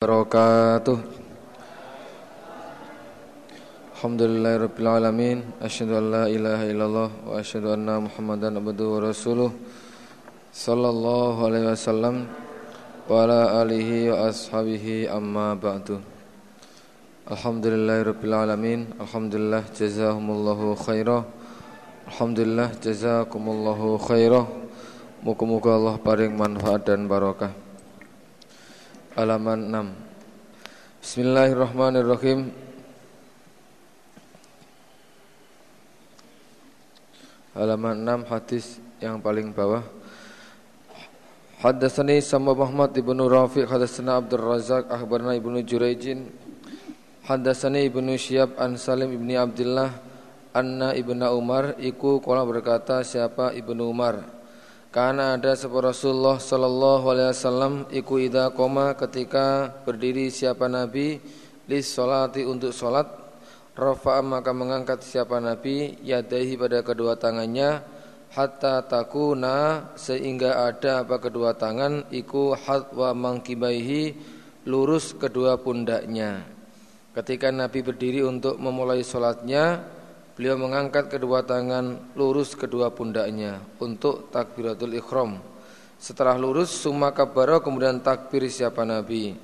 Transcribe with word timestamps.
wabarakatuh. 0.00 0.96
Alhamdulillahirrabbilalamin 3.92 5.44
Asyadu 5.60 5.92
an 5.92 6.04
la 6.08 6.24
ilaha 6.24 6.64
illallah 6.64 7.10
Wa 7.28 7.36
asyadu 7.36 7.76
anna 7.76 8.00
muhammadan 8.00 8.56
abdu 8.56 8.96
wa 8.96 9.04
rasuluh. 9.04 9.52
Sallallahu 10.56 11.44
alaihi 11.44 11.68
wasallam 11.68 12.32
Wa 13.12 13.28
ala 13.28 13.60
alihi 13.60 14.08
wa 14.08 14.24
ashabihi 14.32 15.04
amma 15.12 15.52
ba'du. 15.52 16.00
Alhamdulillahirrabbilalamin 17.28 18.96
Alhamdulillah 19.04 19.68
jazahumullahu 19.68 20.80
khairah. 20.80 21.28
Alhamdulillah 22.08 22.72
jazakumullahu 22.80 24.00
khairah. 24.00 24.48
Muka-muka 25.20 25.76
Allah 25.76 26.00
paring 26.00 26.32
manfaat 26.40 26.88
dan 26.88 27.04
barakah 27.04 27.52
halaman 29.20 29.60
6 29.68 31.04
Bismillahirrahmanirrahim. 31.04 32.48
Halaman 37.52 37.96
6 38.00 38.32
hadis 38.32 38.80
yang 38.96 39.20
paling 39.20 39.52
bawah. 39.52 39.84
Haddatsani 41.60 42.24
sama 42.24 42.56
Muhammad 42.56 42.96
ibnu 42.96 43.28
Rafiq 43.28 43.68
Haddatsana 43.68 44.24
Abdul 44.24 44.40
Razak 44.40 44.88
Akhbarna 44.88 45.36
ibnu 45.36 45.60
Jurayjin. 45.68 46.24
Haddatsani 47.28 47.92
ibnu 47.92 48.16
Syihab 48.16 48.56
An 48.56 48.80
Salim 48.80 49.12
ibni 49.12 49.36
Abdullah 49.36 50.00
Anna 50.56 50.96
ibnu 50.96 51.20
Umar 51.36 51.76
Iku 51.76 52.24
kola 52.24 52.40
berkata 52.48 53.04
siapa 53.04 53.52
ibnu 53.52 53.84
Umar 53.84 54.39
karena 54.90 55.38
ada 55.38 55.54
sebuah 55.54 55.94
Rasulullah 55.94 56.42
Sallallahu 56.42 57.04
Alaihi 57.14 57.30
Wasallam 57.30 57.74
iku 57.94 58.18
ida 58.18 58.50
koma 58.50 58.98
ketika 58.98 59.70
berdiri 59.86 60.34
siapa 60.34 60.66
Nabi 60.66 61.22
lis 61.70 61.86
solati 61.94 62.42
untuk 62.42 62.74
solat 62.74 63.06
Rafa 63.78 64.18
maka 64.18 64.50
mengangkat 64.50 65.06
siapa 65.06 65.38
Nabi 65.38 65.94
yadahi 66.02 66.58
pada 66.58 66.82
kedua 66.82 67.14
tangannya 67.14 67.86
hatta 68.34 68.82
takuna 68.86 69.90
sehingga 69.94 70.66
ada 70.66 71.06
apa 71.06 71.22
kedua 71.22 71.54
tangan 71.54 72.10
iku 72.10 72.58
hatwa 72.58 73.14
mangkibaihi 73.14 74.14
lurus 74.66 75.14
kedua 75.14 75.58
pundaknya. 75.58 76.44
Ketika 77.10 77.50
Nabi 77.50 77.82
berdiri 77.82 78.22
untuk 78.22 78.58
memulai 78.58 79.02
solatnya 79.02 79.82
Beliau 80.40 80.56
mengangkat 80.56 81.12
kedua 81.12 81.44
tangan 81.44 82.16
lurus 82.16 82.56
kedua 82.56 82.88
pundaknya 82.88 83.60
untuk 83.76 84.32
takbiratul 84.32 84.96
ikhram. 84.96 85.36
Setelah 86.00 86.40
lurus 86.40 86.72
summa 86.72 87.12
kabbara 87.12 87.60
kemudian 87.60 88.00
takbir 88.00 88.48
siapa 88.48 88.88
Nabi. 88.88 89.36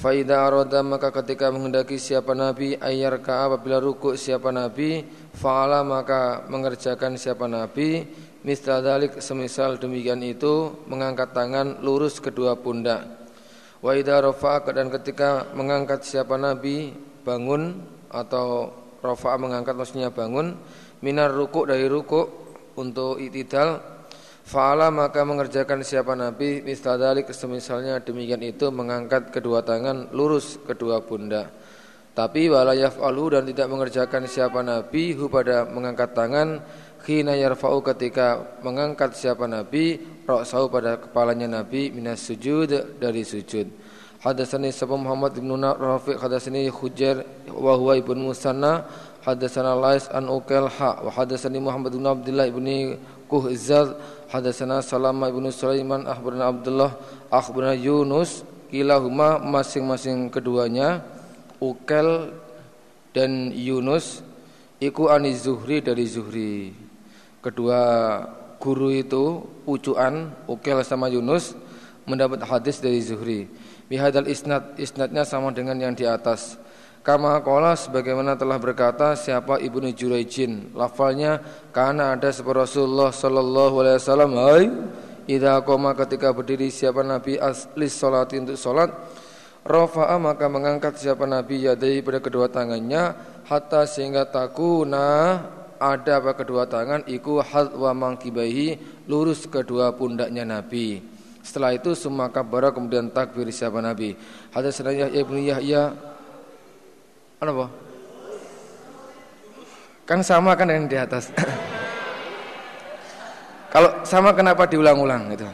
Faida 0.00 0.48
aroda 0.48 0.80
maka 0.80 1.12
ketika 1.12 1.52
menghendaki 1.52 2.00
siapa 2.00 2.32
Nabi 2.32 2.72
ayar 2.80 3.20
ka 3.20 3.52
apabila 3.52 3.76
ruku 3.76 4.16
siapa 4.16 4.48
Nabi 4.48 5.04
faala 5.36 5.84
maka 5.84 6.48
mengerjakan 6.48 7.20
siapa 7.20 7.44
Nabi 7.44 8.08
misal 8.48 8.80
dalik 8.80 9.20
semisal 9.20 9.76
demikian 9.76 10.24
itu 10.24 10.88
mengangkat 10.88 11.36
tangan 11.36 11.84
lurus 11.84 12.16
kedua 12.16 12.56
pundak. 12.56 13.28
Wa 13.84 13.92
idza 13.92 14.24
dan 14.72 14.88
ketika 14.88 15.52
mengangkat 15.52 16.00
siapa 16.00 16.40
Nabi 16.40 16.96
bangun 17.28 17.76
atau 18.08 18.72
Rafa'a 19.04 19.36
mengangkat 19.36 19.76
maksudnya 19.76 20.08
bangun 20.08 20.56
Minar 21.04 21.28
ruku 21.36 21.68
dari 21.68 21.84
ruku 21.84 22.24
Untuk 22.80 23.20
itidal 23.20 23.76
Fa'ala 24.44 24.88
maka 24.88 25.20
mengerjakan 25.28 25.84
siapa 25.84 26.16
Nabi? 26.16 26.64
Mistadalik 26.64 27.28
semisalnya 27.28 28.00
demikian 28.00 28.40
itu 28.40 28.72
Mengangkat 28.72 29.28
kedua 29.28 29.60
tangan 29.60 30.08
lurus 30.16 30.56
kedua 30.64 31.04
pundak 31.04 31.52
Tapi 32.16 32.48
walayaf 32.48 32.96
alu 33.04 33.36
dan 33.36 33.44
tidak 33.44 33.68
mengerjakan 33.68 34.24
siapa 34.24 34.64
Nabi 34.64 35.12
Hu 35.12 35.28
pada 35.28 35.68
mengangkat 35.68 36.16
tangan 36.16 36.64
Khina 37.04 37.36
yarfa'u 37.36 37.84
ketika 37.84 38.56
mengangkat 38.64 39.12
siapa 39.12 39.44
Nabi 39.44 40.00
Ra'sahu 40.24 40.72
pada 40.72 40.96
kepalanya 40.96 41.60
Nabi 41.60 41.92
Minas 41.92 42.24
sujud 42.24 42.96
dari 42.96 43.20
sujud 43.20 43.68
Hadatsani 44.24 44.72
Sabu 44.72 44.96
Muhammad 44.96 45.36
bin 45.36 45.52
Rafiq 45.52 46.16
hadatsani 46.16 46.72
Hujair 46.72 47.28
wa 47.52 47.76
huwa 47.76 47.92
ibn 47.92 48.24
Musanna 48.24 48.88
hadatsana 49.20 49.76
Lais 49.76 50.08
an 50.08 50.32
Ukail 50.32 50.64
ha 50.80 50.96
wa 51.04 51.12
hadatsani 51.12 51.60
Muhammad 51.60 51.92
bin 51.92 52.08
Abdullah 52.08 52.48
ibn 52.48 52.96
Kuhzaz 53.28 53.92
hadatsana 54.32 54.80
Salama 54.80 55.28
ibn 55.28 55.44
Sulaiman 55.52 56.08
akhbarana 56.08 56.48
Abdullah 56.48 56.96
akhbarana 57.28 57.76
Yunus 57.76 58.48
kilahuma 58.72 59.44
masing-masing 59.44 60.32
keduanya 60.32 61.04
Ukail 61.60 62.32
dan 63.12 63.52
Yunus 63.52 64.24
iku 64.80 65.12
ani 65.12 65.36
Zuhri 65.36 65.84
dari 65.84 66.08
Zuhri. 66.08 66.72
Kedua 67.44 68.24
guru 68.56 68.88
itu 68.88 69.44
pucuan 69.68 70.32
Ukail 70.48 70.80
sama 70.80 71.12
Yunus 71.12 71.52
mendapat 72.08 72.40
hadis 72.40 72.80
dari 72.80 73.04
Zuhri 73.04 73.52
bihadal 73.88 74.28
isnad 74.28 74.76
isnadnya 74.80 75.24
sama 75.26 75.52
dengan 75.52 75.76
yang 75.80 75.94
di 75.94 76.08
atas. 76.08 76.56
Kama 77.04 77.36
kola 77.44 77.76
sebagaimana 77.76 78.32
telah 78.32 78.56
berkata 78.56 79.12
siapa 79.12 79.60
ibnu 79.60 79.92
Jurayjin 79.92 80.72
lafalnya 80.72 81.36
karena 81.68 82.16
ada 82.16 82.32
sebuah 82.32 82.64
Rasulullah 82.64 83.12
sallallahu 83.12 83.74
alaihi 83.84 84.00
wasallam 84.00 84.30
hai 84.40 84.64
idza 85.28 85.60
koma 85.68 85.92
ketika 85.92 86.32
berdiri 86.32 86.72
siapa 86.72 87.04
nabi 87.04 87.36
asli 87.36 87.92
salat 87.92 88.32
untuk 88.32 88.56
salat 88.56 88.88
rafa'a 89.68 90.16
maka 90.16 90.48
mengangkat 90.48 90.96
siapa 90.96 91.28
nabi 91.28 91.68
yadai 91.68 92.00
pada 92.00 92.24
kedua 92.24 92.48
tangannya 92.48 93.12
hatta 93.52 93.84
sehingga 93.84 94.24
takuna 94.24 95.44
ada 95.76 96.24
apa 96.24 96.32
kedua 96.36 96.64
tangan 96.64 97.04
iku 97.04 97.44
hadwa 97.44 97.92
mangkibaihi 97.92 99.04
lurus 99.12 99.44
kedua 99.44 99.92
pundaknya 99.92 100.48
nabi 100.48 101.04
setelah 101.44 101.76
itu 101.76 101.92
semua 101.92 102.32
kabar 102.32 102.72
kemudian 102.72 103.12
takbir 103.12 103.44
siapa 103.52 103.84
Nabi. 103.84 104.16
Hadatsana 104.48 104.96
Yahya 104.96 105.20
ibnu 105.20 105.44
Yahya 105.44 105.92
apa? 107.44 107.68
Kan 110.08 110.24
sama 110.24 110.56
kan 110.56 110.72
yang 110.72 110.88
di 110.88 110.96
atas. 110.96 111.28
Kalau 113.76 113.92
sama 114.08 114.32
kenapa 114.32 114.64
diulang-ulang 114.64 115.36
gitu? 115.36 115.44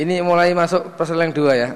Ini 0.00 0.24
mulai 0.24 0.56
masuk 0.56 0.96
pasal 0.96 1.20
yang 1.20 1.36
dua 1.36 1.52
ya. 1.52 1.68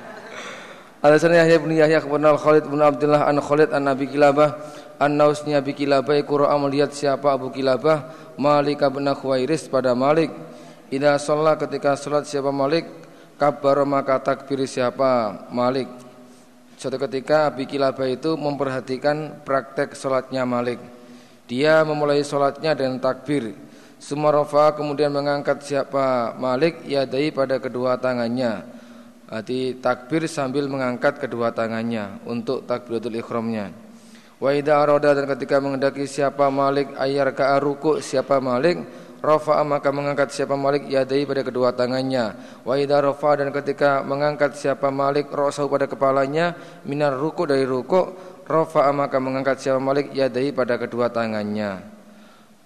Hadatsana 1.04 1.44
Yahya 1.44 1.60
ibnu 1.60 1.76
Yahya 1.76 2.00
kemudian 2.00 2.32
Khalid 2.40 2.64
bin 2.64 2.80
Abdullah 2.80 3.28
an 3.28 3.36
Khalid 3.44 3.76
an 3.76 3.92
Nabi 3.92 4.08
Kilabah 4.08 4.56
an 5.04 5.20
Nausnya 5.20 5.60
Abi 5.60 5.76
Kilabah 5.76 6.16
Qur'a 6.24 6.56
melihat 6.56 6.88
siapa 6.96 7.36
Abu 7.36 7.52
Kilabah? 7.52 8.32
Malik 8.40 8.80
bin 8.80 9.04
Khuwairis 9.12 9.68
pada 9.68 9.92
Malik. 9.92 10.32
Ida 10.88 11.20
sholat 11.20 11.60
ketika 11.60 11.92
sholat 12.00 12.24
siapa 12.24 12.48
Malik? 12.48 12.88
Kabar 13.36 13.84
maka 13.84 14.16
takbir 14.24 14.64
siapa? 14.64 15.44
Malik. 15.52 15.92
Suatu 16.80 16.96
ketika 16.96 17.52
Abi 17.52 17.68
Kilabah 17.68 18.08
itu 18.08 18.32
memperhatikan 18.40 19.44
praktek 19.44 19.92
sholatnya 19.92 20.48
Malik. 20.48 20.80
Dia 21.44 21.84
memulai 21.84 22.24
sholatnya 22.24 22.72
dengan 22.72 22.96
takbir. 22.96 23.52
Sumarofa 24.00 24.72
kemudian 24.72 25.12
mengangkat 25.12 25.60
siapa 25.64 26.32
Malik 26.40 26.80
Yadai 26.88 27.28
pada 27.28 27.60
kedua 27.60 28.00
tangannya. 28.00 28.64
Berarti 29.28 29.80
takbir 29.80 30.28
sambil 30.30 30.68
mengangkat 30.70 31.18
kedua 31.18 31.50
tangannya 31.50 32.22
Untuk 32.28 32.68
takbiratul 32.70 33.18
ikhramnya 33.18 33.83
Wa 34.44 34.52
idza 34.52 34.76
arada 34.76 35.16
dan 35.16 35.24
ketika 35.24 35.56
mengendaki 35.56 36.04
siapa 36.04 36.52
Malik 36.52 36.92
ayar 37.00 37.32
ka 37.32 37.56
ruku 37.64 38.04
siapa 38.04 38.44
Malik 38.44 38.84
rafa 39.24 39.64
maka 39.64 39.88
mengangkat 39.88 40.36
siapa 40.36 40.52
Malik 40.52 40.84
yadai 40.84 41.24
pada 41.24 41.40
kedua 41.40 41.72
tangannya. 41.72 42.36
Wa 42.60 42.76
idza 42.76 43.00
rafa 43.00 43.40
dan 43.40 43.48
ketika 43.56 44.04
mengangkat 44.04 44.52
siapa 44.52 44.92
Malik 44.92 45.32
ra'sahu 45.32 45.72
pada 45.72 45.88
kepalanya 45.88 46.52
minar 46.84 47.16
ruku 47.16 47.48
dari 47.48 47.64
ruku 47.64 48.12
rafa 48.44 48.92
maka 48.92 49.16
mengangkat 49.16 49.64
siapa 49.64 49.80
Malik 49.80 50.12
yadai 50.12 50.52
pada 50.52 50.76
kedua 50.76 51.08
tangannya. 51.08 51.80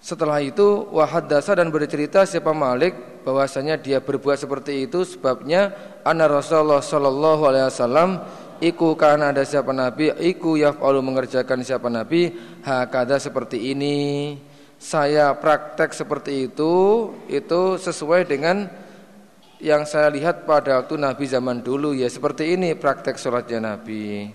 Setelah 0.03 0.43
itu 0.43 0.83
wahadasa 0.91 1.55
dan 1.55 1.71
bercerita 1.71 2.27
siapa 2.27 2.51
Malik 2.51 3.23
bahwasanya 3.23 3.79
dia 3.79 4.03
berbuat 4.03 4.35
seperti 4.35 4.83
itu 4.83 5.07
sebabnya 5.07 5.71
anna 6.03 6.27
Rasulullah 6.27 6.83
sallallahu 6.83 7.47
alaihi 7.47 7.71
wasallam 7.71 8.19
Iku 8.59 8.99
karena 8.99 9.31
ada 9.31 9.47
siapa 9.47 9.71
Nabi 9.71 10.11
Iku 10.19 10.59
yaf'alu 10.59 10.99
mengerjakan 10.99 11.63
siapa 11.63 11.87
Nabi 11.87 12.35
Hakada 12.63 13.15
seperti 13.15 13.71
ini. 13.71 14.35
Saya 14.75 15.31
praktek 15.35 15.95
seperti 15.95 16.51
itu 16.51 16.73
Itu 17.31 17.79
sesuai 17.79 18.27
dengan 18.27 18.67
Yang 19.59 19.95
saya 19.95 20.07
lihat 20.11 20.47
pada 20.47 20.79
waktu 20.79 20.95
Nabi 20.95 21.27
zaman 21.27 21.59
dulu. 21.59 21.91
Ya 21.91 22.07
seperti 22.07 22.55
ini 22.55 22.75
praktek 22.79 23.19
sholatnya 23.19 23.59
Nabi. 23.75 24.31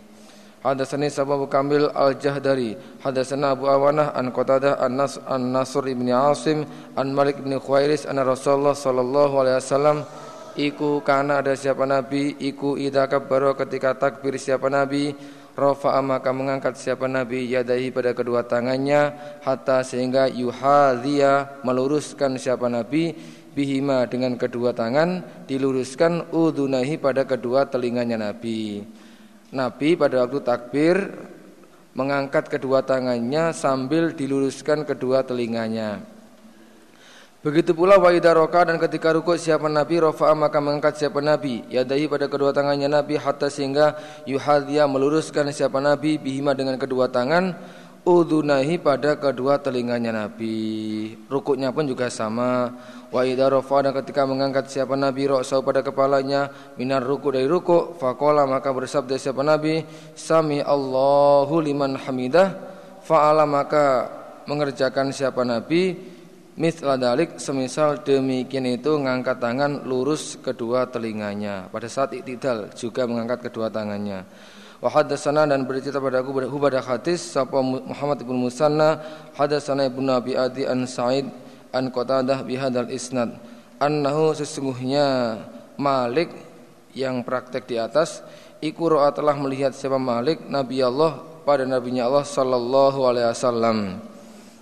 Hadasani 0.64 1.12
Abu 1.12 1.44
Kamil 1.44 1.92
Al-Jahdari 1.92 2.72
Hadasana 3.04 3.52
Abu 3.52 3.68
Awanah 3.68 4.16
An 4.16 4.32
Qatadah 4.32 4.80
An, 4.80 4.96
Nas, 4.96 5.20
An 5.28 5.52
Nasr 5.52 5.84
ibn 5.92 6.08
Asim 6.08 6.64
An 6.96 7.12
Malik 7.12 7.36
ibn 7.36 7.52
Khuairis 7.60 8.08
An 8.08 8.16
Rasulullah 8.16 8.72
Sallallahu 8.72 9.44
Alaihi 9.44 9.60
Wasallam 9.60 10.08
Iku 10.54 11.02
karena 11.02 11.42
ada 11.42 11.58
siapa 11.58 11.82
Nabi 11.82 12.38
Iku 12.38 12.78
idha 12.78 13.10
kabbaro 13.10 13.58
ketika 13.58 13.98
takbir 13.98 14.38
siapa 14.38 14.70
Nabi 14.70 15.10
Rafa'a 15.54 15.98
maka 15.98 16.30
mengangkat 16.30 16.78
siapa 16.78 17.10
Nabi 17.10 17.50
Yadahi 17.50 17.90
pada 17.90 18.14
kedua 18.14 18.46
tangannya 18.46 19.18
Hatta 19.42 19.82
sehingga 19.82 20.30
yuhadhiya 20.30 21.66
Meluruskan 21.66 22.38
siapa 22.38 22.70
Nabi 22.70 23.18
Bihima 23.50 24.06
dengan 24.06 24.38
kedua 24.38 24.70
tangan 24.70 25.26
Diluruskan 25.50 26.30
udunahi 26.30 27.02
pada 27.02 27.26
kedua 27.26 27.66
telinganya 27.66 28.30
Nabi. 28.30 28.86
Nabi 29.50 29.98
pada 29.98 30.22
waktu 30.22 30.38
takbir 30.38 30.96
Mengangkat 31.98 32.46
kedua 32.46 32.86
tangannya 32.86 33.50
Sambil 33.50 34.14
diluruskan 34.14 34.86
kedua 34.86 35.26
telinganya 35.26 36.13
Begitu 37.44 37.76
pula 37.76 38.00
wa 38.00 38.08
roka 38.08 38.64
dan 38.64 38.80
ketika 38.80 39.12
rukuk 39.12 39.36
siapa 39.36 39.68
Nabi 39.68 40.00
rofa'a 40.00 40.32
maka 40.32 40.64
mengangkat 40.64 40.96
siapa 40.96 41.20
Nabi. 41.20 41.60
Yadahi 41.68 42.08
pada 42.08 42.24
kedua 42.24 42.56
tangannya 42.56 42.88
Nabi 42.88 43.20
hatta 43.20 43.52
sehingga 43.52 44.00
yuhadhiya 44.24 44.88
meluruskan 44.88 45.52
siapa 45.52 45.76
Nabi 45.76 46.16
bihima 46.16 46.56
dengan 46.56 46.80
kedua 46.80 47.12
tangan 47.12 47.52
udunahi 48.08 48.80
pada 48.80 49.20
kedua 49.20 49.60
telinganya 49.60 50.24
Nabi. 50.24 51.12
Rukuknya 51.28 51.68
pun 51.68 51.84
juga 51.84 52.08
sama. 52.08 52.72
Wa 53.12 53.20
rofa 53.28 53.76
dan 53.84 53.92
ketika 53.92 54.24
mengangkat 54.24 54.72
siapa 54.72 54.96
Nabi 54.96 55.28
roksau 55.28 55.60
pada 55.60 55.84
kepalanya 55.84 56.48
minar 56.80 57.04
ruku 57.04 57.28
dari 57.28 57.44
ruku 57.44 57.92
fakola 58.00 58.48
maka 58.48 58.72
bersabda 58.72 59.20
siapa 59.20 59.44
Nabi 59.44 59.84
sami 60.16 60.64
Allahu 60.64 61.60
liman 61.60 62.00
hamidah. 62.08 62.56
Fa'ala 63.04 63.44
maka 63.44 64.08
mengerjakan 64.48 65.12
siapa 65.12 65.44
Nabi 65.44 66.13
Mithla 66.54 66.94
dalik 66.94 67.42
semisal 67.42 68.06
demikian 68.06 68.62
itu 68.70 68.94
mengangkat 68.94 69.42
tangan 69.42 69.82
lurus 69.90 70.38
kedua 70.38 70.86
telinganya 70.86 71.66
pada 71.66 71.90
saat 71.90 72.14
iktidal 72.14 72.70
juga 72.78 73.10
mengangkat 73.10 73.50
kedua 73.50 73.66
tangannya. 73.74 74.22
Wa 74.78 74.86
hadatsana 74.86 75.50
dan 75.50 75.66
bercerita 75.66 75.98
pada 75.98 76.22
aku 76.22 76.30
pada 76.62 76.78
hadis 76.78 77.26
sapa 77.26 77.58
Muhammad 77.58 78.22
bin 78.22 78.38
Musanna 78.38 79.02
hadatsana 79.34 79.90
Ibnu 79.90 80.06
Abi 80.14 80.38
Adi 80.38 80.62
an 80.62 80.86
Sa'id 80.86 81.26
an 81.74 81.90
Qatadah 81.90 82.46
bihadal 82.46 82.86
isnad 82.86 83.34
annahu 83.82 84.30
sesungguhnya 84.38 85.42
Malik 85.74 86.30
yang 86.94 87.26
praktek 87.26 87.66
di 87.66 87.82
atas 87.82 88.22
iku 88.62 88.94
telah 89.10 89.34
melihat 89.34 89.74
siapa 89.74 89.98
Malik 89.98 90.46
Nabi 90.46 90.86
Allah 90.86 91.18
pada 91.42 91.66
nabinya 91.66 92.06
Allah 92.06 92.22
sallallahu 92.22 92.98
alaihi 93.10 93.26
wasallam. 93.26 93.78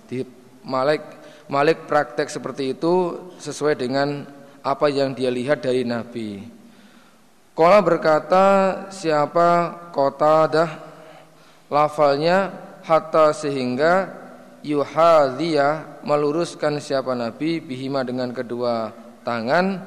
Di 0.09 0.25
Malik 0.65 1.22
Malik 1.51 1.85
praktek 1.89 2.31
seperti 2.31 2.71
itu 2.71 3.19
sesuai 3.35 3.75
dengan 3.75 4.23
apa 4.63 4.87
yang 4.87 5.11
dia 5.11 5.27
lihat 5.27 5.59
dari 5.59 5.83
Nabi. 5.83 6.39
Kola 7.53 7.83
berkata 7.83 8.45
siapa 8.89 9.77
kota 9.91 10.47
dah 10.49 10.71
lafalnya 11.67 12.49
hatta 12.81 13.35
sehingga 13.35 14.09
yuhadhiya 14.63 16.01
meluruskan 16.07 16.79
siapa 16.79 17.13
Nabi 17.13 17.59
bihima 17.59 18.01
dengan 18.07 18.31
kedua 18.31 18.95
tangan 19.27 19.83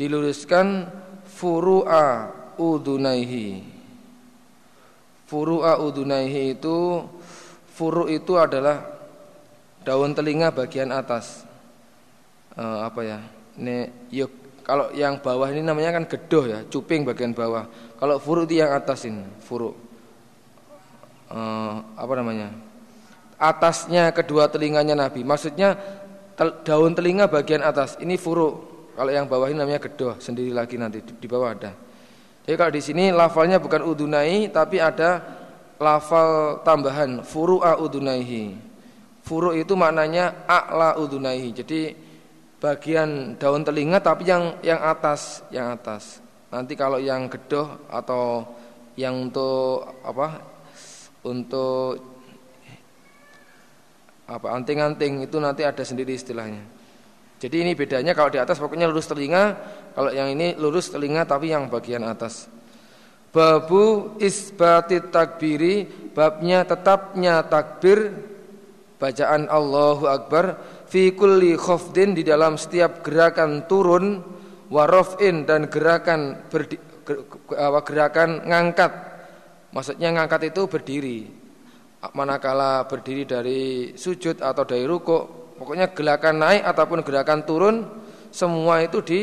diluruskan 0.00 0.88
furu'a 1.28 2.32
udunaihi. 2.56 3.62
Furu'a 5.28 5.76
udunaihi 5.78 6.56
itu 6.56 7.04
furu 7.76 8.08
itu 8.08 8.40
adalah 8.40 8.95
daun 9.86 10.10
telinga 10.10 10.50
bagian 10.50 10.90
atas. 10.90 11.46
Uh, 12.58 12.82
apa 12.82 13.00
ya? 13.06 13.18
Ini 13.54 13.86
yuk 14.10 14.34
kalau 14.66 14.90
yang 14.90 15.22
bawah 15.22 15.46
ini 15.46 15.62
namanya 15.62 16.02
kan 16.02 16.04
gedoh 16.10 16.42
ya 16.42 16.66
cuping 16.66 17.06
bagian 17.06 17.30
bawah. 17.30 17.70
Kalau 18.02 18.18
furu 18.18 18.42
itu 18.42 18.58
yang 18.58 18.74
atas 18.74 19.06
ini 19.06 19.22
furu 19.38 19.70
uh, 21.30 21.86
apa 21.94 22.12
namanya? 22.18 22.50
Atasnya 23.38 24.10
kedua 24.10 24.50
telinganya 24.50 24.98
Nabi. 24.98 25.22
Maksudnya 25.22 25.78
tel, 26.34 26.66
daun 26.66 26.98
telinga 26.98 27.30
bagian 27.30 27.62
atas. 27.62 27.94
Ini 28.02 28.18
furu 28.18 28.74
kalau 28.98 29.14
yang 29.14 29.30
bawah 29.30 29.46
ini 29.46 29.62
namanya 29.62 29.78
gedoh 29.86 30.18
sendiri 30.18 30.50
lagi 30.50 30.74
nanti 30.74 30.98
di, 31.06 31.14
di 31.14 31.26
bawah 31.30 31.54
ada. 31.54 31.70
Jadi 32.42 32.56
kalau 32.58 32.72
di 32.74 32.82
sini 32.82 33.14
lafalnya 33.14 33.62
bukan 33.62 33.86
udunai 33.86 34.50
tapi 34.50 34.82
ada 34.82 35.22
lafal 35.76 36.64
tambahan 36.64 37.20
furu'a 37.20 37.76
udunaihi 37.76 38.65
Furu 39.26 39.50
itu 39.50 39.74
maknanya 39.74 40.46
a'la 40.46 40.94
udunaihi. 41.02 41.50
Jadi 41.50 41.80
bagian 42.62 43.34
daun 43.34 43.66
telinga 43.66 43.98
tapi 43.98 44.22
yang 44.30 44.62
yang 44.62 44.78
atas, 44.78 45.42
yang 45.50 45.74
atas. 45.74 46.22
Nanti 46.54 46.78
kalau 46.78 47.02
yang 47.02 47.26
gedoh 47.26 47.90
atau 47.90 48.46
yang 48.94 49.26
untuk 49.26 49.98
apa? 50.06 50.38
Untuk 51.26 51.98
apa 54.30 54.46
anting-anting 54.54 55.26
itu 55.26 55.42
nanti 55.42 55.66
ada 55.66 55.82
sendiri 55.82 56.14
istilahnya. 56.14 56.62
Jadi 57.42 57.66
ini 57.66 57.74
bedanya 57.74 58.14
kalau 58.14 58.30
di 58.30 58.38
atas 58.38 58.62
pokoknya 58.62 58.86
lurus 58.86 59.10
telinga, 59.10 59.58
kalau 59.90 60.14
yang 60.14 60.30
ini 60.30 60.54
lurus 60.54 60.94
telinga 60.94 61.26
tapi 61.26 61.50
yang 61.50 61.66
bagian 61.66 62.06
atas. 62.06 62.46
Babu 63.34 64.14
isbatit 64.22 65.10
takbiri, 65.10 65.84
babnya 66.14 66.62
tetapnya 66.62 67.42
takbir 67.42 68.14
bacaan 68.96 69.48
Allahu 69.48 70.04
Akbar 70.08 70.56
fi 70.88 71.12
kulli 71.12 71.56
khafdin 71.56 72.16
di 72.16 72.24
dalam 72.24 72.56
setiap 72.56 73.04
gerakan 73.04 73.68
turun 73.68 74.20
warofin 74.72 75.44
dan 75.44 75.68
gerakan 75.68 76.48
berdi, 76.48 76.76
gerakan 77.86 78.44
ngangkat. 78.48 78.92
Maksudnya 79.72 80.16
ngangkat 80.16 80.50
itu 80.50 80.62
berdiri. 80.66 81.18
Manakala 82.14 82.86
berdiri 82.86 83.26
dari 83.26 83.62
sujud 83.98 84.38
atau 84.38 84.62
dari 84.62 84.86
ruko 84.86 85.50
pokoknya 85.58 85.90
gerakan 85.90 86.38
naik 86.38 86.62
ataupun 86.62 87.02
gerakan 87.02 87.42
turun 87.42 87.76
semua 88.30 88.78
itu 88.84 89.02
di 89.02 89.20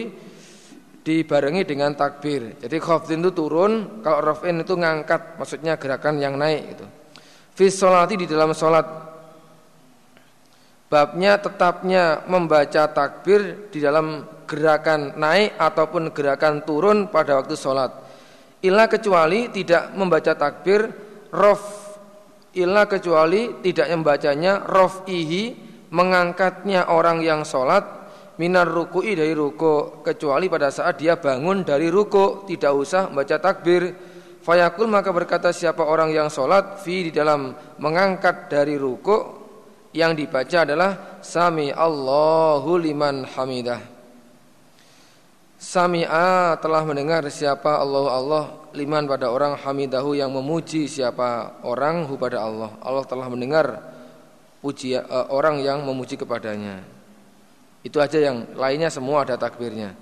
dibarengi 1.03 1.63
dengan 1.63 1.95
takbir. 1.95 2.59
Jadi 2.59 2.75
khafdin 2.79 3.23
itu 3.23 3.31
turun 3.31 4.03
kalau 4.03 4.19
rofin 4.19 4.59
itu 4.59 4.75
ngangkat 4.75 5.39
maksudnya 5.39 5.79
gerakan 5.79 6.19
yang 6.19 6.35
naik 6.35 6.75
itu 6.75 6.85
fi 7.53 7.69
di 8.17 8.25
dalam 8.25 8.51
sholat 8.51 8.85
Babnya 10.93 11.41
tetapnya 11.41 12.21
membaca 12.29 12.85
takbir 12.85 13.73
di 13.73 13.81
dalam 13.81 14.29
gerakan 14.45 15.17
naik 15.17 15.57
ataupun 15.57 16.13
gerakan 16.13 16.61
turun 16.61 17.09
pada 17.09 17.41
waktu 17.41 17.57
sholat. 17.57 17.89
Ilah 18.61 18.85
kecuali 18.85 19.49
tidak 19.49 19.89
membaca 19.97 20.37
takbir 20.37 20.85
rof. 21.33 21.97
Ilah 22.53 22.85
kecuali 22.85 23.65
tidak 23.65 23.89
membacanya 23.89 24.69
rof 24.69 25.09
ihi 25.09 25.57
mengangkatnya 25.89 26.85
orang 26.93 27.25
yang 27.25 27.41
sholat 27.41 28.05
minar 28.37 28.69
ruku'i 28.69 29.17
dari 29.17 29.33
ruku 29.33 30.05
kecuali 30.05 30.45
pada 30.45 30.69
saat 30.69 31.01
dia 31.01 31.17
bangun 31.17 31.65
dari 31.65 31.89
ruku 31.89 32.45
tidak 32.45 32.69
usah 32.69 33.09
membaca 33.09 33.41
takbir 33.41 33.97
fayakul 34.45 34.85
maka 34.85 35.09
berkata 35.09 35.49
siapa 35.49 35.81
orang 35.81 36.13
yang 36.13 36.29
sholat 36.29 36.81
fi 36.81 37.09
di 37.09 37.11
dalam 37.13 37.53
mengangkat 37.81 38.45
dari 38.49 38.77
ruku 38.77 39.42
yang 39.93 40.17
dibaca 40.17 40.65
adalah 40.65 41.21
Sami 41.21 41.69
Allahu 41.69 42.81
liman 42.81 43.23
hamidah. 43.29 43.93
Sami'a 45.63 46.59
telah 46.59 46.83
mendengar 46.83 47.23
siapa 47.31 47.79
Allah 47.79 48.03
Allah 48.11 48.43
liman 48.75 49.07
pada 49.07 49.31
orang 49.31 49.55
hamidahu 49.55 50.11
yang 50.11 50.27
memuji 50.27 50.91
siapa 50.91 51.55
orang 51.63 52.03
hu 52.03 52.19
pada 52.19 52.43
Allah. 52.43 52.75
Allah 52.83 53.07
telah 53.07 53.31
mendengar 53.31 53.79
puji 54.59 54.99
uh, 54.99 55.31
orang 55.31 55.63
yang 55.63 55.79
memuji 55.87 56.19
kepadanya. 56.19 56.83
Itu 57.79 58.03
aja 58.03 58.19
yang 58.19 58.59
lainnya 58.59 58.91
semua 58.91 59.23
ada 59.23 59.39
takbirnya. 59.39 59.95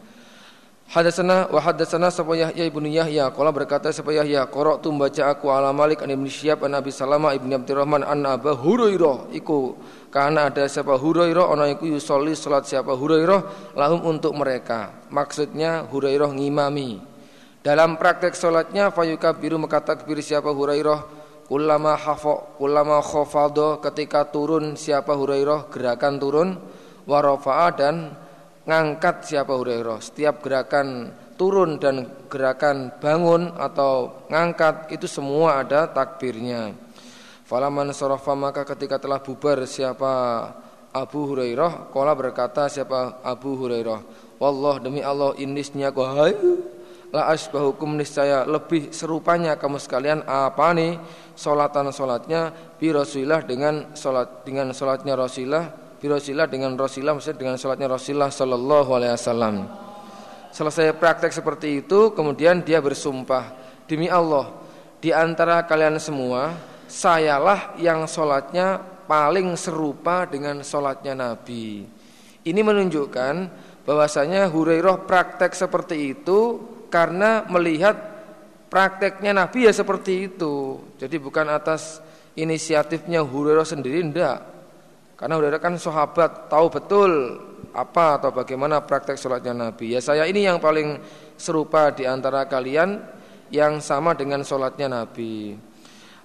Hadasana 0.91 1.47
wa 1.47 1.55
hadasana 1.63 2.11
sapa 2.11 2.35
Yahya 2.35 2.67
ibnu 2.67 2.83
Yahya? 2.83 3.31
Qala 3.31 3.55
berkata 3.55 3.87
sapa 3.95 4.11
Yahya? 4.11 4.43
Qara'tu 4.51 4.91
membaca 4.91 5.23
aku 5.31 5.47
ala 5.47 5.71
Malik 5.71 6.03
an 6.03 6.11
Ibnu 6.11 6.27
Syihab 6.27 6.67
an 6.67 6.75
Abi 6.75 6.91
Salama 6.91 7.31
ibnu 7.31 7.47
Abdurrahman 7.47 8.03
an 8.03 8.27
Abu 8.27 8.51
Hurairah. 8.51 9.31
Iku 9.31 9.79
karena 10.11 10.51
ada 10.51 10.67
siapa 10.67 10.99
Hurairah 10.99 11.47
ana 11.47 11.71
iku 11.71 11.87
yusolli 11.87 12.35
salat 12.35 12.67
siapa 12.67 12.91
Hurairah 12.91 13.71
lahum 13.79 14.03
untuk 14.03 14.35
mereka. 14.35 15.07
Maksudnya 15.07 15.87
Hurairah 15.87 16.27
ngimami. 16.27 16.99
Dalam 17.63 17.95
praktek 17.95 18.35
salatnya 18.35 18.91
biru 19.39 19.63
maka 19.63 19.79
takbir 19.79 20.19
siapa 20.19 20.51
Hurairah 20.51 21.07
kullama 21.47 21.95
hafa 21.95 22.59
kullama 22.59 22.99
khafadha 22.99 23.79
ketika 23.79 24.27
turun 24.27 24.75
siapa 24.75 25.15
Hurairah 25.15 25.71
gerakan 25.71 26.19
turun 26.19 26.59
wa 27.07 27.71
dan 27.79 28.11
ngangkat 28.65 29.25
siapa 29.25 29.53
Hurairah. 29.53 29.99
Setiap 30.01 30.45
gerakan 30.45 31.09
turun 31.39 31.81
dan 31.81 32.05
gerakan 32.29 32.93
bangun 33.01 33.57
atau 33.57 34.25
ngangkat 34.29 34.93
itu 34.93 35.09
semua 35.09 35.65
ada 35.65 35.89
takbirnya. 35.89 36.73
Falaman 37.49 37.91
sorofa 37.91 38.31
maka 38.37 38.63
ketika 38.63 39.01
telah 39.01 39.19
bubar 39.19 39.65
siapa 39.67 40.13
Abu 40.93 41.33
Hurairah? 41.33 41.91
Kola 41.91 42.13
berkata 42.15 42.71
siapa 42.71 43.19
Abu 43.25 43.57
Hurairah? 43.59 43.99
Wallah 44.39 44.81
demi 44.81 45.03
Allah 45.03 45.37
inisnya 45.37 45.93
hai 45.93 46.33
La 47.11 47.27
asbahukum 47.27 47.99
niscaya 47.99 48.47
lebih 48.47 48.95
serupanya 48.95 49.59
kamu 49.59 49.83
sekalian. 49.83 50.23
Apa 50.23 50.71
nih 50.71 50.95
solatan 51.35 51.91
solatnya 51.91 52.55
bi 52.79 52.87
Rasulillah 52.87 53.43
dengan 53.43 53.91
solat 53.99 54.47
dengan 54.47 54.71
solatnya 54.71 55.19
Rasulillah 55.19 55.80
bi 56.01 56.09
Rasulillah 56.09 56.49
dengan 56.49 56.73
Rasulillah 56.73 57.13
maksudnya 57.13 57.37
dengan 57.37 57.55
solatnya 57.61 57.87
Rasulillah 57.93 58.33
Sallallahu 58.33 58.89
Alaihi 58.97 59.13
Wasallam 59.13 59.55
selesai 60.49 60.97
praktek 60.97 61.29
seperti 61.29 61.85
itu 61.85 62.11
kemudian 62.17 62.65
dia 62.65 62.81
bersumpah 62.81 63.53
demi 63.85 64.09
Allah 64.09 64.49
di 64.97 65.13
antara 65.13 65.61
kalian 65.63 66.01
semua 66.01 66.57
sayalah 66.91 67.77
yang 67.79 68.03
solatnya 68.09 68.81
paling 69.07 69.55
serupa 69.55 70.27
dengan 70.27 70.59
sholatnya 70.63 71.15
Nabi. 71.15 71.87
Ini 72.43 72.61
menunjukkan 72.63 73.33
bahwasanya 73.87 74.51
Hurairah 74.51 75.07
praktek 75.07 75.55
seperti 75.55 76.15
itu 76.15 76.59
karena 76.91 77.47
melihat 77.47 77.95
prakteknya 78.67 79.31
Nabi 79.31 79.67
ya 79.67 79.73
seperti 79.73 80.31
itu. 80.31 80.79
Jadi 80.99 81.15
bukan 81.19 81.47
atas 81.47 82.03
inisiatifnya 82.35 83.23
Hurairah 83.23 83.67
sendiri 83.67 84.03
ndak. 84.03 84.50
Karena 85.21 85.37
Hurairah 85.37 85.61
kan 85.61 85.77
sahabat 85.77 86.49
tahu 86.49 86.73
betul 86.73 87.11
apa 87.77 88.17
atau 88.17 88.33
bagaimana 88.33 88.81
praktek 88.81 89.21
sholatnya 89.21 89.53
Nabi. 89.53 89.93
Ya 89.93 90.01
saya 90.01 90.25
ini 90.25 90.49
yang 90.49 90.57
paling 90.57 90.97
serupa 91.37 91.93
di 91.93 92.09
antara 92.09 92.49
kalian 92.49 92.97
yang 93.53 93.77
sama 93.77 94.17
dengan 94.17 94.41
sholatnya 94.41 94.89
Nabi. 94.89 95.53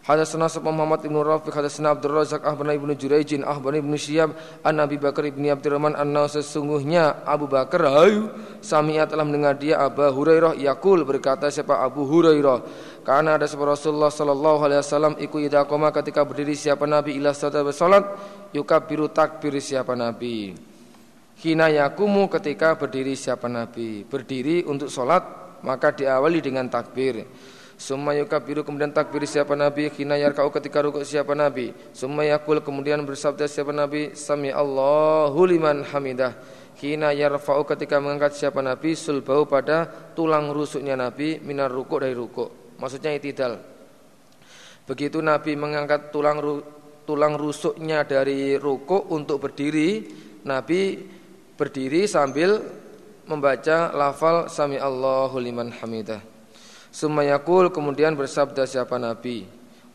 Hadatsana 0.06 0.46
Sa'd 0.46 0.62
Muhammad 0.62 1.02
ibn 1.02 1.18
Rafiq 1.18 1.50
hadatsana 1.50 1.98
Abdul 1.98 2.14
Razak 2.14 2.46
ahbana 2.46 2.78
ibnu 2.78 2.94
Jurayjin 2.94 3.42
ahbana 3.42 3.82
ibnu 3.82 3.98
Syihab 3.98 4.38
an 4.62 4.78
Abi 4.78 5.02
Bakar 5.02 5.26
ibni 5.26 5.50
Abdurrahman 5.50 5.98
anna 5.98 6.30
sesungguhnya 6.30 7.26
Abu 7.26 7.50
Bakar 7.50 7.90
hayu 7.90 8.30
sami'a 8.62 9.10
telah 9.10 9.26
mendengar 9.26 9.58
dia 9.58 9.82
Abu 9.82 10.06
Hurairah 10.06 10.54
yakul 10.62 11.02
berkata 11.02 11.50
siapa 11.50 11.82
Abu 11.82 12.06
Hurairah 12.06 12.62
karena 13.06 13.38
ada 13.38 13.46
sebuah 13.46 13.78
Rasulullah 13.78 14.10
sallallahu 14.10 14.66
alaihi 14.66 14.82
wasallam 14.82 15.14
iku 15.22 15.38
idza 15.38 15.62
ketika 16.02 16.26
berdiri 16.26 16.58
siapa 16.58 16.90
Nabi 16.90 17.14
ila 17.14 17.30
salat 17.30 18.02
yukabiru 18.50 19.06
takbir 19.14 19.54
siapa 19.62 19.94
Nabi. 19.94 20.58
Hina 21.38 21.70
yakumu 21.70 22.26
ketika 22.26 22.74
berdiri 22.74 23.14
siapa 23.14 23.46
Nabi. 23.46 24.02
Berdiri 24.02 24.66
untuk 24.66 24.90
salat 24.90 25.22
maka 25.62 25.94
diawali 25.94 26.42
dengan 26.42 26.66
takbir. 26.66 27.30
Summa 27.78 28.10
yukabiru 28.18 28.66
kemudian 28.66 28.90
takbir 28.90 29.22
siapa 29.22 29.54
Nabi. 29.54 29.86
Kina 29.94 30.18
yarka'u 30.18 30.50
ketika 30.50 30.82
rukuk 30.82 31.06
siapa 31.06 31.30
Nabi. 31.38 31.70
Summa 31.94 32.26
yakul 32.26 32.58
kemudian 32.58 33.06
bersabda 33.06 33.46
siapa 33.46 33.70
Nabi 33.70 34.18
Sami 34.18 34.50
Allahu 34.50 35.46
liman 35.46 35.86
hamidah. 35.86 36.34
Kina 36.74 37.14
yarfa'u 37.14 37.62
ketika 37.70 38.02
mengangkat 38.02 38.34
siapa 38.34 38.58
Nabi 38.66 38.98
Sulbau 38.98 39.46
pada 39.46 39.86
tulang 40.18 40.50
rusuknya 40.50 40.98
Nabi 40.98 41.38
Minar 41.38 41.70
rukuk 41.70 42.02
dari 42.02 42.10
rukuk 42.18 42.65
Maksudnya 42.76 43.16
itidal. 43.16 43.60
Begitu 44.86 45.18
Nabi 45.18 45.58
mengangkat 45.58 46.14
tulang 46.14 46.62
tulang 47.06 47.34
rusuknya 47.34 48.02
dari 48.06 48.58
rukuk 48.58 49.10
untuk 49.10 49.42
berdiri 49.46 50.06
Nabi 50.46 51.02
berdiri 51.58 52.06
sambil 52.06 52.62
membaca 53.26 53.90
lafal 53.90 54.46
Sami 54.46 54.78
Allahu 54.78 55.42
liman 55.42 55.74
hamidah. 55.74 56.22
Sumayakul 56.94 57.74
kemudian 57.74 58.14
bersabda 58.14 58.64
siapa 58.64 58.96
Nabi? 58.96 59.44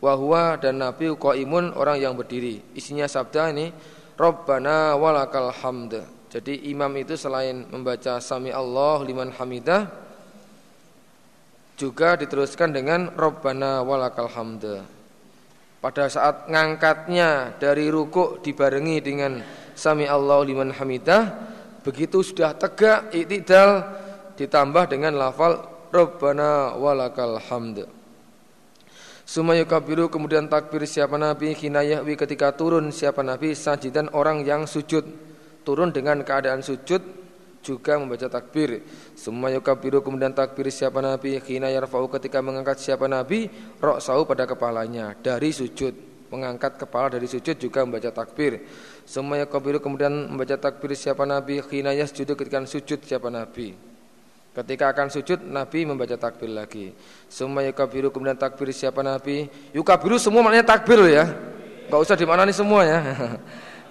Wahwa 0.04 0.58
dan 0.58 0.82
Nabi 0.82 1.14
qaimun 1.16 1.78
orang 1.78 2.02
yang 2.02 2.14
berdiri. 2.18 2.60
Isinya 2.76 3.06
sabda 3.08 3.54
ini 3.54 3.72
Rabbana 4.20 4.98
walakal 4.98 5.54
hamd. 5.54 6.04
Jadi 6.32 6.68
imam 6.72 6.92
itu 7.00 7.16
selain 7.16 7.68
membaca 7.70 8.20
Sami 8.20 8.52
Allah 8.52 9.04
liman 9.04 9.32
hamidah 9.36 9.88
Juga 11.82 12.14
diteruskan 12.14 12.70
dengan 12.70 13.10
Rabbana 13.18 13.82
walakal 13.82 14.30
hamd. 14.30 14.86
Pada 15.82 16.06
saat 16.06 16.46
ngangkatnya 16.46 17.58
dari 17.58 17.90
rukuk 17.90 18.46
dibarengi 18.46 19.02
dengan 19.02 19.42
Sami 19.74 20.06
Allah 20.06 20.46
liman 20.46 20.70
hamidah 20.70 21.50
Begitu 21.82 22.22
sudah 22.22 22.54
tegak 22.54 23.10
iktidal 23.10 23.82
ditambah 24.38 24.94
dengan 24.94 25.18
lafal 25.18 25.66
Rabbana 25.90 26.78
walakal 26.78 27.42
hamd. 27.42 27.90
Sumaya 29.26 29.66
kabiru 29.66 30.06
kemudian 30.06 30.46
takbir 30.46 30.86
siapa 30.86 31.18
Nabi 31.18 31.58
Kinayahwi 31.58 32.14
ketika 32.14 32.54
turun 32.54 32.94
siapa 32.94 33.26
Nabi 33.26 33.58
Sajidan 33.58 34.14
orang 34.14 34.46
yang 34.46 34.70
sujud. 34.70 35.02
Turun 35.66 35.90
dengan 35.90 36.22
keadaan 36.22 36.62
sujud 36.62 37.21
juga 37.62 37.98
membaca 37.98 38.28
takbir 38.28 38.84
Sumaya 39.14 39.62
kabiru 39.62 40.02
kemudian 40.02 40.34
takbir 40.34 40.68
siapa 40.74 41.00
Nabi 41.00 41.40
Kinayarfa'u 41.40 42.10
ketika 42.18 42.42
mengangkat 42.42 42.82
siapa 42.82 43.06
Nabi 43.08 43.48
Roksau 43.80 44.26
pada 44.26 44.50
kepalanya 44.50 45.16
dari 45.18 45.54
sujud 45.54 46.10
Mengangkat 46.32 46.80
kepala 46.80 47.12
dari 47.12 47.28
sujud 47.28 47.60
juga 47.60 47.86
membaca 47.86 48.10
takbir 48.10 48.66
Sumaya 49.06 49.46
kabiru 49.46 49.80
kemudian 49.80 50.32
membaca 50.32 50.58
takbir 50.58 50.98
siapa 50.98 51.24
Nabi 51.24 51.62
Kinayah 51.62 52.10
sujud 52.10 52.36
ketika 52.36 52.66
sujud 52.66 53.00
siapa 53.06 53.30
Nabi 53.30 53.92
Ketika 54.52 54.92
akan 54.92 55.08
sujud 55.08 55.40
Nabi 55.48 55.88
membaca 55.88 56.20
takbir 56.20 56.52
lagi. 56.52 56.92
Semua 57.32 57.64
yukabiru 57.64 58.12
kemudian 58.12 58.36
takbir 58.36 58.68
siapa 58.76 59.00
Nabi? 59.00 59.48
Yukabiru 59.72 60.20
semua 60.20 60.44
maknanya 60.44 60.76
takbir 60.76 61.00
ya. 61.08 61.24
Enggak 61.88 62.02
usah 62.04 62.20
dimanani 62.20 62.52
semua 62.52 62.84
ya. 62.84 63.00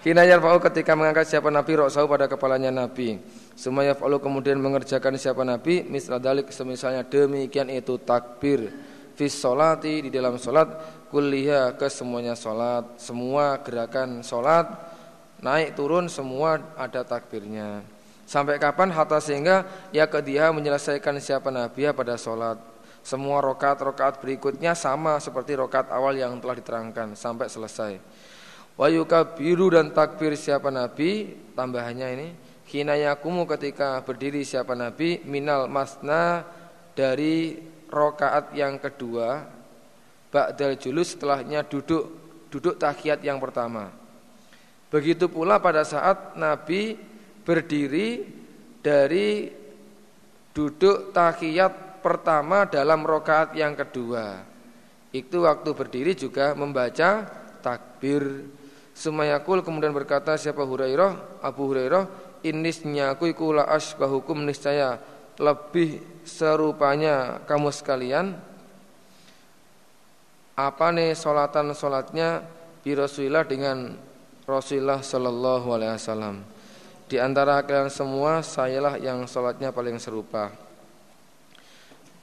Kina 0.05 0.21
yarfa'u 0.29 0.61
ketika 0.69 0.93
mengangkat 0.93 1.33
siapa 1.33 1.49
Nabi 1.49 1.81
roksau 1.81 2.05
pada 2.05 2.29
kepalanya 2.29 2.69
Nabi. 2.69 3.17
Semua 3.61 3.85
yaf'alu 3.85 4.25
kemudian 4.25 4.57
mengerjakan 4.57 5.21
siapa 5.21 5.45
Nabi 5.45 5.85
misal 5.85 6.17
dalik 6.17 6.49
semisalnya 6.49 7.05
demikian 7.05 7.69
itu 7.69 8.00
takbir 8.00 8.73
fis 9.12 9.37
solati 9.37 10.00
di 10.00 10.09
dalam 10.09 10.40
solat 10.40 10.81
kuliah 11.12 11.76
ke 11.76 11.93
semuanya 11.93 12.33
solat 12.33 12.97
semua 12.97 13.61
gerakan 13.61 14.25
solat 14.25 14.64
naik 15.45 15.76
turun 15.76 16.09
semua 16.09 16.57
ada 16.73 17.05
takbirnya. 17.05 17.85
Sampai 18.25 18.57
kapan 18.57 18.97
hatta 18.97 19.21
sehingga 19.21 19.69
ya 19.93 20.09
ke 20.09 20.25
dia 20.25 20.49
menyelesaikan 20.57 21.21
siapa 21.21 21.52
Nabi 21.52 21.85
pada 21.93 22.17
sholat. 22.17 22.57
Semua 23.05 23.45
rokat-rokat 23.45 24.25
berikutnya 24.25 24.73
sama 24.73 25.21
seperti 25.21 25.52
rokat 25.61 25.93
awal 25.93 26.17
yang 26.17 26.40
telah 26.40 26.57
diterangkan 26.57 27.12
sampai 27.12 27.52
selesai. 27.52 28.00
Wayuka 28.81 29.37
biru 29.37 29.69
dan 29.69 29.93
takbir 29.93 30.33
siapa 30.33 30.73
Nabi 30.73 31.37
tambahannya 31.52 32.09
ini 32.17 32.29
Kinayakumu 32.71 33.50
ketika 33.50 33.99
berdiri 34.07 34.47
siapa 34.47 34.79
Nabi 34.79 35.27
minal 35.27 35.67
masna 35.67 36.47
dari 36.95 37.59
rokaat 37.91 38.55
yang 38.55 38.79
kedua 38.79 39.43
Ba'dal 40.31 40.79
julus 40.79 41.19
setelahnya 41.19 41.67
duduk 41.67 42.07
duduk 42.47 42.79
tahiyat 42.79 43.27
yang 43.27 43.43
pertama 43.43 43.91
Begitu 44.91 45.31
pula 45.31 45.62
pada 45.62 45.87
saat 45.87 46.35
Nabi 46.35 46.99
berdiri 47.47 48.27
dari 48.83 49.47
duduk 50.50 51.15
tahiyat 51.15 52.03
pertama 52.03 52.67
dalam 52.67 53.07
rokaat 53.07 53.55
yang 53.55 53.79
kedua. 53.79 54.43
Itu 55.15 55.47
waktu 55.47 55.71
berdiri 55.79 56.12
juga 56.19 56.59
membaca 56.59 57.23
takbir. 57.62 58.50
Sumayakul 58.91 59.62
kemudian 59.62 59.95
berkata 59.95 60.35
siapa 60.35 60.67
Hurairah, 60.67 61.39
Abu 61.39 61.71
Hurairah, 61.71 62.30
inisnya 62.47 63.17
aku 63.17 63.33
ikula 63.33 63.67
asbahukum 63.69 64.45
niscaya 64.45 65.01
lebih 65.41 66.01
serupanya 66.23 67.41
kamu 67.49 67.73
sekalian. 67.73 68.37
Apa 70.57 70.93
nih 70.93 71.17
solatan 71.17 71.73
solatnya 71.73 72.45
bi 72.85 72.93
Rasulillah 72.93 73.49
dengan 73.49 73.97
Rasulullah 74.45 75.01
Sallallahu 75.01 75.67
Alaihi 75.73 75.97
Wasallam. 75.97 76.37
Di 77.11 77.19
antara 77.19 77.59
kalian 77.67 77.91
semua 77.91 78.39
sayalah 78.39 78.95
yang 78.95 79.27
sholatnya 79.27 79.75
paling 79.75 79.99
serupa 79.99 80.55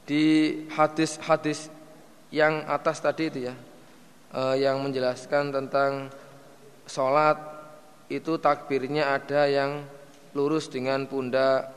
Di 0.08 0.56
hadis-hadis 0.72 1.68
yang 2.32 2.64
atas 2.64 3.04
tadi 3.04 3.28
itu 3.28 3.52
ya 3.52 3.56
eh, 4.32 4.56
Yang 4.64 4.76
menjelaskan 4.88 5.52
tentang 5.52 6.08
sholat 6.88 7.36
Itu 8.08 8.40
takbirnya 8.40 9.12
ada 9.12 9.44
yang 9.52 9.84
lurus 10.36 10.68
dengan 10.68 11.06
pundak. 11.06 11.72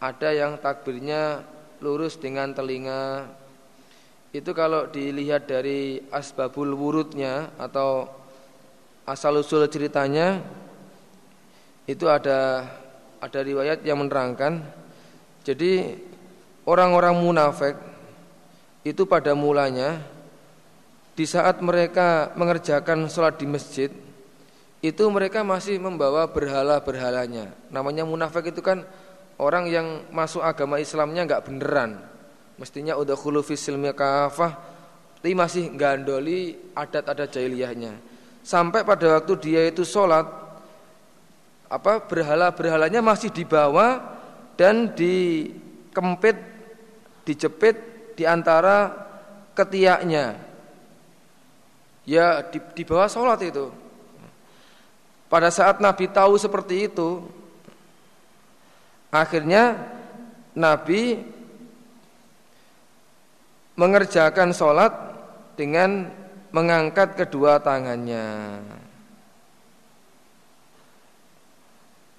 Ada 0.00 0.32
yang 0.32 0.52
takbirnya 0.60 1.44
lurus 1.84 2.16
dengan 2.16 2.52
telinga. 2.52 3.28
Itu 4.32 4.52
kalau 4.56 4.88
dilihat 4.88 5.50
dari 5.50 5.98
asbabul 6.14 6.78
wurudnya 6.78 7.50
Atau 7.58 8.06
asal-usul 9.02 9.66
ceritanya 9.66 10.38
itu 11.90 12.06
ada 12.06 12.62
ada 13.20 13.40
riwayat 13.42 13.82
yang 13.84 14.00
menerangkan. 14.00 14.62
Jadi 15.44 15.98
orang-orang 16.64 17.14
munafik 17.18 17.74
itu 18.86 19.04
pada 19.04 19.36
mulanya 19.36 20.00
di 21.18 21.28
saat 21.28 21.60
mereka 21.60 22.32
mengerjakan 22.32 23.10
sholat 23.12 23.36
di 23.36 23.44
masjid 23.44 23.90
itu 24.80 25.04
mereka 25.12 25.44
masih 25.44 25.76
membawa 25.76 26.24
berhala-berhalanya. 26.32 27.52
Namanya 27.68 28.08
munafik 28.08 28.48
itu 28.48 28.64
kan 28.64 28.88
orang 29.36 29.68
yang 29.68 30.08
masuk 30.08 30.40
agama 30.40 30.80
Islamnya 30.80 31.28
nggak 31.28 31.44
beneran. 31.44 32.00
Mestinya 32.56 32.96
udah 32.96 33.16
khulufis 33.16 33.60
silmi 33.60 33.92
kafah, 33.92 34.56
tapi 35.20 35.36
masih 35.36 35.72
gandoli 35.76 36.56
adat-adat 36.72 37.28
jahiliyahnya. 37.32 37.96
Sampai 38.40 38.84
pada 38.84 39.20
waktu 39.20 39.32
dia 39.36 39.68
itu 39.68 39.84
sholat, 39.84 40.24
apa 41.68 42.04
berhala-berhalanya 42.04 43.04
masih 43.04 43.28
dibawa 43.28 44.00
dan 44.56 44.92
dikempit, 44.96 46.36
dijepit 47.28 47.76
di 48.16 48.24
antara 48.24 48.92
ketiaknya. 49.52 50.40
Ya 52.08 52.44
di, 52.48 52.60
di 52.72 52.82
bawah 52.84 53.08
sholat 53.08 53.40
itu. 53.44 53.72
Pada 55.30 55.46
saat 55.54 55.78
Nabi 55.78 56.10
tahu 56.10 56.34
seperti 56.34 56.90
itu, 56.90 57.22
akhirnya 59.14 59.78
Nabi 60.58 61.22
mengerjakan 63.78 64.50
sholat 64.50 64.90
dengan 65.54 66.10
mengangkat 66.50 67.14
kedua 67.14 67.62
tangannya. 67.62 68.58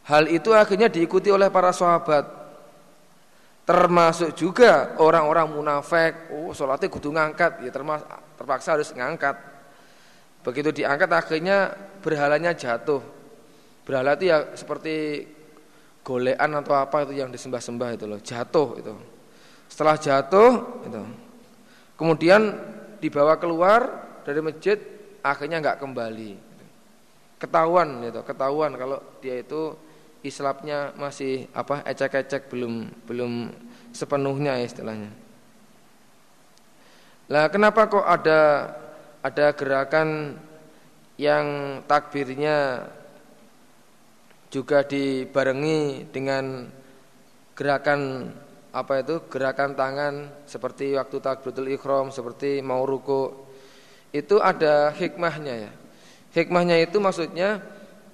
Hal 0.08 0.32
itu 0.32 0.56
akhirnya 0.56 0.88
diikuti 0.88 1.28
oleh 1.36 1.52
para 1.52 1.76
sahabat. 1.76 2.40
Termasuk 3.68 4.40
juga 4.40 4.96
orang-orang 5.04 5.52
munafik, 5.52 6.32
oh 6.32 6.56
sholatnya 6.56 6.88
kudu 6.88 7.12
ngangkat, 7.12 7.60
ya 7.60 7.76
terpaksa 8.40 8.80
harus 8.80 8.96
ngangkat. 8.96 9.51
Begitu 10.42 10.84
diangkat 10.84 11.10
akhirnya 11.10 11.74
berhalanya 12.02 12.52
jatuh. 12.58 13.02
Berhala 13.86 14.18
itu 14.18 14.30
ya 14.30 14.54
seperti 14.58 15.26
golean 16.02 16.52
atau 16.58 16.74
apa 16.74 17.06
itu 17.06 17.14
yang 17.14 17.30
disembah-sembah 17.30 17.90
itu 17.94 18.06
loh, 18.10 18.20
jatuh 18.22 18.78
itu. 18.82 18.94
Setelah 19.70 19.96
jatuh 20.02 20.52
itu. 20.86 21.02
Kemudian 21.94 22.58
dibawa 22.98 23.38
keluar 23.38 24.10
dari 24.26 24.42
masjid 24.42 24.78
akhirnya 25.22 25.62
nggak 25.62 25.78
kembali. 25.78 26.32
Ketahuan 27.38 28.02
itu, 28.06 28.22
ketahuan 28.26 28.74
kalau 28.78 29.02
dia 29.22 29.42
itu 29.42 29.74
islapnya 30.22 30.94
masih 30.98 31.50
apa 31.54 31.82
ecek-ecek 31.86 32.50
belum 32.50 32.90
belum 33.10 33.50
sepenuhnya 33.94 34.62
istilahnya. 34.62 35.10
Lah 37.30 37.50
kenapa 37.50 37.90
kok 37.90 38.06
ada 38.06 38.70
ada 39.22 39.54
gerakan 39.54 40.34
yang 41.22 41.46
takbirnya 41.86 42.90
juga 44.50 44.82
dibarengi 44.82 46.10
dengan 46.10 46.66
gerakan 47.54 48.34
apa 48.74 49.04
itu 49.06 49.30
gerakan 49.30 49.78
tangan 49.78 50.14
seperti 50.50 50.98
waktu 50.98 51.22
takbiratul 51.22 51.70
ikhram 51.70 52.10
seperti 52.10 52.66
mau 52.66 52.82
ruku. 52.84 53.48
Itu 54.12 54.42
ada 54.42 54.92
hikmahnya 54.92 55.56
ya. 55.70 55.72
Hikmahnya 56.36 56.82
itu 56.82 56.98
maksudnya 56.98 57.62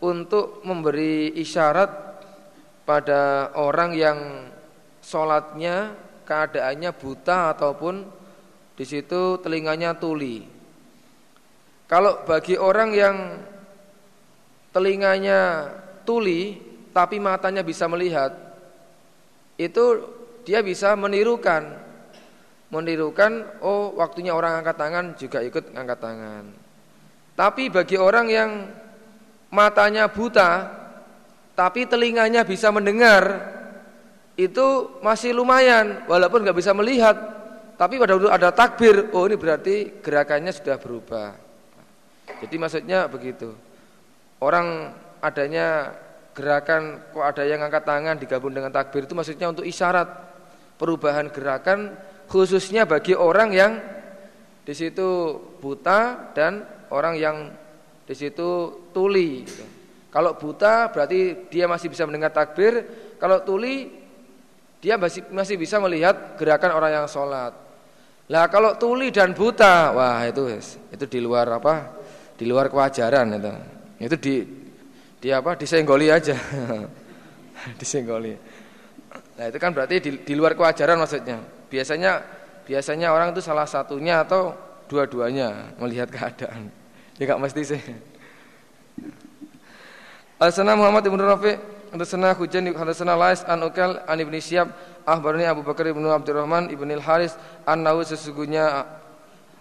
untuk 0.03 0.61
memberi 0.67 1.31
isyarat 1.39 1.89
pada 2.85 3.53
orang 3.57 3.95
yang 3.95 4.19
sholatnya 5.01 5.95
keadaannya 6.27 6.91
buta 6.91 7.55
ataupun 7.55 7.95
di 8.77 8.85
situ 8.85 9.41
telinganya 9.41 9.97
tuli 9.97 10.56
kalau 11.88 12.27
bagi 12.27 12.60
orang 12.60 12.91
yang 12.91 13.15
telinganya 14.75 15.72
tuli 16.03 16.60
tapi 16.91 17.15
matanya 17.15 17.63
bisa 17.63 17.88
melihat, 17.88 18.36
itu 19.56 20.03
dia 20.44 20.60
bisa 20.60 20.91
menirukan. 21.00 21.88
Menirukan 22.67 23.63
oh 23.63 23.96
waktunya 23.96 24.36
orang 24.36 24.60
angkat 24.60 24.75
tangan 24.75 25.06
juga 25.15 25.39
ikut 25.39 25.72
angkat 25.72 26.00
tangan. 26.03 26.43
Tapi 27.39 27.71
bagi 27.71 27.95
orang 27.95 28.28
yang 28.28 28.52
matanya 29.47 30.12
buta 30.12 30.67
tapi 31.56 31.88
telinganya 31.88 32.43
bisa 32.43 32.67
mendengar 32.67 33.56
itu 34.36 35.00
masih 35.00 35.32
lumayan 35.32 36.04
walaupun 36.12 36.43
nggak 36.43 36.60
bisa 36.60 36.76
melihat. 36.76 37.15
Tapi 37.80 37.95
pada 37.95 38.19
waktu 38.19 38.28
ada 38.28 38.50
takbir 38.52 39.15
oh 39.15 39.23
ini 39.23 39.39
berarti 39.39 40.04
gerakannya 40.04 40.52
sudah 40.52 40.76
berubah 40.76 41.46
jadi 42.43 42.55
maksudnya 42.59 42.99
begitu. 43.07 43.55
Orang 44.37 44.93
adanya 45.23 45.97
gerakan 46.37 47.01
kok 47.09 47.25
ada 47.25 47.43
yang 47.47 47.65
angkat 47.65 47.81
tangan 47.81 48.15
digabung 48.21 48.53
dengan 48.53 48.69
takbir 48.69 49.09
itu 49.09 49.17
maksudnya 49.17 49.49
untuk 49.49 49.65
isyarat 49.65 50.05
perubahan 50.77 51.33
gerakan 51.33 51.97
khususnya 52.29 52.85
bagi 52.85 53.17
orang 53.17 53.49
yang 53.49 53.81
di 54.61 54.73
situ 54.77 55.33
buta 55.57 56.29
dan 56.37 56.61
orang 56.93 57.17
yang 57.17 57.49
di 58.05 58.13
situ 58.13 58.69
tuli. 58.93 59.47
Kalau 60.13 60.37
buta 60.37 60.93
berarti 60.93 61.49
dia 61.49 61.65
masih 61.65 61.89
bisa 61.89 62.05
mendengar 62.05 62.31
takbir, 62.31 62.85
kalau 63.17 63.41
tuli 63.41 63.89
dia 64.77 64.95
masih 64.95 65.25
masih 65.33 65.57
bisa 65.57 65.81
melihat 65.81 66.37
gerakan 66.37 66.77
orang 66.77 66.91
yang 67.01 67.07
sholat. 67.09 67.55
Lah 68.27 68.45
kalau 68.51 68.75
tuli 68.75 69.09
dan 69.09 69.31
buta, 69.31 69.95
wah 69.95 70.21
itu 70.27 70.51
itu 70.93 71.05
di 71.07 71.19
luar 71.23 71.47
apa? 71.47 71.95
Di 72.38 72.45
luar 72.45 72.69
kewajaran 72.69 73.34
itu. 73.34 73.54
Itu 73.97 74.15
di 74.21 74.36
di 75.17 75.30
apa? 75.34 75.58
Disenggoli 75.58 76.08
aja. 76.13 76.38
disenggoli. 77.82 78.38
Nah, 79.38 79.45
itu 79.50 79.58
kan 79.58 79.73
berarti 79.73 79.97
di, 79.97 80.12
di 80.21 80.34
luar 80.38 80.54
kewajaran 80.54 81.02
maksudnya. 81.02 81.41
Biasanya 81.67 82.21
biasanya 82.63 83.12
orang 83.12 83.34
itu 83.34 83.41
salah 83.41 83.65
satunya 83.65 84.21
atau 84.21 84.54
dua-duanya 84.86 85.76
melihat 85.82 86.08
keadaan. 86.13 86.69
Ya 87.17 87.26
enggak 87.26 87.41
mesti 87.41 87.62
sih. 87.65 87.82
Al-Sana 90.38 90.78
Muhammad 90.78 91.02
Ibn 91.02 91.17
Rafi 91.17 91.54
Hadasana 91.89 92.38
Hujan 92.38 92.69
Hadasana 92.69 93.17
Lais 93.17 93.41
An 93.50 93.65
Ukel 93.65 93.97
An 94.06 94.21
Ibn 94.21 94.34
Syab 94.38 94.69
Ahbarni 95.02 95.50
Abu 95.50 95.65
Bakar 95.65 95.89
Ibn 95.89 96.13
Abdurrahman 96.13 96.69
Ibn 96.69 96.89
Al-Haris 96.93 97.34
An-Nahu 97.65 98.06
sesungguhnya 98.06 98.86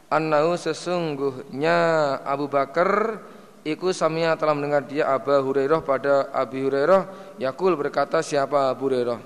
Annahu 0.06 0.54
sesungguhnya 0.54 1.78
Abu 2.22 2.46
Bakar 2.46 3.22
Iku 3.66 3.90
samia 3.90 4.38
telah 4.38 4.54
mendengar 4.54 4.86
dia 4.86 5.10
Abu 5.10 5.34
Hurairah 5.34 5.82
pada 5.82 6.30
Abi 6.30 6.62
Hurairah 6.62 7.34
Yakul 7.42 7.74
berkata 7.74 8.22
siapa 8.22 8.70
Abu 8.70 8.86
Hurairah? 8.86 9.18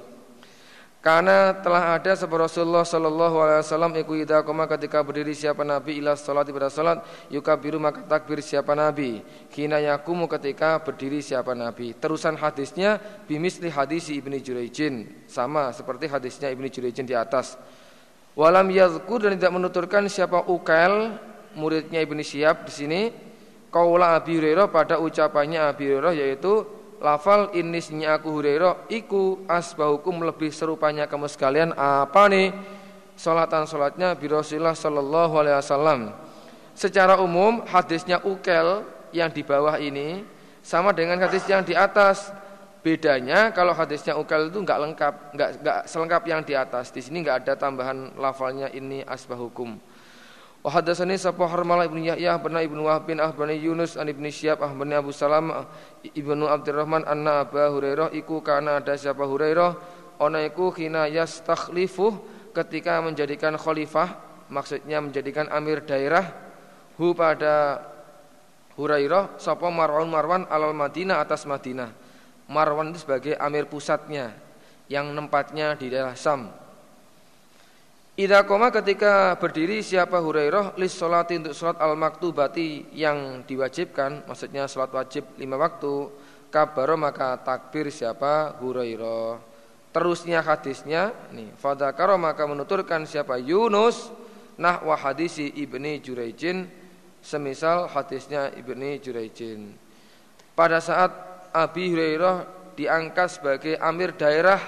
Karena 1.05 1.53
telah 1.61 1.97
ada 1.97 2.17
sebab 2.17 2.49
Rasulullah 2.49 2.89
Sallallahu 2.89 3.37
Alaihi 3.37 3.61
Wasallam 3.61 3.93
Iku 4.01 4.17
ida 4.17 4.41
koma 4.41 4.65
ketika 4.65 5.05
berdiri 5.05 5.37
siapa 5.37 5.61
Nabi? 5.61 6.01
Ilah 6.01 6.17
salat 6.17 6.49
pada 6.49 6.73
salat 6.73 7.05
Yukabiru 7.29 7.77
maka 7.77 8.01
takbir 8.09 8.41
siapa 8.41 8.73
Nabi? 8.73 9.21
Kina 9.53 9.77
yakumu 9.77 10.25
ketika 10.25 10.81
berdiri 10.81 11.21
siapa 11.21 11.53
Nabi? 11.53 11.93
Terusan 11.93 12.41
hadisnya 12.41 12.97
Bimisli 13.29 13.69
hadisi 13.69 14.17
Ibni 14.17 14.41
Jurejin. 14.41 15.29
Sama 15.29 15.69
seperti 15.77 16.09
hadisnya 16.09 16.49
Ibni 16.49 16.73
Jurejin 16.73 17.05
di 17.05 17.13
atas 17.13 17.61
Walam 18.41 18.73
yazkur 18.73 19.21
dan 19.21 19.37
tidak 19.37 19.53
menuturkan 19.53 20.09
siapa 20.09 20.49
Ukail 20.49 21.13
muridnya 21.53 22.01
Ibnu 22.01 22.25
Syihab 22.25 22.65
di 22.65 22.73
sini 22.73 23.01
kaula 23.69 24.17
Abi 24.17 24.41
Hurairah 24.41 24.73
pada 24.73 24.97
ucapannya 24.97 25.61
Abi 25.61 25.93
Hurairah 25.93 26.17
yaitu 26.17 26.65
lafal 27.05 27.53
inisnya 27.53 28.17
aku 28.17 28.41
Hurairah 28.41 28.89
iku 28.89 29.45
asbahukum 29.45 30.25
lebih 30.25 30.49
serupanya 30.57 31.05
kamu 31.05 31.29
sekalian 31.29 31.77
apa 31.77 32.33
nih 32.33 32.57
salatan 33.13 33.69
salatnya 33.69 34.17
bi 34.17 34.33
Rasulullah 34.33 34.73
sallallahu 34.73 35.35
alaihi 35.37 35.61
wasallam. 35.61 36.01
Secara 36.73 37.21
umum 37.21 37.61
hadisnya 37.69 38.25
Ukel 38.25 38.89
yang 39.13 39.29
di 39.29 39.45
bawah 39.45 39.77
ini 39.77 40.25
sama 40.65 40.97
dengan 40.97 41.21
hadis 41.21 41.45
yang 41.45 41.61
di 41.61 41.77
atas 41.77 42.33
Bedanya 42.81 43.53
kalau 43.53 43.77
hadisnya 43.77 44.17
ukal 44.17 44.49
itu 44.49 44.57
enggak 44.65 44.81
lengkap, 44.81 45.15
enggak 45.37 45.51
enggak 45.61 45.79
selengkap 45.85 46.23
yang 46.25 46.41
di 46.41 46.57
atas. 46.57 46.89
Di 46.89 47.05
sini 47.05 47.21
enggak 47.21 47.45
ada 47.45 47.53
tambahan 47.61 48.17
lafalnya 48.17 48.73
ini 48.73 49.05
asbahukum. 49.05 49.77
Wa 50.61 50.69
hadatsani 50.73 51.17
sapa 51.17 51.45
Harmalah 51.49 51.89
ibnu 51.89 52.05
Yahya 52.05 52.41
bin 52.41 52.53
ibnu 52.57 52.85
Wahb 52.85 53.09
bin 53.09 53.21
Ahbani 53.21 53.57
Yunus 53.57 53.97
an 53.97 54.09
ibnu 54.09 54.29
Syihab 54.29 54.61
ahbani 54.61 54.93
Abu 54.93 55.09
Salam 55.09 55.49
ibnu 56.05 56.45
Abdurrahman 56.45 57.05
anna 57.09 57.49
Abu 57.49 57.57
Hurairah 57.57 58.13
iku 58.13 58.45
kana 58.45 58.81
ada 58.81 58.93
siapa 58.93 59.25
Hurairah 59.25 59.77
ona 60.21 60.45
iku 60.45 60.69
khina 60.69 61.09
yastakhlifu 61.09 62.13
ketika 62.53 63.01
menjadikan 63.01 63.57
khalifah 63.57 64.21
maksudnya 64.53 65.01
menjadikan 65.01 65.49
amir 65.49 65.81
daerah 65.81 66.29
hu 67.01 67.17
pada 67.17 67.81
Hurairah 68.77 69.41
sapa 69.41 69.65
Marwan 69.73 70.13
Marwan 70.13 70.43
alal 70.45 70.77
Madinah 70.77 71.25
atas 71.25 71.49
Madinah 71.49 72.10
Marwan 72.51 72.91
itu 72.91 73.07
sebagai 73.07 73.39
amir 73.39 73.71
pusatnya 73.71 74.35
yang 74.91 75.15
nempatnya 75.15 75.79
di 75.79 75.87
daerah 75.87 76.19
Sam. 76.19 76.51
Ida 78.19 78.43
koma 78.43 78.75
ketika 78.75 79.39
berdiri 79.39 79.81
siapa 79.87 80.19
Hurairah 80.19 80.75
lis 80.77 80.93
sholati 80.93 81.41
untuk 81.41 81.55
sholat 81.55 81.79
al 81.79 81.95
maktubati 81.95 82.91
yang 82.93 83.47
diwajibkan, 83.47 84.27
maksudnya 84.27 84.67
sholat 84.67 84.91
wajib 84.91 85.25
lima 85.39 85.55
waktu, 85.57 86.11
kabaro 86.51 86.99
maka 86.99 87.39
takbir 87.39 87.89
siapa 87.89 88.59
Hurairah. 88.59 89.39
Terusnya 89.95 90.43
hadisnya, 90.43 91.15
nih, 91.31 91.55
fadakaro 91.55 92.19
maka 92.19 92.45
menuturkan 92.51 93.07
siapa 93.07 93.39
Yunus 93.39 94.11
nahwa 94.59 94.99
hadisi 94.99 95.47
ibni 95.57 96.03
Jurejin, 96.03 96.67
semisal 97.23 97.87
hadisnya 97.89 98.51
ibni 98.59 98.99
Jurejin. 98.99 99.75
Pada 100.53 100.83
saat 100.83 101.30
Abi 101.51 101.91
Hurairah 101.91 102.37
diangkat 102.79 103.29
sebagai 103.29 103.75
amir 103.77 104.15
daerah 104.15 104.61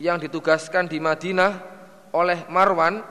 yang 0.00 0.16
ditugaskan 0.16 0.88
di 0.88 0.98
Madinah 0.98 1.52
oleh 2.16 2.48
Marwan. 2.48 3.04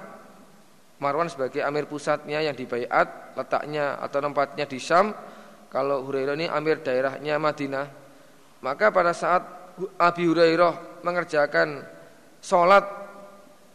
Marwan 0.98 1.30
sebagai 1.30 1.62
amir 1.62 1.86
pusatnya 1.86 2.42
yang 2.42 2.58
dibaiat 2.58 3.38
letaknya 3.38 4.02
atau 4.02 4.18
tempatnya 4.18 4.66
di 4.66 4.82
Syam. 4.82 5.14
Kalau 5.70 6.02
Hurairah 6.10 6.34
ini 6.34 6.50
amir 6.50 6.82
daerahnya 6.82 7.38
Madinah. 7.38 7.86
Maka 8.66 8.90
pada 8.90 9.14
saat 9.14 9.46
Abi 10.02 10.26
Hurairah 10.26 11.06
mengerjakan 11.06 11.86
sholat 12.42 12.82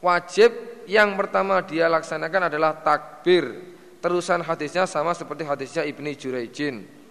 wajib 0.02 0.50
yang 0.90 1.14
pertama 1.14 1.62
dia 1.62 1.86
laksanakan 1.86 2.50
adalah 2.50 2.74
takbir. 2.82 3.70
Terusan 4.02 4.42
hadisnya 4.42 4.82
sama 4.90 5.14
seperti 5.14 5.46
hadisnya 5.46 5.86
Ibni 5.86 6.18
Jurayjin 6.18 7.01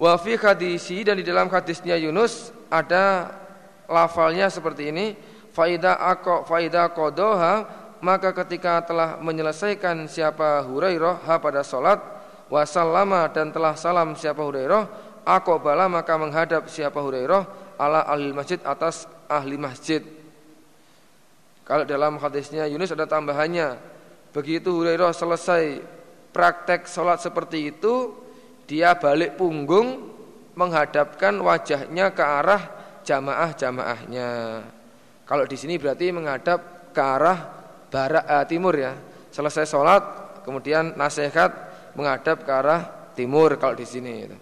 wa 0.00 0.16
fi 0.16 0.40
hadisi 0.40 1.04
dan 1.04 1.20
di 1.20 1.24
dalam 1.28 1.52
hadisnya 1.52 2.00
Yunus 2.00 2.56
ada 2.72 3.36
lafalnya 3.84 4.48
seperti 4.48 4.88
ini 4.88 5.12
faida 5.52 6.00
ako 6.00 6.48
faida 6.48 6.88
kodoha 6.88 7.68
maka 8.00 8.32
ketika 8.32 8.80
telah 8.80 9.20
menyelesaikan 9.20 10.08
siapa 10.08 10.64
Hurairah 10.64 11.20
ha 11.28 11.36
pada 11.36 11.60
solat 11.60 12.00
wasallama 12.48 13.28
dan 13.28 13.52
telah 13.52 13.76
salam 13.76 14.16
siapa 14.16 14.40
Hurairah 14.40 15.12
bala 15.60 15.86
maka 15.86 16.16
menghadap 16.16 16.66
siapa 16.66 16.96
Hurairah 16.96 17.76
ala 17.76 18.08
ahli 18.08 18.32
masjid 18.32 18.58
atas 18.64 19.04
ahli 19.28 19.60
masjid. 19.60 20.02
Kalau 21.62 21.86
dalam 21.86 22.18
hadisnya 22.18 22.66
Yunus 22.66 22.90
ada 22.90 23.06
tambahannya 23.06 23.78
begitu 24.34 24.74
Hurairah 24.74 25.14
selesai 25.14 25.84
praktek 26.34 26.88
solat 26.88 27.22
seperti 27.22 27.70
itu 27.70 28.16
dia 28.70 28.94
balik 28.94 29.34
punggung 29.34 30.14
menghadapkan 30.54 31.34
wajahnya 31.42 32.14
ke 32.14 32.22
arah 32.22 32.62
jamaah-jamaahnya 33.02 34.30
kalau 35.30 35.46
di 35.46 35.54
sini 35.54 35.78
berarti 35.78 36.10
menghadap 36.10 36.90
ke 36.90 36.98
arah 36.98 37.38
barat 37.86 38.26
eh, 38.26 38.44
timur 38.50 38.74
ya. 38.74 38.98
Selesai 39.30 39.62
sholat, 39.62 40.02
kemudian 40.42 40.98
nasihat 40.98 41.54
menghadap 41.94 42.42
ke 42.42 42.50
arah 42.50 43.14
timur 43.14 43.54
kalau 43.54 43.78
di 43.78 43.86
sini. 43.86 44.26
Gitu. 44.26 44.36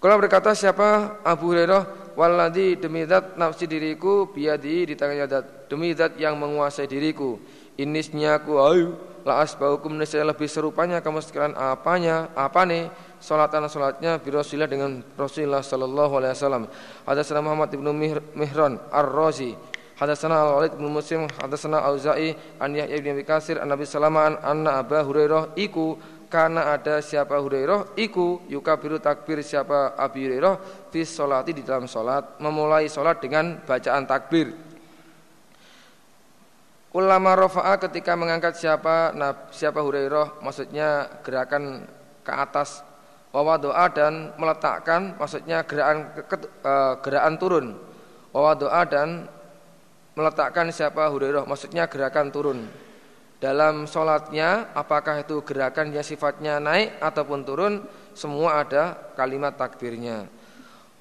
Kalau 0.00 0.16
berkata 0.16 0.56
siapa 0.56 1.20
Abu 1.20 1.52
Hurairah, 1.52 2.16
waladi 2.16 2.80
demi 2.80 3.04
zat 3.04 3.36
nafsi 3.36 3.68
diriku 3.68 4.32
biadi 4.32 4.88
di 4.88 4.94
tangannya 4.96 5.28
zat 5.28 5.44
demi 5.68 5.92
zat 5.92 6.16
yang 6.16 6.40
menguasai 6.40 6.88
diriku. 6.88 7.36
Inisnya 7.76 8.40
aku 8.40 8.64
ayu 8.64 8.96
la 9.28 9.44
asbaukum 9.44 9.92
nescaya 9.92 10.24
lebih 10.24 10.48
serupanya 10.48 11.04
kamu 11.04 11.20
sekalian 11.20 11.52
apanya 11.52 12.32
apa 12.32 12.64
nih 12.64 12.88
salatan 13.22 13.70
salatnya 13.70 14.18
bi 14.18 14.34
Rasulillah 14.34 14.66
dengan 14.66 14.98
Rasulullah 15.14 15.62
sallallahu 15.62 16.18
alaihi 16.18 16.34
wasallam. 16.34 16.66
Hadatsana 17.06 17.38
Muhammad 17.38 17.70
ibnu 17.70 17.94
Mihran 18.34 18.82
Ar-Razi. 18.90 19.54
Hadatsana 20.02 20.42
Al-Walid 20.42 20.74
bin 20.74 20.90
Muslim 20.90 21.30
hadatsana 21.38 21.86
Auza'i 21.86 22.34
an 22.58 22.74
Yahya 22.74 22.98
bin 22.98 23.14
Abi 23.14 23.22
Katsir 23.22 23.62
an 23.62 23.70
Nabi 23.70 23.86
Salaman 23.86 24.34
anna 24.42 24.82
Abu 24.82 24.98
Hurairah. 24.98 25.54
Iku 25.54 25.94
karena 26.26 26.74
ada 26.74 26.98
siapa 26.98 27.38
Hurairah 27.38 27.94
iku 27.94 28.42
yukabiru 28.50 28.98
takbir 28.98 29.38
siapa 29.46 29.94
Abi 29.94 30.26
Hurairah 30.26 30.88
fi 30.90 31.06
sholati 31.06 31.54
di 31.54 31.62
dalam 31.62 31.86
salat 31.86 32.40
memulai 32.42 32.90
salat 32.90 33.22
dengan 33.22 33.62
bacaan 33.62 34.02
takbir. 34.08 34.50
Ulama 36.92 37.38
rofa'a 37.38 37.78
ketika 37.78 38.18
mengangkat 38.18 38.58
siapa 38.58 39.14
nah, 39.14 39.48
siapa 39.54 39.78
Hurairah 39.78 40.42
maksudnya 40.42 41.20
gerakan 41.22 41.86
ke 42.26 42.32
atas 42.32 42.82
wawa 43.32 43.56
doa 43.56 43.88
dan 43.88 44.36
meletakkan 44.36 45.16
maksudnya 45.16 45.64
gerakan 45.64 46.12
uh, 46.62 46.94
gerakan 47.00 47.34
turun. 47.40 47.66
Wawa 48.32 48.52
doa 48.56 48.84
dan 48.84 49.28
meletakkan 50.12 50.68
siapa 50.68 51.08
Hurairah 51.08 51.48
maksudnya 51.48 51.88
gerakan 51.88 52.28
turun. 52.28 52.68
Dalam 53.42 53.90
sholatnya 53.90 54.70
apakah 54.70 55.26
itu 55.26 55.42
gerakan 55.42 55.90
yang 55.90 56.06
sifatnya 56.06 56.62
naik 56.62 57.02
ataupun 57.02 57.42
turun 57.42 57.82
semua 58.14 58.62
ada 58.62 58.94
kalimat 59.18 59.58
takbirnya. 59.58 60.30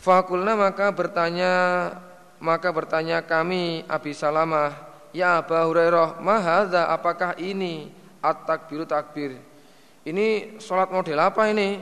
Fakulna 0.02 0.58
maka 0.58 0.90
bertanya 0.90 1.54
maka 2.42 2.74
bertanya 2.74 3.22
kami 3.22 3.86
Abi 3.86 4.18
Salamah 4.18 4.74
ya 5.14 5.38
Aba 5.38 5.70
Hurairah 5.70 6.18
mahadha 6.18 6.90
apakah 6.90 7.38
ini 7.38 7.94
at-takbiru 8.26 8.90
takbir? 8.90 9.38
Ini 10.02 10.58
sholat 10.58 10.90
model 10.90 11.22
apa 11.22 11.46
ini 11.54 11.78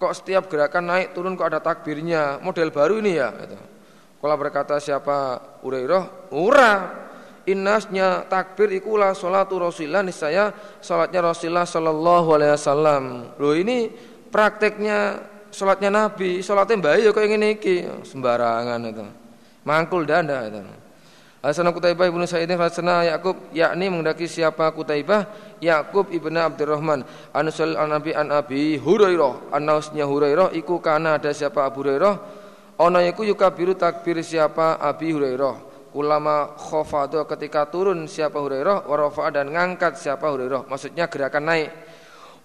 kok 0.00 0.16
setiap 0.16 0.48
gerakan 0.48 0.88
naik 0.88 1.12
turun 1.12 1.36
kok 1.36 1.52
ada 1.52 1.60
takbirnya 1.60 2.40
model 2.40 2.72
baru 2.72 3.04
ini 3.04 3.20
ya 3.20 3.28
gitu. 3.36 3.60
Kalau 4.20 4.36
berkata 4.36 4.80
siapa 4.80 5.40
Hurairah, 5.60 6.32
ura 6.32 6.72
innasnya 7.44 8.24
takbir 8.28 8.72
ikulah 8.72 9.12
salatu 9.12 9.60
Rasulullah 9.60 10.04
niscaya 10.04 10.52
salatnya 10.80 11.20
Rasulullah 11.24 11.68
sallallahu 11.68 12.28
alaihi 12.32 12.52
wasallam. 12.56 13.04
Loh 13.36 13.52
ini 13.56 13.92
prakteknya 14.32 15.20
salatnya 15.52 15.92
Nabi, 15.92 16.40
salatnya 16.40 16.80
bayi 16.80 17.08
kok 17.12 17.20
ngene 17.20 17.60
iki, 17.60 17.84
sembarangan 18.08 18.80
itu. 18.88 19.04
Mangkul 19.68 20.08
danda 20.08 20.48
itu. 20.48 20.79
Hasan 21.40 21.72
Kutaibah 21.72 22.04
ibnu 22.04 22.28
Sa'id 22.28 22.52
Hasan 22.52 22.84
Yakub 23.08 23.32
yakni 23.56 23.88
menghendaki 23.88 24.28
siapa 24.28 24.68
Kutaibah 24.76 25.24
Yakub 25.56 26.12
ibnu 26.12 26.36
Abdurrahman. 26.36 27.00
Anusul 27.32 27.80
an 27.80 27.96
Nabi 27.96 28.12
an 28.12 28.28
Abi 28.28 28.76
Hurairah. 28.76 29.48
Anausnya 29.56 30.04
Hurairah 30.04 30.52
iku 30.52 30.84
kana 30.84 31.16
ada 31.16 31.32
siapa 31.32 31.64
Abu 31.64 31.80
Hurairah? 31.80 32.14
Ono 32.84 33.00
iku 33.00 33.24
yukabiru 33.24 33.72
takbir 33.72 34.20
siapa 34.20 34.76
Abi 34.76 35.16
Hurairah. 35.16 35.72
Ulama 35.96 36.54
khofado 36.60 37.24
ketika 37.24 37.66
turun 37.72 38.04
siapa 38.04 38.36
Hurairah 38.36 38.84
warafa 38.84 39.32
dan 39.32 39.48
ngangkat 39.48 39.96
siapa 39.96 40.28
Hurairah. 40.28 40.68
Maksudnya 40.68 41.08
gerakan 41.08 41.48
naik 41.48 41.72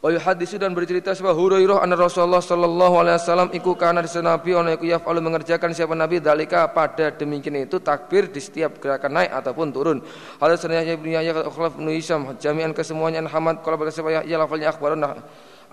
wa 0.06 0.14
yuhadisu 0.14 0.62
dan 0.62 0.78
bercerita 0.78 1.18
siapa 1.18 1.34
Hurairah 1.34 1.82
anna 1.82 1.98
Rasulullah 1.98 2.38
sallallahu 2.38 3.02
alaihi 3.02 3.18
wasallam 3.18 3.50
iku 3.58 3.74
kana 3.74 4.06
Nabi 4.06 4.54
ono 4.54 4.70
iku 4.78 4.86
yaf'alu 4.86 5.18
mengerjakan 5.18 5.74
siapa 5.74 5.98
Nabi 5.98 6.22
dalika 6.22 6.70
pada 6.70 7.10
demikian 7.10 7.66
itu 7.66 7.82
takbir 7.82 8.30
di 8.30 8.38
setiap 8.38 8.78
gerakan 8.78 9.18
naik 9.18 9.34
ataupun 9.34 9.74
turun 9.74 9.98
hadis 10.38 10.62
Yahya 10.62 10.94
bin 11.02 11.18
Yahya 11.18 11.34
Khalaf 11.50 11.82
bin 11.82 11.90
Hisam 11.90 12.38
jami'an 12.38 12.78
kesemuanya 12.78 13.26
Hamad 13.26 13.66
kalau 13.66 13.82
berkata 13.82 14.22
ya 14.30 14.38
lafalnya 14.38 14.70
akhbaruna 14.70 15.18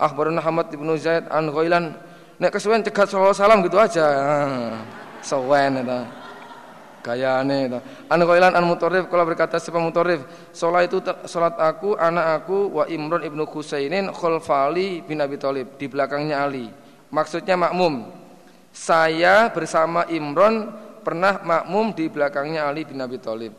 akhbaruna 0.00 0.40
Hamad 0.40 0.72
bin 0.72 0.88
Zaid 0.96 1.28
an 1.28 1.52
Ghailan 1.52 1.92
Nek 2.42 2.50
kesuwen 2.58 2.82
cegat 2.82 3.06
sallallahu 3.06 3.38
salam 3.38 3.62
gitu 3.62 3.78
aja. 3.78 4.02
Sewen 5.22 5.78
itu. 5.78 6.21
Gayane 7.02 7.66
itu. 7.66 7.78
An 8.06 8.22
qailan 8.22 8.54
an 8.54 8.62
mutarrif 8.62 9.10
kalau 9.10 9.26
berkata 9.26 9.58
siapa 9.58 9.82
mutarrif, 9.82 10.22
salat 10.54 10.86
itu 10.86 11.02
salat 11.26 11.58
aku, 11.58 11.98
anak 11.98 12.46
aku 12.46 12.78
wa 12.78 12.84
Imran 12.86 13.26
ibnu 13.26 13.42
Husainin 13.50 14.14
khalfali 14.14 15.02
bin 15.02 15.18
Abi 15.18 15.34
Thalib, 15.34 15.74
di 15.76 15.90
belakangnya 15.90 16.46
Ali. 16.46 16.70
Maksudnya 17.10 17.58
makmum. 17.58 18.08
Saya 18.72 19.52
bersama 19.52 20.08
Imron 20.08 20.72
pernah 21.04 21.42
makmum 21.44 21.92
di 21.92 22.08
belakangnya 22.08 22.70
Ali 22.70 22.86
bin 22.86 23.02
Abi 23.02 23.18
Thalib. 23.18 23.52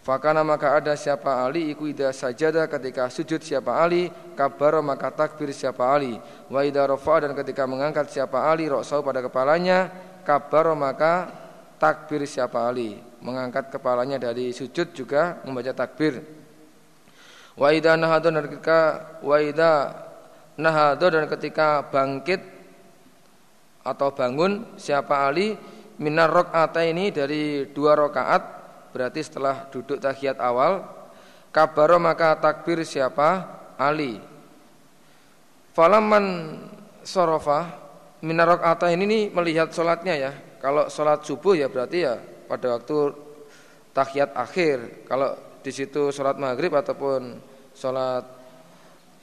Fakana 0.00 0.40
maka 0.40 0.80
ada 0.80 0.96
siapa 0.96 1.44
Ali 1.44 1.68
iku 1.72 1.84
ida 1.84 2.08
sajadah 2.08 2.64
ketika 2.72 3.12
sujud 3.12 3.44
siapa 3.44 3.84
Ali 3.84 4.08
kabar 4.32 4.80
maka 4.80 5.12
takbir 5.12 5.52
siapa 5.52 5.84
Ali 5.92 6.16
wa 6.48 6.64
ida 6.64 6.88
rofa 6.88 7.20
dan 7.20 7.36
ketika 7.36 7.68
mengangkat 7.68 8.08
siapa 8.08 8.48
Ali 8.48 8.64
roksau 8.64 9.04
pada 9.04 9.20
kepalanya 9.20 9.92
kabar 10.24 10.72
maka 10.72 11.28
takbir 11.80 12.28
siapa 12.28 12.68
Ali 12.68 13.00
mengangkat 13.24 13.72
kepalanya 13.72 14.20
dari 14.20 14.52
sujud 14.52 14.92
juga 14.92 15.40
membaca 15.48 15.72
takbir. 15.72 16.20
Wa 17.56 17.72
ida 17.72 17.96
nahadu 17.96 18.28
dan 18.28 18.46
ketika 18.52 18.80
wa 19.24 19.40
ida 19.40 19.72
nahadu 20.60 21.08
dan 21.08 21.24
ketika 21.26 21.88
bangkit 21.88 22.44
atau 23.80 24.12
bangun 24.12 24.76
siapa 24.76 25.24
Ali 25.24 25.56
minar 25.96 26.32
ini 26.84 27.08
dari 27.08 27.64
dua 27.72 27.96
rakaat 27.96 28.60
berarti 28.92 29.20
setelah 29.24 29.72
duduk 29.72 29.96
tahiyat 29.96 30.36
awal 30.36 30.84
kabaro 31.48 31.96
maka 31.96 32.36
takbir 32.36 32.84
siapa? 32.84 33.58
Ali 33.80 34.20
falaman 35.72 36.56
sorofa 37.00 37.72
minarok 38.20 38.60
ata 38.60 38.92
ini 38.92 39.08
nih 39.08 39.22
melihat 39.32 39.72
sholatnya 39.72 40.14
ya 40.20 40.32
kalau 40.60 40.86
sholat 40.92 41.24
subuh 41.24 41.56
ya 41.56 41.66
berarti 41.66 42.04
ya 42.04 42.20
pada 42.46 42.76
waktu 42.76 43.16
tahiyat 43.96 44.30
akhir 44.36 45.08
kalau 45.08 45.34
di 45.60 45.72
situ 45.72 46.12
sholat 46.12 46.36
maghrib 46.36 46.72
ataupun 46.76 47.40
sholat 47.72 48.24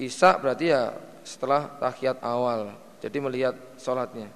isya 0.02 0.38
berarti 0.42 0.66
ya 0.74 0.94
setelah 1.28 1.68
tahiyat 1.82 2.24
awal. 2.24 2.72
Jadi 3.04 3.18
melihat 3.20 3.54
sholatnya. 3.78 4.32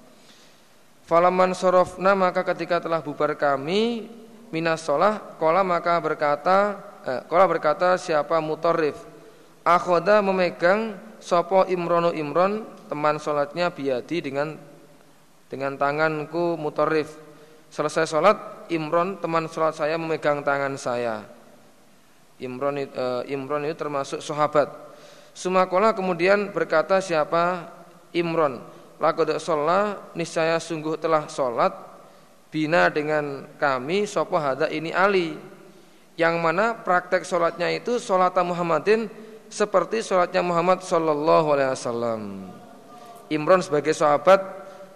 Falaman 1.08 1.56
sorofna 1.58 2.14
maka 2.14 2.46
ketika 2.54 2.78
telah 2.84 3.02
bubar 3.02 3.34
kami 3.34 4.12
minas 4.54 4.84
sholah, 4.84 5.18
kola 5.40 5.64
maka 5.64 5.98
berkata, 5.98 6.78
eh, 7.08 7.22
kola 7.26 7.48
berkata 7.48 7.96
siapa 7.98 8.38
mutorif, 8.44 9.00
akhoda 9.66 10.20
memegang 10.22 11.00
sopo 11.18 11.66
imrono 11.66 12.12
imron 12.12 12.68
teman 12.92 13.18
sholatnya 13.18 13.72
biadi 13.72 14.20
dengan 14.20 14.56
dengan 15.52 15.76
tanganku 15.76 16.56
mutorif. 16.56 17.12
Selesai 17.68 18.08
sholat, 18.08 18.38
Imron 18.72 19.20
teman 19.20 19.52
sholat 19.52 19.76
saya 19.76 20.00
memegang 20.00 20.40
tangan 20.48 20.80
saya. 20.80 21.28
Imron, 22.40 22.80
uh, 22.80 23.22
Imron 23.28 23.68
itu 23.68 23.76
termasuk 23.76 24.24
sahabat. 24.24 24.72
Sumakola 25.36 25.92
kemudian 25.92 26.56
berkata 26.56 27.04
siapa 27.04 27.68
Imron. 28.16 28.64
Laqad 28.98 29.36
sholat 29.44 30.16
niscaya 30.16 30.56
sungguh 30.56 30.96
telah 30.96 31.28
sholat 31.28 31.74
bina 32.52 32.88
dengan 32.92 33.48
kami 33.60 34.08
sopo 34.08 34.40
hada 34.40 34.72
ini 34.72 34.96
Ali. 34.96 35.36
Yang 36.20 36.36
mana 36.44 36.76
praktek 36.76 37.24
sholatnya 37.24 37.72
itu 37.72 37.98
sholat 37.98 38.36
Muhammadin 38.44 39.08
seperti 39.48 40.04
sholatnya 40.04 40.44
Muhammad 40.44 40.84
Sallallahu 40.84 41.48
Alaihi 41.56 41.72
Wasallam. 41.72 42.22
Imron 43.32 43.64
sebagai 43.64 43.96
sahabat 43.96 44.44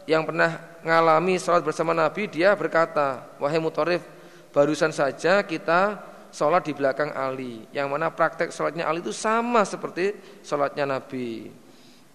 yang 0.06 0.26
pernah 0.26 0.62
mengalami 0.86 1.38
sholat 1.42 1.66
bersama 1.66 1.94
Nabi 1.94 2.30
dia 2.30 2.54
berkata 2.54 3.26
wahai 3.42 3.58
mutorif 3.58 4.06
barusan 4.54 4.94
saja 4.94 5.42
kita 5.42 6.02
sholat 6.30 6.66
di 6.66 6.74
belakang 6.78 7.14
Ali 7.14 7.66
yang 7.74 7.90
mana 7.90 8.14
praktek 8.14 8.54
sholatnya 8.54 8.86
Ali 8.86 9.02
itu 9.02 9.14
sama 9.14 9.66
seperti 9.66 10.14
sholatnya 10.46 10.86
Nabi 10.86 11.50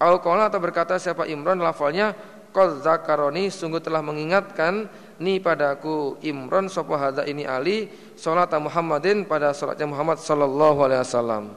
Al-Qala 0.01 0.49
atau 0.49 0.63
berkata 0.63 0.97
siapa 0.97 1.29
Imran 1.29 1.61
lafalnya 1.61 2.17
Qad 2.51 2.83
zakaroni 2.83 3.47
sungguh 3.47 3.79
telah 3.79 4.03
mengingatkan 4.03 4.91
ni 5.23 5.39
padaku 5.39 6.19
Imran 6.27 6.67
sapa 6.67 7.23
ini 7.23 7.47
Ali 7.47 7.87
salat 8.19 8.51
Muhammadin 8.59 9.23
pada 9.23 9.55
salatnya 9.55 9.87
Muhammad 9.87 10.19
sallallahu 10.19 10.83
alaihi 10.83 11.01
wasallam. 11.07 11.55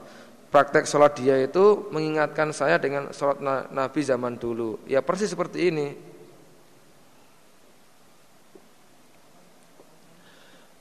Praktek 0.54 0.86
salat 0.86 1.18
dia 1.18 1.42
itu 1.42 1.90
mengingatkan 1.90 2.54
saya 2.54 2.78
dengan 2.78 3.10
salat 3.10 3.42
Nabi 3.74 4.06
zaman 4.06 4.38
dulu. 4.38 4.78
Ya 4.86 5.02
persis 5.02 5.34
seperti 5.34 5.74
ini. 5.74 5.98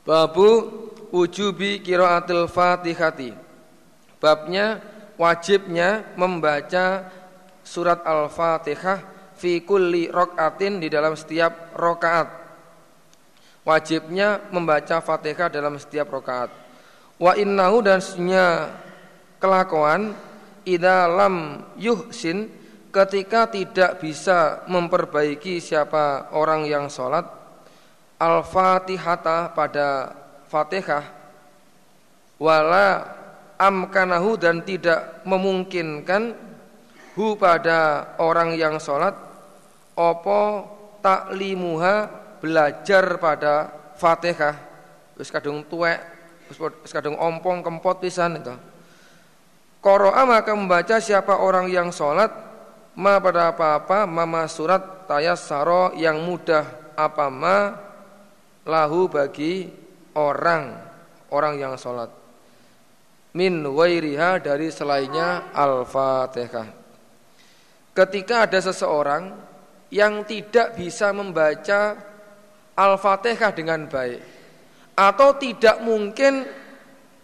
Babu 0.03 0.71
wujubi 1.15 1.79
kiraatil 1.79 2.51
fatihati. 2.51 3.31
Babnya 4.19 4.83
wajibnya 5.19 6.15
membaca 6.19 7.11
surat 7.63 8.03
al-fatihah 8.03 8.99
fi 9.39 9.63
kulli 9.67 10.07
rokaatin 10.07 10.79
di 10.79 10.87
dalam 10.87 11.19
setiap 11.19 11.75
rokaat 11.75 12.31
Wajibnya 13.63 14.51
membaca 14.51 15.03
fatihah 15.03 15.51
dalam 15.51 15.79
setiap 15.79 16.11
rokaat 16.11 16.51
Wa 17.19 17.35
innahu 17.39 17.83
dan 17.83 17.99
sunya 17.99 18.71
kelakuan 19.43 20.15
Ida 20.63 21.11
lam 21.11 21.67
yuhsin 21.75 22.47
ketika 22.95 23.51
tidak 23.51 23.99
bisa 23.99 24.63
memperbaiki 24.71 25.59
siapa 25.59 26.31
orang 26.31 26.71
yang 26.71 26.87
sholat 26.87 27.27
al-fatihata 28.23 29.51
pada 29.51 30.15
fatihah 30.47 31.03
wala 32.39 33.03
amkanahu 33.59 34.39
dan 34.39 34.63
tidak 34.63 35.27
memungkinkan 35.27 36.39
hu 37.19 37.35
pada 37.35 38.15
orang 38.23 38.55
yang 38.55 38.79
sholat 38.79 39.15
opo 39.99 40.71
taklimuha 41.03 42.07
belajar 42.39 43.19
pada 43.19 43.71
fatihah. 43.99 44.55
Wis 45.19 45.31
kadung 45.31 45.67
tuwek 45.67 45.99
wis 46.51 46.91
kadung 46.95 47.19
ompong 47.19 47.63
kempot 47.63 47.99
pisan 47.99 48.39
itu. 48.39 48.55
Qara'a 49.83 50.23
maka 50.23 50.55
membaca 50.55 51.03
siapa 51.03 51.43
orang 51.43 51.67
yang 51.67 51.91
sholat 51.91 52.31
ma 52.95 53.19
pada 53.19 53.51
apa-apa 53.51 54.07
mama 54.07 54.47
surat 54.47 55.11
tayassaro 55.11 55.97
yang 55.99 56.23
mudah 56.23 56.95
apa 56.95 57.27
ma 57.33 57.57
lahu 58.67 59.11
bagi 59.11 59.71
orang 60.15 60.79
orang 61.33 61.55
yang 61.59 61.75
sholat. 61.81 62.11
Min 63.33 63.65
wairiha 63.65 64.39
dari 64.45 64.69
selainnya 64.69 65.51
al-fatihah. 65.57 66.69
Ketika 67.97 68.45
ada 68.45 68.61
seseorang 68.61 69.33
yang 69.93 70.25
tidak 70.25 70.77
bisa 70.77 71.13
membaca 71.13 71.97
al-fatihah 72.77 73.53
dengan 73.53 73.85
baik 73.89 74.21
atau 74.97 75.37
tidak 75.37 75.81
mungkin 75.85 76.49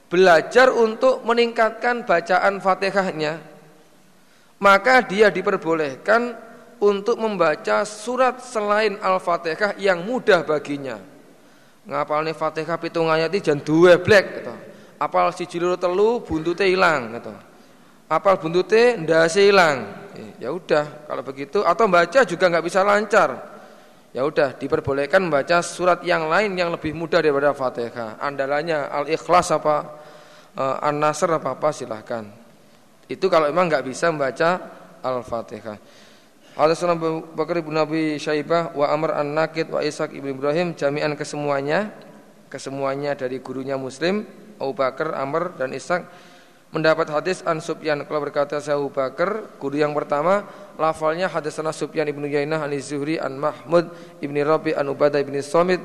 belajar 0.08 0.72
untuk 0.72 1.24
meningkatkan 1.24 2.04
bacaan 2.04 2.60
fatihahnya 2.60 3.40
maka 4.60 5.04
dia 5.04 5.28
diperbolehkan 5.28 6.36
untuk 6.80 7.20
membaca 7.20 7.84
surat 7.84 8.40
selain 8.40 8.96
al-fatihah 9.00 9.76
yang 9.80 10.04
mudah 10.04 10.44
baginya 10.44 11.00
nih 11.88 12.36
Fatihah 12.36 12.76
pitung 12.76 13.08
ayat 13.08 13.32
iki 13.32 13.48
jan 13.48 13.64
duwe 13.64 13.96
blek 13.96 14.44
gitu. 14.44 14.54
Apal 15.00 15.32
si 15.32 15.48
loro 15.56 15.80
telu 15.80 16.20
buntute 16.20 16.68
ilang 16.68 17.16
gitu. 17.16 17.32
Apal 18.12 18.36
buntute 18.36 19.00
ndase 19.00 19.48
ilang. 19.48 20.06
Ya 20.42 20.50
udah, 20.50 21.06
kalau 21.06 21.22
begitu 21.22 21.62
atau 21.62 21.86
baca 21.86 22.26
juga 22.26 22.44
nggak 22.50 22.64
bisa 22.66 22.82
lancar. 22.82 23.30
Ya 24.10 24.26
udah, 24.26 24.56
diperbolehkan 24.56 25.28
membaca 25.30 25.62
surat 25.62 26.02
yang 26.02 26.26
lain 26.26 26.56
yang 26.58 26.74
lebih 26.74 26.96
mudah 26.96 27.22
daripada 27.22 27.54
Fatihah. 27.54 28.18
Andalanya 28.18 28.90
Al-Ikhlas 28.90 29.54
apa 29.54 29.76
uh, 30.58 30.76
An-Nasr 30.82 31.38
apa 31.38 31.54
apa 31.54 31.68
silahkan. 31.70 32.24
Itu 33.06 33.30
kalau 33.30 33.48
memang 33.48 33.70
nggak 33.70 33.84
bisa 33.86 34.10
membaca 34.10 34.58
Al-Fatihah. 35.00 35.78
Hadatsana 36.58 36.98
Bakar 37.38 37.62
bin 37.62 37.78
Nabi 37.78 38.18
Syaibah 38.18 38.74
wa 38.74 38.90
Amr 38.90 39.14
An-Nakid 39.14 39.70
wa 39.70 39.78
Ishaq 39.78 40.10
ibn 40.10 40.34
Ibrahim 40.34 40.74
jami'an 40.74 41.14
kesemuanya 41.14 41.94
kesemuanya 42.50 43.14
dari 43.14 43.38
gurunya 43.38 43.78
Muslim 43.78 44.26
Abu 44.58 44.74
Bakar, 44.74 45.14
Amr 45.14 45.54
dan 45.54 45.70
Ishaq 45.70 46.02
mendapat 46.74 47.14
hadis 47.14 47.46
an 47.46 47.62
Sufyan. 47.62 48.02
Kalau 48.02 48.20
berkata 48.26 48.58
saya 48.58 48.74
Abu 48.74 48.90
Bakar 48.90 49.54
guru 49.62 49.78
yang 49.78 49.94
pertama 49.94 50.50
lafalnya 50.74 51.30
hadatsana 51.30 51.70
Sufyan 51.70 52.10
ibnu 52.10 52.26
Yainah 52.26 52.66
an 52.66 52.74
Zuhri 52.82 53.22
an 53.22 53.38
Mahmud 53.38 53.94
ibni 54.18 54.42
Rabi 54.42 54.74
an 54.74 54.90
Ubadah 54.90 55.22
ibni 55.22 55.38
Somit. 55.46 55.78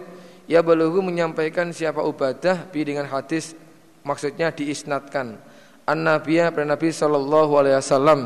Ya 0.50 0.66
baluhu 0.66 1.06
menyampaikan 1.06 1.70
siapa 1.70 2.02
Ubadah 2.02 2.68
bi 2.74 2.82
dengan 2.82 3.06
hadis 3.08 3.54
maksudnya 4.02 4.50
diisnatkan. 4.50 5.40
An 5.86 5.98
Nabiya 6.02 6.50
Nabi 6.52 6.90
sallallahu 6.90 7.62
alaihi 7.62 7.78
wasallam 7.80 8.20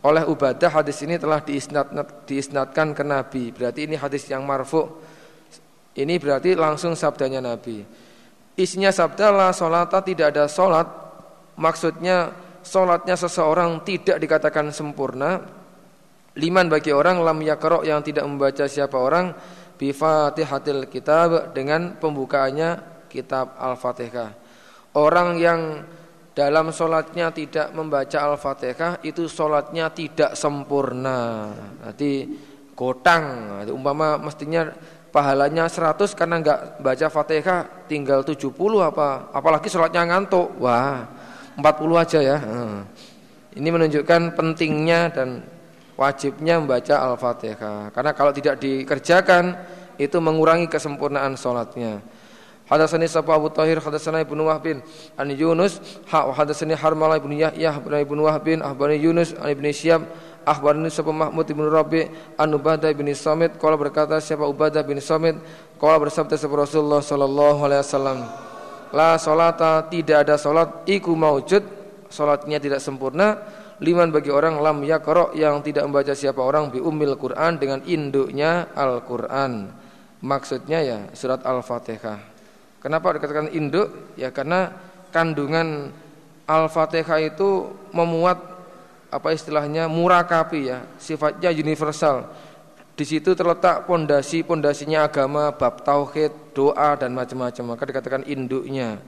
oleh 0.00 0.24
Ubadah 0.24 0.80
hadis 0.80 1.04
ini 1.04 1.20
telah 1.20 1.44
diisnat, 1.44 1.92
diisnatkan 2.24 2.96
ke 2.96 3.04
Nabi. 3.04 3.52
Berarti 3.52 3.84
ini 3.84 4.00
hadis 4.00 4.24
yang 4.32 4.48
marfu. 4.48 4.88
Ini 5.92 6.16
berarti 6.16 6.56
langsung 6.56 6.96
sabdanya 6.96 7.44
Nabi. 7.44 7.84
Isinya 8.56 8.88
sabda 8.88 9.28
la 9.28 9.48
solata 9.52 10.00
tidak 10.00 10.32
ada 10.32 10.48
solat. 10.48 10.88
Maksudnya 11.60 12.32
solatnya 12.64 13.12
seseorang 13.12 13.84
tidak 13.84 14.16
dikatakan 14.16 14.72
sempurna. 14.72 15.36
Liman 16.40 16.72
bagi 16.72 16.94
orang 16.96 17.20
lam 17.20 17.42
yakro 17.44 17.84
yang 17.84 18.00
tidak 18.00 18.24
membaca 18.24 18.64
siapa 18.64 18.96
orang 18.96 19.34
bifatihatil 19.76 20.88
kitab 20.88 21.52
dengan 21.52 22.00
pembukaannya 22.00 23.02
kitab 23.12 23.58
Al-Fatihah. 23.60 24.32
Orang 24.96 25.36
yang 25.36 25.84
dalam 26.40 26.72
sholatnya 26.72 27.28
tidak 27.36 27.68
membaca 27.76 28.16
Al-Fatihah 28.16 29.04
itu 29.04 29.28
sholatnya 29.28 29.92
tidak 29.92 30.32
sempurna. 30.32 31.52
Nanti 31.84 32.24
gotang. 32.72 33.60
Umpama 33.68 34.16
mestinya 34.16 34.72
pahalanya 35.12 35.68
100 35.68 36.16
karena 36.16 36.40
enggak 36.40 36.80
baca 36.80 37.06
Fatihah 37.12 37.84
tinggal 37.84 38.24
70 38.24 38.56
apa 38.80 39.28
apalagi 39.36 39.68
sholatnya 39.68 40.08
ngantuk. 40.08 40.56
Wah, 40.64 41.04
40 41.60 42.00
aja 42.00 42.18
ya. 42.24 42.38
Ini 43.52 43.68
menunjukkan 43.68 44.32
pentingnya 44.32 45.12
dan 45.12 45.44
wajibnya 46.00 46.56
membaca 46.56 47.04
Al-Fatihah. 47.04 47.92
Karena 47.92 48.16
kalau 48.16 48.32
tidak 48.32 48.64
dikerjakan 48.64 49.60
itu 50.00 50.16
mengurangi 50.16 50.72
kesempurnaan 50.72 51.36
sholatnya. 51.36 52.00
Hadatsani 52.70 53.10
Sapa 53.10 53.34
Abu 53.34 53.50
Tahir 53.50 53.82
hadatsana 53.82 54.22
Ibnu 54.22 54.46
Wahbin 54.46 54.78
an 55.18 55.26
Yunus 55.34 55.82
ha 56.06 56.30
hadatsani 56.30 56.78
Harmalah 56.78 57.18
ibnu 57.18 57.34
Yahya 57.34 57.74
bin 57.82 57.98
Ibnu 57.98 58.30
Wahbin 58.30 58.62
ahbani 58.62 58.94
Yunus 58.94 59.34
an 59.34 59.50
Ibnu 59.50 59.74
Syihab 59.74 60.06
akhbarani 60.46 60.86
Sapa 60.86 61.10
Mahmud 61.10 61.50
ibnu 61.50 61.66
Rabi 61.66 62.06
an 62.38 62.54
Ubadah 62.54 62.94
bin 62.94 63.10
Samit 63.10 63.58
qala 63.58 63.74
berkata 63.74 64.22
siapa 64.22 64.46
Ubadah 64.46 64.86
bin 64.86 65.02
Samit? 65.02 65.34
Qala 65.82 65.98
bersabda 65.98 66.38
sapa 66.38 66.54
Rasulullah 66.62 67.02
sallallahu 67.02 67.60
alaihi 67.66 67.82
wasallam 67.82 68.18
La 68.94 69.18
solata 69.18 69.90
tidak 69.90 70.28
ada 70.28 70.38
solat 70.38 70.86
Iku 70.86 71.10
maujud 71.16 71.64
Solatnya 72.06 72.62
tidak 72.62 72.78
sempurna 72.78 73.34
Liman 73.82 74.14
bagi 74.14 74.28
orang 74.28 74.60
lam 74.60 74.84
yakro 74.86 75.32
Yang 75.32 75.72
tidak 75.72 75.90
membaca 75.90 76.12
siapa 76.12 76.38
orang 76.38 76.68
Bi 76.68 76.78
umil 76.84 77.16
Quran 77.16 77.56
Dengan 77.56 77.80
induknya 77.88 78.70
Al-Quran. 78.76 79.72
Maksudnya 80.20 80.84
ya 80.84 80.98
surat 81.16 81.40
Al-Fatihah 81.48 82.29
Kenapa 82.80 83.12
dikatakan 83.12 83.52
induk? 83.52 83.92
Ya 84.16 84.32
karena 84.32 84.72
kandungan 85.12 85.92
Al-Fatihah 86.48 87.20
itu 87.22 87.70
memuat 87.92 88.40
apa 89.10 89.34
istilahnya 89.34 89.86
murakapi 89.86 90.70
ya, 90.70 90.82
sifatnya 90.96 91.52
universal. 91.52 92.26
Di 92.96 93.04
situ 93.08 93.32
terletak 93.32 93.88
pondasi-pondasinya 93.88 95.08
agama, 95.08 95.54
bab 95.56 95.80
tauhid, 95.84 96.52
doa 96.52 96.96
dan 97.00 97.16
macam-macam. 97.16 97.64
Maka 97.72 97.82
dikatakan 97.88 98.22
induknya. 98.28 99.00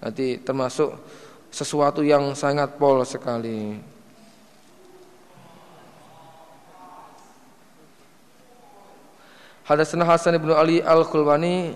Nanti 0.00 0.40
termasuk 0.40 0.96
sesuatu 1.52 2.00
yang 2.00 2.32
sangat 2.32 2.76
pol 2.80 3.04
sekali. 3.04 3.78
Hadasana 9.64 10.04
Hasan 10.04 10.36
ibnu 10.36 10.52
Ali 10.52 10.84
al-Khulwani 10.84 11.72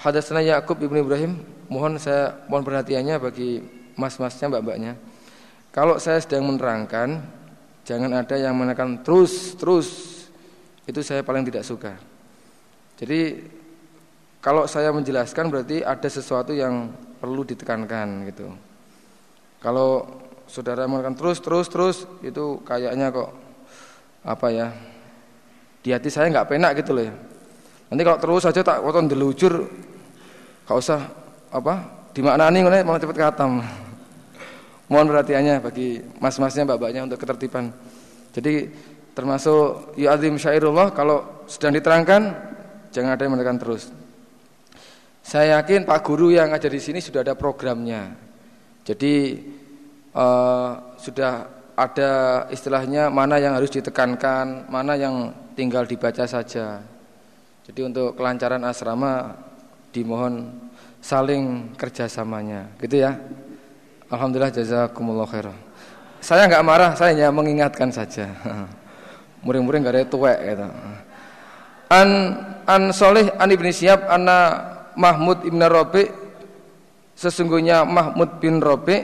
Hadasana 0.00 0.40
Yakub 0.40 0.80
ibnu 0.80 1.04
Ibrahim 1.04 1.44
Mohon 1.68 2.00
saya 2.00 2.40
mohon 2.48 2.64
perhatiannya 2.64 3.20
bagi 3.20 3.62
mas-masnya 3.94 4.50
mbak-mbaknya. 4.50 4.96
Kalau 5.70 6.00
saya 6.00 6.18
sedang 6.18 6.48
menerangkan 6.48 7.20
Jangan 7.84 8.12
ada 8.16 8.36
yang 8.36 8.54
menekan 8.56 9.02
terus 9.04 9.56
terus. 9.56 9.88
Itu 10.88 11.04
saya 11.04 11.20
paling 11.20 11.44
tidak 11.44 11.68
suka. 11.68 11.94
Jadi 12.96 13.44
Kalau 14.40 14.64
saya 14.64 14.88
menjelaskan 14.88 15.52
berarti 15.52 15.84
ada 15.84 16.08
sesuatu 16.08 16.56
yang 16.56 16.88
perlu 17.20 17.44
ditekankan 17.44 18.24
gitu. 18.32 18.48
Kalau 19.60 20.08
saudara 20.48 20.88
menekan 20.88 21.12
terus 21.12 21.44
terus 21.44 21.68
terus 21.68 21.96
Itu 22.24 22.64
kayaknya 22.64 23.12
kok 23.12 23.28
Apa 24.24 24.48
ya 24.48 24.72
Di 25.84 25.92
hati 25.92 26.08
saya 26.08 26.32
nggak 26.32 26.48
penak 26.48 26.72
gitu 26.80 26.96
loh 26.96 27.04
ya. 27.04 27.12
Nanti 27.92 28.02
kalau 28.06 28.18
terus 28.22 28.42
saja 28.48 28.64
tak 28.64 28.80
woton 28.80 29.10
delujur 29.10 29.68
Gak 30.70 30.78
usah 30.78 31.02
apa 31.50 31.82
dimaknani 32.14 32.62
ngono 32.62 32.78
mau 32.86 32.94
cepet 32.94 33.18
khatam. 33.18 33.58
Mohon 34.86 35.06
perhatiannya 35.10 35.58
bagi 35.58 35.98
mas-masnya 36.22 36.62
mbak-mbaknya 36.62 37.10
untuk 37.10 37.18
ketertiban. 37.18 37.74
Jadi 38.30 38.70
termasuk 39.10 39.98
ya 39.98 40.14
azim 40.14 40.38
syairullah 40.38 40.94
kalau 40.94 41.42
sedang 41.50 41.74
diterangkan 41.74 42.22
jangan 42.94 43.18
ada 43.18 43.22
yang 43.26 43.34
menekan 43.34 43.58
terus. 43.58 43.90
Saya 45.26 45.58
yakin 45.58 45.90
Pak 45.90 46.06
Guru 46.06 46.30
yang 46.30 46.54
ada 46.54 46.70
di 46.70 46.78
sini 46.78 47.02
sudah 47.02 47.26
ada 47.26 47.34
programnya. 47.34 48.14
Jadi 48.86 49.42
uh, 50.14 50.94
sudah 51.02 51.50
ada 51.74 52.10
istilahnya 52.54 53.10
mana 53.10 53.42
yang 53.42 53.58
harus 53.58 53.74
ditekankan, 53.74 54.70
mana 54.70 54.94
yang 54.94 55.34
tinggal 55.58 55.82
dibaca 55.82 56.30
saja. 56.30 56.78
Jadi 57.66 57.80
untuk 57.82 58.14
kelancaran 58.14 58.62
asrama 58.62 59.49
dimohon 59.90 60.50
saling 61.02 61.74
kerjasamanya. 61.74 62.70
Gitu 62.78 63.02
ya. 63.02 63.18
Alhamdulillah 64.10 64.50
jazakumullah 64.50 65.26
khairan. 65.26 65.56
Saya 66.20 66.44
nggak 66.50 66.64
marah 66.66 66.90
saya 66.98 67.16
hanya 67.16 67.28
mengingatkan 67.32 67.88
saja. 67.88 68.28
Muring-muring 69.44 69.88
gak 69.88 69.96
ada 69.96 70.04
tuwek 70.04 70.38
gitu. 70.52 70.68
An 71.88 72.10
an 72.68 72.82
soleh 72.92 73.32
an 73.40 73.48
ibni 73.48 73.72
siap 73.72 74.04
anna 74.04 74.68
Mahmud 75.00 75.48
ibn 75.48 75.64
Robi 75.64 76.04
sesungguhnya 77.16 77.88
Mahmud 77.88 78.36
bin 78.36 78.60
Robi 78.60 79.00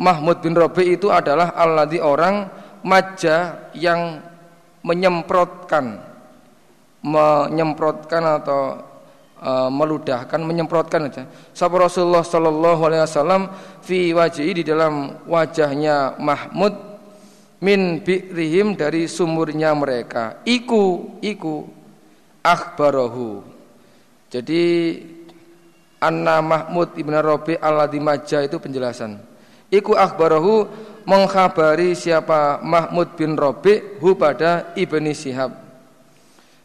Mahmud 0.00 0.42
bin 0.42 0.58
Robi 0.58 0.98
itu 0.98 1.12
adalah 1.12 1.54
alladhi 1.54 2.02
orang 2.02 2.50
maja 2.82 3.68
yang 3.76 4.24
menyemprotkan 4.82 6.00
menyemprotkan 7.00 8.42
atau 8.42 8.89
uh, 9.40 9.72
meludahkan 9.72 10.40
menyemprotkan 10.40 11.08
aja. 11.08 11.24
Sapa 11.56 11.80
Rasulullah 11.80 12.22
sallallahu 12.22 12.80
alaihi 12.86 13.02
wasallam 13.04 13.42
fi 13.80 14.12
wajhi 14.12 14.60
di 14.60 14.62
dalam 14.62 15.24
wajahnya 15.26 16.20
Mahmud 16.20 16.76
min 17.60 18.00
bi'rihim 18.00 18.76
dari 18.76 19.08
sumurnya 19.08 19.72
mereka. 19.76 20.44
Iku 20.44 21.16
iku 21.20 21.64
akhbarahu. 22.44 23.44
Jadi 24.30 24.64
Anna 26.00 26.40
Mahmud 26.40 26.96
ibn 26.96 27.12
Rabi 27.12 27.60
alladhi 27.60 28.00
majah 28.00 28.40
itu 28.40 28.56
penjelasan. 28.56 29.20
Iku 29.68 29.94
akhbarahu 29.94 30.64
mengkhabari 31.04 31.92
siapa 31.92 32.58
Mahmud 32.64 33.14
bin 33.14 33.36
Rabi 33.36 34.00
hu 34.00 34.16
pada 34.16 34.72
Ibni 34.74 35.12
Sihab. 35.12 35.52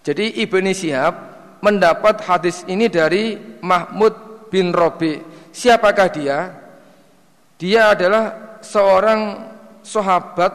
Jadi 0.08 0.40
Ibni 0.40 0.72
Sihab 0.72 1.35
mendapat 1.66 2.22
hadis 2.22 2.62
ini 2.70 2.86
dari 2.86 3.34
Mahmud 3.66 4.46
bin 4.54 4.70
Robi. 4.70 5.18
Siapakah 5.50 6.10
dia? 6.14 6.54
Dia 7.58 7.98
adalah 7.98 8.58
seorang 8.62 9.50
sahabat. 9.82 10.54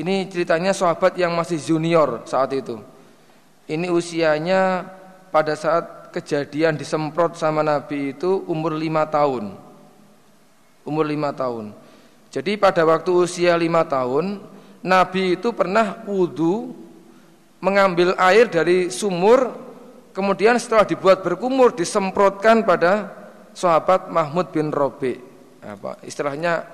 Ini 0.00 0.32
ceritanya 0.32 0.72
sahabat 0.72 1.20
yang 1.20 1.36
masih 1.36 1.60
junior 1.60 2.24
saat 2.24 2.56
itu. 2.56 2.80
Ini 3.68 3.92
usianya 3.92 4.88
pada 5.28 5.52
saat 5.52 6.08
kejadian 6.16 6.80
disemprot 6.80 7.36
sama 7.36 7.60
Nabi 7.60 8.16
itu 8.16 8.40
umur 8.48 8.72
lima 8.72 9.04
tahun. 9.04 9.52
Umur 10.88 11.04
lima 11.04 11.36
tahun. 11.36 11.76
Jadi 12.32 12.56
pada 12.56 12.86
waktu 12.88 13.10
usia 13.12 13.58
lima 13.60 13.84
tahun, 13.84 14.40
Nabi 14.80 15.36
itu 15.36 15.52
pernah 15.52 16.00
wudhu 16.08 16.72
mengambil 17.60 18.16
air 18.16 18.48
dari 18.48 18.88
sumur 18.88 19.69
Kemudian 20.10 20.58
setelah 20.58 20.82
dibuat 20.82 21.22
berkumur 21.22 21.70
disemprotkan 21.70 22.66
pada 22.66 23.14
sahabat 23.54 24.10
Mahmud 24.10 24.50
bin 24.50 24.74
Robi. 24.74 25.18
Apa 25.62 26.00
istilahnya 26.02 26.66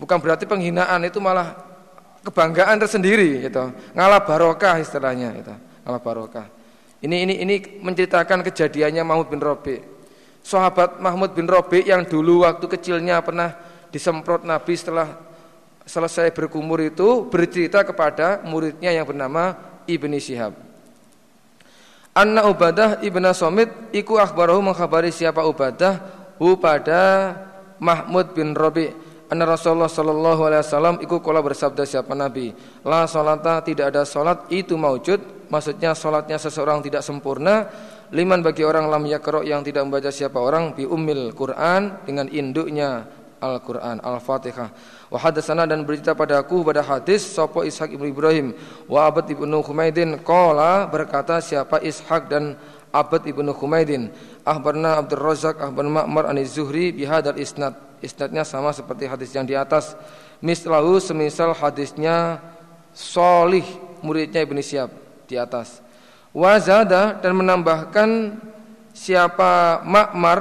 bukan 0.00 0.16
berarti 0.22 0.48
penghinaan 0.48 1.04
itu 1.04 1.20
malah 1.20 1.58
kebanggaan 2.24 2.80
tersendiri 2.80 3.44
gitu. 3.44 3.72
Ngalah 3.92 4.24
barokah 4.24 4.80
istilahnya 4.80 5.36
itu. 5.36 5.54
Ngalah 5.84 6.00
barokah. 6.00 6.46
Ini 6.98 7.16
ini 7.28 7.34
ini 7.44 7.54
menceritakan 7.78 8.42
kejadiannya 8.42 9.02
Mahmud 9.04 9.28
bin 9.28 9.38
Robi. 9.38 9.78
Sahabat 10.40 10.96
Mahmud 10.98 11.36
bin 11.36 11.44
Robi 11.44 11.84
yang 11.84 12.08
dulu 12.08 12.48
waktu 12.48 12.64
kecilnya 12.72 13.20
pernah 13.20 13.52
disemprot 13.92 14.48
Nabi 14.48 14.74
setelah 14.74 15.28
selesai 15.88 16.32
berkumur 16.32 16.80
itu 16.84 17.28
bercerita 17.28 17.84
kepada 17.84 18.44
muridnya 18.44 18.92
yang 18.92 19.08
bernama 19.08 19.56
Ibni 19.88 20.20
Syihab. 20.20 20.52
Anna 22.18 22.50
Ubadah 22.50 22.98
ibnu 22.98 23.30
Somit 23.30 23.94
iku 23.94 24.18
akhbarahu 24.18 24.58
mengkhabari 24.58 25.14
siapa 25.14 25.46
Ubadah? 25.46 26.18
Hu 26.42 26.58
pada 26.58 27.30
Mahmud 27.78 28.34
bin 28.34 28.58
Robi 28.58 28.90
Anna 29.30 29.46
Rasulullah 29.46 29.86
sallallahu 29.86 30.40
alaihi 30.50 30.66
wasallam 30.66 30.96
iku 30.98 31.22
kala 31.22 31.38
bersabda 31.38 31.86
siapa 31.86 32.18
Nabi? 32.18 32.50
La 32.82 33.06
salata 33.06 33.62
tidak 33.62 33.94
ada 33.94 34.02
salat 34.02 34.50
itu 34.50 34.74
maujud. 34.74 35.46
Maksudnya 35.46 35.94
salatnya 35.94 36.36
seseorang 36.42 36.82
tidak 36.82 37.06
sempurna 37.06 37.70
Liman 38.08 38.40
bagi 38.40 38.64
orang 38.64 38.88
lam 38.88 39.04
yakro 39.04 39.44
yang 39.44 39.60
tidak 39.60 39.84
membaca 39.84 40.08
siapa 40.08 40.40
orang 40.40 40.72
Bi 40.72 40.88
ummil 40.88 41.36
Quran 41.36 42.02
dengan 42.08 42.24
induknya 42.32 43.04
Al-Quran 43.40 44.02
Al-Fatihah. 44.02 44.68
Wa 45.08 45.18
hadatsana 45.18 45.64
dan 45.64 45.82
berita 45.82 46.12
padaku 46.12 46.62
pada 46.66 46.84
hadis 46.84 47.24
sapa 47.24 47.64
Ishaq 47.64 47.94
ibnu 47.94 48.10
Ibrahim. 48.10 48.52
Wa 48.90 49.08
Abad 49.08 49.30
ibnu 49.30 49.62
Humaidin 49.64 50.20
qala 50.22 50.86
berkata 50.86 51.40
siapa 51.40 51.80
Ishaq 51.80 52.28
dan 52.28 52.58
Abad 52.92 53.24
ibnu 53.24 53.50
Humaidin? 53.54 54.12
Akhbarna 54.42 55.00
Abdul 55.00 55.20
Razak 55.20 55.60
akhbarna 55.60 56.04
Ma'mar 56.04 56.28
an 56.28 56.38
Zuhri 56.44 56.92
bihadal 56.92 57.36
isnad. 57.40 57.76
Isnadnya 57.98 58.46
sama 58.46 58.70
seperti 58.70 59.10
hadis 59.10 59.34
yang 59.34 59.42
di 59.42 59.58
atas. 59.58 59.98
Mislahu 60.38 61.02
semisal 61.02 61.50
hadisnya 61.50 62.38
Solih 62.94 63.66
muridnya 64.02 64.42
Ibnu 64.42 64.58
Syihab 64.62 64.90
di 65.26 65.38
atas. 65.38 65.82
Wazada 66.34 67.18
dan 67.18 67.34
menambahkan 67.34 68.38
siapa 68.94 69.82
Ma'mar 69.86 70.40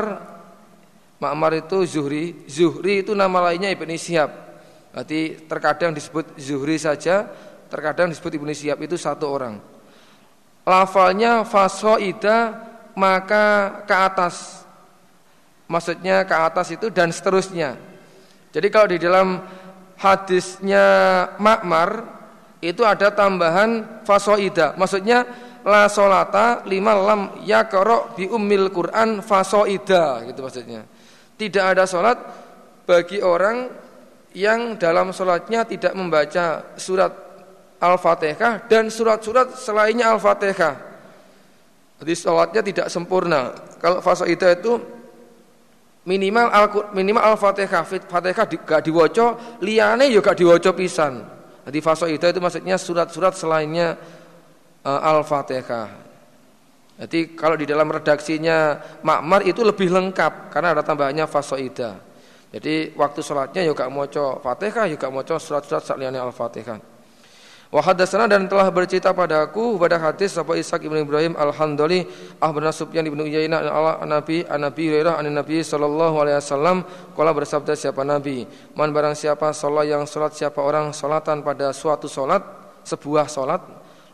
Ma'mar 1.18 1.58
itu 1.58 1.82
Zuhri 1.86 2.46
Zuhri 2.46 3.02
itu 3.02 3.18
nama 3.18 3.50
lainnya 3.50 3.74
Ibnu 3.74 3.98
Syihab 3.98 4.48
Berarti 4.98 5.46
terkadang 5.46 5.94
disebut 5.94 6.34
Zuhri 6.42 6.82
saja, 6.82 7.30
terkadang 7.70 8.10
disebut 8.10 8.34
Ibnu 8.34 8.50
Syihab 8.50 8.82
itu 8.82 8.98
satu 8.98 9.30
orang. 9.30 9.62
Lafalnya 10.66 11.46
fasoida 11.46 12.58
maka 12.98 13.78
ke 13.86 13.94
atas. 13.94 14.66
Maksudnya 15.70 16.26
ke 16.26 16.34
atas 16.34 16.74
itu 16.74 16.90
dan 16.90 17.14
seterusnya. 17.14 17.78
Jadi 18.50 18.68
kalau 18.74 18.90
di 18.90 18.98
dalam 18.98 19.38
hadisnya 20.02 20.86
Makmar 21.38 22.02
itu 22.66 22.82
ada 22.82 23.14
tambahan 23.14 24.02
fasoida. 24.02 24.74
Maksudnya 24.82 25.30
la 25.62 25.86
solata 25.94 26.66
lima 26.66 26.98
lam 26.98 27.22
yakro 27.46 28.18
bi 28.18 28.26
umil 28.26 28.74
Quran 28.74 29.22
fasoida 29.22 30.26
gitu 30.26 30.42
maksudnya. 30.42 30.90
Tidak 31.38 31.62
ada 31.62 31.86
sholat 31.86 32.18
bagi 32.90 33.22
orang 33.22 33.70
yang 34.34 34.76
dalam 34.78 35.14
sholatnya 35.14 35.66
tidak 35.70 35.94
membaca 35.94 36.78
surat 36.78 37.14
Al-Fatihah 37.78 38.66
dan 38.66 38.90
surat-surat 38.90 39.54
selainnya 39.54 40.10
Al-Fatihah. 40.18 40.76
Jadi 42.02 42.14
sholatnya 42.14 42.62
tidak 42.66 42.88
sempurna. 42.90 43.54
Kalau 43.78 44.02
fasoidah 44.02 44.52
itu 44.58 44.82
minimal 46.06 46.48
al 46.50 46.68
minimal 46.94 47.34
Al-Fatihah, 47.34 47.84
Fatihah 47.86 48.46
di, 48.50 48.58
gak 48.62 48.82
diwoco, 48.86 49.60
liane 49.62 50.10
juga 50.10 50.34
gak 50.34 50.38
diwoco 50.42 50.72
pisan. 50.74 51.22
Jadi 51.68 51.84
fasoidah 51.84 52.30
itu 52.32 52.40
maksudnya 52.40 52.80
surat-surat 52.80 53.36
selainnya 53.36 54.00
uh, 54.88 55.02
Al-Fatihah. 55.04 56.07
Jadi 56.98 57.38
kalau 57.38 57.54
di 57.54 57.70
dalam 57.70 57.94
redaksinya 57.94 58.82
makmar 59.06 59.46
itu 59.46 59.62
lebih 59.62 59.94
lengkap 59.94 60.50
karena 60.50 60.74
ada 60.74 60.82
tambahannya 60.82 61.30
fasoida. 61.30 62.02
Jadi 62.50 62.98
waktu 62.98 63.20
sholatnya 63.22 63.62
juga 63.70 63.86
moco 63.86 64.42
fatihah 64.42 64.90
juga 64.90 65.14
moco 65.14 65.38
surat-surat 65.38 65.86
sakliyani 65.86 66.18
al-fatihah. 66.18 66.98
Wahadasana 67.68 68.32
dan 68.32 68.48
telah 68.48 68.72
bercerita 68.72 69.12
padaku 69.12 69.76
pada 69.76 70.00
hadis 70.00 70.32
sapa 70.32 70.56
Ishaq 70.56 70.88
ibnu 70.88 71.04
Ibrahim 71.04 71.36
al-Handali 71.36 72.08
ahbarna 72.40 72.72
Sufyan 72.72 73.04
ibnu 73.04 73.28
Uyainah 73.28 73.60
ala 73.60 74.00
Nabi 74.08 74.48
an 74.48 74.64
Nabi 74.64 74.88
Hurairah 74.88 75.20
an 75.20 75.28
Nabi 75.28 75.60
sallallahu 75.60 76.16
alaihi 76.16 76.40
wasallam 76.40 76.88
kala 77.12 77.36
bersabda 77.36 77.76
siapa 77.76 78.08
Nabi 78.08 78.48
man 78.72 78.96
barang 78.96 79.20
siapa 79.20 79.52
salat 79.52 79.92
yang 79.92 80.08
salat 80.08 80.32
siapa 80.32 80.64
orang 80.64 80.96
salatan 80.96 81.44
pada 81.44 81.76
suatu 81.76 82.08
salat 82.08 82.40
sebuah 82.88 83.28
salat 83.28 83.60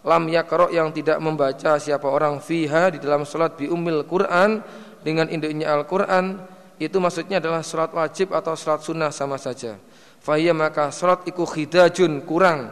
lam 0.03 0.23
yakro 0.27 0.67
yang 0.67 0.91
tidak 0.91 1.17
membaca 1.23 1.79
siapa 1.79 2.07
orang 2.07 2.43
fiha 2.43 2.91
di 2.91 2.99
dalam 2.99 3.23
salat 3.23 3.55
bi 3.55 3.71
umil 3.71 4.03
Quran 4.03 4.59
dengan 4.99 5.31
induknya 5.31 5.71
Al-Quran 5.71 6.43
itu 6.79 6.99
maksudnya 6.99 7.39
adalah 7.39 7.63
salat 7.63 7.95
wajib 7.95 8.35
atau 8.35 8.55
salat 8.59 8.83
sunnah 8.83 9.11
sama 9.15 9.39
saja. 9.39 9.79
Fahiyya 10.19 10.51
maka 10.51 10.91
salat 10.91 11.23
iku 11.27 11.47
khidajun 11.47 12.23
kurang. 12.27 12.71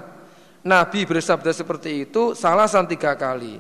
Nabi 0.62 1.08
bersabda 1.10 1.56
seperti 1.56 2.06
itu 2.06 2.38
salah 2.38 2.70
tiga 2.86 3.18
kali. 3.18 3.58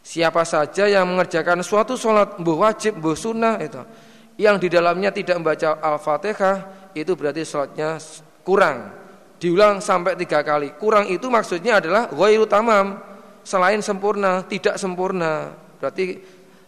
Siapa 0.00 0.40
saja 0.46 0.88
yang 0.88 1.04
mengerjakan 1.04 1.60
suatu 1.60 1.98
salat 1.98 2.38
mbuh 2.40 2.64
wajib 2.64 2.96
mbuh 2.96 3.18
sunnah 3.18 3.60
itu 3.60 3.82
yang 4.38 4.56
di 4.56 4.70
dalamnya 4.70 5.10
tidak 5.10 5.36
membaca 5.42 5.82
Al-Fatihah 5.82 6.56
itu 6.94 7.12
berarti 7.18 7.42
salatnya 7.42 7.98
kurang 8.46 8.97
diulang 9.38 9.78
sampai 9.78 10.18
tiga 10.18 10.42
kali. 10.42 10.74
Kurang 10.76 11.06
itu 11.08 11.30
maksudnya 11.30 11.78
adalah 11.78 12.10
ghairu 12.10 12.44
tamam, 12.44 12.98
selain 13.46 13.80
sempurna, 13.80 14.44
tidak 14.44 14.76
sempurna. 14.76 15.54
Berarti 15.78 16.04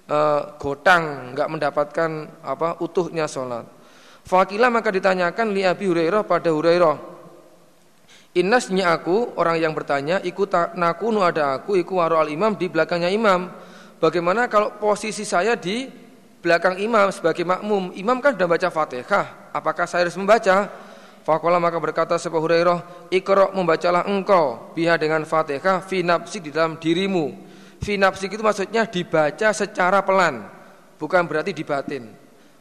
e, 0.07 0.19
gotang, 0.57 1.35
enggak 1.35 1.49
mendapatkan 1.51 2.11
apa 2.47 2.79
utuhnya 2.81 3.27
sholat. 3.27 3.67
Fakila 4.23 4.71
maka 4.71 4.95
ditanyakan 4.95 5.51
li 5.51 5.67
Abi 5.67 5.91
Hurairah 5.91 6.23
pada 6.23 6.55
Hurairah. 6.55 6.97
Innasnya 8.39 8.95
aku 8.95 9.35
orang 9.35 9.59
yang 9.59 9.75
bertanya 9.75 10.23
ikut 10.23 10.79
nakunu 10.79 11.27
ada 11.27 11.59
aku 11.59 11.75
ikut 11.75 11.91
waro 11.91 12.15
al 12.15 12.31
imam 12.31 12.55
di 12.55 12.71
belakangnya 12.71 13.11
imam. 13.11 13.51
Bagaimana 13.99 14.47
kalau 14.47 14.79
posisi 14.79 15.27
saya 15.27 15.59
di 15.59 15.91
belakang 16.39 16.79
imam 16.79 17.11
sebagai 17.11 17.43
makmum? 17.43 17.91
Imam 17.99 18.23
kan 18.23 18.39
sudah 18.39 18.47
baca 18.47 18.69
Fatihah. 18.71 19.51
Apakah 19.51 19.83
saya 19.91 20.07
harus 20.07 20.15
membaca? 20.15 20.71
Fakola 21.21 21.61
maka 21.61 21.77
berkata 21.77 22.17
sebuah 22.17 22.41
Hurairah, 22.41 22.79
ikro 23.13 23.53
membacalah 23.53 24.09
engkau 24.09 24.73
biha 24.73 24.97
dengan 24.97 25.29
Fatihah 25.29 25.85
fi 25.85 26.01
nafsi 26.01 26.41
di 26.41 26.49
dalam 26.49 26.81
dirimu. 26.81 27.37
Fi 27.81 28.01
nafsi 28.01 28.29
itu 28.29 28.41
maksudnya 28.41 28.89
dibaca 28.89 29.53
secara 29.53 30.01
pelan, 30.01 30.49
bukan 30.97 31.23
berarti 31.29 31.53
dibatin. 31.53 32.09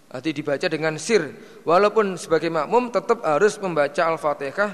Nanti 0.10 0.30
dibaca 0.34 0.68
dengan 0.68 1.00
sir. 1.00 1.22
Walaupun 1.64 2.20
sebagai 2.20 2.50
makmum 2.52 2.92
tetap 2.92 3.24
harus 3.24 3.56
membaca 3.62 4.02
Al-Fatihah, 4.10 4.72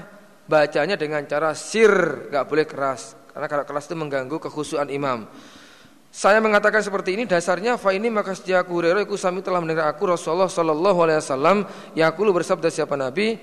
bacanya 0.50 0.98
dengan 0.98 1.22
cara 1.28 1.54
sir, 1.54 2.26
nggak 2.32 2.44
boleh 2.46 2.66
keras. 2.66 3.14
Karena 3.30 3.46
kalau 3.46 3.64
keras 3.68 3.84
itu 3.86 3.94
mengganggu 3.94 4.36
kekhusuan 4.40 4.88
imam. 4.90 5.28
Saya 6.16 6.40
mengatakan 6.40 6.80
seperti 6.80 7.12
ini 7.12 7.28
dasarnya 7.28 7.76
fa 7.76 7.92
ini 7.92 8.08
maka 8.08 8.32
sejak 8.32 8.64
Hurairah 8.72 9.04
iku 9.04 9.20
sami 9.20 9.44
telah 9.44 9.60
mendengar 9.60 9.92
aku 9.92 10.08
Rasulullah 10.08 10.48
sallallahu 10.48 11.04
alaihi 11.04 11.20
wasallam 11.20 11.68
yaqulu 11.92 12.32
bersabda 12.32 12.72
siapa 12.72 12.96
nabi 12.96 13.36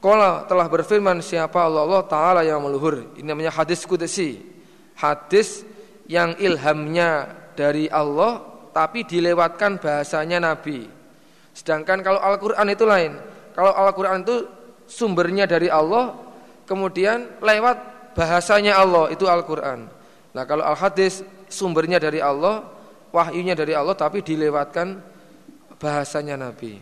Kala 0.00 0.48
telah 0.48 0.64
berfirman 0.64 1.20
siapa 1.20 1.60
Allah, 1.60 1.84
Allah 1.84 2.02
Ta'ala 2.08 2.40
yang 2.40 2.64
meluhur. 2.64 3.12
Ini 3.20 3.28
namanya 3.28 3.52
hadis 3.52 3.84
kudesi 3.84 4.40
Hadis 4.96 5.60
yang 6.08 6.36
ilhamnya 6.40 7.28
dari 7.52 7.84
Allah 7.92 8.40
Tapi 8.72 9.04
dilewatkan 9.04 9.76
bahasanya 9.76 10.40
Nabi. 10.40 10.88
Sedangkan 11.52 12.00
kalau 12.00 12.16
Al-Quran 12.16 12.66
itu 12.72 12.84
lain. 12.88 13.12
Kalau 13.52 13.76
Al-Quran 13.76 14.24
itu 14.24 14.36
sumbernya 14.88 15.44
dari 15.44 15.68
Allah 15.68 16.16
Kemudian 16.64 17.42
lewat 17.44 17.76
bahasanya 18.16 18.80
Allah 18.80 19.12
Itu 19.12 19.28
Al-Quran. 19.28 19.84
Nah 20.32 20.44
kalau 20.48 20.64
Al-Hadis 20.64 21.20
sumbernya 21.52 22.00
dari 22.00 22.24
Allah 22.24 22.64
Wahyunya 23.10 23.58
dari 23.58 23.74
Allah 23.74 23.98
tapi 23.98 24.22
dilewatkan 24.22 25.02
bahasanya 25.82 26.38
Nabi. 26.38 26.78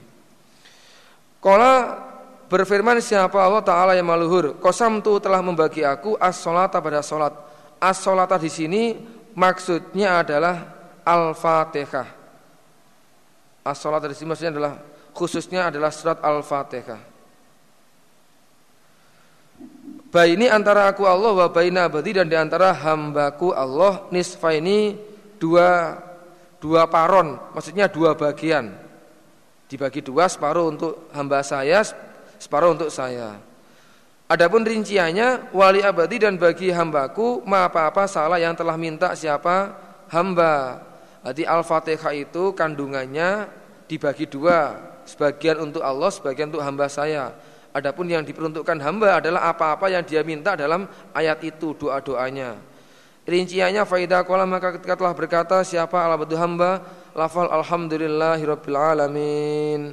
Kala 1.40 1.74
Berfirman 2.48 2.96
siapa 3.04 3.36
Allah 3.36 3.60
Ta'ala 3.60 3.92
yang 3.92 4.08
maluhur? 4.08 4.56
Kosam 4.56 5.04
tu 5.04 5.20
telah 5.20 5.44
membagi 5.44 5.84
aku 5.84 6.16
as-solata 6.16 6.80
pada 6.80 7.04
solat. 7.04 7.36
As-solata 7.76 8.40
di 8.40 8.48
sini 8.48 8.96
maksudnya 9.36 10.24
adalah 10.24 10.56
Al-Fatihah. 11.04 12.08
As-solata 13.68 14.08
di 14.08 14.16
sini 14.16 14.28
maksudnya 14.32 14.52
adalah 14.56 14.74
Khususnya 15.18 15.66
adalah 15.66 15.90
surat 15.90 16.22
Al-Fatihah. 16.22 17.00
Baini 20.14 20.46
antara 20.46 20.86
aku 20.86 21.02
Allah 21.10 21.34
wa 21.34 21.48
baina 21.50 21.90
abadi 21.90 22.14
dan 22.14 22.30
di 22.30 22.38
antara 22.38 22.70
hambaku 22.70 23.50
Allah 23.50 24.06
nisfa 24.14 24.54
ini 24.54 24.94
dua 25.42 25.98
dua 26.62 26.86
paron, 26.86 27.34
maksudnya 27.50 27.90
dua 27.90 28.14
bagian. 28.14 28.72
Dibagi 29.66 30.00
dua 30.06 30.30
separuh 30.30 30.70
untuk 30.70 31.10
hamba 31.12 31.42
saya, 31.42 31.82
separuh 32.38 32.74
untuk 32.74 32.90
saya. 32.90 33.38
Adapun 34.28 34.60
rinciannya 34.60 35.56
wali 35.56 35.80
abadi 35.80 36.20
dan 36.20 36.36
bagi 36.36 36.68
hambaku 36.68 37.42
ma 37.48 37.64
apa-apa 37.64 38.04
salah 38.04 38.36
yang 38.36 38.52
telah 38.52 38.76
minta 38.76 39.16
siapa 39.16 39.72
hamba. 40.12 40.84
Jadi 41.24 41.48
Al-Fatihah 41.48 42.12
itu 42.14 42.52
kandungannya 42.52 43.48
dibagi 43.88 44.28
dua, 44.28 44.76
sebagian 45.08 45.60
untuk 45.64 45.80
Allah, 45.80 46.12
sebagian 46.12 46.52
untuk 46.52 46.60
hamba 46.60 46.86
saya. 46.92 47.32
Adapun 47.72 48.08
yang 48.08 48.24
diperuntukkan 48.24 48.78
hamba 48.80 49.20
adalah 49.20 49.48
apa-apa 49.48 49.92
yang 49.92 50.04
dia 50.04 50.20
minta 50.24 50.56
dalam 50.56 50.88
ayat 51.12 51.40
itu 51.44 51.72
doa-doanya. 51.76 52.56
Rinciannya 53.28 53.84
faidah 53.84 54.24
kolam 54.24 54.48
maka 54.48 54.80
ketika 54.80 54.96
telah 54.96 55.12
berkata 55.12 55.60
siapa 55.60 56.00
ala 56.00 56.16
hamba 56.16 56.80
lafal 57.12 57.48
alhamdulillahirabbil 57.52 58.76
alamin. 58.76 59.92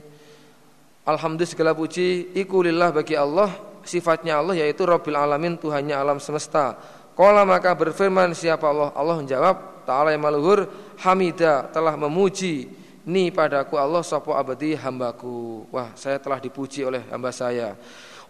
Alhamdulillah 1.06 1.54
segala 1.54 1.72
puji. 1.78 2.34
Ikulillah 2.34 2.90
bagi 2.90 3.14
Allah 3.14 3.54
sifatnya 3.86 4.42
Allah 4.42 4.58
yaitu 4.58 4.90
Rabbil 4.90 5.14
alamin 5.14 5.54
Tuhannya 5.54 5.94
alam 5.94 6.18
semesta. 6.18 6.74
Kala 7.14 7.46
maka 7.46 7.78
berfirman 7.78 8.34
siapa 8.34 8.66
Allah? 8.66 8.90
Allah 8.98 9.16
menjawab 9.22 9.56
Ta'ala 9.86 10.12
yang 10.12 10.26
maluhur 10.26 10.66
Hamida 11.06 11.70
telah 11.70 11.94
memuji. 11.94 12.68
Ni 13.06 13.30
padaku 13.30 13.78
Allah 13.78 14.02
sopo 14.02 14.34
abadi 14.34 14.74
hambaku. 14.74 15.70
Wah 15.70 15.94
saya 15.94 16.18
telah 16.18 16.42
dipuji 16.42 16.82
oleh 16.82 17.06
hamba 17.14 17.30
saya. 17.30 17.78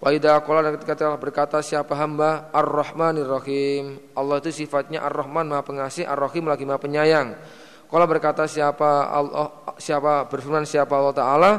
Wa 0.03 0.11
idha 0.11 0.35
qala 0.43 0.75
ketika 0.75 0.99
telah 0.99 1.15
berkata 1.15 1.63
siapa 1.63 1.95
hamba? 1.95 2.51
Ar-Rahmanir 2.51 3.31
Rahim 3.31 4.03
Allah 4.19 4.43
itu 4.43 4.51
sifatnya 4.51 4.99
Ar-Rahman 5.07 5.47
Maha 5.47 5.63
Pengasih 5.63 6.03
Ar-Rahim 6.03 6.51
lagi 6.51 6.67
Maha 6.67 6.83
Penyayang. 6.83 7.39
Kalau 7.87 8.03
berkata 8.03 8.43
siapa 8.51 9.07
Allah 9.07 9.47
siapa 9.79 10.27
berfirman 10.27 10.67
siapa 10.67 10.91
Allah 10.91 11.15
Ta'ala 11.15 11.51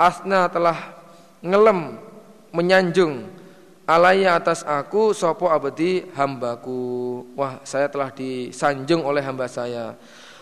asna 0.00 0.48
telah 0.48 0.96
ngelem 1.44 2.00
menyanjung 2.56 3.28
alaya 3.84 4.40
atas 4.40 4.64
aku 4.64 5.12
sopo 5.12 5.52
abadi 5.52 6.08
hambaku? 6.16 6.80
Wah 7.36 7.60
saya 7.66 7.92
telah 7.92 8.08
disanjung 8.14 9.04
oleh 9.04 9.20
hamba 9.20 9.44
saya. 9.44 9.98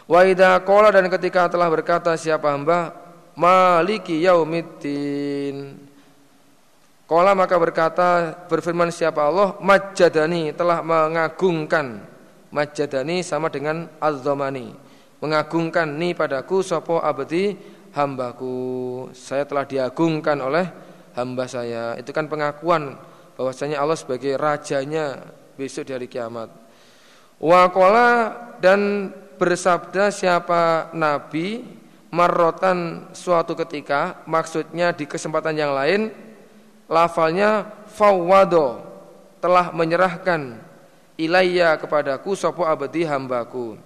Wa 0.07 0.23
qala 0.63 0.95
dan 0.95 1.11
ketika 1.11 1.51
telah 1.51 1.67
berkata 1.67 2.15
siapa 2.15 2.55
hamba? 2.55 2.95
Maliki 3.35 4.23
yaumiddin. 4.23 5.89
Kala 7.09 7.33
maka 7.33 7.57
berkata 7.57 8.37
berfirman 8.53 8.93
siapa 8.93 9.25
Allah? 9.25 9.57
Majadani 9.65 10.53
telah 10.53 10.85
mengagungkan. 10.85 12.05
Majadani 12.53 13.25
sama 13.25 13.49
dengan 13.53 13.89
azzamani 14.01 14.89
mengagungkan 15.19 15.99
ni 15.99 16.15
padaku 16.15 16.63
sopo 16.63 17.03
abadi 17.03 17.59
hambaku. 17.93 19.09
Saya 19.17 19.45
telah 19.45 19.65
diagungkan 19.65 20.39
oleh 20.41 20.67
hamba 21.15 21.45
saya. 21.51 21.95
Itu 21.97 22.15
kan 22.15 22.31
pengakuan 22.31 22.97
bahwasanya 23.39 23.79
Allah 23.79 23.99
sebagai 23.99 24.35
rajanya 24.35 25.23
besok 25.55 25.91
di 25.91 25.93
hari 25.95 26.07
kiamat. 26.11 26.51
Wakola 27.39 28.35
dan 28.59 29.11
bersabda 29.39 30.11
siapa 30.11 30.91
nabi 30.91 31.63
marrotan 32.11 33.11
suatu 33.15 33.55
ketika 33.55 34.27
maksudnya 34.27 34.91
di 34.91 35.07
kesempatan 35.07 35.55
yang 35.55 35.71
lain 35.71 36.11
lafalnya 36.91 37.69
fawwado 37.87 38.83
telah 39.39 39.71
menyerahkan 39.71 40.59
ilayya 41.15 41.79
kepadaku 41.79 42.35
sopo 42.35 42.67
abadi 42.67 43.07
hambaku. 43.07 43.79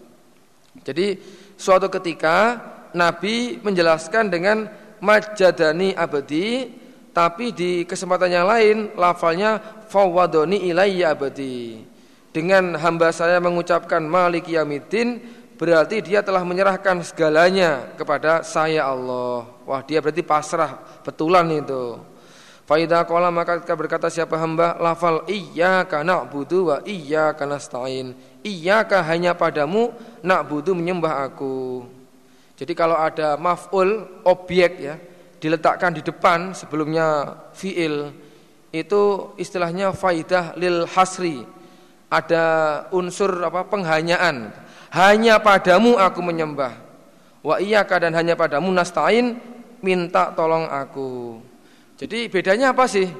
Jadi 0.80 1.20
suatu 1.61 1.92
ketika 1.92 2.57
Nabi 2.93 3.59
menjelaskan 3.61 4.28
dengan 4.32 4.68
majadani 5.03 5.93
abadi 5.97 6.70
tapi 7.12 7.53
di 7.53 7.84
kesempatan 7.84 8.32
yang 8.32 8.47
lain 8.49 8.97
lafalnya 8.97 9.61
fawwadoni 9.90 10.70
ilayya 10.70 11.12
abadi 11.12 11.93
dengan 12.32 12.74
hamba 12.80 13.12
saya 13.12 13.36
mengucapkan 13.38 14.01
maliki 14.01 14.57
yamidin 14.57 15.20
berarti 15.61 16.01
dia 16.01 16.24
telah 16.24 16.43
menyerahkan 16.43 17.05
segalanya 17.05 17.93
kepada 17.95 18.43
saya 18.43 18.88
Allah. 18.88 19.47
Wah, 19.68 19.84
dia 19.84 20.01
berarti 20.01 20.24
pasrah 20.24 20.80
betulan 21.05 21.47
itu. 21.53 22.01
Faida 22.64 23.05
kola 23.05 23.28
maka 23.28 23.61
ketika 23.61 23.76
berkata 23.76 24.09
siapa 24.09 24.38
hamba 24.40 24.80
lafal 24.80 25.28
iya 25.28 25.84
karena 25.84 26.24
budu 26.24 26.72
wa 26.72 26.78
iya 26.88 27.34
karena 27.36 27.59
stain 27.59 28.14
iya 28.47 28.86
hanya 29.03 29.36
padamu 29.36 29.93
nak 30.24 30.49
budu 30.49 30.72
menyembah 30.72 31.26
aku. 31.28 31.84
Jadi 32.62 32.78
kalau 32.78 32.94
ada 32.94 33.34
maf'ul 33.34 34.22
objek 34.22 34.78
ya 34.78 34.94
diletakkan 35.42 35.90
di 35.90 35.98
depan 35.98 36.54
sebelumnya 36.54 37.34
fiil 37.50 38.14
itu 38.70 39.34
istilahnya 39.34 39.90
faidah 39.90 40.54
lil 40.54 40.86
hasri 40.86 41.42
ada 42.06 42.44
unsur 42.94 43.42
apa 43.42 43.66
penghanyaan 43.66 44.54
hanya 44.94 45.42
padamu 45.42 45.98
aku 45.98 46.22
menyembah. 46.22 46.78
Wa 47.42 47.58
iyyaka 47.58 47.98
dan 47.98 48.14
hanya 48.14 48.38
padamu 48.38 48.70
nasta'in 48.70 49.42
minta 49.82 50.30
tolong 50.30 50.70
aku. 50.70 51.42
Jadi 51.98 52.30
bedanya 52.30 52.70
apa 52.70 52.86
sih? 52.86 53.10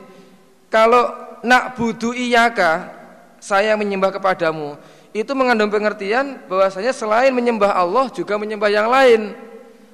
Kalau 0.70 1.11
nak 1.43 1.74
budu 1.74 2.14
iyaka 2.14 2.95
saya 3.43 3.74
menyembah 3.74 4.14
kepadamu 4.14 4.78
itu 5.12 5.32
mengandung 5.36 5.68
pengertian 5.68 6.40
bahwasanya 6.48 6.92
selain 6.96 7.32
menyembah 7.36 7.76
Allah 7.76 8.08
juga 8.08 8.40
menyembah 8.40 8.70
yang 8.72 8.88
lain. 8.88 9.36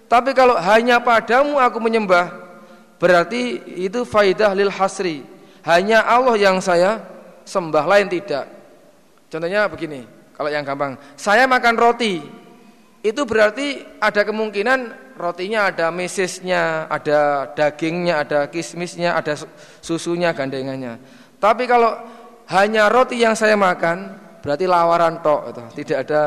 Tapi 0.07 0.31
kalau 0.33 0.55
hanya 0.57 1.03
padamu 1.03 1.59
aku 1.59 1.83
menyembah 1.83 2.33
berarti 3.03 3.61
itu 3.79 4.07
faidah 4.07 4.55
lil 4.55 4.71
hasri. 4.71 5.27
Hanya 5.67 6.07
Allah 6.07 6.39
yang 6.39 6.63
saya 6.63 7.03
sembah 7.45 7.85
lain 7.85 8.07
tidak. 8.09 8.47
Contohnya 9.29 9.69
begini. 9.69 10.07
Kalau 10.33 10.49
yang 10.55 10.63
gampang, 10.63 10.95
saya 11.19 11.51
makan 11.51 11.75
roti. 11.75 12.23
Itu 13.03 13.27
berarti 13.27 13.83
ada 13.99 14.23
kemungkinan 14.23 15.11
rotinya 15.19 15.69
ada 15.69 15.91
mesisnya, 15.91 16.87
ada 16.87 17.51
dagingnya, 17.53 18.23
ada 18.23 18.47
kismisnya, 18.47 19.19
ada 19.19 19.35
susunya, 19.83 20.31
gandengannya. 20.31 21.03
Tapi 21.43 21.67
kalau 21.67 21.99
hanya 22.49 22.87
roti 22.87 23.19
yang 23.19 23.35
saya 23.35 23.59
makan, 23.59 24.28
berarti 24.41 24.65
lawaran 24.65 25.21
tok 25.21 25.41
itu, 25.51 25.63
tidak 25.83 25.99
ada 26.09 26.23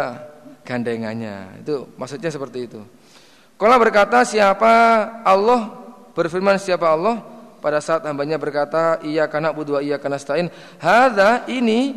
gandengannya. 0.64 1.62
Itu 1.64 1.92
maksudnya 1.98 2.30
seperti 2.30 2.70
itu. 2.70 2.82
Kalau 3.58 3.78
berkata 3.78 4.26
siapa 4.26 4.74
Allah? 5.22 5.70
Berfirman 6.18 6.58
siapa 6.58 6.90
Allah? 6.90 7.22
Pada 7.62 7.78
saat 7.78 8.02
hambanya 8.10 8.42
berkata 8.42 8.98
iya 9.06 9.30
karena 9.30 9.54
budua 9.54 9.86
iya 9.86 10.02
karena 10.02 10.18
stain. 10.18 10.50
Hada 10.82 11.46
ini 11.46 11.94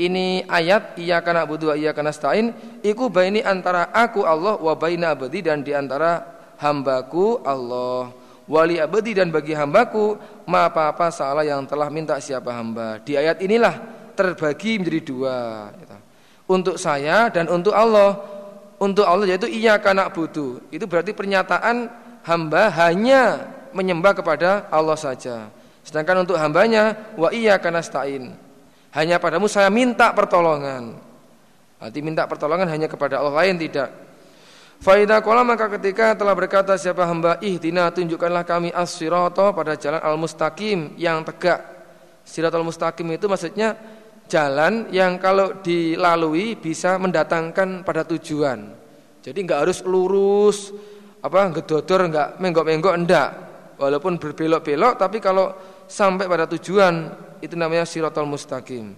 ini 0.00 0.40
ayat 0.48 0.96
iya 0.96 1.20
karena 1.20 1.44
budu 1.44 1.76
iya 1.76 1.92
karena 1.92 2.16
stain 2.16 2.56
iku 2.80 3.12
baini 3.12 3.44
antara 3.44 3.92
aku 3.92 4.24
Allah 4.24 4.56
wa 4.56 4.72
baina 4.72 5.12
abadi 5.12 5.44
dan 5.44 5.60
di 5.60 5.76
antara 5.76 6.24
hambaku 6.56 7.44
Allah. 7.44 8.08
Wali 8.48 8.80
abadi 8.80 9.14
dan 9.14 9.28
bagi 9.28 9.52
hambaku 9.52 10.18
ma 10.48 10.66
apa-apa 10.66 11.12
salah 11.12 11.44
yang 11.44 11.68
telah 11.68 11.92
minta 11.92 12.16
siapa 12.16 12.50
hamba. 12.50 12.98
Di 13.04 13.14
ayat 13.20 13.38
inilah 13.44 14.01
terbagi 14.14 14.80
menjadi 14.80 15.00
dua 15.02 15.36
gitu. 15.76 15.96
untuk 16.50 16.76
saya 16.80 17.28
dan 17.28 17.48
untuk 17.48 17.72
Allah 17.72 18.18
untuk 18.82 19.06
Allah 19.06 19.28
yaitu 19.28 19.46
iya 19.48 19.78
karena 19.78 20.10
budu 20.10 20.60
itu 20.74 20.84
berarti 20.86 21.14
pernyataan 21.16 21.88
hamba 22.26 22.70
hanya 22.82 23.50
menyembah 23.72 24.12
kepada 24.16 24.68
Allah 24.68 24.98
saja 24.98 25.48
sedangkan 25.82 26.22
untuk 26.22 26.38
hambanya 26.38 27.14
wa 27.18 27.32
iya 27.34 27.58
karena 27.58 27.80
stain 27.80 28.34
hanya 28.92 29.16
padamu 29.16 29.48
saya 29.48 29.72
minta 29.72 30.12
pertolongan. 30.12 30.92
Arti 31.80 31.98
minta 32.04 32.28
pertolongan 32.28 32.68
hanya 32.68 32.86
kepada 32.86 33.18
Allah 33.24 33.32
lain 33.42 33.56
tidak. 33.56 33.88
Faidah 34.84 35.24
kolam 35.24 35.48
maka 35.48 35.72
ketika 35.80 36.12
telah 36.12 36.36
berkata 36.36 36.76
siapa 36.76 37.08
hamba 37.08 37.40
ihdina 37.40 37.88
tunjukkanlah 37.88 38.44
kami 38.44 38.68
as 38.76 38.92
pada 39.32 39.72
jalan 39.80 39.98
al-mustaqim 39.98 40.92
yang 41.00 41.24
tegak. 41.24 41.64
Siratal 42.22 42.62
mustaqim 42.62 43.08
itu 43.16 43.26
maksudnya 43.26 43.74
jalan 44.32 44.88
yang 44.88 45.20
kalau 45.20 45.60
dilalui 45.60 46.56
bisa 46.56 46.96
mendatangkan 46.96 47.84
pada 47.84 48.08
tujuan. 48.08 48.72
Jadi 49.20 49.38
enggak 49.44 49.68
harus 49.68 49.84
lurus 49.84 50.72
apa 51.20 51.52
gedodor 51.60 52.08
enggak 52.08 52.40
menggok-menggok 52.40 52.94
enggak. 52.96 53.30
Walaupun 53.76 54.16
berbelok-belok 54.16 54.96
tapi 54.96 55.20
kalau 55.20 55.52
sampai 55.84 56.24
pada 56.24 56.48
tujuan 56.48 57.12
itu 57.44 57.52
namanya 57.52 57.84
sirotol 57.84 58.24
mustaqim. 58.24 58.96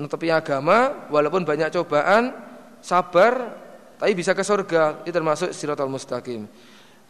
Nutupi 0.00 0.32
agama 0.32 1.06
walaupun 1.12 1.44
banyak 1.44 1.68
cobaan, 1.70 2.32
sabar 2.80 3.60
tapi 4.00 4.16
bisa 4.16 4.32
ke 4.32 4.42
surga 4.42 5.04
itu 5.04 5.12
termasuk 5.12 5.52
sirotol 5.52 5.92
mustaqim. 5.92 6.48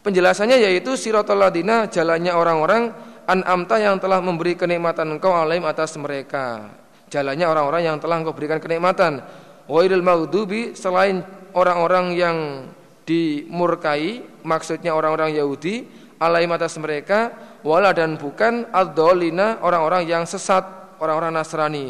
Penjelasannya 0.05 0.59
yaitu 0.59 0.98
sirotol 0.98 1.40
ladina 1.40 1.88
jalannya 1.88 2.34
orang-orang 2.34 2.92
an'amta 3.24 3.80
yang 3.80 3.96
telah 3.96 4.20
memberi 4.20 4.52
kenikmatan 4.52 5.16
engkau 5.16 5.32
alaim 5.32 5.64
atas 5.64 5.96
mereka. 5.96 6.84
Jalannya 7.14 7.46
orang-orang 7.46 7.86
yang 7.86 7.96
telah 8.02 8.18
engkau 8.18 8.34
berikan 8.34 8.58
kenikmatan. 8.58 9.22
Wairil 9.70 10.02
maghdubi 10.02 10.74
selain 10.74 11.22
orang-orang 11.54 12.18
yang 12.18 12.36
dimurkai, 13.06 14.42
maksudnya 14.42 14.90
orang-orang 14.98 15.38
Yahudi, 15.38 15.86
alaim 16.18 16.50
atas 16.50 16.74
mereka 16.82 17.30
wala 17.62 17.94
dan 17.94 18.18
bukan 18.18 18.66
adzolina 18.74 19.62
orang-orang 19.62 20.10
yang 20.10 20.26
sesat, 20.26 20.66
orang-orang 20.98 21.38
Nasrani. 21.38 21.86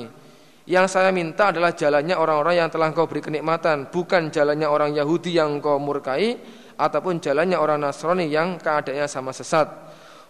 Yang 0.68 0.86
saya 0.92 1.08
minta 1.08 1.48
adalah 1.48 1.72
jalannya 1.72 2.16
orang-orang 2.20 2.60
yang 2.60 2.68
telah 2.68 2.92
engkau 2.92 3.08
beri 3.08 3.24
kenikmatan, 3.24 3.88
bukan 3.88 4.28
jalannya 4.28 4.68
orang 4.68 4.92
Yahudi 4.92 5.40
yang 5.40 5.56
engkau 5.56 5.80
murkai 5.80 6.36
ataupun 6.76 7.24
jalannya 7.24 7.56
orang 7.56 7.80
Nasrani 7.80 8.28
yang 8.28 8.60
keadaannya 8.60 9.08
sama 9.08 9.32
sesat. 9.32 9.72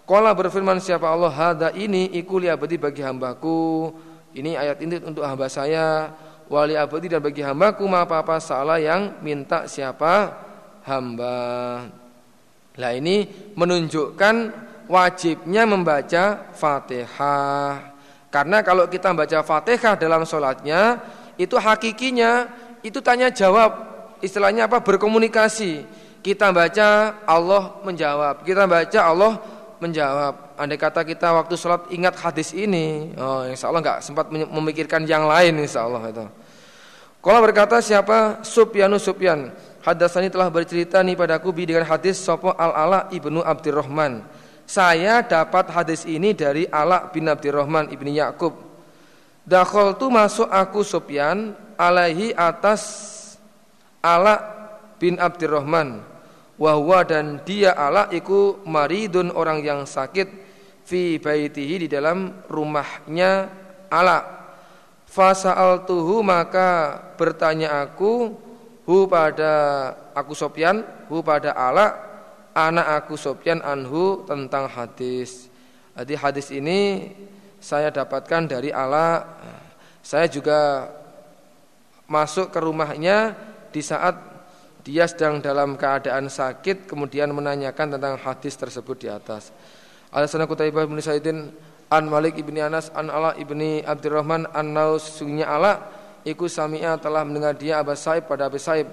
Kala 0.07 0.37
berfirman 0.37 0.79
siapa 0.79 1.09
Allah 1.11 1.33
hada 1.33 1.69
ini 1.75 2.15
ikuli 2.15 2.47
abadi 2.47 2.77
bagi 2.79 3.01
hambaku. 3.01 3.91
Ini 4.35 4.59
ayat 4.59 4.83
ini 4.83 4.99
untuk 4.99 5.23
hamba 5.23 5.47
saya 5.47 6.11
wali 6.51 6.75
abadi 6.75 7.07
dan 7.07 7.23
bagi 7.23 7.41
hambaku 7.41 7.87
ma 7.87 8.03
apa-apa 8.03 8.43
salah 8.43 8.83
yang 8.83 9.23
minta 9.23 9.71
siapa 9.71 10.35
hamba. 10.83 11.87
Nah 12.75 12.91
ini 12.91 13.31
menunjukkan 13.55 14.35
wajibnya 14.91 15.63
membaca 15.65 16.51
Fatihah. 16.51 17.95
Karena 18.29 18.67
kalau 18.67 18.91
kita 18.91 19.15
membaca 19.15 19.47
Fatihah 19.47 19.95
dalam 19.95 20.27
sholatnya, 20.27 20.99
itu 21.39 21.55
hakikinya 21.55 22.51
itu 22.83 22.99
tanya 22.99 23.31
jawab, 23.31 23.71
istilahnya 24.21 24.67
apa? 24.67 24.83
Berkomunikasi. 24.83 25.87
Kita 26.25 26.51
baca 26.51 27.21
Allah 27.29 27.79
menjawab, 27.85 28.43
kita 28.43 28.65
baca 28.67 29.01
Allah 29.01 29.33
menjawab. 29.79 30.44
Andai 30.55 30.79
kata 30.79 31.03
kita 31.03 31.35
waktu 31.35 31.59
sholat 31.59 31.91
ingat 31.91 32.15
hadis 32.19 32.55
ini, 32.55 33.11
oh 33.19 33.43
insya 33.47 33.69
Allah 33.71 33.83
nggak 33.83 33.99
sempat 34.07 34.31
memikirkan 34.31 35.03
yang 35.03 35.27
lain 35.27 35.59
insya 35.59 35.83
Allah 35.83 36.03
itu. 36.11 36.27
Kalau 37.25 37.41
berkata 37.41 37.81
siapa 37.81 38.45
Supyanu 38.45 39.01
Supyan 39.01 39.49
Hadasani 39.81 40.29
telah 40.29 40.53
bercerita 40.53 41.01
nih 41.01 41.17
padaku 41.17 41.57
bi 41.57 41.65
dengan 41.65 41.89
hadis 41.89 42.21
Sopo 42.21 42.53
al-ala 42.53 43.09
ibnu 43.09 43.41
Abdurrahman 43.41 44.21
saya 44.65 45.21
dapat 45.21 45.69
hadis 45.69 46.09
ini 46.09 46.33
dari 46.33 46.65
Ala 46.73 47.13
bin 47.13 47.29
Abdurrahman 47.29 47.93
ibni 47.93 48.17
Yakub. 48.17 48.57
Dakhol 49.45 49.93
tu 50.01 50.09
masuk 50.09 50.49
aku 50.49 50.81
Sufyan 50.81 51.53
alaihi 51.77 52.33
atas 52.33 52.83
Ala 54.01 54.41
bin 54.97 55.21
Abdurrahman. 55.21 56.01
Wahwa 56.57 57.05
dan 57.05 57.45
dia 57.45 57.77
Ala 57.77 58.09
iku 58.09 58.65
maridun 58.65 59.29
orang 59.37 59.61
yang 59.61 59.85
sakit 59.85 60.44
fi 60.85 61.19
baitihi 61.19 61.85
di 61.85 61.89
dalam 61.89 62.45
rumahnya 62.47 63.49
Ala. 63.89 64.45
tuhu 65.89 66.21
maka 66.21 67.01
bertanya 67.17 67.83
aku 67.83 68.37
hu 68.85 68.97
pada 69.09 69.53
aku 70.13 70.37
Sofyan 70.37 70.85
hu 71.09 71.25
pada 71.25 71.57
Ala 71.57 71.87
anak 72.55 73.03
aku 73.03 73.19
Sofyan 73.19 73.65
anhu 73.65 74.23
tentang 74.29 74.71
hadis. 74.71 75.51
Jadi 75.95 76.15
hadis 76.15 76.49
ini 76.55 77.11
saya 77.59 77.91
dapatkan 77.91 78.47
dari 78.47 78.71
Ala. 78.71 79.25
Saya 80.05 80.29
juga 80.29 80.91
masuk 82.05 82.53
ke 82.53 82.59
rumahnya 82.61 83.33
di 83.73 83.81
saat 83.81 84.15
dia 84.85 85.09
sedang 85.09 85.41
dalam 85.41 85.81
keadaan 85.81 86.29
sakit 86.29 86.85
kemudian 86.85 87.33
menanyakan 87.33 87.97
tentang 87.97 88.21
hadis 88.21 88.55
tersebut 88.55 88.97
di 89.01 89.09
atas. 89.09 89.49
Al-Sana 90.15 90.47
Kutaibah 90.47 90.87
bin 90.87 91.03
Saidin 91.03 91.51
An 91.91 92.07
Malik 92.07 92.39
ibni 92.39 92.63
Anas 92.63 92.89
An 92.95 93.11
Ala 93.11 93.35
ibni 93.35 93.83
Abdurrahman 93.83 94.47
An 94.55 94.71
Naus 94.71 95.19
sungguhnya 95.19 95.51
Ala 95.51 95.83
Iku 96.25 96.47
Sami'a 96.47 96.97
telah 96.97 97.27
mendengar 97.27 97.53
dia 97.53 97.83
Abu 97.83 97.93
Saib 97.93 98.25
pada 98.25 98.49
Abu 98.49 98.57
Saib. 98.57 98.89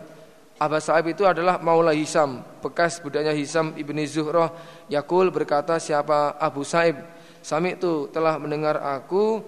Abu 0.59 0.78
Saib 0.84 1.07
itu 1.15 1.24
adalah 1.24 1.63
Maula 1.63 1.95
Hisam 1.95 2.43
Bekas 2.59 2.99
budaknya 2.99 3.32
Hisam 3.32 3.72
ibni 3.80 4.03
Zuhroh. 4.03 4.51
Yakul 4.91 5.32
berkata 5.32 5.80
siapa 5.80 6.36
Abu 6.36 6.67
Saib? 6.67 6.99
Sami 7.41 7.80
itu 7.80 8.11
telah 8.11 8.36
mendengar 8.36 8.78
aku 8.82 9.41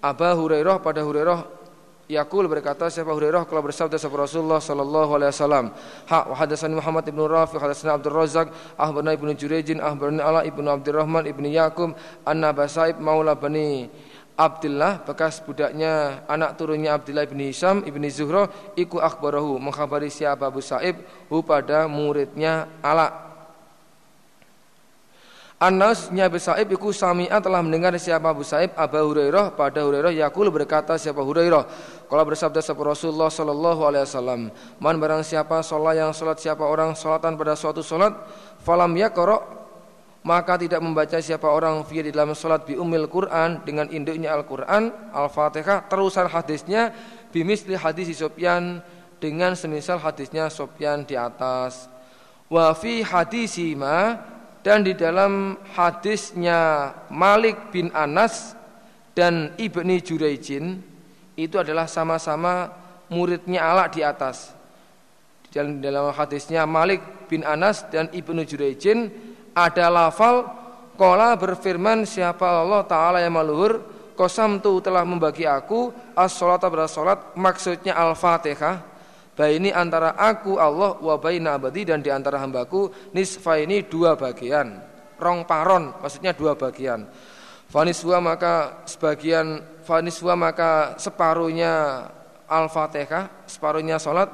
Aba 0.00 0.38
Hurairah 0.38 0.78
pada 0.80 1.02
Hurairah 1.02 1.55
Yakul 2.06 2.46
berkata 2.46 2.86
siapa 2.86 3.10
Hurairah 3.10 3.50
kalau 3.50 3.66
bersabda 3.66 3.98
sahabat 3.98 4.30
Rasulullah 4.30 4.62
sallallahu 4.62 5.18
alaihi 5.18 5.34
wasallam. 5.34 5.74
Ha 6.06 6.30
wa 6.30 6.38
hadatsani 6.38 6.78
Muhammad 6.78 7.02
ibnu 7.10 7.26
Rafi 7.26 7.58
hadatsani 7.58 7.98
Abdul 7.98 8.14
Razzaq 8.14 8.46
ahbarana 8.78 9.18
ibnu 9.18 9.34
Jurayjin 9.34 9.82
ahbarana 9.82 10.22
Ala 10.22 10.40
ibnu 10.46 10.70
Abdurrahman 10.70 11.26
ibnu 11.26 11.50
Yaqub 11.50 11.98
anna 12.22 12.54
Basaib 12.54 13.02
maula 13.02 13.34
bani 13.34 13.90
Abdullah 14.38 15.02
bekas 15.02 15.42
budaknya 15.42 16.22
anak 16.30 16.54
turunnya 16.54 16.94
Abdullah 16.94 17.26
ibni 17.26 17.50
Hisham 17.50 17.82
ibni 17.82 18.06
Zuhra 18.06 18.46
iku 18.78 19.02
akhbarahu 19.02 19.58
mengkhabari 19.58 20.06
siapa 20.06 20.46
Abu 20.46 20.62
Saib 20.62 21.02
hu 21.26 21.42
pada 21.42 21.90
muridnya 21.90 22.70
Ala 22.86 23.25
Anasnya 25.56 26.28
Abu 26.28 26.36
Sa'ib 26.36 26.68
iku 26.68 26.92
sami'a 26.92 27.40
telah 27.40 27.64
mendengar 27.64 27.96
siapa 27.96 28.28
Abu 28.28 28.44
Sa'ib 28.44 28.76
Abu 28.76 29.00
Hurairah 29.00 29.56
pada 29.56 29.88
Hurairah 29.88 30.12
yakul 30.12 30.52
berkata 30.52 31.00
siapa 31.00 31.24
Hurairah. 31.24 31.64
Kalau 32.12 32.24
bersabda 32.28 32.60
siapa 32.60 32.76
Rasulullah 32.84 33.32
sallallahu 33.32 33.80
alaihi 33.88 34.04
wasallam 34.04 34.52
man 34.76 34.94
barang 35.00 35.24
siapa 35.24 35.64
sholat 35.64 35.96
yang 35.96 36.12
sholat 36.12 36.36
siapa 36.44 36.60
orang 36.60 36.92
sholatan 36.92 37.40
pada 37.40 37.56
suatu 37.56 37.80
sholat 37.80 38.12
falam 38.60 38.92
yaqra 39.00 39.40
maka 40.28 40.60
tidak 40.60 40.84
membaca 40.84 41.16
siapa 41.24 41.48
orang 41.48 41.80
fi 41.88 42.04
di 42.04 42.12
dalam 42.12 42.36
sholat 42.36 42.68
bi 42.68 42.76
umil 42.76 43.08
Quran 43.08 43.64
dengan 43.64 43.88
induknya 43.88 44.36
Al-Quran 44.36 44.92
Al-Fatihah 45.08 45.88
terusan 45.88 46.28
hadisnya 46.28 46.92
bimisli 47.32 47.80
hadis 47.80 48.12
Sofyan 48.12 48.84
dengan 49.16 49.56
semisal 49.56 49.96
hadisnya 50.04 50.52
Sofyan 50.52 51.08
di 51.08 51.16
atas. 51.16 51.88
Wa 52.52 52.76
fi 52.76 53.00
hadisi 53.00 53.72
ma 53.72 54.35
dan 54.66 54.82
di 54.82 54.98
dalam 54.98 55.54
hadisnya 55.78 56.90
Malik 57.06 57.70
bin 57.70 57.86
Anas 57.94 58.58
dan 59.14 59.54
Ibni 59.54 60.02
Juraijin 60.02 60.82
itu 61.38 61.54
adalah 61.54 61.86
sama-sama 61.86 62.74
muridnya 63.06 63.62
Ala 63.62 63.86
di 63.86 64.02
atas. 64.02 64.50
Dan 65.54 65.78
dalam 65.78 66.10
hadisnya 66.10 66.66
Malik 66.66 67.30
bin 67.30 67.46
Anas 67.46 67.86
dan 67.94 68.10
Ibnu 68.10 68.42
Juraijin 68.42 69.06
ada 69.54 69.86
lafal 69.86 70.50
Kola 70.98 71.38
berfirman 71.38 72.02
siapa 72.02 72.44
Allah 72.66 72.82
Ta'ala 72.84 73.22
yang 73.22 73.38
maluhur 73.38 73.80
Kosam 74.18 74.58
tu 74.64 74.80
telah 74.80 75.04
membagi 75.04 75.44
aku 75.44 75.92
As-sholat 76.12 76.60
salat 76.88 77.36
Maksudnya 77.36 77.96
Al-Fatihah 77.96 78.95
ini 79.44 79.68
antara 79.68 80.16
aku 80.16 80.56
Allah 80.56 80.96
wa 80.96 81.20
baina 81.20 81.60
abadi 81.60 81.84
dan 81.84 82.00
di 82.00 82.08
antara 82.08 82.40
hambaku 82.40 83.12
nisfa 83.12 83.60
ini 83.60 83.84
dua 83.84 84.16
bagian. 84.16 84.80
Rong 85.20 85.44
paron 85.44 85.92
maksudnya 86.00 86.32
dua 86.32 86.56
bagian. 86.56 87.04
Faniswa 87.68 88.16
maka 88.24 88.86
sebagian 88.88 89.60
faniswa 89.84 90.32
maka 90.38 90.96
separuhnya 90.96 92.06
Al-Fatihah, 92.46 93.44
separuhnya 93.44 93.98
salat 93.98 94.30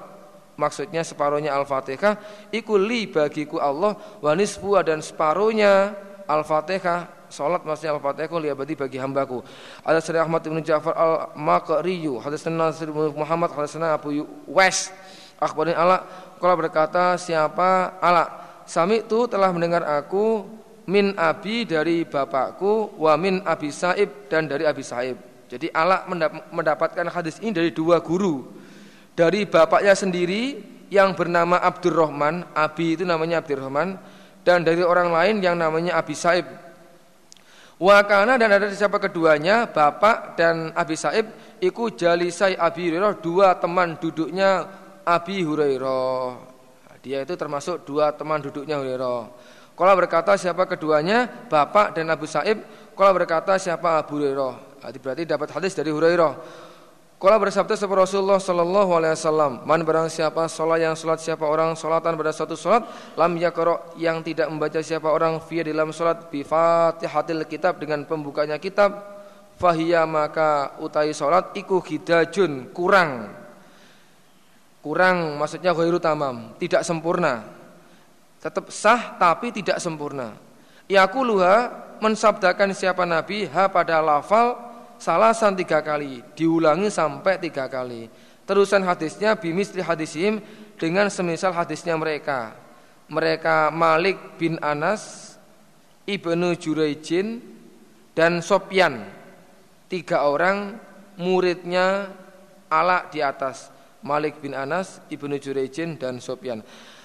maksudnya 0.55 1.01
separuhnya 1.03 1.57
Al-Fatihah 1.57 2.49
iku 2.55 2.77
li 2.77 3.09
bagiku 3.09 3.59
Allah 3.59 3.97
wa 4.21 4.33
nisfu 4.37 4.77
dan 4.85 5.01
separuhnya 5.01 5.97
Al-Fatihah 6.29 7.22
Salat 7.33 7.65
maksudnya 7.65 7.97
Al-Fatihah 7.97 8.37
liabadi 8.37 8.77
bagi 8.77 9.01
hambaku. 9.01 9.41
Ada 9.81 10.05
Sri 10.05 10.21
Ahmad 10.21 10.45
bin 10.45 10.61
Ja'far 10.61 10.93
Al-Maqriyu, 10.93 12.21
hadatsana 12.21 12.69
Nasir 12.69 12.93
bin 12.93 13.17
Muhammad, 13.17 13.57
hadatsana 13.57 13.97
Abu 13.97 14.29
Wes. 14.45 14.93
Akhbarin 15.41 15.73
ala 15.73 16.05
kalau 16.37 16.55
berkata 16.61 17.17
siapa 17.17 17.97
ala 17.99 18.45
Sami 18.63 19.03
itu 19.03 19.27
telah 19.27 19.51
mendengar 19.51 19.83
aku 19.83 20.47
min 20.87 21.19
abi 21.19 21.67
dari 21.67 22.07
bapakku 22.07 22.95
wa 22.95 23.17
min 23.19 23.43
abi 23.43 23.75
Saib 23.75 24.31
dan 24.31 24.47
dari 24.47 24.69
abi 24.69 24.85
Saib. 24.87 25.19
Jadi 25.51 25.69
ala 25.73 26.07
mendapatkan 26.53 27.09
hadis 27.11 27.43
ini 27.43 27.53
dari 27.53 27.75
dua 27.75 27.99
guru. 28.01 28.45
Dari 29.13 29.45
bapaknya 29.45 29.93
sendiri 29.93 30.57
yang 30.89 31.13
bernama 31.13 31.61
Abdurrahman, 31.61 32.49
Abi 32.57 32.97
itu 32.97 33.05
namanya 33.05 33.45
Abdurrahman 33.45 34.01
dan 34.41 34.65
dari 34.65 34.81
orang 34.81 35.13
lain 35.13 35.45
yang 35.45 35.61
namanya 35.61 36.01
Abi 36.01 36.17
Saib 36.17 36.49
Wakana 37.83 38.39
dan 38.39 38.47
ada 38.47 38.71
siapa 38.71 39.03
keduanya 39.03 39.67
Bapak 39.67 40.39
dan 40.39 40.71
Abi 40.79 40.95
Saib 40.95 41.27
Iku 41.59 41.91
jalisai 41.91 42.55
Abi 42.55 42.87
Hurairah 42.87 43.19
Dua 43.19 43.59
teman 43.59 43.99
duduknya 43.99 44.71
Abi 45.03 45.43
Hurairah. 45.43 46.55
Dia 47.03 47.27
itu 47.27 47.35
termasuk 47.35 47.83
dua 47.83 48.15
teman 48.15 48.39
duduknya 48.39 48.79
Hurairah. 48.79 49.23
Kalau 49.75 49.95
berkata 49.99 50.39
siapa 50.39 50.63
keduanya 50.71 51.27
Bapak 51.51 51.99
dan 51.99 52.07
Abu 52.15 52.31
Saib 52.31 52.63
Kalau 52.95 53.11
berkata 53.19 53.59
siapa 53.59 53.99
Abu 53.99 54.23
Hurairah. 54.23 54.79
Berarti 55.03 55.27
dapat 55.27 55.51
hadis 55.51 55.75
dari 55.75 55.91
Hurairah 55.91 56.33
Kala 57.23 57.39
bersabda 57.39 57.79
seperti 57.79 58.03
Rasulullah 58.03 58.43
Sallallahu 58.43 58.99
Alaihi 58.99 59.15
Wasallam, 59.15 59.63
man 59.63 59.87
barang 59.87 60.11
siapa 60.11 60.51
sholat 60.51 60.83
yang 60.83 60.99
sholat 60.99 61.23
siapa 61.23 61.47
orang 61.47 61.79
sholatan 61.79 62.19
pada 62.19 62.35
satu 62.35 62.59
sholat, 62.59 62.83
lam 63.15 63.39
yakro 63.39 63.95
yang 63.95 64.27
tidak 64.27 64.51
membaca 64.51 64.83
siapa 64.83 65.07
orang 65.07 65.39
via 65.47 65.63
dalam 65.63 65.95
sholat 65.95 66.35
bi 66.35 66.43
fatihatil 66.43 67.47
kitab 67.47 67.79
dengan 67.79 68.03
pembukanya 68.11 68.59
kitab, 68.59 69.07
fahiyya 69.55 70.03
maka 70.03 70.75
utai 70.83 71.15
sholat 71.15 71.55
iku 71.55 71.79
hidajun 71.79 72.75
kurang, 72.75 73.31
kurang 74.83 75.39
maksudnya 75.39 75.79
ghairu 75.79 76.03
tamam, 76.03 76.59
tidak 76.59 76.83
sempurna, 76.83 77.47
tetap 78.43 78.67
sah 78.75 79.15
tapi 79.15 79.55
tidak 79.55 79.79
sempurna. 79.79 80.35
Yakuluha 80.91 81.71
mensabdakan 82.03 82.75
siapa 82.75 83.07
Nabi 83.07 83.47
ha 83.47 83.71
pada 83.71 84.03
lafal 84.03 84.72
salasan 85.03 85.59
tiga 85.59 85.83
kali, 85.83 86.23
diulangi 86.39 86.87
sampai 86.87 87.43
tiga 87.43 87.67
kali. 87.67 88.07
Terusan 88.47 88.87
hadisnya 88.87 89.35
bimisli 89.35 89.83
hadisim 89.83 90.39
dengan 90.79 91.11
semisal 91.11 91.51
hadisnya 91.51 91.99
mereka. 91.99 92.55
Mereka 93.11 93.75
Malik 93.75 94.39
bin 94.39 94.63
Anas, 94.63 95.35
Ibnu 96.07 96.55
Juraijin, 96.55 97.43
dan 98.15 98.39
Sopyan. 98.39 99.03
Tiga 99.91 100.23
orang 100.25 100.79
muridnya 101.19 102.09
ala 102.71 103.11
di 103.11 103.19
atas. 103.19 103.75
Malik 104.03 104.39
bin 104.39 104.55
Anas, 104.55 105.03
Ibnu 105.11 105.39
Juraijin, 105.39 105.99
dan 105.99 106.23
Sopyan. 106.23 106.63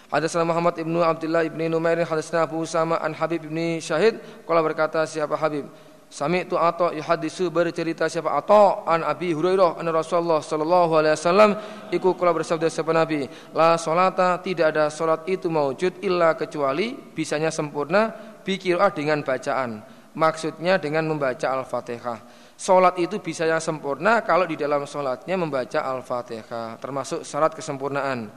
Hadasna 0.08 0.48
Muhammad 0.48 0.80
ibnu 0.80 1.04
Abdullah 1.04 1.44
ibni 1.44 1.68
Numair 1.68 2.00
hadasna 2.08 2.48
Abu 2.48 2.64
Usama 2.64 2.96
an 3.04 3.12
Habib 3.12 3.44
ibni 3.44 3.84
Syahid 3.84 4.16
Kalau 4.48 4.64
berkata 4.64 5.04
siapa 5.04 5.36
Habib 5.36 5.68
Sami 6.08 6.48
itu 6.48 6.56
Atta 6.56 6.96
yuhadisu 6.96 7.52
bercerita 7.52 8.08
siapa 8.08 8.32
Atta 8.32 8.88
an 8.88 9.04
Abi 9.04 9.36
Hurairah 9.36 9.76
an 9.76 9.92
Rasulullah 9.92 10.40
sallallahu 10.40 11.04
alaihi 11.04 11.20
wasallam 11.20 11.52
iku 11.92 12.16
kula 12.16 12.32
bersabda 12.32 12.72
siapa 12.72 12.96
Nabi 12.96 13.28
la 13.52 13.76
salata 13.76 14.40
tidak 14.40 14.72
ada 14.72 14.88
salat 14.88 15.28
itu 15.28 15.52
maujud 15.52 16.00
illa 16.00 16.32
kecuali 16.40 16.96
bisanya 16.96 17.52
sempurna 17.52 18.16
bikirah 18.40 18.96
dengan 18.96 19.20
bacaan 19.20 19.84
maksudnya 20.16 20.80
dengan 20.80 21.12
membaca 21.12 21.54
Al-Fatihah. 21.60 22.20
Salat 22.58 22.98
itu 22.98 23.20
bisanya 23.20 23.60
sempurna 23.60 24.24
kalau 24.24 24.48
di 24.48 24.56
dalam 24.56 24.88
salatnya 24.88 25.36
membaca 25.36 25.84
Al-Fatihah 25.84 26.80
termasuk 26.80 27.28
syarat 27.28 27.52
kesempurnaan. 27.52 28.32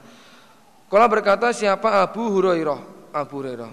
Kala 0.91 1.07
berkata 1.07 1.55
siapa 1.55 2.03
Abu 2.03 2.27
Hurairah 2.35 2.79
Abu 3.15 3.39
Hurairah 3.39 3.71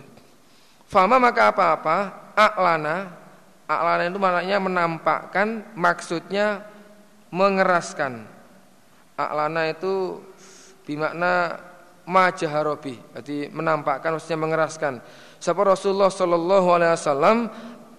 Fama 0.87 1.19
maka 1.19 1.51
apa-apa 1.51 1.97
aklana 2.39 3.18
A'lana 3.69 4.09
itu 4.09 4.17
maknanya 4.17 4.57
menampakkan, 4.65 5.61
maksudnya 5.77 6.65
mengeraskan. 7.29 8.25
A'lana 9.13 9.69
itu 9.69 10.25
bimakna 10.89 11.61
majaharobi, 12.09 12.97
jadi 13.21 13.53
menampakkan 13.53 14.17
maksudnya 14.17 14.41
mengeraskan. 14.41 15.05
Siapa 15.37 15.61
Rasulullah 15.61 16.09
Shallallahu 16.09 16.69
Alaihi 16.73 16.97
Wasallam 16.97 17.39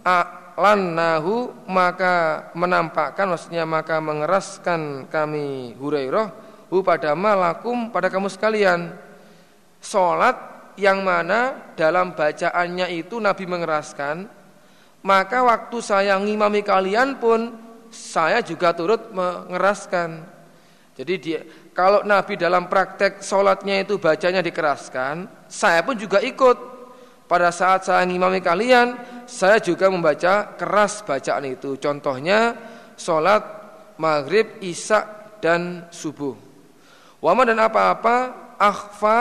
a'lanahu 0.02 1.54
maka 1.70 2.50
menampakkan 2.58 3.30
maksudnya 3.30 3.70
maka 3.70 4.02
mengeraskan 4.02 5.06
kami 5.14 5.78
Hurairah 5.78 6.34
hu 6.74 6.82
pada 6.82 7.14
malakum 7.14 7.94
pada 7.94 8.10
kamu 8.10 8.34
sekalian. 8.34 8.98
Salat 9.78 10.36
yang 10.82 11.06
mana 11.06 11.72
dalam 11.78 12.18
bacaannya 12.18 12.90
itu 12.90 13.22
Nabi 13.22 13.46
mengeraskan 13.46 14.39
maka 15.06 15.44
waktu 15.46 15.78
saya 15.80 16.20
ngimami 16.20 16.62
kalian 16.62 17.18
pun 17.18 17.56
saya 17.90 18.44
juga 18.44 18.76
turut 18.76 19.10
mengeraskan. 19.16 20.38
Jadi 21.00 21.14
dia 21.16 21.40
kalau 21.72 22.04
Nabi 22.04 22.36
dalam 22.36 22.68
praktek 22.68 23.24
sholatnya 23.24 23.88
itu 23.88 23.96
bacanya 23.96 24.44
dikeraskan, 24.44 25.48
saya 25.48 25.80
pun 25.80 25.96
juga 25.96 26.20
ikut. 26.20 26.78
Pada 27.30 27.54
saat 27.54 27.86
saya 27.86 28.04
ngimami 28.10 28.42
kalian, 28.42 28.98
saya 29.30 29.62
juga 29.62 29.88
membaca 29.88 30.58
keras 30.58 31.06
bacaan 31.06 31.46
itu. 31.46 31.78
Contohnya 31.78 32.58
sholat 32.98 33.46
maghrib, 34.02 34.60
isya 34.60 35.06
dan 35.40 35.88
subuh. 35.94 36.34
Wama 37.22 37.46
dan 37.46 37.62
apa-apa 37.62 38.34
akhfa 38.58 39.18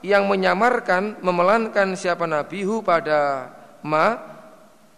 yang 0.00 0.24
menyamarkan, 0.26 1.20
memelankan 1.20 1.94
siapa 1.94 2.24
nabihu 2.24 2.80
pada 2.80 3.52
ma 3.84 4.39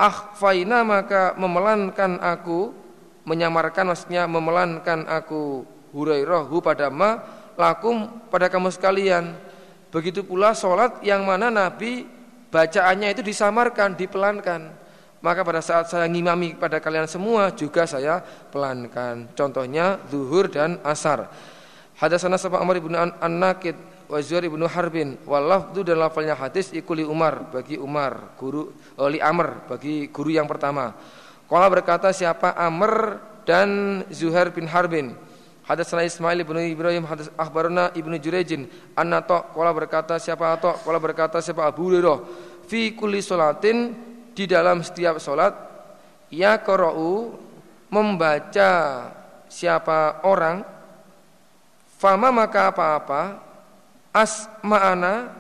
akhfaina 0.03 0.83
maka 0.83 1.39
memelankan 1.39 2.19
aku 2.19 2.75
menyamarkan 3.23 3.95
maksudnya 3.95 4.27
memelankan 4.27 5.07
aku 5.07 5.63
Hurairah 5.95 6.49
hu 6.51 6.59
pada 6.59 6.91
ma 6.91 7.23
lakum 7.55 8.11
pada 8.33 8.51
kamu 8.51 8.73
sekalian. 8.75 9.37
Begitu 9.93 10.25
pula 10.25 10.57
sholat 10.57 11.05
yang 11.05 11.23
mana 11.23 11.53
Nabi 11.53 12.09
bacaannya 12.49 13.13
itu 13.13 13.23
disamarkan, 13.23 13.95
dipelankan. 13.95 14.73
Maka 15.23 15.47
pada 15.47 15.63
saat 15.63 15.87
saya 15.87 16.11
ngimami 16.11 16.59
pada 16.59 16.83
kalian 16.83 17.07
semua 17.07 17.55
juga 17.55 17.87
saya 17.87 18.19
pelankan. 18.51 19.31
Contohnya 19.39 20.03
zuhur 20.11 20.51
dan 20.51 20.83
asar. 20.83 21.31
Hadasana 21.95 22.41
sama 22.41 22.59
Amr 22.59 22.83
ibnu 22.83 22.99
An-Nakid 22.99 23.92
wa 24.13 24.21
Zuhair 24.21 24.45
ibnu 24.45 24.69
Harbin. 24.69 25.17
Walafdu 25.25 25.81
dan 25.81 26.05
lafalnya 26.05 26.37
hadis 26.37 26.69
ikuli 26.77 27.01
Umar 27.01 27.49
bagi 27.49 27.81
Umar 27.81 28.37
guru 28.37 28.69
oli 29.01 29.17
Amr 29.17 29.65
bagi 29.65 30.13
guru 30.13 30.29
yang 30.29 30.45
pertama. 30.45 30.93
Kala 31.49 31.73
berkata 31.73 32.13
siapa 32.13 32.53
Amr 32.53 33.17
dan 33.49 34.05
Zuhair 34.13 34.53
bin 34.53 34.69
Harbin? 34.69 35.17
Hadatsana 35.65 36.05
Ismail 36.05 36.45
bin 36.45 36.59
Ibrahim 36.61 37.07
hadas 37.09 37.33
akhbarana 37.39 37.95
Ibnu 37.97 38.19
Jurejin 38.21 38.69
anna 38.99 39.23
ta 39.25 39.47
qala 39.55 39.73
berkata 39.73 40.21
siapa 40.21 40.59
ta 40.61 40.77
qala 40.77 41.01
berkata 41.01 41.41
siapa 41.41 41.65
Abu 41.65 41.89
Hurairah? 41.89 42.19
Fi 42.69 42.93
kulli 42.93 43.25
salatin 43.25 43.97
di 44.37 44.45
dalam 44.45 44.85
setiap 44.85 45.17
salat 45.23 45.57
ya 46.29 46.61
qara'u 46.61 47.33
membaca 47.89 48.71
siapa 49.47 50.25
orang 50.25 50.65
fama 52.01 52.33
maka 52.35 52.73
apa-apa 52.73 53.52
asma'ana 54.13 55.33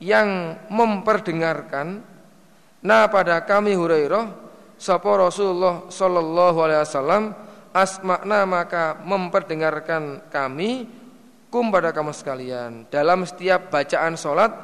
yang 0.00 0.56
memperdengarkan 0.72 2.00
nah 2.80 3.04
pada 3.12 3.44
kami 3.44 3.76
Hurairah 3.76 4.32
sapa 4.80 5.10
Rasulullah 5.18 5.90
sallallahu 5.92 6.58
alaihi 6.64 6.80
wasallam 6.88 7.24
asmakna 7.76 8.48
maka 8.48 8.98
memperdengarkan 9.04 10.24
kami 10.32 10.88
kum 11.50 11.68
pada 11.68 11.90
kamu 11.90 12.14
sekalian. 12.14 12.86
Dalam 12.88 13.26
setiap 13.26 13.68
bacaan 13.68 14.14
sholat 14.14 14.54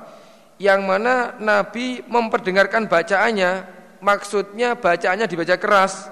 yang 0.63 0.87
mana 0.87 1.37
Nabi 1.43 2.01
memperdengarkan 2.07 2.87
bacaannya 2.87 3.67
maksudnya 4.01 4.79
bacaannya 4.79 5.27
dibaca 5.27 5.59
keras. 5.59 6.09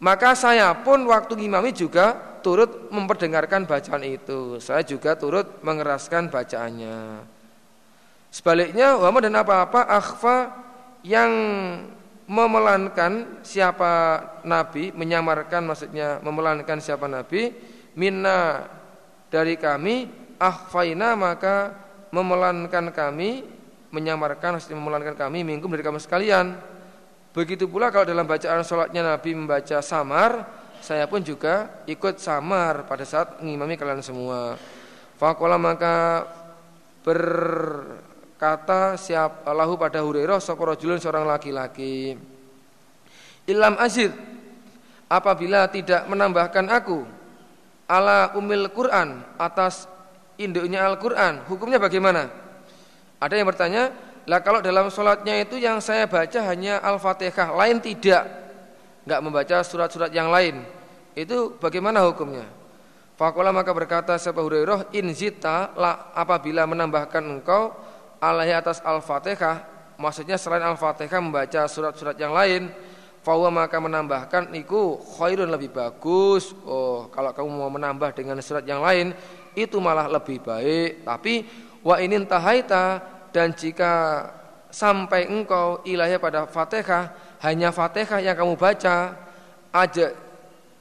Maka 0.00 0.32
saya 0.32 0.72
pun 0.80 1.04
waktu 1.04 1.36
ngimami 1.36 1.76
juga 1.76 2.16
turut 2.42 2.90
memperdengarkan 2.90 3.68
bacaan 3.68 4.04
itu 4.04 4.58
saya 4.58 4.82
juga 4.82 5.14
turut 5.14 5.60
mengeraskan 5.62 6.32
bacaannya 6.32 7.24
sebaliknya 8.32 8.96
wama 8.96 9.20
dan 9.22 9.36
apa-apa 9.36 9.86
akhfa 9.86 10.36
yang 11.04 11.32
memelankan 12.30 13.42
siapa 13.42 14.22
nabi, 14.46 14.94
menyamarkan 14.94 15.66
maksudnya 15.66 16.22
memelankan 16.22 16.78
siapa 16.78 17.10
nabi, 17.10 17.50
minna 17.98 18.70
dari 19.26 19.58
kami, 19.58 20.06
akhfaina 20.38 21.18
maka 21.18 21.74
memelankan 22.14 22.94
kami, 22.94 23.42
menyamarkan 23.90 24.54
maksudnya 24.54 24.78
memelankan 24.78 25.18
kami 25.18 25.42
minggum 25.42 25.74
dari 25.74 25.82
kami 25.82 25.98
sekalian. 25.98 26.54
Begitu 27.34 27.66
pula 27.66 27.90
kalau 27.90 28.06
dalam 28.06 28.26
bacaan 28.26 28.62
sholatnya 28.62 29.06
Nabi 29.06 29.38
membaca 29.38 29.78
samar, 29.82 30.50
saya 30.80 31.04
pun 31.04 31.20
juga 31.20 31.84
ikut 31.84 32.16
samar 32.16 32.88
pada 32.88 33.04
saat 33.04 33.40
mengimami 33.44 33.76
kalian 33.76 34.00
semua. 34.00 34.56
Fakola 35.20 35.60
maka 35.60 36.24
ber 37.04 37.22
kata 38.40 38.96
siap 38.96 39.44
Allahu 39.44 39.76
pada 39.76 40.00
Hurairah 40.00 40.40
sapa 40.40 40.64
seorang 40.80 41.28
laki-laki. 41.28 42.16
Ilam 43.44 43.76
azid 43.76 44.08
apabila 45.12 45.68
tidak 45.68 46.08
menambahkan 46.08 46.66
aku 46.72 47.04
ala 47.84 48.32
umil 48.38 48.72
Quran 48.72 49.20
atas 49.36 49.84
induknya 50.40 50.88
Al-Quran 50.88 51.44
hukumnya 51.44 51.76
bagaimana? 51.76 52.32
Ada 53.20 53.36
yang 53.36 53.48
bertanya 53.52 53.92
lah 54.24 54.40
kalau 54.40 54.64
dalam 54.64 54.88
sholatnya 54.88 55.44
itu 55.44 55.60
yang 55.60 55.84
saya 55.84 56.08
baca 56.08 56.40
hanya 56.48 56.80
Al-Fatihah 56.80 57.52
lain 57.52 57.84
tidak 57.84 58.39
nggak 59.10 59.22
membaca 59.26 59.56
surat-surat 59.66 60.14
yang 60.14 60.30
lain 60.30 60.62
itu 61.18 61.58
bagaimana 61.58 62.06
hukumnya 62.06 62.46
Fakola 63.20 63.52
maka 63.52 63.76
berkata 63.76 64.16
Sapa 64.16 64.40
Hurairah 64.40 64.96
in 64.96 65.12
zita 65.12 65.76
la 65.76 66.08
apabila 66.16 66.64
menambahkan 66.64 67.20
engkau 67.20 67.68
alaihi 68.16 68.56
atas 68.56 68.80
Al-Fatihah, 68.80 69.60
maksudnya 70.00 70.40
selain 70.40 70.64
Al-Fatihah 70.64 71.20
membaca 71.20 71.68
surat-surat 71.68 72.16
yang 72.16 72.32
lain, 72.32 72.72
fawa 73.20 73.52
maka 73.52 73.76
menambahkan 73.76 74.48
niku 74.48 74.96
khairun 75.20 75.52
lebih 75.52 75.68
bagus. 75.68 76.56
Oh, 76.64 77.12
kalau 77.12 77.36
kamu 77.36 77.48
mau 77.60 77.68
menambah 77.68 78.16
dengan 78.16 78.40
surat 78.40 78.64
yang 78.64 78.80
lain 78.80 79.12
itu 79.52 79.76
malah 79.76 80.08
lebih 80.08 80.40
baik. 80.40 81.04
Tapi 81.04 81.44
wa 81.84 82.00
inin 82.00 82.24
tahaita 82.24 83.04
dan 83.36 83.52
jika 83.52 84.24
sampai 84.72 85.28
engkau 85.28 85.84
ilahnya 85.84 86.16
pada 86.16 86.48
Fatihah 86.48 87.29
hanya 87.40 87.72
Fatihah 87.72 88.20
yang 88.20 88.36
kamu 88.36 88.54
baca. 88.56 89.16
Aja 89.70 90.12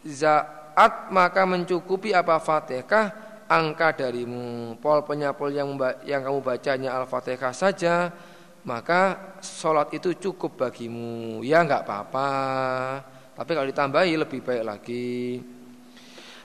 zaat 0.02 1.14
maka 1.14 1.46
mencukupi 1.46 2.12
apa 2.12 2.40
Fatihah? 2.42 3.28
Angka 3.50 4.06
darimu. 4.06 4.78
Pol 4.78 5.02
penyapol 5.02 5.50
yang 5.50 5.74
yang 6.06 6.22
kamu 6.22 6.40
bacanya 6.46 7.02
al-fatihah 7.02 7.50
saja 7.50 8.14
maka 8.68 9.34
sholat 9.42 9.90
itu 9.96 10.14
cukup 10.30 10.68
bagimu. 10.68 11.42
Ya 11.42 11.66
nggak 11.66 11.82
apa-apa. 11.88 12.30
Tapi 13.34 13.52
kalau 13.56 13.68
ditambahi 13.72 14.14
lebih 14.20 14.40
baik 14.44 14.64
lagi. 14.68 15.40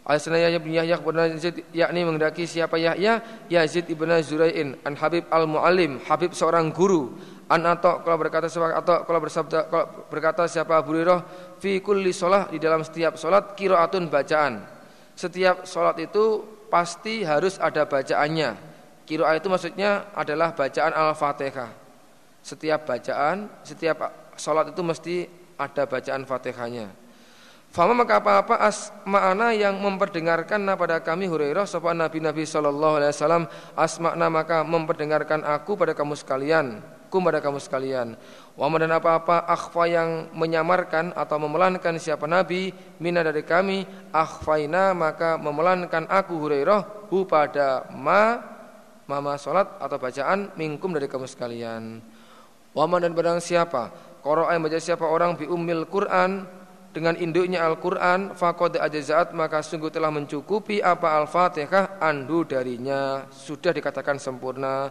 Al-Sana 0.05 0.37
bin 0.61 0.77
Yahya 0.77 1.01
kepada 1.01 1.33
Yazid 1.33 1.65
yakni 1.73 2.05
mengendaki 2.05 2.45
siapa 2.45 2.77
Yahya? 2.77 3.25
Yazid 3.49 3.89
ibn 3.89 4.13
Zurai'in 4.21 4.77
an 4.85 5.01
Habib 5.01 5.25
al-Muallim 5.33 5.97
Habib 6.05 6.37
seorang 6.37 6.69
guru 6.77 7.17
an 7.49 7.61
Ato 7.69 8.01
kalau 8.01 8.17
berkata 8.17 8.49
siapa 8.49 8.73
Ato 8.77 9.05
kalau 9.05 9.21
bersabda 9.21 9.59
kalau 9.69 9.87
berkata 10.09 10.49
siapa 10.49 10.81
Abu 10.81 10.97
Hurairah 10.97 11.21
fi 11.61 11.81
kulli 11.85 12.13
sholat 12.15 12.53
di 12.53 12.63
dalam 12.63 12.81
setiap 12.81 13.21
sholat 13.21 13.53
kiroatun 13.59 14.09
bacaan 14.09 14.75
setiap 15.15 15.63
sholat 15.63 16.03
itu 16.03 16.43
pasti 16.69 17.23
harus 17.23 17.55
ada 17.63 17.87
bacaannya. 17.87 18.75
Kiroah 19.07 19.39
itu 19.39 19.47
maksudnya 19.47 20.11
adalah 20.11 20.51
bacaan 20.51 20.91
Al-Fatihah. 20.91 21.71
Setiap 22.43 22.83
bacaan, 22.83 23.47
setiap 23.63 24.11
sholat 24.35 24.75
itu 24.75 24.83
mesti 24.83 25.17
ada 25.55 25.87
bacaan 25.87 26.27
Fatihahnya. 26.27 26.91
Fama 27.75 27.91
maka 27.91 28.23
apa-apa 28.23 28.59
asma'ana 28.71 29.51
yang 29.51 29.79
memperdengarkan 29.83 30.63
pada 30.79 31.03
kami 31.03 31.27
Hurairah 31.27 31.67
sapa 31.67 31.91
Nabi 31.91 32.23
Nabi 32.23 32.47
sallallahu 32.47 33.03
alaihi 33.03 33.11
wasallam 33.11 33.51
maka 34.31 34.63
memperdengarkan 34.63 35.43
aku 35.43 35.75
pada 35.75 35.91
kamu 35.91 36.15
sekalian 36.15 36.79
kum 37.15 37.23
pada 37.23 37.39
kamu 37.39 37.63
sekalian. 37.63 38.19
Wama 38.59 38.83
dan 38.83 38.91
apa-apa 38.91 39.47
akhfa 39.47 39.87
yang 39.87 40.35
menyamarkan 40.35 41.15
atau 41.15 41.39
memelankan 41.39 41.95
siapa 42.03 42.27
Nabi 42.27 42.75
mina 42.99 43.23
dari 43.23 43.47
kami 43.47 43.87
akhfaina 44.11 44.91
maka 44.99 45.39
memelankan 45.39 46.11
aku 46.11 46.35
Hurairah 46.43 47.07
hu 47.15 47.23
pada 47.23 47.87
ma 47.95 48.43
mama 49.07 49.39
salat 49.39 49.79
atau 49.79 49.95
bacaan 49.95 50.51
mingkum 50.59 50.91
dari 50.91 51.07
kamu 51.07 51.31
sekalian. 51.31 52.03
Wama 52.75 52.99
dan 52.99 53.15
barang 53.15 53.39
siapa 53.39 54.15
Qara'a 54.25 54.57
baca 54.57 54.81
siapa 54.81 55.05
orang 55.05 55.37
bi 55.37 55.45
ummil 55.45 55.85
Quran 55.85 56.49
dengan 56.97 57.13
induknya 57.21 57.61
Al-Quran 57.69 58.33
faqad 58.33 58.81
ajazat 58.81 59.37
maka 59.37 59.61
sungguh 59.61 59.93
telah 59.93 60.09
mencukupi 60.09 60.81
apa 60.81 61.13
Al-Fatihah 61.21 62.01
andu 62.01 62.49
darinya. 62.49 63.29
Sudah 63.29 63.77
dikatakan 63.77 64.17
sempurna 64.17 64.89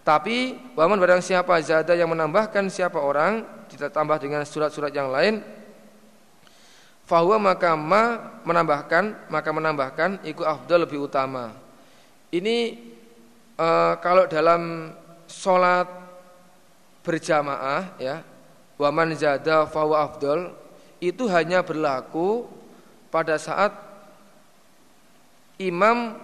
tapi 0.00 0.56
waman 0.74 0.96
barang 0.96 1.22
siapa 1.22 1.60
zada 1.60 1.92
yang 1.92 2.08
menambahkan 2.08 2.72
siapa 2.72 2.96
orang 2.96 3.44
kita 3.68 3.92
tambah 3.92 4.16
dengan 4.16 4.42
surat-surat 4.48 4.90
yang 4.90 5.12
lain 5.12 5.44
fahuwa 7.10 7.42
maka 7.42 7.74
ma 7.74 8.02
menambahkan 8.46 9.26
maka 9.26 9.50
menambahkan 9.50 10.22
ikut 10.22 10.46
afdal 10.46 10.86
lebih 10.86 11.10
utama. 11.10 11.50
Ini 12.30 12.78
e, 13.58 13.68
kalau 13.98 14.30
dalam 14.30 14.94
sholat 15.26 15.90
berjamaah 17.02 17.98
ya 17.98 18.22
waman 18.78 19.10
zada 19.18 19.66
fahuwa 19.66 20.06
afdal 20.06 20.54
itu 21.02 21.26
hanya 21.26 21.66
berlaku 21.66 22.46
pada 23.10 23.34
saat 23.42 23.74
imam 25.58 26.14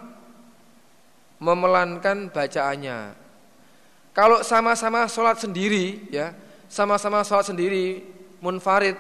memelankan 1.43 2.31
bacaannya. 2.31 3.26
Kalau 4.17 4.41
sama-sama 4.41 5.05
sholat 5.13 5.37
sendiri, 5.37 6.09
ya, 6.09 6.33
sama-sama 6.73 7.21
sholat 7.21 7.53
sendiri, 7.53 8.01
munfarid, 8.41 8.97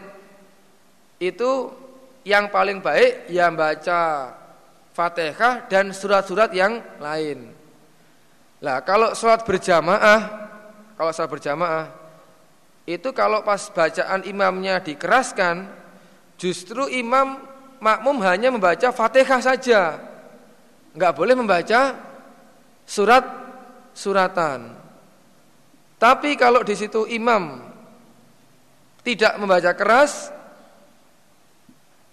itu 1.16 1.72
yang 2.20 2.52
paling 2.52 2.84
baik 2.84 3.32
ya 3.32 3.48
baca 3.48 4.34
fatihah 4.92 5.64
dan 5.72 5.96
surat-surat 5.96 6.52
yang 6.52 6.84
lain. 7.00 7.48
Lah 8.60 8.84
kalau 8.84 9.16
sholat 9.16 9.40
berjamaah, 9.40 10.20
kalau 11.00 11.10
sholat 11.16 11.32
berjamaah, 11.32 11.86
itu 12.84 13.08
kalau 13.16 13.40
pas 13.40 13.72
bacaan 13.72 14.20
imamnya 14.28 14.84
dikeraskan, 14.84 15.64
justru 16.36 16.92
imam 16.92 17.40
makmum 17.80 18.20
hanya 18.20 18.52
membaca 18.52 18.92
fatihah 18.92 19.40
saja, 19.40 19.96
nggak 20.92 21.12
boleh 21.16 21.32
membaca 21.32 21.96
surat 22.84 23.24
suratan. 23.96 24.85
Tapi 25.96 26.36
kalau 26.36 26.60
di 26.60 26.76
situ 26.76 27.08
imam 27.08 27.64
tidak 29.00 29.40
membaca 29.40 29.72
keras 29.72 30.28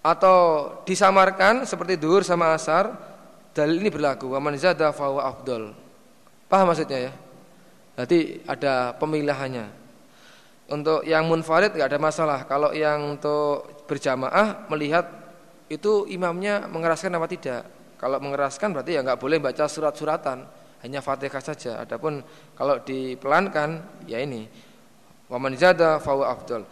atau 0.04 0.70
disamarkan 0.88 1.68
seperti 1.68 2.00
duhur 2.00 2.24
sama 2.24 2.52
asar, 2.56 2.92
dalil 3.52 3.80
ini 3.80 3.88
berlaku. 3.92 4.32
Waman 4.32 4.56
zada 4.56 4.92
fawa 4.92 5.28
afdol. 5.28 5.72
Paham 6.48 6.72
maksudnya 6.72 7.08
ya? 7.08 7.12
Nanti 7.96 8.40
ada 8.44 8.92
pemilihannya. 8.96 9.66
Untuk 10.64 11.04
yang 11.04 11.28
munfarid 11.28 11.76
nggak 11.76 11.88
ada 11.92 12.00
masalah. 12.00 12.40
Kalau 12.48 12.72
yang 12.72 13.16
untuk 13.16 13.84
berjamaah 13.84 14.68
melihat 14.72 15.08
itu 15.68 16.08
imamnya 16.08 16.68
mengeraskan 16.68 17.12
apa 17.16 17.28
tidak. 17.28 17.62
Kalau 18.00 18.20
mengeraskan 18.20 18.72
berarti 18.76 18.96
ya 18.96 19.00
nggak 19.00 19.20
boleh 19.20 19.40
baca 19.40 19.64
surat-suratan 19.64 20.44
hanya 20.84 21.00
Fatihah 21.00 21.40
saja. 21.40 21.80
Adapun 21.80 22.20
kalau 22.54 22.80
dipelankan 22.82 23.82
ya 24.06 24.22
ini. 24.22 24.46
Wa 25.26 25.38
man 25.38 25.54
zada 25.58 25.98
fa 25.98 26.14
huwa 26.14 26.30
afdal. 26.30 26.62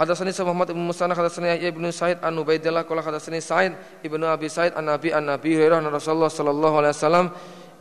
Hadatsani 0.00 0.32
Muhammad 0.48 0.72
bin 0.72 0.80
Musanna 0.80 1.12
hadatsani 1.12 1.60
Ibnu 1.60 1.92
Sa'id 1.92 2.24
an 2.24 2.32
Ubaidillah 2.40 2.88
qala 2.88 3.04
hadatsani 3.04 3.36
Sa'id 3.36 3.76
Ibnu 4.00 4.24
Abi 4.24 4.48
Sa'id 4.48 4.72
an 4.72 4.88
Nabi 4.88 5.12
an 5.12 5.28
Nabi 5.28 5.60
Hurairah 5.60 5.84
Rasulullah 5.92 6.32
sallallahu 6.32 6.74
alaihi 6.80 6.96
wasallam 6.96 7.26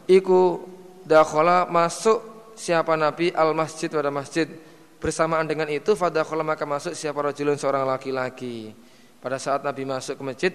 iku 0.03 0.59
dakhala 1.07 1.63
masuk 1.71 2.51
siapa 2.59 2.99
Nabi 2.99 3.31
al 3.31 3.55
masjid 3.55 3.87
pada 3.87 4.11
masjid 4.11 4.51
bersamaan 4.99 5.47
dengan 5.47 5.71
itu 5.71 5.95
fadakhala 5.95 6.43
maka 6.43 6.67
masuk 6.67 6.91
siapa 6.91 7.23
rajulun 7.23 7.55
seorang 7.55 7.87
laki-laki 7.87 8.75
pada 9.23 9.39
saat 9.39 9.63
Nabi 9.63 9.87
masuk 9.87 10.19
ke 10.19 10.23
masjid 10.27 10.53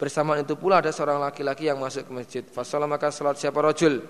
bersamaan 0.00 0.40
itu 0.40 0.56
pula 0.56 0.80
ada 0.80 0.88
seorang 0.88 1.20
laki-laki 1.20 1.68
yang 1.68 1.76
masuk 1.76 2.08
ke 2.08 2.12
masjid 2.16 2.42
fasalah 2.48 2.88
maka 2.88 3.12
salat 3.12 3.36
siapa 3.36 3.60
rajul 3.60 4.00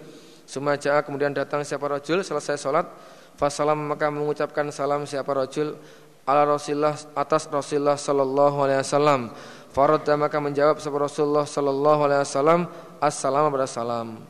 Sumaja'a 0.45 1.01
kemudian 1.03 1.33
datang 1.33 1.65
siapa 1.65 1.89
rajul 1.89 2.21
selesai 2.21 2.61
sholat 2.61 2.87
Fasalam 3.35 3.91
maka 3.91 4.15
mengucapkan 4.15 4.71
salam 4.71 5.03
siapa 5.11 5.35
rajul 5.35 5.75
ala 6.23 6.47
Rasulullah 6.47 6.95
atas 7.19 7.51
Rasulullah 7.51 7.99
sallallahu 7.99 8.63
alaihi 8.63 8.79
wasallam. 8.79 9.35
Faradda 9.75 10.15
maka 10.15 10.39
menjawab 10.39 10.79
siapa 10.79 11.03
Rasulullah 11.03 11.43
sallallahu 11.43 12.01
alaihi 12.07 12.23
wasallam 12.23 12.61
assalamu 13.03 13.51
pada 13.51 13.67
salam. 13.67 14.23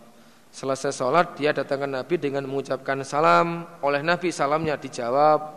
Selesai 0.49 0.97
sholat 0.97 1.37
dia 1.37 1.53
datangkan 1.53 2.01
Nabi 2.01 2.17
dengan 2.17 2.49
mengucapkan 2.49 2.97
salam 3.05 3.69
oleh 3.85 4.01
Nabi 4.01 4.33
salamnya 4.33 4.81
dijawab. 4.81 5.53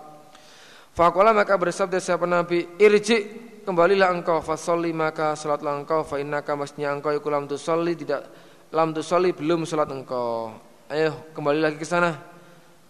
Fakola 0.92 1.32
maka 1.32 1.56
bersabda 1.56 2.04
siapa 2.04 2.28
Nabi 2.28 2.68
irji 2.76 3.32
kembalilah 3.64 4.12
engkau 4.12 4.44
fasolli 4.44 4.92
maka 4.92 5.40
sholatlah 5.40 5.80
engkau 5.80 6.04
fa 6.04 6.20
innaka 6.20 6.52
masnya 6.58 6.92
engkau 6.92 7.16
ikulam 7.16 7.48
tusolli 7.48 7.96
tidak 7.96 8.28
lam 8.72 8.92
tusolli 8.92 9.32
belum 9.32 9.64
sholat 9.64 9.88
engkau. 9.92 10.52
Ayo 10.92 11.16
kembali 11.32 11.60
lagi 11.64 11.78
ke 11.80 11.88
sana. 11.88 12.16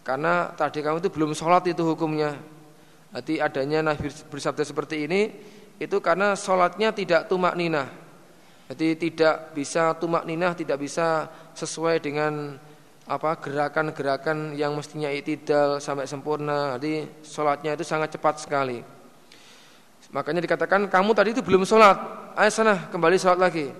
Karena 0.01 0.49
tadi 0.55 0.79
kamu 0.79 1.03
itu 1.03 1.09
belum 1.11 1.31
sholat 1.35 1.67
itu 1.67 1.83
hukumnya. 1.83 2.37
Nanti 3.11 3.41
adanya 3.41 3.93
Nabi 3.93 4.07
bersabda 4.29 4.63
seperti 4.63 5.05
ini 5.09 5.31
itu 5.77 5.97
karena 6.01 6.33
sholatnya 6.33 6.93
tidak 6.93 7.29
tumak 7.29 7.53
ninah. 7.53 7.87
Jadi 8.67 8.99
tidak 8.99 9.55
bisa 9.55 9.95
tumak 9.95 10.27
ninah, 10.27 10.51
tidak 10.51 10.81
bisa 10.81 11.31
sesuai 11.55 12.03
dengan 12.03 12.59
apa 13.07 13.39
gerakan-gerakan 13.39 14.51
yang 14.59 14.75
mestinya 14.75 15.07
itidal 15.07 15.79
sampai 15.79 16.03
sempurna. 16.03 16.75
Jadi 16.75 17.07
sholatnya 17.23 17.79
itu 17.79 17.87
sangat 17.87 18.11
cepat 18.15 18.43
sekali. 18.43 18.83
Makanya 20.11 20.43
dikatakan 20.43 20.87
kamu 20.91 21.11
tadi 21.15 21.29
itu 21.31 21.43
belum 21.43 21.63
sholat. 21.63 21.95
Ayo 22.35 22.51
sana 22.51 22.91
kembali 22.91 23.15
sholat 23.15 23.39
lagi. 23.39 23.71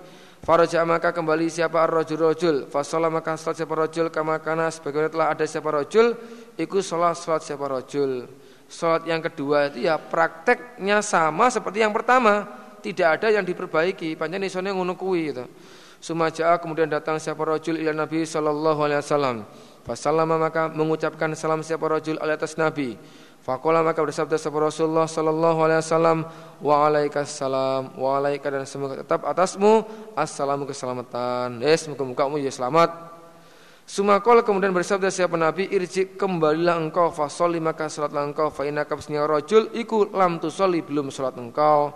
Faraja 0.45 0.85
maka 0.85 1.09
kembali 1.11 1.49
siapa 1.49 1.81
ar-rajul 1.83 2.29
rajul 2.29 2.55
Fasolah 2.69 3.09
maka 3.09 3.35
salat 3.35 3.61
siapa 3.61 3.73
rajul. 3.73 4.07
Kama 4.13 4.38
kana 4.39 4.69
sebagaimana 4.69 5.09
telah 5.09 5.27
ada 5.33 5.45
siapa 5.49 5.69
rajul 5.73 6.13
Iku 6.57 6.81
sholat 6.81 7.17
salat 7.17 7.41
siapa 7.45 7.65
rajul. 7.65 8.29
Salat 8.67 9.07
yang 9.07 9.23
kedua 9.23 9.71
itu 9.71 9.88
ya 9.88 9.95
prakteknya 9.95 10.99
sama 10.99 11.47
seperti 11.47 11.81
yang 11.81 11.95
pertama. 11.95 12.45
Tidak 12.83 13.07
ada 13.07 13.27
yang 13.33 13.43
diperbaiki. 13.43 14.13
Panjang 14.15 14.45
isone 14.45 14.69
ngono 14.71 14.93
kuwi 14.93 15.33
gitu. 15.33 15.45
Sumaja'a 15.97 16.61
kemudian 16.61 16.85
datang 16.85 17.17
siapa 17.17 17.41
rajul 17.41 17.73
ila 17.81 17.89
Nabi 17.89 18.21
sallallahu 18.21 18.79
alaihi 18.85 19.01
wasallam. 19.01 19.38
Fasalama 19.81 20.35
maka 20.38 20.69
mengucapkan 20.69 21.31
salam 21.33 21.65
siapa 21.65 21.88
rajul 21.89 22.21
atas 22.21 22.59
Nabi. 22.59 22.99
Fakola 23.47 23.79
maka 23.79 24.03
bersabda 24.03 24.35
sahabat 24.35 24.75
Rasulullah 24.75 25.07
Sallallahu 25.07 25.59
Alaihi 25.63 25.79
Wasallam 25.79 26.27
wa 26.59 26.83
alaikassalam 26.83 27.95
wa 27.95 28.19
alaika 28.19 28.51
dan 28.51 28.67
semoga 28.67 28.99
tetap 28.99 29.23
atasmu 29.23 29.87
assalamu 30.19 30.67
keselamatan. 30.67 31.63
Yes, 31.63 31.87
semoga 31.87 32.03
mukamu 32.03 32.43
ya 32.43 32.51
selamat. 32.51 32.91
Sumakol 33.87 34.43
kemudian 34.43 34.75
bersabda 34.75 35.07
siapa 35.07 35.39
Nabi 35.39 35.63
irji 35.71 36.19
kembalilah 36.19 36.75
engkau 36.75 37.07
fasoli 37.07 37.63
maka 37.63 37.87
salatlah 37.87 38.27
engkau 38.27 38.51
fa 38.51 38.67
innaka 38.67 38.99
rojul 39.23 39.71
iku 39.71 40.11
lam 40.11 40.43
tusolli 40.43 40.83
belum 40.83 41.07
salat 41.07 41.39
engkau 41.39 41.95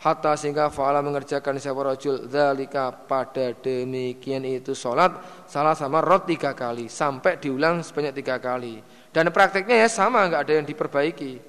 hatta 0.00 0.32
sehingga 0.32 0.72
faala 0.72 1.04
mengerjakan 1.04 1.60
siapa 1.60 1.92
rojul 1.92 2.24
dalika 2.24 2.88
pada 3.04 3.52
demikian 3.52 4.48
itu 4.48 4.72
salat 4.72 5.44
salah 5.44 5.76
sama 5.76 6.00
rot 6.00 6.24
tiga 6.24 6.56
kali 6.56 6.88
sampai 6.88 7.36
diulang 7.36 7.84
sebanyak 7.84 8.16
tiga 8.16 8.40
kali 8.40 8.80
dan 9.16 9.32
prakteknya 9.32 9.80
ya 9.80 9.88
sama, 9.88 10.28
nggak 10.28 10.44
ada 10.44 10.52
yang 10.60 10.66
diperbaiki. 10.68 11.40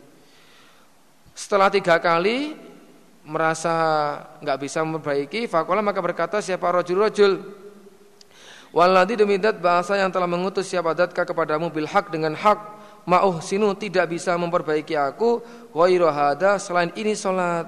Setelah 1.36 1.68
tiga 1.68 2.00
kali 2.00 2.56
merasa 3.28 3.76
nggak 4.40 4.58
bisa 4.64 4.80
memperbaiki, 4.88 5.52
fakola 5.52 5.84
maka 5.84 6.00
berkata 6.00 6.40
siapa 6.40 6.64
rojul-rojul. 6.64 7.44
Waladi 8.72 9.20
demi 9.20 9.36
dat 9.36 9.60
bahasa 9.60 10.00
yang 10.00 10.08
telah 10.08 10.32
mengutus 10.32 10.72
siapa 10.72 10.96
datka 10.96 11.28
kepadamu 11.28 11.68
bil 11.68 11.92
hak 11.92 12.08
dengan 12.08 12.40
hak 12.40 12.60
ma'uh 13.04 13.44
sinu 13.44 13.76
tidak 13.76 14.16
bisa 14.16 14.32
memperbaiki 14.40 14.96
aku 14.96 15.44
wa 15.76 15.92
hada 16.08 16.56
selain 16.64 16.96
ini 16.96 17.20
sholat. 17.20 17.68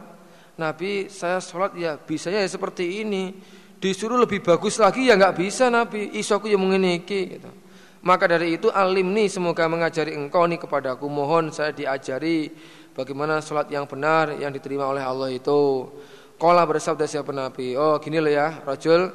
Nabi 0.55 1.11
saya 1.11 1.43
sholat 1.43 1.75
ya 1.75 1.99
bisanya 1.99 2.39
ya 2.39 2.47
seperti 2.47 3.03
ini. 3.03 3.35
Disuruh 3.79 4.15
lebih 4.15 4.47
bagus 4.47 4.79
lagi 4.79 5.11
ya 5.11 5.19
nggak 5.19 5.35
bisa 5.35 5.67
Nabi. 5.67 6.15
Isoku 6.15 6.47
yang 6.47 6.63
mengeniki 6.63 7.35
gitu. 7.35 7.58
Maka 7.99 8.31
dari 8.31 8.55
itu 8.55 8.71
alim 8.71 9.11
nih 9.11 9.27
semoga 9.27 9.67
mengajari 9.67 10.15
engkau 10.15 10.47
nih 10.47 10.55
kepadaku 10.55 11.03
mohon 11.11 11.51
saya 11.51 11.75
diajari 11.75 12.47
bagaimana 12.95 13.43
sholat 13.43 13.67
yang 13.67 13.83
benar 13.83 14.39
yang 14.39 14.55
diterima 14.55 14.87
oleh 14.87 15.03
Allah 15.03 15.27
itu. 15.31 15.91
Kola 16.39 16.63
bersabda 16.63 17.03
siapa 17.03 17.35
Nabi. 17.35 17.75
Oh 17.75 17.99
gini 17.99 18.23
loh 18.23 18.31
ya, 18.31 18.63
rajul. 18.63 19.11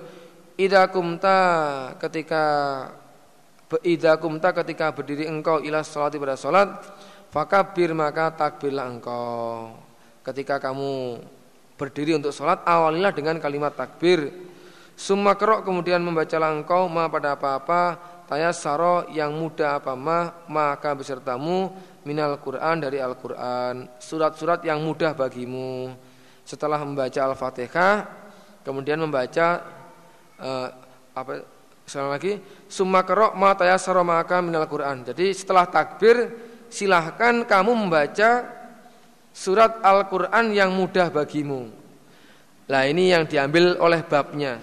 Ida 0.55 0.87
kumta 0.87 1.39
ketika 1.99 2.45
Ida 3.82 4.14
kumta 4.22 4.55
ketika 4.55 4.95
berdiri 4.95 5.26
engkau 5.26 5.59
ilah 5.59 5.82
sholat 5.82 6.14
pada 6.14 6.39
sholat 6.39 6.68
Fakabir 7.35 7.91
maka 7.91 8.30
takbirlah 8.30 8.87
engkau 8.87 9.74
Ketika 10.22 10.62
kamu 10.62 11.18
berdiri 11.74 12.14
untuk 12.14 12.30
sholat 12.30 12.62
Awalilah 12.62 13.11
dengan 13.11 13.43
kalimat 13.43 13.74
takbir 13.74 14.30
Summa 14.95 15.35
kerok 15.35 15.66
kemudian 15.66 15.99
membacalah 16.07 16.55
engkau 16.55 16.87
Ma 16.87 17.11
pada 17.11 17.35
apa-apa 17.35 18.13
tayasaro 18.28 19.08
yang 19.12 19.32
mudah 19.36 19.80
apa 19.80 19.92
mah 19.92 20.48
maka 20.48 20.96
besertamu 20.96 21.72
minal 22.04 22.36
Quran 22.40 22.80
dari 22.80 23.00
Al 23.00 23.16
Quran 23.16 23.88
surat-surat 24.00 24.64
yang 24.64 24.80
mudah 24.80 25.16
bagimu. 25.16 25.92
Setelah 26.44 26.76
membaca 26.84 27.20
Al-Fatihah 27.24 28.04
kemudian 28.64 29.00
membaca 29.00 29.64
uh, 30.40 30.68
apa 31.16 31.44
sekali 31.84 32.08
lagi 32.08 32.32
summa 32.68 33.04
kerok 33.04 33.32
ma 33.36 33.56
tayasaro 33.56 34.04
maka 34.04 34.40
minal 34.44 34.68
Quran. 34.68 35.04
Jadi 35.04 35.32
setelah 35.32 35.64
takbir 35.68 36.32
silahkan 36.68 37.44
kamu 37.44 37.72
membaca 37.72 38.44
surat 39.32 39.80
Al-Quran 39.80 40.52
yang 40.52 40.70
mudah 40.72 41.08
bagimu. 41.12 41.68
Lah 42.70 42.88
ini 42.88 43.12
yang 43.12 43.28
diambil 43.28 43.76
oleh 43.76 44.00
babnya. 44.04 44.56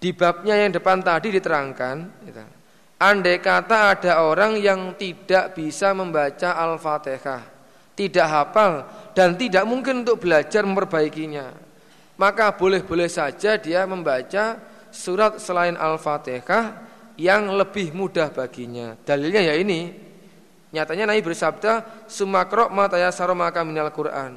Di 0.00 0.14
babnya 0.14 0.56
yang 0.56 0.70
depan 0.72 1.02
tadi 1.02 1.28
diterangkan 1.34 1.96
gitu. 2.24 2.59
Andai 3.00 3.40
kata 3.40 3.96
ada 3.96 4.20
orang 4.28 4.60
yang 4.60 4.92
tidak 4.92 5.56
bisa 5.56 5.96
membaca 5.96 6.52
Al-Fatihah, 6.52 7.40
tidak 7.96 8.28
hafal 8.28 8.84
dan 9.16 9.40
tidak 9.40 9.64
mungkin 9.64 10.04
untuk 10.04 10.20
belajar 10.20 10.68
memperbaikinya, 10.68 11.48
maka 12.20 12.52
boleh-boleh 12.52 13.08
saja 13.08 13.56
dia 13.56 13.88
membaca 13.88 14.60
surat 14.92 15.40
selain 15.40 15.80
Al-Fatihah 15.80 16.76
yang 17.16 17.48
lebih 17.56 17.96
mudah 17.96 18.28
baginya. 18.28 18.92
Dalilnya 19.00 19.48
ya 19.48 19.56
ini. 19.56 20.12
Nyatanya 20.70 21.08
Nabi 21.08 21.24
bersabda, 21.24 22.04
"Sumakro 22.04 22.68
matayasaro 22.68 23.32
maka 23.32 23.64
minal 23.64 23.88
Quran." 23.96 24.36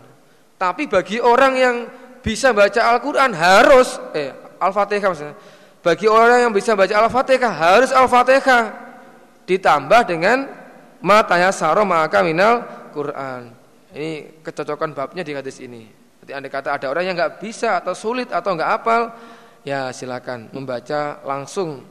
Tapi 0.55 0.88
bagi 0.88 1.20
orang 1.20 1.53
yang 1.59 1.76
bisa 2.24 2.55
baca 2.55 2.95
Al-Qur'an 2.95 3.36
harus 3.36 3.99
eh 4.16 4.32
Al-Fatihah 4.55 5.11
maksudnya. 5.11 5.36
Bagi 5.84 6.07
orang 6.07 6.47
yang 6.47 6.53
bisa 6.55 6.79
baca 6.79 6.95
Al-Fatihah 6.95 7.51
harus 7.51 7.91
Al-Fatihah. 7.91 8.71
Ditambah 9.43 10.01
dengan 10.07 10.47
matayasaro 11.03 11.84
maka 11.84 12.23
minal 12.23 12.63
Quran. 12.95 13.51
Ini 13.91 14.39
kecocokan 14.39 14.95
babnya 14.95 15.27
di 15.27 15.36
hadis 15.36 15.59
ini. 15.59 15.91
Jadi 16.23 16.31
anda 16.31 16.47
kata 16.47 16.79
ada 16.79 16.88
orang 16.88 17.11
yang 17.11 17.19
nggak 17.19 17.43
bisa 17.43 17.84
atau 17.84 17.91
sulit 17.91 18.31
atau 18.31 18.55
nggak 18.55 18.69
hafal, 18.79 19.11
ya 19.67 19.91
silakan 19.91 20.47
membaca 20.55 21.19
langsung 21.27 21.84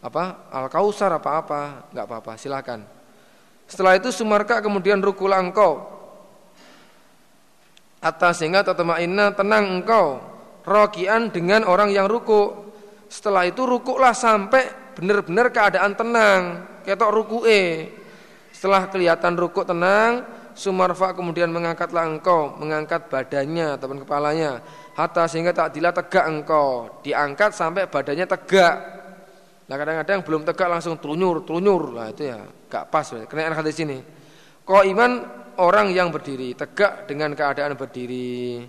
apa 0.00 0.48
al 0.48 0.72
kausar 0.72 1.12
apa 1.12 1.44
apa 1.44 1.60
nggak 1.92 2.04
apa 2.08 2.16
apa 2.24 2.32
silakan. 2.40 2.80
Setelah 3.68 4.00
itu 4.00 4.08
sumarka 4.08 4.64
kemudian 4.64 5.04
rukul 5.04 5.36
engkau. 5.36 5.84
Atas 8.00 8.40
sehingga 8.40 8.64
tatma'inna 8.64 9.36
tenang 9.36 9.84
engkau. 9.84 10.32
Rokian 10.64 11.28
dengan 11.28 11.68
orang 11.68 11.92
yang 11.92 12.08
ruku 12.08 12.63
setelah 13.08 13.46
itu 13.48 13.62
rukuklah 13.62 14.12
sampai 14.12 14.94
benar-benar 14.94 15.50
keadaan 15.50 15.92
tenang 15.94 16.42
ketok 16.86 17.10
ruku'e 17.10 17.90
setelah 18.54 18.86
kelihatan 18.88 19.34
rukuk 19.34 19.66
tenang 19.66 20.24
sumarfa 20.54 21.12
kemudian 21.18 21.50
mengangkatlah 21.50 22.06
engkau 22.06 22.54
mengangkat 22.56 23.10
badannya 23.10 23.74
ataupun 23.74 24.06
kepalanya 24.06 24.62
hatta 24.94 25.26
sehingga 25.26 25.50
tak 25.50 25.74
dila 25.74 25.90
tegak 25.90 26.30
engkau 26.30 27.00
diangkat 27.02 27.50
sampai 27.50 27.90
badannya 27.90 28.26
tegak 28.30 28.76
Nah 29.64 29.76
kadang-kadang 29.80 30.20
belum 30.20 30.42
tegak 30.44 30.68
langsung 30.68 31.00
trunyur, 31.00 31.40
trunyur. 31.40 31.96
Lah 31.96 32.12
itu 32.12 32.28
ya 32.28 32.44
gak 32.68 32.92
pas. 32.92 33.08
Kenaikan 33.24 33.56
hadis 33.56 33.80
ini. 33.80 34.04
Kau 34.64 34.84
iman 34.84 35.24
orang 35.60 35.92
yang 35.92 36.12
berdiri, 36.12 36.52
tegak 36.52 37.08
dengan 37.08 37.32
keadaan 37.32 37.76
berdiri. 37.76 38.64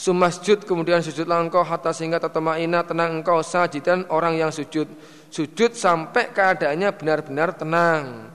Sumasjud 0.00 0.64
kemudian 0.64 1.04
sujud 1.04 1.28
langkau 1.28 1.60
hatta 1.60 1.92
sehingga 1.92 2.16
tatma'ina 2.16 2.88
tenang 2.88 3.20
engkau 3.20 3.44
sajidan 3.44 4.08
orang 4.08 4.32
yang 4.40 4.48
sujud. 4.48 4.88
Sujud 5.28 5.76
sampai 5.76 6.32
keadaannya 6.32 6.88
benar-benar 6.96 7.52
tenang. 7.52 8.32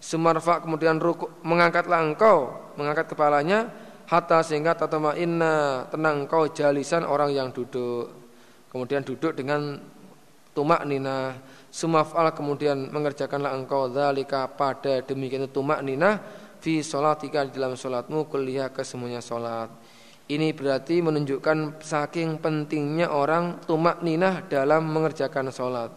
Sumarfa 0.00 0.64
kemudian 0.64 0.96
ruku, 0.96 1.28
mengangkatlah 1.44 2.00
engkau, 2.00 2.56
mengangkat 2.80 3.12
kepalanya 3.12 3.68
hatta 4.08 4.40
sehingga 4.40 4.72
tatma'ina 4.72 5.84
tenang 5.92 6.24
engkau 6.24 6.48
jalisan 6.48 7.04
orang 7.04 7.28
yang 7.28 7.52
duduk. 7.52 8.08
Kemudian 8.72 9.04
duduk 9.04 9.36
dengan 9.36 9.84
tumak 10.56 10.80
nina 10.88 11.36
sumafal 11.68 12.32
kemudian 12.32 12.88
mengerjakanlah 12.88 13.52
engkau 13.52 13.92
zalika 13.92 14.48
pada 14.48 15.04
demikian 15.04 15.44
tumak 15.52 15.84
nina 15.84 16.24
fi 16.56 16.80
sholatika 16.80 17.44
di 17.44 17.52
dalam 17.60 17.76
sholatmu 17.76 18.32
kuliah 18.32 18.72
ke 18.72 18.80
semuanya 18.80 19.20
sholat 19.20 19.68
ini 20.30 20.54
berarti 20.54 21.02
menunjukkan 21.02 21.82
saking 21.82 22.38
pentingnya 22.38 23.10
orang 23.10 23.58
tumak 23.66 24.04
nina 24.06 24.46
dalam 24.46 24.86
mengerjakan 24.86 25.50
sholat 25.50 25.90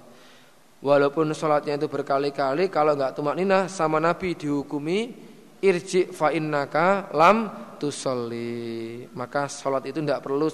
walaupun 0.81 1.29
sholatnya 1.35 1.77
itu 1.77 1.85
berkali-kali 1.85 2.73
kalau 2.73 2.97
nggak 2.97 3.13
tumak 3.13 3.37
nina 3.37 3.69
sama 3.69 4.01
Nabi 4.01 4.33
dihukumi 4.33 5.13
irji 5.61 6.09
fa 6.09 6.33
innaka 6.33 7.13
lam 7.13 7.49
tusolli 7.77 9.05
maka 9.13 9.45
sholat 9.45 9.85
itu 9.85 10.01
tidak 10.01 10.25
perlu 10.25 10.49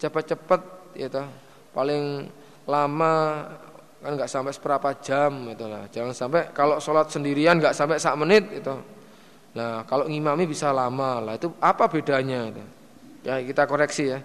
cepat-cepat 0.00 0.60
ya 0.96 1.08
paling 1.72 2.28
lama 2.68 3.14
kan 4.02 4.18
nggak 4.18 4.30
sampai 4.30 4.50
seberapa 4.50 4.90
jam 4.98 5.46
itu 5.46 5.64
lah. 5.70 5.86
Jangan 5.86 6.10
sampai 6.10 6.50
kalau 6.50 6.82
sholat 6.82 7.06
sendirian 7.06 7.62
nggak 7.62 7.74
sampai 7.74 8.02
sak 8.02 8.18
menit 8.18 8.50
itu. 8.50 8.74
Nah 9.54 9.86
kalau 9.86 10.10
ngimami 10.10 10.44
bisa 10.50 10.74
lama 10.74 11.22
lah 11.22 11.34
itu 11.38 11.54
apa 11.62 11.86
bedanya? 11.86 12.50
Itu? 12.50 12.62
Ya 13.22 13.38
kita 13.42 13.66
koreksi 13.66 14.12
ya. 14.12 14.18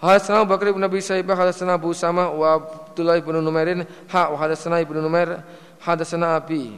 Hadasana 0.00 0.44
Abu 0.44 0.52
Bakar 0.52 0.72
bin 0.72 0.84
Abi 0.84 1.00
Saibah 1.00 1.36
hadasana 1.36 1.80
Abu 1.80 1.94
Sama 1.96 2.28
wa 2.28 2.60
Abdullah 2.60 3.20
bin 3.20 3.40
Numairin 3.40 3.88
ha 4.12 4.28
wa 4.32 4.36
hadasana 4.36 4.80
Ibnu 4.84 5.00
Numair 5.00 5.40
hadasana 5.80 6.36
Abi. 6.36 6.76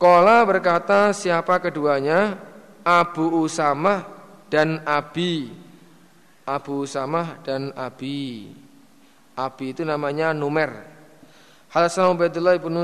Kola 0.00 0.40
berkata 0.48 1.12
siapa 1.12 1.60
keduanya 1.60 2.40
Abu 2.80 3.44
Usama 3.44 4.04
dan 4.48 4.80
Abi. 4.88 5.52
Abu 6.48 6.88
Usama 6.88 7.36
dan 7.44 7.70
Abi. 7.76 8.48
Abi 9.36 9.72
itu 9.72 9.84
namanya 9.84 10.32
Numer. 10.32 10.72
Hadatsana 11.70 12.10
Ubaidullah 12.10 12.58
ibnu 12.58 12.82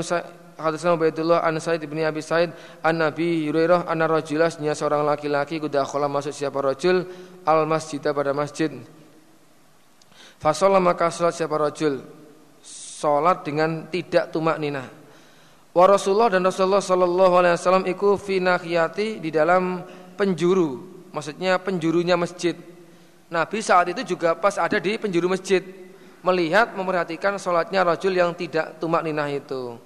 Hadatsana 0.57 0.97
Ubaidullah 0.97 1.45
an 1.45 1.59
Said 1.61 1.83
ibni 1.85 2.01
Abi 2.01 2.23
Said 2.23 2.49
an 2.81 2.97
Nabi 2.97 3.45
Hurairah 3.45 3.85
anna 3.85 4.09
rajulasnya 4.09 4.73
seorang 4.73 5.05
laki-laki 5.05 5.61
kuda 5.61 5.85
khola 5.85 6.09
masuk 6.09 6.33
siapa 6.33 6.57
rajul 6.63 7.05
al 7.47 7.63
masjid 7.63 8.03
pada 8.03 8.35
masjid. 8.35 8.67
Fasolah 10.37 10.83
maka 10.83 11.07
sholat 11.09 11.33
siapa 11.33 11.55
rajul 11.55 12.03
Sholat 12.97 13.45
dengan 13.45 13.87
tidak 13.87 14.33
tumak 14.33 14.57
nina. 14.57 14.83
Wa 15.71 15.85
Rasulullah 15.85 16.33
dan 16.33 16.41
Rasulullah 16.41 16.81
Sallallahu 16.81 17.33
Alaihi 17.37 17.53
Wasallam 17.53 17.85
iku 17.85 18.17
di 19.21 19.29
dalam 19.29 19.85
penjuru. 20.17 21.05
Maksudnya 21.13 21.61
penjurunya 21.61 22.17
masjid. 22.17 22.57
Nabi 23.29 23.61
saat 23.61 23.93
itu 23.93 24.17
juga 24.17 24.33
pas 24.33 24.57
ada 24.57 24.81
di 24.81 24.97
penjuru 24.97 25.29
masjid 25.29 25.61
melihat 26.25 26.73
memerhatikan 26.73 27.37
sholatnya 27.37 27.85
rajul 27.85 28.17
yang 28.17 28.33
tidak 28.33 28.81
tumak 28.81 29.05
ninah 29.05 29.29
itu. 29.29 29.77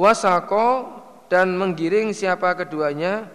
Wasako 0.00 0.88
dan 1.28 1.52
menggiring 1.52 2.16
siapa 2.16 2.56
keduanya? 2.56 3.28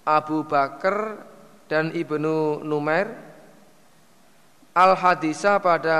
Abu 0.00 0.48
Bakar 0.48 1.28
dan 1.70 1.94
Ibnu 1.94 2.66
Numair 2.66 3.14
al 4.74 4.98
hadisah 4.98 5.62
pada 5.62 5.98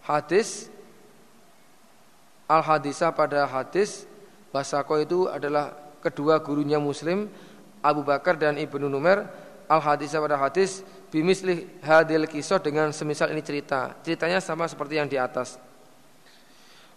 hadis 0.00 0.72
al 2.48 2.64
hadisah 2.64 3.12
pada 3.12 3.44
hadis 3.44 4.08
Wasako 4.54 5.02
itu 5.02 5.26
adalah 5.26 5.74
kedua 6.00 6.38
gurunya 6.40 6.80
Muslim 6.80 7.28
Abu 7.84 8.00
Bakar 8.00 8.40
dan 8.40 8.56
Ibnu 8.56 8.88
Numair 8.88 9.28
al 9.68 9.84
hadisah 9.84 10.16
pada 10.24 10.40
hadis 10.40 10.80
bimisli 11.12 11.68
hadil 11.84 12.24
kisah 12.24 12.58
dengan 12.58 12.90
semisal 12.90 13.30
ini 13.30 13.44
cerita. 13.44 13.94
Ceritanya 14.02 14.42
sama 14.42 14.66
seperti 14.66 14.98
yang 14.98 15.06
di 15.06 15.14
atas. 15.14 15.60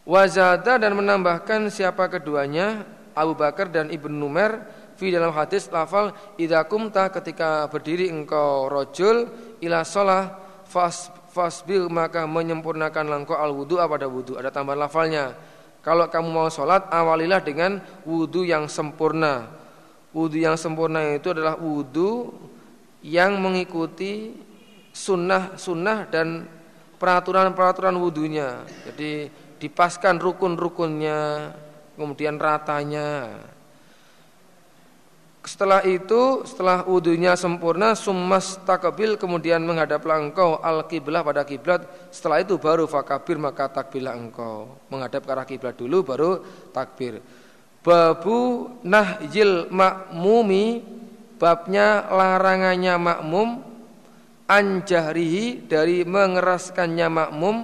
Wazada 0.07 0.79
dan 0.79 0.95
menambahkan 0.95 1.67
siapa 1.67 2.07
keduanya 2.07 2.87
Abu 3.11 3.35
Bakar 3.35 3.67
dan 3.67 3.91
Ibnu 3.91 4.15
Numer 4.15 4.63
fi 4.97 5.13
dalam 5.13 5.31
hadis 5.31 5.69
lafal 5.69 6.11
idza 6.35 6.65
kumta 6.65 7.13
ketika 7.13 7.69
berdiri 7.69 8.09
engkau 8.09 8.67
rojul 8.67 9.29
ila 9.61 9.85
sholah 9.85 10.35
fas 10.65 11.13
fasbil 11.31 11.87
maka 11.87 12.25
menyempurnakan 12.25 13.05
langkau 13.07 13.37
al 13.37 13.53
wudu 13.53 13.77
pada 13.77 14.09
wudu 14.09 14.35
ada 14.41 14.49
tambahan 14.49 14.83
lafalnya 14.83 15.37
kalau 15.85 16.09
kamu 16.09 16.27
mau 16.33 16.49
sholat 16.49 16.89
awalilah 16.89 17.39
dengan 17.39 17.79
wudu 18.03 18.43
yang 18.43 18.65
sempurna 18.65 19.47
wudu 20.11 20.41
yang 20.41 20.57
sempurna 20.57 21.13
itu 21.15 21.29
adalah 21.31 21.55
wudu 21.61 22.33
yang 23.05 23.37
mengikuti 23.37 24.33
sunnah-sunnah 24.97 26.09
dan 26.09 26.49
peraturan-peraturan 26.97 27.93
wudhunya. 27.93 28.65
Jadi 28.89 29.29
dipaskan 29.61 30.17
rukun-rukunnya, 30.17 31.53
kemudian 31.93 32.41
ratanya. 32.41 33.37
Setelah 35.47 35.79
itu, 35.87 36.43
setelah 36.43 36.83
wudhunya 36.83 37.39
sempurna, 37.39 37.95
summas 37.95 38.59
takabil 38.67 39.15
kemudian 39.15 39.63
menghadaplah 39.63 40.19
engkau 40.19 40.59
al 40.59 40.83
kiblah 40.91 41.23
pada 41.23 41.47
kiblat. 41.47 41.87
Setelah 42.11 42.43
itu 42.43 42.59
baru 42.59 42.83
fakabir 42.83 43.39
maka 43.39 43.71
takbilah 43.71 44.11
engkau. 44.11 44.67
Menghadap 44.91 45.23
ke 45.23 45.31
arah 45.31 45.47
kiblat 45.47 45.79
dulu 45.79 46.03
baru 46.03 46.43
takbir. 46.75 47.23
Babu 47.79 48.67
nahjil 48.83 49.71
makmumi 49.71 50.83
Babnya 51.37 52.09
larangannya 52.09 52.97
makmum 52.97 53.61
anjahrihi 54.49 55.69
dari 55.69 56.01
mengeraskannya 56.01 57.07
makmum 57.13 57.55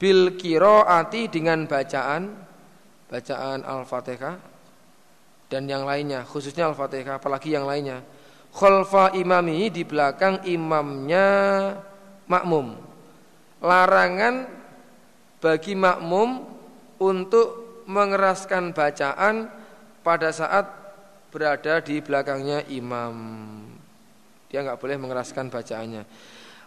bil 0.00 0.40
kiroati 0.40 1.28
dengan 1.28 1.68
bacaan 1.68 2.32
bacaan 3.04 3.60
al-fatihah 3.60 4.53
dan 5.54 5.70
yang 5.70 5.86
lainnya 5.86 6.26
khususnya 6.26 6.66
al-fatihah 6.66 7.22
apalagi 7.22 7.54
yang 7.54 7.70
lainnya 7.70 8.02
khalfa 8.50 9.14
imami 9.14 9.70
di 9.70 9.86
belakang 9.86 10.42
imamnya 10.42 11.30
makmum 12.26 12.74
larangan 13.62 14.50
bagi 15.38 15.78
makmum 15.78 16.42
untuk 16.98 17.64
mengeraskan 17.84 18.72
bacaan 18.72 19.48
pada 20.00 20.32
saat 20.32 20.64
berada 21.28 21.82
di 21.82 22.00
belakangnya 22.00 22.64
imam. 22.70 23.16
Dia 24.48 24.62
nggak 24.62 24.78
boleh 24.78 24.96
mengeraskan 25.00 25.50
bacaannya. 25.50 26.02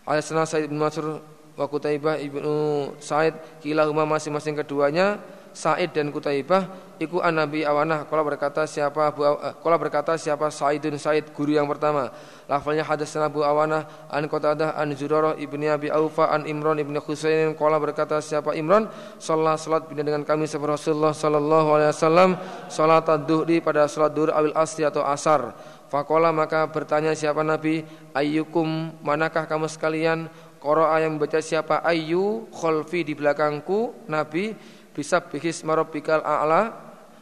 Al-Sana 0.03 0.43
Said 0.43 0.67
bin 0.67 0.77
Mansur 0.79 1.23
wa 1.57 1.65
Kutaibah 1.65 2.21
ibnu 2.21 2.93
Said 3.01 3.33
kilahuma 3.65 4.05
masing-masing 4.05 4.53
keduanya 4.53 5.17
Said 5.57 5.89
dan 5.89 6.13
Kutaibah 6.13 6.69
iku 7.01 7.17
an 7.17 7.41
Nabi 7.41 7.65
Awanah. 7.65 8.05
Kalau 8.05 8.21
berkata 8.21 8.61
siapa 8.69 9.09
Abu 9.09 9.25
eh, 9.25 9.77
berkata 9.81 10.13
siapa 10.13 10.53
Saidun 10.53 11.01
Said 11.01 11.33
guru 11.33 11.57
yang 11.57 11.65
pertama. 11.65 12.13
Lafalnya 12.45 12.85
hadatsana 12.85 13.25
Abu 13.25 13.41
Awanah 13.41 13.89
an 14.13 14.29
Qatadah 14.29 14.77
an 14.77 14.93
Zurarah 14.93 15.33
ibni 15.33 15.65
Abi 15.65 15.89
Aufa 15.89 16.29
an 16.29 16.45
Imran 16.45 16.77
ibni 16.77 17.01
Husain 17.01 17.57
kalau 17.57 17.81
berkata 17.81 18.21
siapa 18.21 18.53
Imran 18.53 18.85
salat 19.17 19.57
salat 19.57 19.89
bina 19.89 20.05
dengan 20.05 20.21
kami 20.21 20.45
seperti 20.45 20.77
Rasulullah 20.77 21.17
sallallahu 21.17 21.67
alaihi 21.73 21.89
wasallam 21.89 22.29
salat 22.69 23.09
duhri 23.25 23.57
pada 23.57 23.89
salat 23.89 24.13
duhur 24.13 24.29
awil 24.29 24.53
asri 24.53 24.85
atau 24.85 25.01
asar. 25.01 25.57
Fakola 25.87 26.35
maka 26.35 26.67
bertanya 26.67 27.15
siapa 27.15 27.47
Nabi 27.47 27.79
Ayyukum 28.11 28.91
manakah 28.99 29.47
kamu 29.47 29.71
sekalian 29.71 30.27
Qara'a 30.67 30.99
yang 30.99 31.15
membaca 31.15 31.39
siapa? 31.39 31.79
Ayu 31.87 32.51
kholfi 32.51 33.07
di 33.07 33.15
belakangku 33.15 34.11
Nabi 34.11 34.51
bisa 34.91 35.23
bihis 35.23 35.63
marobikal 35.63 36.19
a'la 36.19 36.75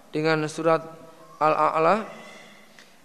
dengan 0.10 0.42
surat 0.50 0.82
al-a'la. 1.38 2.10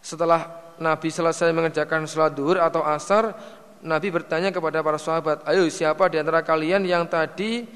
Setelah 0.01 0.73
Nabi 0.81 1.13
selesai 1.13 1.53
mengerjakan 1.53 2.09
sholat 2.09 2.33
duhur 2.33 2.57
atau 2.57 2.81
asar 2.81 3.37
Nabi 3.85 4.09
bertanya 4.09 4.49
kepada 4.49 4.81
para 4.81 4.97
sahabat 4.97 5.45
ayo 5.45 5.69
siapa 5.69 6.09
di 6.09 6.17
antara 6.17 6.41
kalian 6.41 6.89
yang 6.89 7.05
tadi 7.05 7.69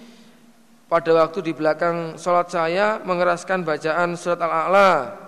pada 0.89 1.12
waktu 1.12 1.45
di 1.45 1.53
belakang 1.53 2.17
sholat 2.17 2.49
saya 2.49 3.01
mengeraskan 3.05 3.61
bacaan 3.61 4.17
surat 4.17 4.41
al-a'la 4.41 5.24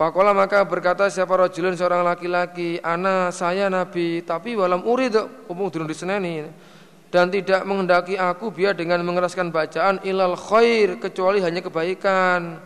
Fakola 0.00 0.32
maka 0.32 0.64
berkata 0.64 1.12
siapa 1.12 1.36
rojulun 1.36 1.76
seorang 1.76 2.00
laki-laki 2.00 2.80
Ana 2.80 3.28
saya 3.28 3.68
Nabi 3.68 4.24
Tapi 4.24 4.56
walam 4.56 4.80
urid 4.80 5.44
Umum 5.44 5.68
durung 5.68 5.84
diseneni 5.84 6.48
dan 7.10 7.26
tidak 7.28 7.66
menghendaki 7.66 8.14
aku 8.14 8.54
biar 8.54 8.78
dengan 8.78 9.02
mengeraskan 9.02 9.50
bacaan 9.50 9.98
ilal 10.06 10.38
khair 10.38 11.02
kecuali 11.02 11.42
hanya 11.42 11.58
kebaikan. 11.58 12.62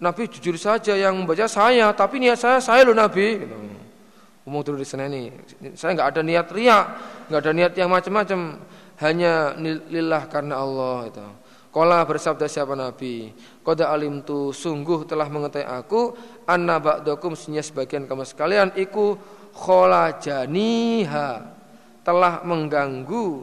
Nabi 0.00 0.24
jujur 0.24 0.56
saja 0.56 0.96
yang 0.96 1.14
membaca 1.20 1.44
saya, 1.44 1.92
tapi 1.92 2.16
niat 2.16 2.40
saya 2.40 2.58
saya 2.64 2.88
loh 2.88 2.96
Nabi. 2.96 3.44
Gitu. 3.44 3.56
Umum 4.48 4.64
turun 4.64 4.80
di 4.80 4.88
sana 4.88 5.04
ini. 5.04 5.28
Saya 5.76 6.00
nggak 6.00 6.16
ada 6.16 6.20
niat 6.24 6.48
riak, 6.48 6.86
nggak 7.28 7.40
ada 7.44 7.52
niat 7.52 7.72
yang 7.76 7.92
macam-macam, 7.92 8.40
hanya 9.04 9.52
lillah 9.92 10.22
karena 10.32 10.54
Allah 10.60 10.98
itu. 11.12 11.26
Kola 11.74 12.06
bersabda 12.06 12.46
siapa 12.46 12.78
Nabi? 12.78 13.34
Koda 13.66 13.90
alim 13.90 14.22
tu 14.22 14.54
sungguh 14.54 15.02
telah 15.10 15.26
mengetahui 15.26 15.66
aku 15.66 16.14
Anna 16.46 16.78
ba'dakum 16.78 17.34
sebagian 17.34 18.06
kamu 18.06 18.22
sekalian 18.22 18.70
Iku 18.78 19.18
khola 19.50 20.14
janiha 20.22 21.50
Telah 22.06 22.46
mengganggu 22.46 23.42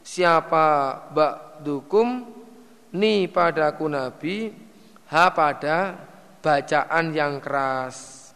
siapa 0.00 0.96
ba'dukum 1.12 2.24
ni 2.96 3.28
padaku 3.28 3.90
nabi 3.90 4.54
ha 5.10 5.34
pada 5.34 5.98
bacaan 6.46 7.10
yang 7.10 7.42
keras. 7.42 8.30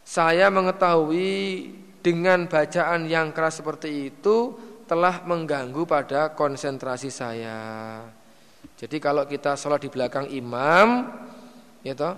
Saya 0.00 0.48
mengetahui 0.48 1.68
dengan 2.00 2.48
bacaan 2.48 3.04
yang 3.04 3.36
keras 3.36 3.60
seperti 3.60 4.08
itu 4.08 4.56
telah 4.88 5.20
mengganggu 5.28 5.84
pada 5.84 6.32
konsentrasi 6.32 7.12
saya. 7.12 8.00
Jadi 8.74 8.96
kalau 8.96 9.28
kita 9.28 9.54
sholat 9.54 9.84
di 9.84 9.92
belakang 9.92 10.26
imam 10.32 11.12
ya 11.84 11.92
toh, 11.92 12.16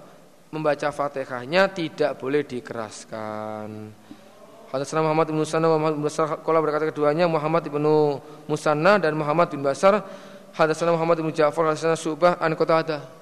membaca 0.54 0.88
fatihahnya 0.94 1.68
tidak 1.74 2.16
boleh 2.16 2.46
dikeraskan. 2.46 3.90
Hadatsana 4.70 5.02
Muhammad 5.02 5.34
bin 5.34 5.42
Musanna 5.42 5.66
Muhammad 5.66 5.98
bin 5.98 6.06
Basar 6.06 6.38
qala 6.46 6.62
berkata 6.62 6.86
keduanya 6.86 7.26
Muhammad 7.26 7.66
bin 7.66 7.82
Musanna 8.46 9.02
dan 9.02 9.18
Muhammad 9.18 9.50
bin 9.50 9.66
Basar. 9.66 9.98
Hadatsana 10.54 10.94
Muhammad 10.94 11.18
bin 11.18 11.34
Ja'far 11.34 11.74
hadatsana 11.74 11.98
Subah 11.98 12.38
an 12.38 12.54
Qatadah 12.54 13.19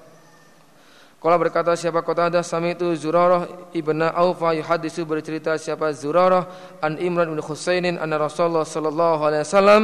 Qala 1.19 1.35
berkata 1.35 1.75
siapa 1.75 1.99
Qatadah 1.99 2.39
sami 2.47 2.79
itu 2.79 2.95
Zurarah 2.95 3.43
ibnu 3.75 4.07
Aufa 4.07 4.55
yuhadisu 4.55 5.03
bercerita 5.03 5.59
siapa 5.59 5.91
Zurarah 5.91 6.47
an 6.79 6.95
Imran 6.95 7.35
bin 7.35 7.43
Husainin 7.43 7.99
anna 7.99 8.15
Rasulullah 8.15 8.63
sallallahu 8.63 9.27
alaihi 9.27 9.43
wasallam 9.43 9.81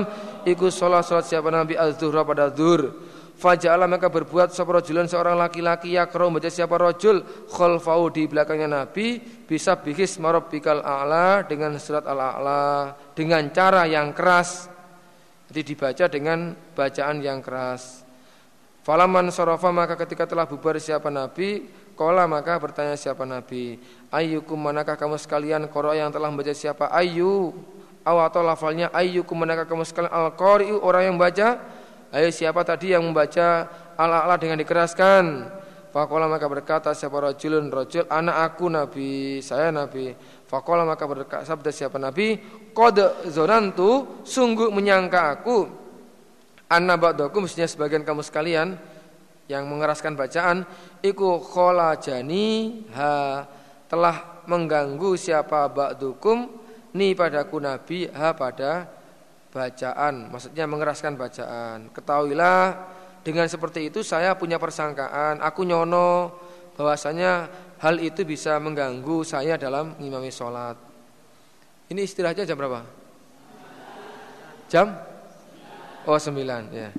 ikut 0.47 0.71
salat 0.71 1.03
salat 1.03 1.27
siapa 1.27 1.51
Nabi 1.51 1.75
az-zuhra 1.75 2.23
pada 2.23 2.47
zuhur 2.55 2.95
Faja'ala 3.35 3.83
maka 3.83 4.07
berbuat 4.07 4.55
sapa 4.55 4.79
rajulun 4.79 5.11
seorang 5.11 5.35
laki-laki 5.35 5.91
yakro 5.91 6.31
membaca 6.31 6.47
siapa 6.47 6.79
rajul 6.79 7.19
khalfau 7.51 8.07
di 8.07 8.31
belakangnya 8.31 8.87
Nabi 8.87 9.19
bisa 9.43 9.75
bihis 9.75 10.15
marabbikal 10.23 10.79
a'la 10.79 11.43
dengan 11.43 11.75
surat 11.75 12.07
al-a'la 12.07 12.95
dengan 13.11 13.51
cara 13.51 13.83
yang 13.91 14.15
keras. 14.15 14.71
Jadi 15.51 15.61
dibaca 15.67 16.05
dengan 16.07 16.55
bacaan 16.55 17.19
yang 17.19 17.43
keras. 17.43 18.04
Falaman 18.85 19.33
sorofa 19.33 19.73
maka 19.73 19.97
ketika 19.97 20.29
telah 20.29 20.45
bubar 20.45 20.77
siapa 20.77 21.09
Nabi? 21.09 21.65
Kola 21.97 22.29
maka 22.29 22.61
bertanya 22.61 22.93
siapa 22.93 23.25
Nabi? 23.25 23.81
Ayyukum 24.13 24.61
manakah 24.61 24.93
kamu 24.93 25.17
sekalian 25.17 25.65
Koro 25.73 25.89
yang 25.97 26.13
telah 26.13 26.29
membaca 26.29 26.53
siapa? 26.53 26.93
Ayu 26.93 27.49
Aw 28.05 28.29
atau 28.29 28.45
lafalnya 28.45 28.93
Ayyukum 28.93 29.41
manakah 29.41 29.65
kamu 29.65 29.89
sekalian? 29.89 30.13
Al-Qari'u 30.13 30.85
orang 30.85 31.09
yang 31.09 31.17
baca 31.17 31.57
Ayo 32.13 32.29
siapa 32.29 32.61
tadi 32.61 32.93
yang 32.93 33.01
membaca? 33.01 33.65
Ala-ala 33.97 34.37
dengan 34.37 34.61
dikeraskan? 34.61 35.49
Fakola 35.89 36.29
maka 36.29 36.45
berkata 36.45 36.93
siapa 36.93 37.17
rojulun 37.17 37.71
rojul 37.71 38.05
anak 38.05 38.53
aku 38.53 38.67
nabi. 38.67 39.39
Saya 39.39 39.71
nabi. 39.71 40.11
Fakola 40.45 40.85
maka 40.85 41.07
berkata 41.09 41.47
sabda 41.47 41.71
siapa 41.73 41.97
nabi? 41.97 42.37
Kode 42.75 43.31
zonantu 43.33 44.21
sungguh 44.27 44.69
menyangka 44.69 45.39
aku 45.39 45.84
anak 46.71 46.97
ba'dakum 46.97 47.45
mestinya 47.45 47.69
sebagian 47.69 48.01
kamu 48.01 48.25
sekalian 48.25 48.77
yang 49.45 49.69
mengeraskan 49.69 50.17
bacaan 50.17 50.65
iku 51.05 51.43
jani 52.01 52.81
ha 52.97 53.45
telah 53.85 54.41
mengganggu 54.49 55.13
siapa 55.13 55.69
ba'dukum 55.69 56.49
ni 56.97 57.13
padaku 57.13 57.61
nabi 57.61 58.09
ha 58.09 58.33
pada 58.33 58.95
bacaan, 59.55 60.27
maksudnya 60.27 60.67
mengeraskan 60.67 61.15
bacaan. 61.15 61.87
Ketahuilah 61.95 62.75
dengan 63.23 63.47
seperti 63.47 63.87
itu 63.87 64.03
saya 64.03 64.35
punya 64.35 64.59
persangkaan, 64.59 65.39
aku 65.39 65.63
nyono 65.63 66.35
bahwasanya 66.75 67.47
hal 67.79 67.95
itu 68.03 68.27
bisa 68.27 68.59
mengganggu 68.59 69.23
saya 69.23 69.55
dalam 69.55 69.95
ngimami 69.95 70.27
sholat. 70.27 70.75
Ini 71.87 72.03
istirahatnya 72.03 72.43
jam 72.43 72.59
berapa? 72.59 72.83
Jam? 74.67 74.91
Oh 76.05 76.21
sembilan 76.21 76.69
ya. 76.69 76.93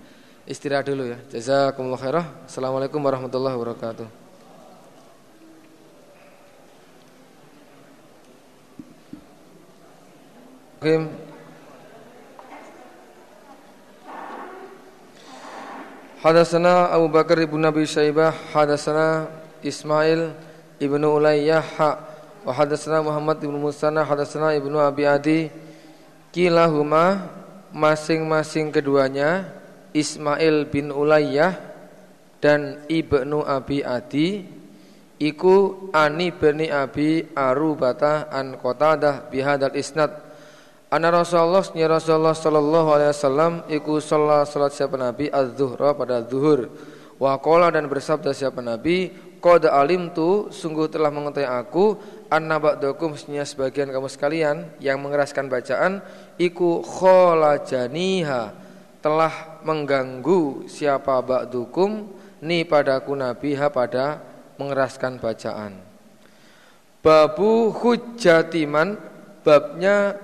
Istirahat 0.50 0.90
dulu 0.90 1.06
ya. 1.06 1.18
Jazakumullah 1.30 1.94
khairah. 1.94 2.26
Assalamualaikum 2.50 2.98
warahmatullahi 2.98 3.54
wabarakatuh. 3.54 4.06
Okay. 10.82 11.06
Hadasana 16.26 16.90
Abu 16.90 17.06
Bakar 17.06 17.38
ibn 17.38 17.62
Nabi 17.62 17.86
Syaibah 17.86 18.34
Hadasana 18.50 19.30
Ismail 19.62 20.34
ibnu 20.82 21.06
Ulayyah 21.06 21.62
Wa 22.42 22.50
hadasana 22.50 22.98
Muhammad 23.06 23.38
ibnu 23.38 23.54
Musana 23.62 24.02
Hadasana 24.02 24.58
ibnu 24.58 24.74
Abi 24.82 25.06
Adi 25.06 25.46
Kilahuma 26.34 27.45
Masing-masing 27.76 28.72
keduanya 28.72 29.52
Ismail 29.92 30.72
bin 30.72 30.88
Ulayyah 30.88 31.52
Dan 32.40 32.88
ibnu 32.88 33.44
Abi 33.44 33.84
Adi 33.84 34.48
Iku 35.20 35.88
Ani 35.92 36.32
bin 36.32 36.64
Abi 36.72 37.24
Arubata 37.36 38.32
An 38.32 38.56
Qatadah 38.60 39.28
Bihadal 39.32 39.76
Isnad. 39.76 40.12
Anna 40.92 41.08
Rasulullah 41.08 41.64
ya 41.72 41.88
Rasulullah 41.88 42.36
sallallahu 42.36 42.88
alaihi 42.94 43.10
wasallam 43.10 43.52
iku 43.66 43.98
sholat 43.98 44.46
salat 44.46 44.70
siapa 44.70 44.94
Nabi? 44.94 45.26
Az-zuhra 45.32 45.98
pada 45.98 46.22
zuhur. 46.22 46.70
Wa 47.16 47.40
qala 47.40 47.72
dan 47.72 47.88
bersabda 47.88 48.30
siapa 48.36 48.60
Nabi, 48.60 49.08
qad 49.40 49.66
alimtu 49.66 50.52
sungguh 50.52 50.86
telah 50.86 51.08
mengetahui 51.08 51.48
aku 51.48 51.84
anna 52.28 52.60
ba'dakum 52.60 53.16
sebagian 53.16 53.88
kamu 53.88 54.06
sekalian 54.12 54.68
yang 54.84 55.00
mengeraskan 55.00 55.48
bacaan 55.48 56.04
iku 56.36 56.84
kholajaniha 56.84 58.52
telah 59.00 59.60
mengganggu 59.62 60.66
siapa 60.68 61.22
ba'dukum 61.22 62.10
ni 62.44 62.66
padaku 62.66 63.16
Nabi 63.16 63.56
ha 63.56 63.70
pada 63.72 64.20
mengeraskan 64.60 65.20
bacaan. 65.20 65.72
Babu 67.00 67.70
hujjatiman 67.70 68.98
babnya 69.46 70.18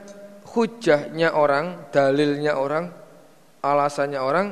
hujahnya 0.51 1.33
orang, 1.39 1.89
dalilnya 1.95 2.59
orang, 2.59 2.91
alasannya 3.63 4.21
orang. 4.21 4.49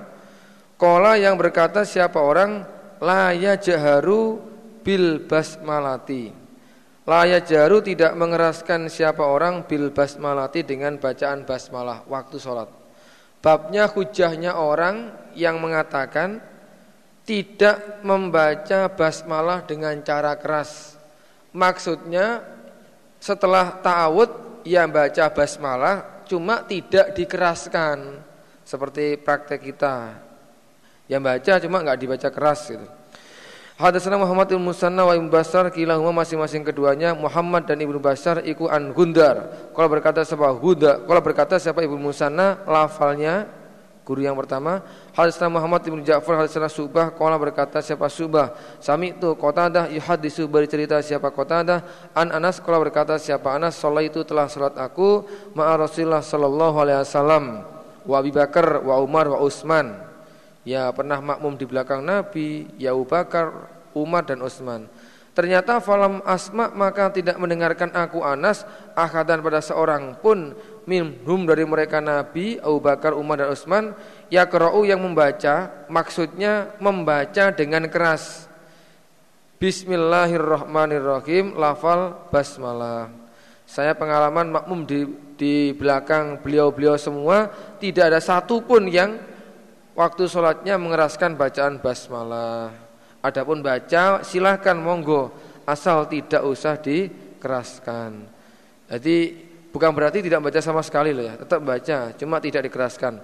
Kola 0.81 1.19
yang 1.21 1.37
berkata 1.37 1.85
siapa 1.85 2.23
orang 2.23 2.65
laya 3.03 3.59
jaharu 3.61 4.41
bil 4.81 5.27
basmalati. 5.29 6.40
Laya 7.09 7.41
jaharu 7.41 7.81
tidak 7.81 8.13
mengeraskan 8.13 8.93
siapa 8.93 9.25
orang 9.25 9.65
bil 9.65 9.89
basmalati 9.89 10.61
dengan 10.69 11.01
bacaan 11.01 11.49
basmalah 11.49 12.05
waktu 12.05 12.37
sholat. 12.37 12.69
Babnya 13.41 13.89
hujahnya 13.89 14.61
orang 14.61 15.17
yang 15.33 15.57
mengatakan 15.65 16.45
tidak 17.25 18.05
membaca 18.05 18.93
basmalah 18.93 19.65
dengan 19.65 19.97
cara 20.05 20.37
keras. 20.37 21.01
Maksudnya 21.57 22.45
setelah 23.17 23.81
ta'awud 23.81 24.61
yang 24.69 24.93
baca 24.93 25.33
basmalah 25.33 26.27
cuma 26.29 26.61
tidak 26.69 27.17
dikeraskan 27.17 28.21
seperti 28.61 29.17
praktek 29.17 29.73
kita. 29.73 30.21
Yang 31.09 31.23
baca 31.25 31.53
cuma 31.65 31.77
nggak 31.81 31.99
dibaca 31.99 32.29
keras 32.29 32.61
gitu. 32.69 33.00
Hadatsana 33.81 34.21
Muhammad 34.21 34.53
bin 34.53 34.61
Musanna 34.61 35.09
wa 35.09 35.17
Ibnu 35.17 35.33
Basar 35.33 35.65
kilahuma 35.73 36.21
masing-masing 36.21 36.61
keduanya 36.61 37.17
Muhammad 37.17 37.65
dan 37.65 37.81
Ibnu 37.81 37.97
Basar 37.97 38.45
iku 38.45 38.69
an 38.69 38.93
Gundar. 38.93 39.49
Kalau 39.73 39.89
berkata 39.89 40.21
siapa 40.21 40.53
Huda, 40.53 41.01
kalau 41.09 41.23
berkata 41.25 41.57
siapa 41.57 41.81
Ibnu 41.81 41.97
Musanna 41.97 42.61
lafalnya 42.69 43.49
guru 44.05 44.21
yang 44.21 44.37
pertama 44.37 44.85
Hadatsana 45.17 45.49
Muhammad 45.49 45.81
bin 45.87 46.05
Ja'far 46.05 46.45
hadatsana 46.45 46.69
Subah 46.69 47.09
qala 47.17 47.41
berkata 47.41 47.81
siapa 47.81 48.11
Subah 48.13 48.53
sami 48.85 49.17
itu 49.17 49.33
Qatadah 49.33 49.89
yuhaddisu 49.89 50.45
bercerita 50.45 51.01
siapa 51.01 51.33
Qatadah 51.33 52.13
an 52.13 52.37
Anas 52.37 52.61
qala 52.61 52.85
berkata 52.85 53.17
siapa 53.17 53.55
Anas 53.55 53.81
itu 54.05 54.21
telah 54.29 54.51
salat 54.51 54.77
aku 54.77 55.25
ma'a 55.57 55.79
Rasulullah 55.81 56.21
sallallahu 56.21 56.77
alaihi 56.85 57.01
wasallam 57.01 57.45
wa 58.05 58.17
Abi 58.19 58.29
Bakar 58.35 58.83
wa 58.83 58.99
Umar 59.01 59.31
wa 59.31 59.41
Utsman 59.41 60.11
ya 60.65 60.93
pernah 60.93 61.21
makmum 61.21 61.57
di 61.57 61.65
belakang 61.65 62.05
Nabi, 62.05 62.69
ya 62.77 62.93
Abu 62.93 63.09
Bakar, 63.09 63.70
Umar 63.95 64.27
dan 64.27 64.43
Utsman. 64.45 64.87
Ternyata 65.31 65.79
falam 65.79 66.19
asma 66.27 66.75
maka 66.75 67.07
tidak 67.15 67.39
mendengarkan 67.39 67.95
aku 67.95 68.21
Anas 68.27 68.67
akadan 68.99 69.39
pada 69.41 69.63
seorang 69.63 70.19
pun 70.19 70.59
minhum 70.91 71.47
dari 71.47 71.63
mereka 71.63 72.03
Nabi, 72.03 72.59
Abu 72.59 72.83
Bakar, 72.83 73.15
Umar 73.15 73.39
dan 73.39 73.55
Utsman 73.55 73.95
ya 74.27 74.51
kerau 74.51 74.83
yang 74.83 74.99
membaca 74.99 75.87
maksudnya 75.87 76.75
membaca 76.83 77.55
dengan 77.55 77.87
keras. 77.87 78.51
Bismillahirrahmanirrahim 79.63 81.55
lafal 81.55 82.27
basmalah. 82.35 83.09
Saya 83.71 83.95
pengalaman 83.95 84.51
makmum 84.51 84.83
di 84.83 85.07
di 85.39 85.73
belakang 85.79 86.43
beliau-beliau 86.43 86.99
semua 86.99 87.49
tidak 87.79 88.13
ada 88.13 88.21
satu 88.21 88.67
pun 88.67 88.85
yang 88.91 89.15
waktu 89.95 90.27
sholatnya 90.27 90.75
mengeraskan 90.75 91.39
bacaan 91.39 91.79
basmalah. 91.79 92.90
Adapun 93.21 93.61
baca 93.61 94.25
silahkan 94.25 94.77
monggo 94.77 95.33
asal 95.69 96.09
tidak 96.09 96.41
usah 96.45 96.81
dikeraskan. 96.81 98.25
Jadi 98.89 99.17
bukan 99.71 99.93
berarti 99.93 100.25
tidak 100.25 100.41
baca 100.41 100.59
sama 100.59 100.81
sekali 100.81 101.13
loh 101.13 101.25
ya, 101.25 101.35
tetap 101.37 101.61
baca, 101.63 101.99
cuma 102.17 102.37
tidak 102.41 102.67
dikeraskan. 102.67 103.21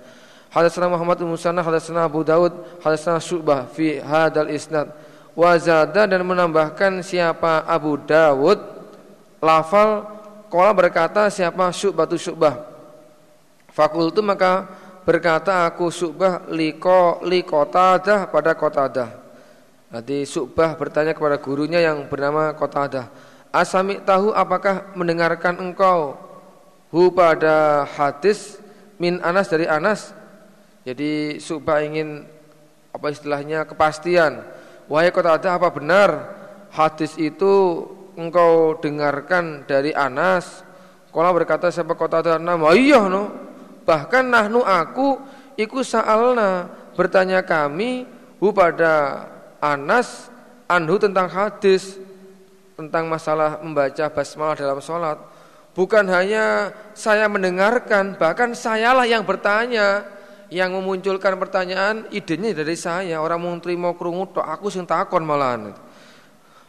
Hadatsana 0.53 0.87
Muhammad 0.87 1.19
bin 1.19 1.33
Musanna, 1.33 1.65
hadatsana 1.65 2.07
Abu 2.07 2.23
Daud, 2.23 2.81
hadatsana 2.85 3.19
Syu'bah 3.19 3.67
fi 3.73 3.99
hadal 3.99 4.53
isnad. 4.53 4.93
Wazada 5.37 6.09
dan 6.09 6.25
menambahkan 6.25 7.05
siapa 7.05 7.69
Abu 7.69 8.01
Dawud 8.01 8.57
lafal 9.45 10.09
Kola 10.49 10.73
berkata 10.73 11.29
siapa 11.29 11.69
Syu'bah 11.77 12.09
tu 12.09 12.17
Syu'bah 12.17 12.57
Fakultu 13.77 14.25
maka 14.25 14.65
berkata 15.05 15.69
aku 15.69 15.93
Subah 15.93 16.49
liko 16.49 17.21
likotadah 17.21 18.33
pada 18.33 18.57
kotadah. 18.57 19.26
Nanti 19.87 20.27
Subah 20.27 20.75
bertanya 20.75 21.15
kepada 21.15 21.39
gurunya 21.39 21.79
yang 21.79 22.11
bernama 22.11 22.51
Kotadah. 22.59 23.07
Asami 23.55 24.03
tahu 24.03 24.35
apakah 24.35 24.93
mendengarkan 24.99 25.57
engkau 25.63 26.19
hu 26.91 27.09
pada 27.15 27.87
hadis 27.87 28.59
min 28.99 29.23
Anas 29.23 29.47
dari 29.47 29.71
Anas. 29.71 30.11
Jadi 30.83 31.39
Subah 31.39 31.87
ingin 31.87 32.27
apa 32.91 33.07
istilahnya 33.15 33.63
kepastian. 33.63 34.43
Wahai 34.91 35.15
Kotadah 35.15 35.59
apa 35.59 35.71
benar 35.71 36.11
hadis 36.75 37.15
itu 37.15 37.87
engkau 38.19 38.75
dengarkan 38.83 39.63
dari 39.71 39.95
Anas? 39.95 40.67
Kalau 41.15 41.31
berkata 41.31 41.71
siapa 41.71 41.95
Kotadah 41.95 42.43
nama 42.43 42.75
iya 42.75 43.07
no 43.07 43.47
Bahkan 43.87 44.25
nahnu 44.27 44.67
aku 44.67 45.23
iku 45.55 45.87
sa'alna 45.87 46.67
bertanya 46.99 47.47
kami 47.47 48.03
hu 48.43 48.51
pada 48.51 49.25
Anas 49.61 50.29
anhu 50.67 50.99
tentang 50.99 51.31
hadis 51.31 51.97
tentang 52.77 53.09
masalah 53.09 53.59
membaca 53.65 54.07
basmalah 54.13 54.55
dalam 54.55 54.79
sholat. 54.85 55.17
Bukan 55.73 56.09
hanya 56.09 56.73
saya 56.97 57.29
mendengarkan, 57.29 58.17
bahkan 58.17 58.57
sayalah 58.57 59.05
yang 59.05 59.25
bertanya, 59.25 60.05
yang 60.49 60.73
memunculkan 60.73 61.37
pertanyaan, 61.37 62.09
idenya 62.13 62.57
dari 62.57 62.77
saya. 62.77 63.21
Orang 63.21 63.45
mau 63.45 63.53
terima 63.61 63.93
krungu 63.93 64.33
aku 64.41 64.73
sing 64.73 64.89
takon 64.89 65.25
malahan. 65.25 65.77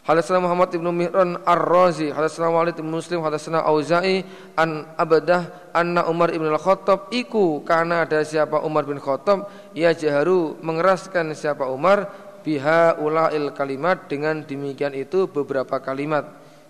Hadatsana 0.08 0.40
Muhammad 0.40 0.72
ibnu 0.72 0.88
Mihran 0.96 1.36
Ar-Razi, 1.44 2.16
hadatsana 2.16 2.48
Walid 2.48 2.80
ibnu 2.80 2.96
Muslim, 2.96 3.20
hadatsana 3.28 3.60
Auza'i 3.68 4.24
an 4.56 4.88
Abadah 4.96 5.72
anna 5.76 6.08
Umar 6.08 6.32
ibn 6.32 6.48
Al-Khattab 6.48 7.12
iku 7.12 7.60
karena 7.68 8.08
ada 8.08 8.24
siapa 8.24 8.64
Umar 8.64 8.88
bin 8.88 9.04
Khattab 9.04 9.52
ia 9.76 9.92
jaharu 9.92 10.56
mengeraskan 10.64 11.36
siapa 11.36 11.68
Umar 11.68 12.08
biha 12.48 12.96
ulail 13.04 13.52
kalimat 13.52 14.08
dengan 14.08 14.40
demikian 14.40 14.96
itu 14.96 15.28
beberapa 15.28 15.84
kalimat. 15.84 16.24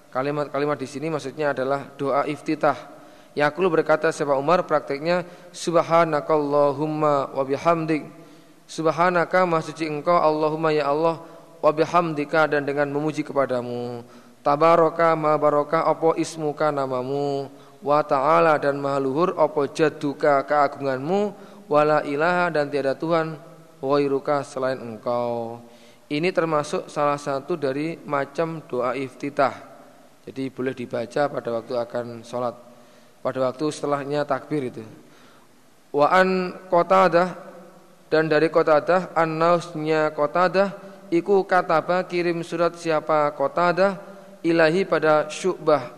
Kalimat-kalimat 0.10 0.82
di 0.82 0.90
sini 0.90 1.14
maksudnya 1.14 1.54
adalah 1.54 1.94
doa 1.94 2.26
iftitah. 2.26 2.98
Yakulu 3.38 3.78
berkata 3.78 4.10
siapa 4.10 4.34
Umar 4.34 4.66
prakteknya 4.66 5.22
subhanakallahumma 5.54 7.38
wa 7.38 7.44
bihamdik. 7.46 8.10
Subhanaka 8.66 9.46
maha 9.46 9.70
engkau 9.86 10.18
Allahumma 10.18 10.74
ya 10.74 10.90
Allah 10.90 11.22
wa 11.62 11.70
bihamdika 11.70 12.50
dan 12.50 12.66
dengan 12.66 12.90
memuji 12.90 13.22
kepadamu 13.22 14.02
tabaraka 14.48 15.12
ma 15.20 15.36
baraka 15.36 15.84
apa 15.84 16.16
ismuka 16.16 16.72
namamu 16.72 17.52
wa 17.84 18.00
ta'ala 18.00 18.56
dan 18.56 18.80
maha 18.80 19.04
luhur 19.04 19.36
apa 19.36 19.68
jadduka 19.68 20.40
keagunganmu 20.48 21.36
wala 21.68 22.00
ilaha 22.08 22.48
dan 22.56 22.72
tiada 22.72 22.96
Tuhan 22.96 23.36
wairuka 23.84 24.48
selain 24.48 24.80
engkau 24.80 25.60
ini 26.08 26.32
termasuk 26.32 26.88
salah 26.88 27.20
satu 27.20 27.60
dari 27.60 28.00
macam 28.08 28.64
doa 28.64 28.96
iftitah. 28.96 29.52
Jadi 30.24 30.48
boleh 30.52 30.72
dibaca 30.72 31.28
pada 31.28 31.50
waktu 31.52 31.74
akan 31.76 32.06
sholat. 32.24 32.56
Pada 33.20 33.40
waktu 33.44 33.66
setelahnya 33.72 34.24
takbir 34.24 34.72
itu. 34.72 34.84
Wa 35.92 36.12
an 36.12 36.56
qatadah 36.72 37.36
dan 38.08 38.32
dari 38.32 38.48
qatadah 38.48 39.12
an-nausnya 39.16 40.16
qatadah 40.16 40.80
iku 41.12 41.44
kataba 41.44 42.04
kirim 42.08 42.40
surat 42.44 42.76
siapa 42.80 43.32
Qatadah 43.36 44.00
ilahi 44.44 44.88
pada 44.88 45.28
Syu'bah. 45.28 45.92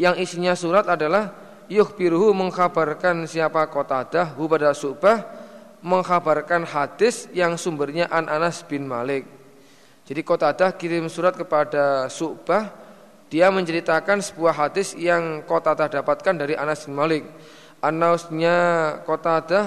Yang 0.00 0.14
isinya 0.24 0.54
surat 0.56 0.88
adalah 0.88 1.36
yukhbiruhu 1.68 2.32
mengkhabarkan 2.32 3.28
siapa 3.28 3.66
Qatadah 3.68 4.38
hu 4.38 4.48
pada 4.48 4.72
Syu'bah 4.72 5.37
mengkhabarkan 5.84 6.66
hadis 6.66 7.30
yang 7.30 7.54
sumbernya 7.54 8.10
An 8.10 8.26
Anas 8.26 8.64
bin 8.66 8.86
Malik. 8.86 9.26
Jadi 10.08 10.20
Qatadah 10.24 10.72
kirim 10.74 11.06
surat 11.12 11.36
kepada 11.36 12.08
Syu'bah 12.08 12.72
dia 13.28 13.52
menceritakan 13.52 14.24
sebuah 14.24 14.56
hadis 14.56 14.96
yang 14.96 15.44
Qatadah 15.44 16.00
dapatkan 16.00 16.34
dari 16.34 16.56
Anas 16.56 16.88
bin 16.88 16.96
Malik. 16.96 17.28
Anausnya 17.78 18.56
Qatadah 19.06 19.64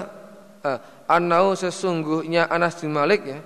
eh, 0.66 0.78
Anau 1.08 1.56
sesungguhnya 1.56 2.48
Anas 2.48 2.76
bin 2.80 2.92
Malik 2.92 3.24
ya 3.24 3.40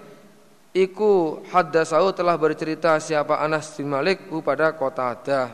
Iku 0.77 1.41
haddasau 1.49 2.13
telah 2.13 2.37
bercerita 2.37 3.01
siapa 3.01 3.41
Anas 3.41 3.73
bin 3.81 3.89
Malik 3.89 4.29
pada 4.45 4.77
kota 4.77 5.17
Adah. 5.17 5.49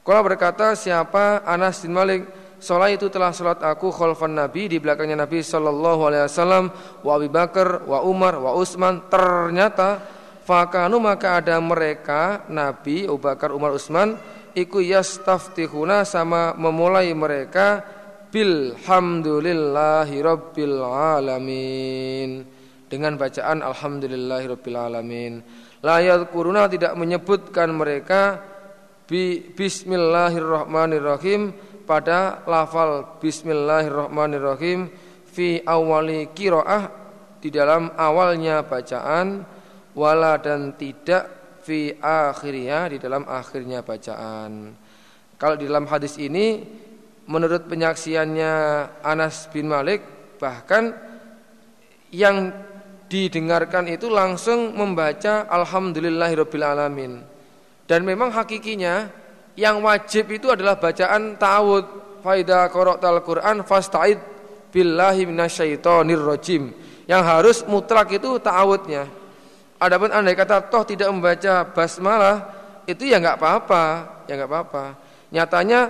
Kalau 0.00 0.22
berkata 0.24 0.72
siapa 0.72 1.44
Anas 1.44 1.84
bin 1.84 1.92
Malik 1.92 2.24
Sholat 2.62 2.94
itu 2.94 3.10
telah 3.10 3.34
sholat 3.34 3.58
aku 3.58 3.90
khalfan 3.90 4.38
Nabi 4.38 4.70
di 4.70 4.78
belakangnya 4.78 5.26
Nabi 5.26 5.42
Sallallahu 5.42 6.06
Alaihi 6.06 6.30
Wasallam 6.30 6.70
wa 7.02 7.18
Abu 7.18 7.26
Bakar 7.26 7.82
wa 7.82 8.06
Umar 8.06 8.38
wa 8.38 8.54
Utsman 8.54 9.10
ternyata 9.10 9.98
fakanu 10.46 11.02
maka 11.02 11.42
ada 11.42 11.58
mereka 11.58 12.46
Nabi 12.46 13.10
Abu 13.10 13.18
Bakar 13.18 13.50
Umar 13.50 13.74
Utsman 13.74 14.14
iku 14.54 14.78
yastaftihuna 14.78 16.06
sama 16.06 16.54
memulai 16.54 17.10
mereka 17.10 17.82
bilhamdulillahi 18.32 20.16
rabbil 20.22 20.78
alamin. 20.86 22.46
Dengan 22.86 23.16
bacaan 23.16 23.64
alhamdulillahirabbil 23.64 24.76
alamin. 24.76 25.40
La 25.80 26.04
yadhkuruna 26.04 26.68
tidak 26.68 26.92
menyebutkan 26.92 27.72
mereka 27.72 28.44
bi 29.08 29.40
bismillahirrahmanirrahim 29.56 31.71
pada 31.92 32.40
lafal 32.48 33.20
bismillahirrahmanirrahim 33.20 34.88
fi 35.28 35.60
awali 35.68 36.32
kiroah 36.32 36.88
di 37.36 37.52
dalam 37.52 37.92
awalnya 38.00 38.64
bacaan 38.64 39.44
wala 39.92 40.40
dan 40.40 40.72
tidak 40.80 41.28
fi 41.60 41.92
akhirnya 42.00 42.88
di 42.88 42.96
dalam 42.96 43.28
akhirnya 43.28 43.84
bacaan. 43.84 44.72
Kalau 45.36 45.60
di 45.60 45.68
dalam 45.68 45.84
hadis 45.84 46.16
ini 46.16 46.64
menurut 47.28 47.68
penyaksiannya 47.68 48.52
Anas 49.04 49.52
bin 49.52 49.68
Malik 49.68 50.22
Bahkan 50.42 50.84
yang 52.10 52.50
didengarkan 53.06 53.86
itu 53.86 54.10
langsung 54.10 54.74
membaca 54.74 55.46
alhamdulillahirabbil 55.46 56.66
alamin. 56.66 57.22
Dan 57.86 58.02
memang 58.02 58.34
hakikinya 58.34 59.21
yang 59.58 59.84
wajib 59.84 60.32
itu 60.32 60.48
adalah 60.48 60.80
bacaan 60.80 61.36
ta'awud. 61.36 62.02
Faida 62.22 62.70
qara'tal 62.70 63.18
Qur'an 63.26 63.66
fasta'id 63.66 64.18
billahi 64.70 65.26
minasyaitonir 65.26 66.22
rajim. 66.22 66.70
Yang 67.10 67.22
harus 67.26 67.58
mutlak 67.66 68.14
itu 68.14 68.38
ta'awudnya. 68.38 69.10
Adapun 69.82 70.14
andai 70.14 70.38
kata 70.38 70.70
toh 70.70 70.86
tidak 70.86 71.10
membaca 71.10 71.66
basmalah 71.74 72.36
itu 72.86 73.02
ya 73.10 73.18
nggak 73.18 73.42
apa-apa, 73.42 73.84
ya 74.30 74.38
nggak 74.38 74.50
apa-apa. 74.50 74.84
Nyatanya 75.34 75.80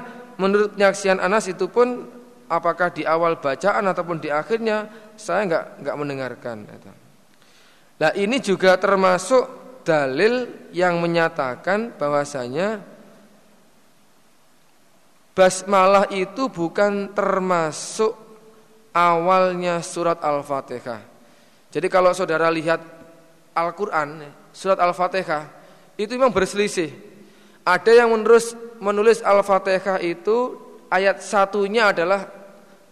menurut 0.41 0.73
penyaksian 0.73 1.21
Anas 1.21 1.45
itu 1.53 1.69
pun 1.69 2.09
apakah 2.49 2.89
di 2.89 3.05
awal 3.05 3.37
bacaan 3.37 3.85
ataupun 3.93 4.17
di 4.17 4.33
akhirnya 4.33 4.89
saya 5.21 5.45
nggak 5.45 5.65
nggak 5.85 5.97
mendengarkan. 6.01 6.57
Nah 8.01 8.11
ini 8.17 8.41
juga 8.41 8.81
termasuk 8.81 9.45
dalil 9.85 10.69
yang 10.73 10.97
menyatakan 10.97 11.93
bahwasanya 12.01 12.92
basmalah 15.33 16.09
itu 16.13 16.49
bukan 16.49 17.13
termasuk 17.13 18.13
awalnya 18.93 19.81
surat 19.81 20.21
Al-Fatihah. 20.21 21.01
Jadi 21.73 21.87
kalau 21.89 22.13
saudara 22.13 22.53
lihat 22.53 22.81
Al-Quran, 23.57 24.29
surat 24.53 24.77
Al-Fatihah, 24.77 25.49
itu 25.97 26.13
memang 26.17 26.33
berselisih. 26.33 26.93
Ada 27.65 28.05
yang 28.05 28.13
menulis, 28.13 28.53
menulis 28.81 29.25
Al-Fatihah 29.25 30.01
itu 30.05 30.61
ayat 30.93 31.25
satunya 31.25 31.89
adalah 31.89 32.29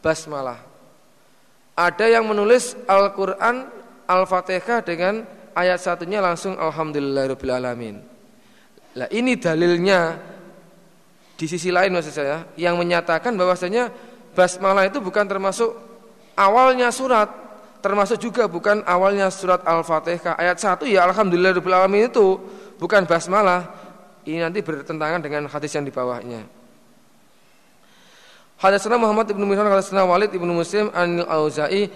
basmalah. 0.01 0.65
Ada 1.77 2.21
yang 2.21 2.25
menulis 2.25 2.77
Al-Quran 2.89 3.69
Al-Fatihah 4.09 4.81
dengan 4.81 5.25
ayat 5.53 5.81
satunya 5.81 6.25
langsung 6.25 6.57
Alhamdulillahirabbil 6.57 7.53
alamin. 7.53 7.97
Nah 8.97 9.09
ini 9.13 9.39
dalilnya 9.39 10.19
di 11.41 11.49
sisi 11.49 11.73
lain 11.73 11.97
maksud 11.97 12.13
saya 12.13 12.45
yang 12.61 12.77
menyatakan 12.77 13.33
bahwasanya 13.33 13.89
basmalah 14.37 14.85
itu 14.85 15.01
bukan 15.01 15.25
termasuk 15.25 15.73
awalnya 16.37 16.93
surat, 16.93 17.33
termasuk 17.81 18.21
juga 18.21 18.45
bukan 18.45 18.85
awalnya 18.85 19.33
surat 19.33 19.65
Al-Fatihah. 19.65 20.37
Ayat 20.37 20.61
satu 20.61 20.85
ya 20.85 21.09
Alhamdulillahirabbil 21.09 21.73
alamin 21.73 22.13
itu 22.13 22.37
bukan 22.77 23.09
basmalah. 23.09 23.73
Ini 24.29 24.45
nanti 24.45 24.61
bertentangan 24.61 25.25
dengan 25.25 25.49
hadis 25.49 25.73
yang 25.73 25.89
di 25.89 25.93
bawahnya. 25.93 26.45
Hadatsana 28.61 29.01
Muhammad 29.01 29.33
ibnu 29.33 29.49
Mihran 29.49 29.65
hadatsana 29.73 30.05
Walid 30.05 30.37
ibnu 30.37 30.53
Muslim 30.53 30.93
an 30.93 31.25
Al-Auza'i 31.25 31.89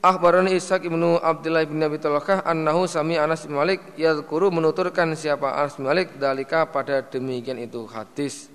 Akhbarani 0.00 0.56
Ishaq 0.56 0.88
ibnu 0.88 1.20
Abdullah 1.20 1.68
bin 1.68 1.78
Abi 1.84 2.00
Talakah 2.00 2.42
annahu 2.48 2.88
sami 2.88 3.20
Anas 3.20 3.44
bin 3.44 3.54
Malik 3.54 3.94
yadhkuru 4.00 4.48
menuturkan 4.48 5.12
siapa 5.12 5.52
Anas 5.52 5.76
bin 5.76 5.86
Malik 5.86 6.16
dalika 6.16 6.64
pada 6.64 7.04
demikian 7.04 7.60
itu 7.60 7.84
hadis. 7.84 8.51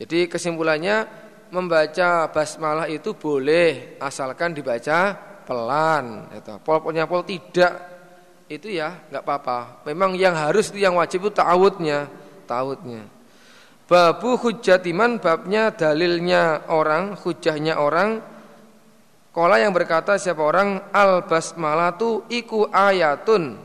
Jadi 0.00 0.32
kesimpulannya 0.32 1.04
membaca 1.52 2.32
basmalah 2.32 2.88
itu 2.88 3.12
boleh 3.12 4.00
asalkan 4.00 4.56
dibaca 4.56 5.12
pelan 5.44 6.30
itu. 6.32 6.56
Pol-polnya 6.64 7.04
pol 7.04 7.20
tidak 7.28 7.74
itu 8.48 8.72
ya 8.80 8.96
nggak 9.12 9.20
apa-apa. 9.20 9.84
Memang 9.84 10.16
yang 10.16 10.32
harus 10.32 10.72
itu 10.72 10.80
yang 10.80 10.96
wajib 10.96 11.28
itu 11.28 11.36
ta'awudnya, 11.36 12.08
ta'awudnya. 12.48 13.04
Babu 13.84 14.38
hujjatiman 14.40 15.20
babnya 15.20 15.74
dalilnya 15.74 16.70
orang, 16.72 17.18
hujahnya 17.20 17.76
orang. 17.76 18.24
Kola 19.30 19.60
yang 19.60 19.76
berkata 19.76 20.16
siapa 20.16 20.40
orang 20.42 20.90
al 20.96 21.28
basmalatu 21.28 22.24
iku 22.32 22.70
ayatun. 22.72 23.58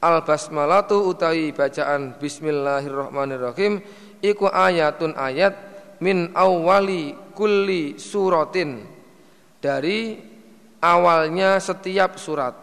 Al 0.00 0.24
basmalatu 0.24 1.06
utawi 1.06 1.52
bacaan 1.52 2.16
Bismillahirrahmanirrahim 2.16 3.84
iku 4.20 4.48
ayatun 4.48 5.16
ayat 5.16 5.56
min 6.00 6.32
awali 6.32 7.12
kulli 7.36 7.96
suratin 8.00 8.84
dari 9.60 10.16
awalnya 10.80 11.60
setiap 11.60 12.16
surat. 12.16 12.56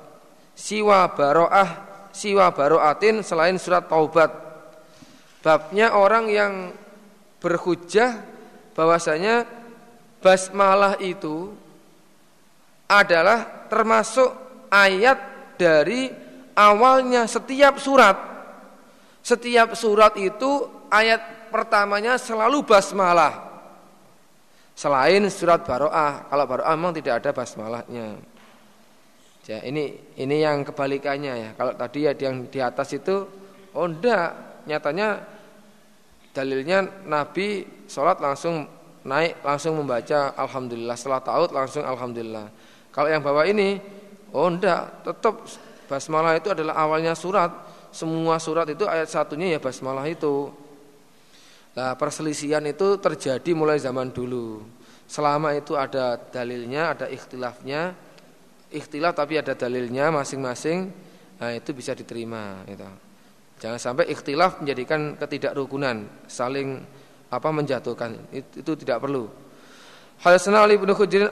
Siwa 0.57 1.13
baroah, 1.13 1.69
siwa 2.09 2.49
baroatin 2.49 3.21
selain 3.21 3.61
surat 3.61 3.85
taubat. 3.85 4.33
Babnya 5.45 5.93
orang 5.93 6.25
yang 6.27 6.53
berhujah 7.37 8.17
bahwasanya 8.73 9.45
basmalah 10.17 10.97
itu 10.97 11.53
adalah 12.89 13.69
termasuk 13.69 14.33
ayat 14.73 15.21
dari 15.61 16.09
awalnya 16.57 17.29
setiap 17.29 17.77
surat. 17.77 18.17
Setiap 19.21 19.77
surat 19.77 20.17
itu 20.17 20.65
ayat 20.89 21.21
pertamanya 21.49 22.19
selalu 22.19 22.63
basmalah. 22.63 23.47
Selain 24.77 25.25
surat 25.33 25.65
Baro'ah, 25.65 26.29
kalau 26.29 26.45
Baro'ah 26.45 26.73
memang 26.77 26.93
tidak 26.93 27.25
ada 27.25 27.33
basmalahnya. 27.33 28.19
Ya, 29.47 29.63
ini 29.63 29.95
ini 30.19 30.43
yang 30.43 30.67
kebalikannya 30.67 31.33
ya. 31.33 31.49
Kalau 31.55 31.73
tadi 31.73 32.03
ya 32.03 32.11
yang 32.13 32.51
di 32.51 32.59
atas 32.59 32.91
itu 32.93 33.25
oh 33.73 33.87
enggak, 33.87 34.61
nyatanya 34.67 35.23
Dalilnya 36.37 36.85
Nabi 37.09 37.65
sholat 37.89 38.21
langsung 38.21 38.69
naik 39.01 39.41
langsung 39.41 39.73
membaca 39.81 40.37
Alhamdulillah 40.37 40.93
setelah 40.93 41.25
taut 41.25 41.49
langsung 41.49 41.81
Alhamdulillah. 41.81 42.45
Kalau 42.93 43.09
yang 43.09 43.25
bawah 43.25 43.41
ini, 43.41 43.81
oh 44.29 44.45
enggak, 44.45 45.01
tetap 45.01 45.41
basmalah 45.89 46.37
itu 46.37 46.53
adalah 46.53 46.77
awalnya 46.77 47.17
surat. 47.17 47.49
Semua 47.89 48.37
surat 48.37 48.69
itu 48.69 48.85
ayat 48.85 49.09
satunya 49.09 49.57
ya 49.57 49.59
basmalah 49.63 50.05
itu. 50.05 50.53
Nah 51.77 51.93
perselisihan 51.93 52.65
itu 52.65 52.97
terjadi 52.97 53.53
mulai 53.53 53.77
zaman 53.77 54.09
dulu. 54.09 54.65
Selama 55.05 55.53
itu 55.53 55.77
ada 55.77 56.17
dalilnya, 56.17 56.97
ada 56.97 57.05
ikhtilafnya, 57.05 57.93
ikhtilaf 58.73 59.13
tapi 59.13 59.37
ada 59.37 59.53
dalilnya 59.53 60.09
masing-masing, 60.09 60.89
nah 61.37 61.53
itu 61.53 61.71
bisa 61.77 61.93
diterima. 61.93 62.65
Gitu. 62.65 62.83
Jangan 63.61 63.79
sampai 63.79 64.09
ikhtilaf 64.09 64.59
menjadikan 64.59 65.15
ketidakrukunan, 65.21 66.25
saling 66.25 66.81
apa 67.29 67.49
menjatuhkan. 67.53 68.25
Itu, 68.33 68.65
itu 68.65 68.71
tidak 68.83 69.05
perlu. 69.05 69.29
Hadatsana 70.17 70.65
Ali 70.65 70.81
bin 70.81 70.89
Khujrin 70.97 71.29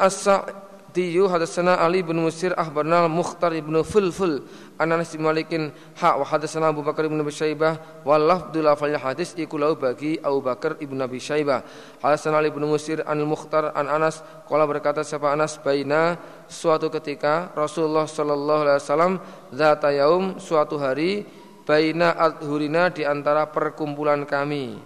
As-Sa'diyu 0.96 1.28
hadatsana 1.28 1.76
Ali 1.84 2.00
bin 2.08 2.24
Musir 2.24 2.56
akhbarna 2.56 3.12
Mukhtar 3.12 3.52
bin 3.52 3.76
Fulful 3.84 4.48
an 4.80 4.96
Anas 4.96 5.12
bin 5.12 5.28
Malikin 5.28 5.76
ha 6.00 6.16
wa 6.16 6.24
hadatsana 6.24 6.72
Abu 6.72 6.88
Bakar 6.88 7.12
bin 7.12 7.20
Abi 7.20 7.36
Syaibah 7.36 7.76
wa 8.08 8.16
lafdhu 8.16 8.64
lafal 8.64 8.96
hadis 8.96 9.36
iku 9.36 9.60
bagi 9.76 10.16
Abu 10.24 10.40
Bakar 10.40 10.80
ibn 10.80 10.96
Abi 11.04 11.20
Syaibah. 11.20 11.68
Hadatsana 12.00 12.40
Ali 12.40 12.48
bin 12.48 12.64
Musir 12.64 13.04
an 13.04 13.20
Mukhtar 13.28 13.76
an 13.76 13.92
Anas 13.92 14.24
qala 14.48 14.64
berkata 14.64 15.04
siapa 15.04 15.36
Anas 15.36 15.60
baina 15.60 16.16
suatu 16.48 16.88
ketika 16.88 17.52
Rasulullah 17.60 18.08
sallallahu 18.08 18.62
alaihi 18.64 18.80
wasallam 18.80 19.14
zata 19.52 19.92
yaum 19.92 20.40
suatu 20.40 20.80
hari 20.80 21.28
baina 21.68 22.16
adhurina 22.16 22.88
di 22.88 23.04
antara 23.04 23.52
perkumpulan 23.52 24.24
kami. 24.24 24.80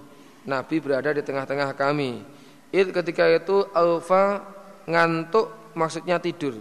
Nabi 0.49 0.75
berada 0.81 1.13
di 1.13 1.21
tengah-tengah 1.21 1.77
kami. 1.77 2.25
It 2.73 2.89
ketika 2.97 3.29
itu 3.29 3.69
alfa 3.77 4.41
ngantuk 4.89 5.58
maksudnya 5.73 6.21
tidur. 6.21 6.57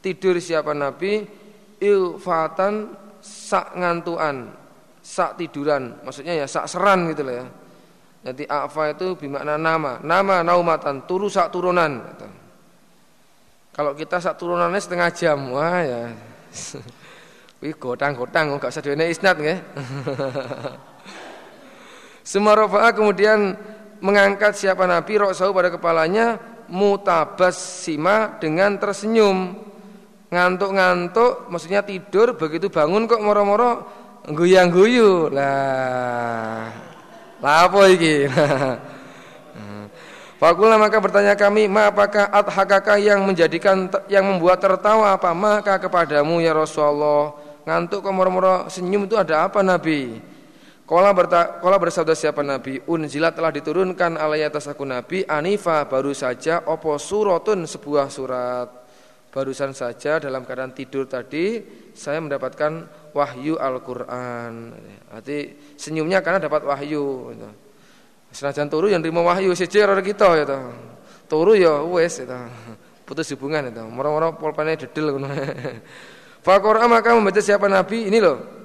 Tidur 0.00 0.38
siapa 0.38 0.72
Nabi? 0.76 1.26
Ilfatan 1.76 2.94
sak 3.20 3.76
ngantuan, 3.76 4.48
sak 5.04 5.36
tiduran. 5.36 6.00
Maksudnya 6.00 6.32
ya 6.38 6.46
sak 6.48 6.70
seran 6.70 7.10
gitu 7.12 7.26
loh 7.26 7.34
ya. 7.42 7.46
Jadi 8.26 8.42
alfa 8.50 8.90
itu 8.90 9.14
bermakna 9.14 9.54
nama. 9.54 10.02
Nama 10.02 10.42
naumatan, 10.42 11.06
turu 11.06 11.30
sak 11.30 11.52
turunan. 11.54 12.02
Kalau 13.76 13.92
kita 13.92 14.18
sak 14.18 14.40
turunannya 14.40 14.80
setengah 14.80 15.10
jam, 15.12 15.38
wah 15.52 15.84
ya. 15.84 16.10
Wih 17.62 17.72
gotang-gotang 17.72 18.56
gak 18.60 18.72
usah 18.72 18.84
duwene 18.84 19.08
isnad 19.08 19.36
nggih. 19.40 19.58
Sumarofa 22.30 22.90
kemudian 22.92 23.54
mengangkat 24.02 24.58
siapa 24.58 24.84
Nabi 24.84 25.22
roksau 25.22 25.54
pada 25.54 25.72
kepalanya 25.72 26.36
mutabas 26.70 27.56
sima 27.56 28.38
dengan 28.38 28.78
tersenyum. 28.78 29.54
Ngantuk-ngantuk 30.26 31.48
maksudnya 31.48 31.86
tidur 31.86 32.34
begitu 32.34 32.66
bangun 32.66 33.06
kok 33.06 33.22
moro-moro 33.22 33.86
guyang-guyu. 34.26 35.30
Lah. 35.30 36.70
Lah 37.40 37.56
apa 37.68 37.80
iki? 37.90 38.26
Fakullah 40.36 40.76
maka 40.76 41.00
bertanya 41.00 41.32
kami, 41.32 41.64
ma 41.64 41.88
apakah 41.88 42.28
adhakaka 42.28 43.00
yang 43.00 43.24
menjadikan 43.24 43.88
yang 44.04 44.28
membuat 44.28 44.60
tertawa 44.60 45.16
apa 45.16 45.32
maka 45.32 45.80
kepadamu 45.80 46.44
ya 46.44 46.52
Rasulullah? 46.52 47.32
ngantuk 47.66 48.06
kok 48.06 48.14
moro-moro 48.14 48.70
senyum 48.70 49.10
itu 49.10 49.18
ada 49.18 49.50
apa 49.50 49.64
Nabi? 49.64 50.22
Kala, 50.86 51.10
berta, 51.10 51.58
kala 51.58 51.82
bersabda 51.82 52.14
siapa 52.14 52.46
Nabi? 52.46 52.78
Unzilat 52.86 53.34
telah 53.34 53.50
diturunkan 53.50 54.14
alai 54.14 54.46
atas 54.46 54.70
aku 54.70 54.86
Nabi 54.86 55.26
Anifa 55.26 55.82
baru 55.82 56.14
saja 56.14 56.62
opo 56.62 56.94
suratun 56.94 57.66
sebuah 57.66 58.06
surat. 58.06 58.70
Barusan 59.34 59.74
saja 59.74 60.22
dalam 60.22 60.46
keadaan 60.46 60.70
tidur 60.70 61.10
tadi 61.10 61.58
saya 61.90 62.22
mendapatkan 62.22 62.86
wahyu 63.10 63.58
Al-Qur'an. 63.58 64.78
Arti 65.10 65.74
senyumnya 65.74 66.22
karena 66.22 66.46
dapat 66.46 66.62
wahyu 66.62 67.34
gitu. 67.34 67.50
Senajan 68.30 68.70
turu 68.70 68.86
yang 68.86 69.02
terima 69.02 69.26
wahyu 69.26 69.58
siji 69.58 69.82
ora 69.82 69.98
kita 69.98 70.46
to. 70.46 70.58
Turu 71.26 71.58
ya 71.58 71.82
wis 71.82 72.22
itu. 72.22 72.40
Putus 73.02 73.26
hubungan 73.34 73.74
itu. 73.74 73.82
Moro-moro 73.90 74.38
pulpane 74.38 74.78
dedel 74.78 75.10
ngono. 75.18 75.34
Faqara 76.46 76.86
maka 76.86 77.10
membaca 77.10 77.42
siapa 77.42 77.66
nabi 77.66 78.06
ini 78.06 78.22
loh 78.22 78.56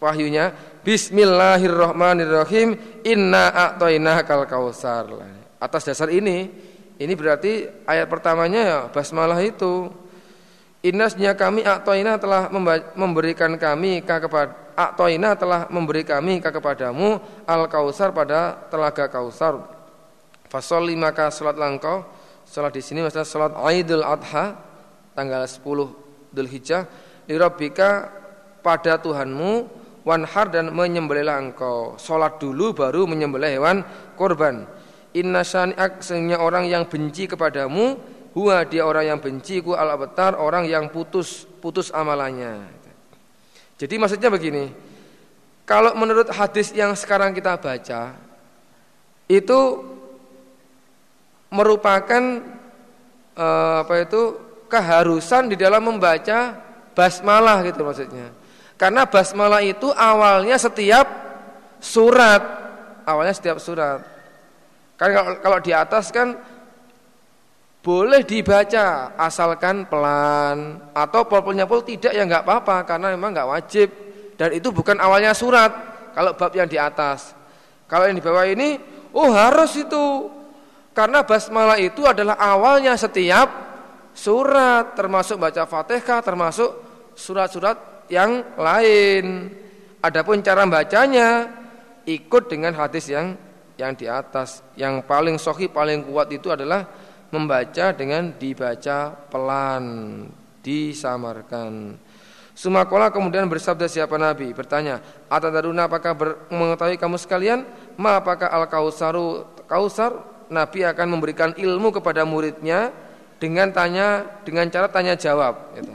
wahyunya 0.00 0.52
Bismillahirrahmanirrahim 0.86 3.02
inna 3.02 3.50
a'toina 3.50 4.22
kal 4.22 4.46
kausar. 4.46 5.10
Atas 5.58 5.82
dasar 5.82 6.06
ini 6.14 6.46
ini 7.02 7.12
berarti 7.18 7.66
ayat 7.90 8.06
pertamanya 8.06 8.60
ya 8.62 8.78
basmalah 8.94 9.42
itu. 9.42 9.90
Innasnya 10.86 11.34
kami 11.34 11.66
a'toina 11.66 12.22
telah 12.22 12.46
memberikan 12.94 13.58
kami 13.58 14.06
kepada 14.06 14.54
a'toina 14.78 15.34
telah 15.34 15.66
memberi 15.74 16.06
kami 16.06 16.38
kepadamu 16.38 17.18
al 17.50 17.66
kausar 17.66 18.14
pada 18.14 18.54
telaga 18.70 19.10
kausar. 19.10 19.58
Fasol 20.46 20.94
maka 20.94 21.34
salat 21.34 21.58
langkau. 21.58 22.06
Salat 22.46 22.70
di 22.70 22.78
sini 22.78 23.02
maksudnya 23.02 23.26
salat 23.26 23.58
Aidul 23.58 24.06
Adha 24.06 24.54
tanggal 25.18 25.50
10 25.50 25.66
Dzulhijjah 26.30 26.86
lirabbika 27.26 28.06
pada 28.62 29.02
Tuhanmu 29.02 29.82
wanhar 30.06 30.54
dan 30.54 30.70
menyembelihlah 30.70 31.42
engkau. 31.42 31.98
Salat 31.98 32.38
dulu 32.38 32.70
baru 32.70 33.10
menyembelih 33.10 33.58
hewan 33.58 33.82
korban. 34.14 34.62
Inna 35.18 35.42
syani'ak 35.42 35.98
sesungguhnya 35.98 36.38
orang 36.38 36.70
yang 36.70 36.86
benci 36.86 37.26
kepadamu 37.26 37.98
huwa 38.36 38.62
dia 38.62 38.86
orang 38.86 39.10
yang 39.10 39.18
benci 39.18 39.64
ku 39.64 39.74
al 39.74 39.98
abtar 39.98 40.38
orang 40.38 40.70
yang 40.70 40.86
putus 40.94 41.42
putus 41.58 41.90
amalannya. 41.90 42.62
Jadi 43.76 43.94
maksudnya 43.98 44.30
begini. 44.30 44.70
Kalau 45.66 45.98
menurut 45.98 46.30
hadis 46.30 46.70
yang 46.70 46.94
sekarang 46.94 47.34
kita 47.34 47.58
baca 47.58 48.14
itu 49.26 49.60
merupakan 51.50 52.22
eh, 53.34 53.76
apa 53.82 53.94
itu 54.06 54.22
keharusan 54.70 55.50
di 55.50 55.58
dalam 55.58 55.82
membaca 55.82 56.54
basmalah 56.94 57.66
gitu 57.66 57.82
maksudnya. 57.82 58.45
Karena 58.76 59.08
basmalah 59.08 59.64
itu 59.64 59.88
awalnya 59.88 60.60
setiap 60.60 61.08
surat, 61.80 62.44
awalnya 63.08 63.32
setiap 63.32 63.56
surat. 63.56 64.04
Kan 65.00 65.12
kalau, 65.12 65.32
kalau 65.40 65.58
di 65.64 65.72
atas 65.72 66.12
kan 66.12 66.36
boleh 67.80 68.20
dibaca 68.26 69.16
asalkan 69.16 69.88
pelan. 69.88 70.90
Atau 70.92 71.24
pol-polnya 71.24 71.64
pol 71.64 71.80
tidak 71.88 72.12
ya 72.12 72.28
nggak 72.28 72.44
apa-apa 72.44 72.84
karena 72.84 73.16
memang 73.16 73.32
nggak 73.32 73.48
wajib. 73.48 73.88
Dan 74.36 74.52
itu 74.52 74.68
bukan 74.68 75.00
awalnya 75.00 75.32
surat 75.32 75.72
kalau 76.12 76.36
bab 76.36 76.52
yang 76.52 76.68
di 76.68 76.76
atas. 76.76 77.32
Kalau 77.88 78.04
yang 78.04 78.20
di 78.20 78.24
bawah 78.24 78.44
ini 78.44 78.76
oh 79.16 79.32
harus 79.32 79.72
itu. 79.80 80.28
Karena 80.92 81.24
basmalah 81.24 81.80
itu 81.80 82.04
adalah 82.04 82.36
awalnya 82.36 82.92
setiap 82.92 83.48
surat. 84.12 84.92
Termasuk 84.92 85.40
baca 85.40 85.64
Fatihah 85.64 86.20
termasuk 86.20 86.70
surat-surat 87.16 87.95
yang 88.12 88.42
lain. 88.56 89.50
Adapun 90.02 90.38
cara 90.44 90.62
bacanya 90.68 91.50
ikut 92.06 92.46
dengan 92.46 92.72
hadis 92.78 93.10
yang 93.10 93.34
yang 93.76 93.92
di 93.92 94.06
atas. 94.06 94.62
Yang 94.78 95.04
paling 95.04 95.36
sohi 95.36 95.66
paling 95.66 96.06
kuat 96.06 96.30
itu 96.32 96.48
adalah 96.52 96.86
membaca 97.34 97.92
dengan 97.92 98.32
dibaca 98.38 99.12
pelan, 99.28 99.84
disamarkan. 100.62 101.98
Sumakola 102.56 103.12
kemudian 103.12 103.44
bersabda 103.52 103.84
siapa 103.84 104.16
Nabi 104.16 104.48
bertanya, 104.56 105.04
Atadaruna 105.28 105.92
apakah 105.92 106.12
ber, 106.16 106.28
mengetahui 106.48 106.96
kamu 106.96 107.20
sekalian? 107.20 107.68
Ma 108.00 108.16
apakah 108.16 108.48
al 108.48 108.64
kausaru 108.64 109.44
kausar? 109.68 110.34
Nabi 110.46 110.86
akan 110.86 111.06
memberikan 111.10 111.50
ilmu 111.58 111.90
kepada 111.90 112.22
muridnya 112.22 112.94
dengan 113.36 113.68
tanya 113.74 114.24
dengan 114.46 114.70
cara 114.72 114.88
tanya 114.88 115.18
jawab. 115.18 115.74
Gitu. 115.76 115.92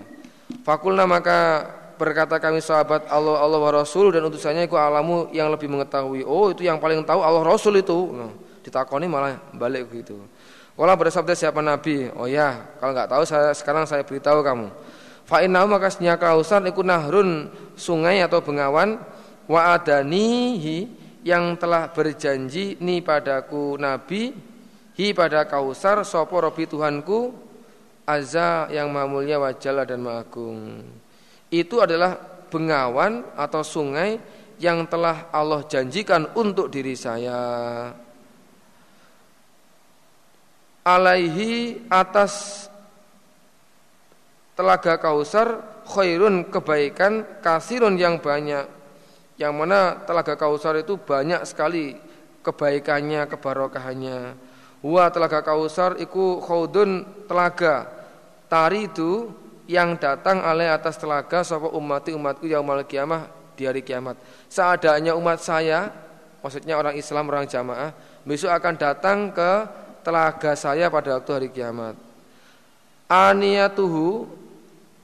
Fakulna 0.62 1.08
maka 1.08 1.66
berkata 2.02 2.42
kami 2.42 2.58
sahabat 2.58 3.06
Allah 3.06 3.38
Allah 3.38 3.62
wa 3.62 3.70
Rasul 3.70 4.10
dan 4.10 4.26
utusannya 4.26 4.66
itu 4.66 4.74
alamu 4.74 5.30
yang 5.30 5.54
lebih 5.54 5.70
mengetahui. 5.70 6.26
Oh 6.26 6.50
itu 6.50 6.66
yang 6.66 6.82
paling 6.82 7.06
tahu 7.06 7.22
Allah 7.22 7.46
Rasul 7.46 7.78
itu. 7.78 8.10
Nah, 8.10 8.34
ditakoni 8.66 9.06
malah 9.06 9.38
balik 9.54 9.86
begitu. 9.94 10.18
Wala 10.74 10.98
bersabda 10.98 11.38
siapa 11.38 11.62
Nabi? 11.62 12.10
Oh 12.18 12.26
ya, 12.26 12.74
kalau 12.82 12.98
nggak 12.98 13.10
tahu 13.14 13.24
saya 13.30 13.54
sekarang 13.54 13.86
saya 13.86 14.02
beritahu 14.02 14.42
kamu. 14.42 14.74
Fa 15.30 15.46
innahu 15.46 15.70
maka 15.70 15.94
kausan 16.18 16.66
iku 16.74 16.82
nahrun 16.82 17.54
sungai 17.78 18.26
atau 18.26 18.42
bengawan 18.42 18.98
wa 19.46 19.62
adanihi 19.78 20.90
yang 21.22 21.54
telah 21.62 21.94
berjanji 21.94 22.82
ni 22.82 23.06
padaku 23.06 23.78
Nabi 23.78 24.34
hi 24.98 25.14
pada 25.14 25.46
kausar 25.46 26.02
sopo 26.02 26.42
robi 26.42 26.66
Tuhanku 26.66 27.32
azza 28.10 28.68
yang 28.74 28.90
maha 28.90 29.06
mulia 29.06 29.38
wajalla 29.38 29.86
dan 29.86 30.02
maha 30.02 30.26
agung 30.26 30.82
itu 31.52 31.84
adalah 31.84 32.16
bengawan 32.48 33.28
atau 33.36 33.60
sungai 33.60 34.16
yang 34.62 34.88
telah 34.88 35.28
Allah 35.36 35.68
janjikan 35.68 36.32
untuk 36.34 36.72
diri 36.72 36.96
saya. 36.96 37.40
Alaihi 40.82 41.86
atas 41.92 42.66
telaga 44.58 44.98
kausar 44.98 45.62
khairun 45.86 46.48
kebaikan 46.50 47.44
kasirun 47.44 48.00
yang 48.00 48.18
banyak. 48.18 48.66
Yang 49.36 49.54
mana 49.58 49.98
telaga 50.06 50.38
kausar 50.38 50.78
itu 50.78 51.02
banyak 51.02 51.42
sekali 51.50 51.98
kebaikannya, 52.46 53.26
kebarokahannya. 53.26 54.20
Wa 54.82 55.10
telaga 55.10 55.42
kausar 55.42 55.98
iku 55.98 56.42
khaudun 56.42 57.26
telaga. 57.26 57.90
Tari 58.46 58.90
itu 58.90 59.41
yang 59.72 59.96
datang 59.96 60.44
oleh 60.44 60.68
atas 60.68 61.00
telaga 61.00 61.48
sapa 61.48 61.72
umati 61.72 62.12
umatku 62.12 62.44
yaumul 62.44 62.84
kiamah 62.84 63.32
di 63.56 63.64
hari 63.64 63.80
kiamat. 63.80 64.20
Seadanya 64.52 65.16
umat 65.16 65.40
saya, 65.40 65.88
maksudnya 66.44 66.76
orang 66.76 67.00
Islam 67.00 67.32
orang 67.32 67.48
jamaah, 67.48 67.96
besok 68.28 68.52
akan 68.52 68.76
datang 68.76 69.32
ke 69.32 69.52
telaga 70.04 70.52
saya 70.60 70.92
pada 70.92 71.16
waktu 71.16 71.32
hari 71.32 71.50
kiamat. 71.56 71.96
Aniyatuhu 73.08 74.28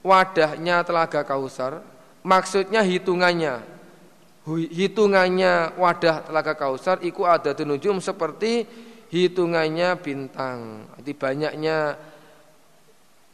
wadahnya 0.04 0.84
telaga 0.84 1.24
Kausar, 1.24 1.80
maksudnya 2.20 2.84
hitungannya. 2.84 3.64
Hitungannya 4.48 5.76
wadah 5.76 6.28
telaga 6.28 6.56
Kausar 6.56 7.00
iku 7.04 7.24
ada 7.24 7.52
tunujum 7.52 8.00
seperti 8.00 8.64
hitungannya 9.08 9.96
bintang. 10.00 10.88
Jadi 11.00 11.12
banyaknya 11.16 11.76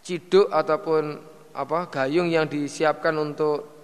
ciduk 0.04 0.52
ataupun 0.52 1.16
apa 1.56 1.88
gayung 1.88 2.28
yang 2.28 2.44
disiapkan 2.44 3.16
untuk 3.16 3.74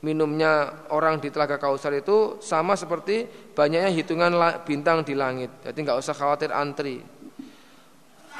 minumnya 0.00 0.86
orang 0.88 1.20
di 1.20 1.28
Telaga 1.28 1.60
Kausar 1.60 1.92
itu 1.92 2.40
sama 2.40 2.78
seperti 2.78 3.28
banyaknya 3.52 3.92
hitungan 3.92 4.32
bintang 4.64 5.04
di 5.04 5.12
langit. 5.12 5.52
Jadi 5.60 5.78
nggak 5.84 6.00
usah 6.00 6.16
khawatir 6.16 6.48
antri. 6.54 7.04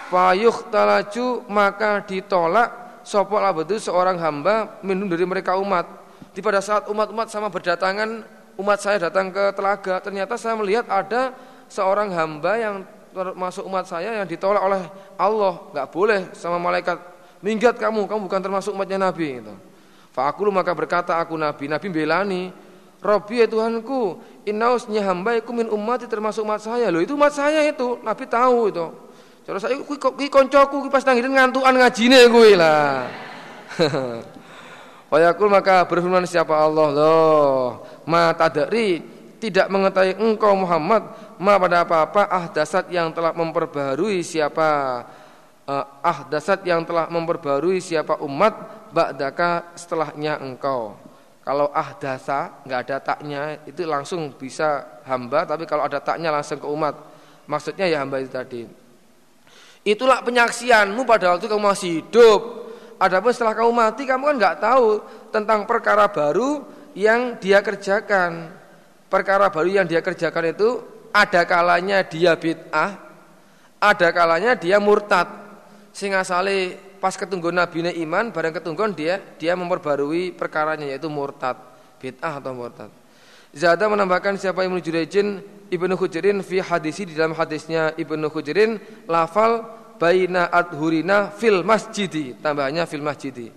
Payuh 0.06 0.70
talaju 0.70 1.26
maka 1.50 2.06
ditolak 2.06 3.02
sopok 3.02 3.42
betul 3.58 3.82
seorang 3.82 4.16
hamba 4.22 4.78
minum 4.80 5.10
dari 5.10 5.26
mereka 5.26 5.58
umat. 5.58 5.84
Di 6.30 6.38
pada 6.44 6.62
saat 6.62 6.86
umat-umat 6.86 7.26
sama 7.32 7.50
berdatangan 7.50 8.22
umat 8.60 8.78
saya 8.78 9.08
datang 9.08 9.34
ke 9.34 9.50
telaga, 9.56 9.98
ternyata 9.98 10.38
saya 10.38 10.54
melihat 10.54 10.86
ada 10.86 11.34
seorang 11.66 12.12
hamba 12.14 12.52
yang 12.54 12.74
masuk 13.34 13.64
umat 13.66 13.88
saya 13.88 14.20
yang 14.20 14.28
ditolak 14.28 14.60
oleh 14.60 14.82
Allah, 15.16 15.64
nggak 15.72 15.88
boleh 15.88 16.20
sama 16.36 16.60
malaikat 16.60 17.15
minggat 17.44 17.76
kamu, 17.76 18.08
kamu 18.08 18.20
bukan 18.28 18.40
termasuk 18.40 18.72
umatnya 18.72 19.00
Nabi 19.00 19.40
gitu. 19.40 19.54
Fakulu 20.12 20.48
maka 20.48 20.72
berkata 20.72 21.20
aku 21.20 21.36
Nabi, 21.36 21.68
Nabi 21.68 21.86
belani, 21.92 22.42
Robi 23.04 23.44
ya 23.44 23.46
Tuhanku, 23.46 24.18
inausnya 24.48 25.04
hamba 25.04 25.36
iku 25.36 25.52
min 25.52 25.68
umat 25.68 26.08
termasuk 26.08 26.42
umat 26.42 26.64
saya. 26.64 26.88
Loh 26.88 27.04
itu 27.04 27.12
umat 27.12 27.36
saya 27.36 27.60
itu, 27.68 28.00
Nabi 28.00 28.24
tahu 28.24 28.72
itu. 28.72 28.86
Cara 29.46 29.62
saya 29.62 29.78
kui 29.78 29.94
kui 29.94 30.26
koncoku 30.26 30.88
kui 30.88 30.90
pas 30.90 31.06
nangis 31.06 31.22
ngantuan 31.22 31.76
ngajine 31.78 32.18
kui 32.32 32.58
lah. 32.58 33.06
Wayakul 35.12 35.46
maka 35.46 35.86
berfirman 35.86 36.26
siapa 36.26 36.50
Allah 36.50 36.88
loh, 36.90 37.86
ma 38.10 38.34
tadari 38.34 38.98
tidak 39.38 39.70
mengetahui 39.70 40.18
engkau 40.18 40.56
Muhammad 40.58 41.06
ma 41.38 41.60
pada 41.60 41.86
apa-apa 41.86 42.26
ah 42.26 42.44
dasar 42.50 42.88
yang 42.90 43.14
telah 43.14 43.30
memperbaharui 43.30 44.24
siapa 44.24 45.04
uh, 45.66 45.84
ahdasat 46.00 46.62
yang 46.64 46.86
telah 46.86 47.10
memperbarui 47.10 47.82
siapa 47.82 48.18
umat 48.22 48.54
ba'daka 48.94 49.74
setelahnya 49.76 50.40
engkau. 50.40 50.96
Kalau 51.46 51.70
ahdasa 51.70 52.58
nggak 52.66 52.80
ada 52.90 52.96
taknya 52.98 53.42
itu 53.70 53.86
langsung 53.86 54.34
bisa 54.34 54.82
hamba, 55.06 55.46
tapi 55.46 55.62
kalau 55.62 55.86
ada 55.86 56.02
taknya 56.02 56.34
langsung 56.34 56.58
ke 56.58 56.66
umat. 56.66 56.98
Maksudnya 57.46 57.86
ya 57.86 58.02
hamba 58.02 58.18
itu 58.18 58.34
tadi. 58.34 58.66
Itulah 59.86 60.26
penyaksianmu 60.26 61.06
pada 61.06 61.38
waktu 61.38 61.46
kamu 61.46 61.62
masih 61.62 62.02
hidup. 62.02 62.66
Adapun 62.98 63.30
setelah 63.30 63.54
kamu 63.54 63.70
mati 63.70 64.02
kamu 64.02 64.34
kan 64.34 64.36
nggak 64.42 64.56
tahu 64.58 64.88
tentang 65.30 65.62
perkara 65.62 66.10
baru 66.10 66.66
yang 66.98 67.38
dia 67.38 67.62
kerjakan. 67.62 68.50
Perkara 69.06 69.46
baru 69.46 69.70
yang 69.70 69.86
dia 69.86 70.02
kerjakan 70.02 70.50
itu 70.50 70.82
ada 71.14 71.46
kalanya 71.46 72.02
dia 72.02 72.34
bid'ah, 72.34 72.98
ada 73.78 74.08
kalanya 74.10 74.58
dia 74.58 74.82
murtad. 74.82 75.45
Sehingga 75.96 76.20
sale 76.28 76.76
pas 77.00 77.16
ketunggu 77.16 77.48
Nabi 77.48 77.80
iman, 78.04 78.28
barang 78.28 78.60
ketungguan 78.60 78.92
dia 78.92 79.16
dia 79.40 79.56
memperbarui 79.56 80.36
perkaranya 80.36 80.84
yaitu 80.84 81.08
murtad, 81.08 81.56
bid'ah 81.96 82.36
atau 82.36 82.52
murtad. 82.52 82.92
Zada 83.56 83.88
menambahkan 83.88 84.36
siapa 84.36 84.60
yang 84.60 84.76
menuju 84.76 84.92
Ibnu 85.72 85.96
Hujirin 85.96 86.44
fi 86.44 86.60
hadisi 86.60 87.08
di 87.08 87.16
dalam 87.16 87.32
hadisnya 87.32 87.96
Ibnu 87.96 88.28
Hujirin 88.28 88.76
lafal 89.08 89.64
baina 89.96 90.52
adhurina 90.52 91.32
fil 91.32 91.64
masjidi 91.64 92.36
tambahnya 92.44 92.84
fil 92.84 93.00
masjidi. 93.00 93.48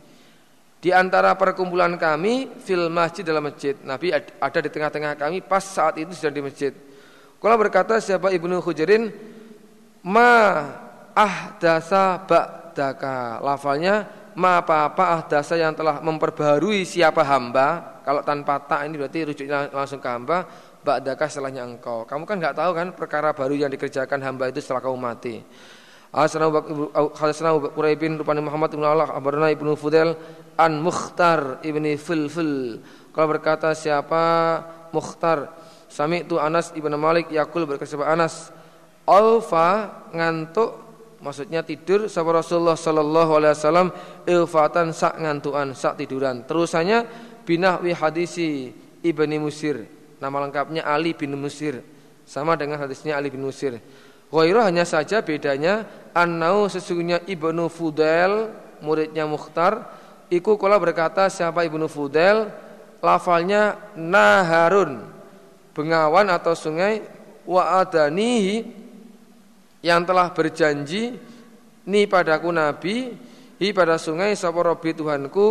Di 0.80 0.96
antara 0.96 1.36
perkumpulan 1.36 2.00
kami 2.00 2.48
fil 2.64 2.88
masjid 2.88 3.28
dalam 3.28 3.52
masjid. 3.52 3.76
Nabi 3.84 4.16
ada 4.16 4.60
di 4.64 4.70
tengah-tengah 4.72 5.20
kami 5.20 5.44
pas 5.44 5.60
saat 5.60 6.00
itu 6.00 6.16
sedang 6.16 6.40
di 6.40 6.44
masjid. 6.48 6.72
Kalau 7.36 7.56
berkata 7.60 8.00
siapa 8.00 8.32
Ibnu 8.32 8.64
Hujirin 8.64 9.12
ma 10.08 10.88
ahdasa 11.20 12.24
ba'daka. 12.24 13.44
Lafalnya 13.44 14.08
ma 14.40 14.64
apa-apa 14.64 15.20
ahdasa 15.20 15.60
yang 15.60 15.76
telah 15.76 16.00
memperbarui 16.00 16.88
siapa 16.88 17.28
hamba. 17.28 18.00
Kalau 18.08 18.24
tanpa 18.24 18.64
tak 18.64 18.88
ini 18.88 18.96
berarti 18.96 19.20
rujuknya 19.28 19.70
langsung 19.76 20.00
ke 20.00 20.08
hamba 20.08 20.48
ba'daka 20.80 21.28
setelahnya 21.28 21.68
engkau. 21.68 22.08
Kamu 22.08 22.24
kan 22.24 22.40
nggak 22.40 22.56
tahu 22.56 22.72
kan 22.72 22.88
perkara 22.96 23.36
baru 23.36 23.54
yang 23.68 23.72
dikerjakan 23.72 24.24
hamba 24.24 24.48
itu 24.48 24.64
setelah 24.64 24.80
kamu 24.80 24.98
mati. 24.98 25.36
Hadasana 26.10 26.50
Quraib 27.70 28.02
bin 28.02 28.18
Rupani 28.18 28.42
Muhammad 28.42 28.74
bin 28.74 28.82
Allah 28.82 29.14
Abarna 29.14 29.54
ibnu 29.54 29.78
Fudel 29.78 30.18
An 30.58 30.82
Mukhtar 30.82 31.62
ibni 31.62 32.02
Filfil. 32.02 32.82
Kalau 33.14 33.28
berkata 33.30 33.78
siapa? 33.78 34.24
Mukhtar. 34.90 35.54
Sami 35.86 36.26
itu 36.26 36.42
Anas 36.42 36.74
ibnu 36.74 36.98
Malik 36.98 37.30
Yakul 37.30 37.70
berkata 37.70 37.86
siapa? 37.86 38.10
Anas. 38.10 38.50
Alfa 39.06 40.02
ngantuk 40.10 40.89
Maksudnya 41.20 41.68
tidur 41.68 42.08
Sahabat 42.08 42.44
Rasulullah 42.44 42.80
Sallallahu 42.80 43.32
Alaihi 43.36 43.52
Wasallam 43.52 43.90
Ilfatan 44.24 44.96
sak 44.96 45.20
ngantuan 45.20 45.76
sak 45.76 46.00
tiduran. 46.00 46.48
Terusannya 46.48 47.04
binahwi 47.44 47.92
hadisi 47.92 48.72
ibni 49.04 49.36
Musir. 49.36 49.84
Nama 50.24 50.48
lengkapnya 50.48 50.88
Ali 50.88 51.12
bin 51.12 51.36
Musir. 51.36 51.84
Sama 52.24 52.56
dengan 52.56 52.80
hadisnya 52.80 53.20
Ali 53.20 53.28
bin 53.28 53.44
Musir. 53.44 53.84
Ghairah 54.30 54.70
hanya 54.70 54.86
saja 54.86 55.26
bedanya 55.26 55.90
annau 56.14 56.70
sesungguhnya 56.70 57.26
Ibnu 57.26 57.66
Fudail 57.66 58.54
muridnya 58.78 59.26
Mukhtar 59.26 59.90
iku 60.30 60.54
kala 60.56 60.78
berkata 60.78 61.26
siapa 61.28 61.66
Ibnu 61.66 61.90
Fudail? 61.90 62.48
Lafalnya 63.00 63.80
naharun. 63.96 65.08
Bengawan 65.74 66.28
atau 66.30 66.52
sungai 66.54 67.02
wa 67.48 67.82
adanihi 67.82 68.68
yang 69.80 70.04
telah 70.04 70.32
berjanji 70.36 71.16
ni 71.88 72.02
padaku 72.06 72.50
nabi 72.52 73.16
hi 73.60 73.68
pada 73.76 74.00
sungai 74.00 74.36
sapa 74.36 74.60
Rabbi 74.64 74.96
Tuhanku 74.96 75.46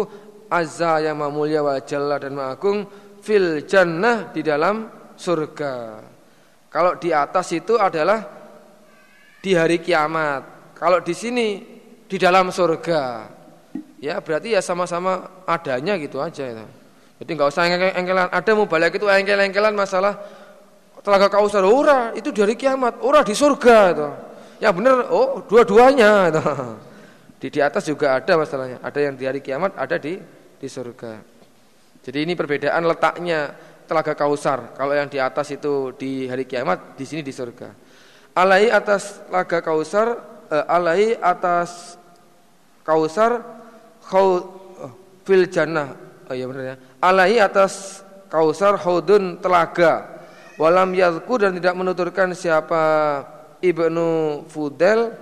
azza 0.49 1.01
yang 1.05 1.21
mulia 1.29 1.61
wa 1.61 1.77
jalla 1.81 2.17
dan 2.17 2.33
maagung 2.37 2.89
fil 3.21 3.69
jannah 3.69 4.33
di 4.33 4.41
dalam 4.41 4.89
surga. 5.19 6.01
Kalau 6.69 6.97
di 6.97 7.13
atas 7.13 7.53
itu 7.53 7.77
adalah 7.77 8.25
di 9.41 9.53
hari 9.53 9.81
kiamat. 9.81 10.73
Kalau 10.77 11.01
di 11.05 11.13
sini 11.13 11.49
di 12.09 12.17
dalam 12.17 12.49
surga. 12.49 13.37
Ya 13.99 14.23
berarti 14.23 14.55
ya 14.55 14.63
sama-sama 14.63 15.43
adanya 15.43 15.99
gitu 15.99 16.23
aja 16.23 16.47
itu. 16.47 16.67
Jadi 17.19 17.31
nggak 17.35 17.51
usah 17.51 17.67
engkelan. 17.99 18.31
Ada 18.31 18.51
mau 18.55 18.71
balik 18.71 19.03
itu 19.03 19.11
engkel-engkelan 19.11 19.75
masalah 19.75 20.23
telaga 21.05 21.29
kausar. 21.33 21.65
Ora 21.65 22.13
itu 22.15 22.31
di 22.31 22.41
hari 22.43 22.55
kiamat. 22.55 23.03
Ora 23.03 23.23
di 23.23 23.35
surga 23.35 23.79
itu. 23.95 24.09
Ya 24.59 24.71
benar. 24.75 25.11
Oh 25.11 25.43
dua-duanya 25.47 26.31
itu. 26.33 26.43
Di 27.39 27.47
di 27.55 27.61
atas 27.63 27.87
juga 27.87 28.19
ada 28.19 28.35
masalahnya. 28.35 28.83
Ada 28.83 28.99
yang 28.99 29.15
di 29.15 29.25
hari 29.25 29.39
kiamat, 29.39 29.79
ada 29.79 29.95
di 29.95 30.19
di 30.59 30.69
surga. 30.69 31.23
Jadi 32.03 32.19
ini 32.27 32.35
perbedaan 32.35 32.83
letaknya 32.83 33.55
telaga 33.87 34.19
kausar. 34.19 34.75
Kalau 34.75 34.91
yang 34.91 35.07
di 35.07 35.23
atas 35.23 35.55
itu 35.55 35.95
di 35.95 36.27
hari 36.27 36.51
kiamat, 36.51 36.99
di 36.99 37.05
sini 37.07 37.23
di 37.23 37.31
surga 37.31 37.89
alai 38.39 38.71
atas 38.71 39.19
laga 39.35 39.59
kausar 39.59 40.15
uh, 40.47 40.65
alai 40.71 41.19
atas 41.19 41.99
kausar 42.87 43.43
khau 44.07 44.27
uh, 44.79 44.93
fil 45.27 45.51
jannah 45.51 45.99
oh 46.31 46.35
iya 46.39 46.47
benar 46.47 46.63
ya 46.63 46.77
alai 47.03 47.43
atas 47.43 48.07
kausar 48.31 48.79
haudun 48.79 49.43
telaga 49.43 50.18
walam 50.59 50.91
yadku 50.93 51.39
dan 51.39 51.55
tidak 51.57 51.75
menuturkan 51.79 52.35
siapa 52.35 52.83
ibnu 53.63 54.43
Fudel 54.51 55.15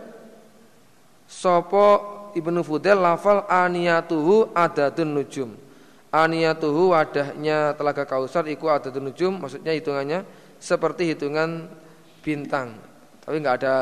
sopo 1.28 1.86
ibnu 2.32 2.64
Fudel 2.64 2.98
lafal 2.98 3.44
aniyatuhu 3.46 4.56
adadun 4.56 5.12
nujum 5.12 5.50
aniyatuhu 6.10 6.96
wadahnya 6.96 7.76
telaga 7.76 8.08
kausar 8.08 8.48
iku 8.48 8.72
adadun 8.72 9.12
nujum 9.12 9.36
maksudnya 9.36 9.76
hitungannya 9.76 10.24
seperti 10.56 11.12
hitungan 11.12 11.68
bintang 12.24 12.74
tapi 13.26 13.42
nggak 13.42 13.58
ada 13.58 13.74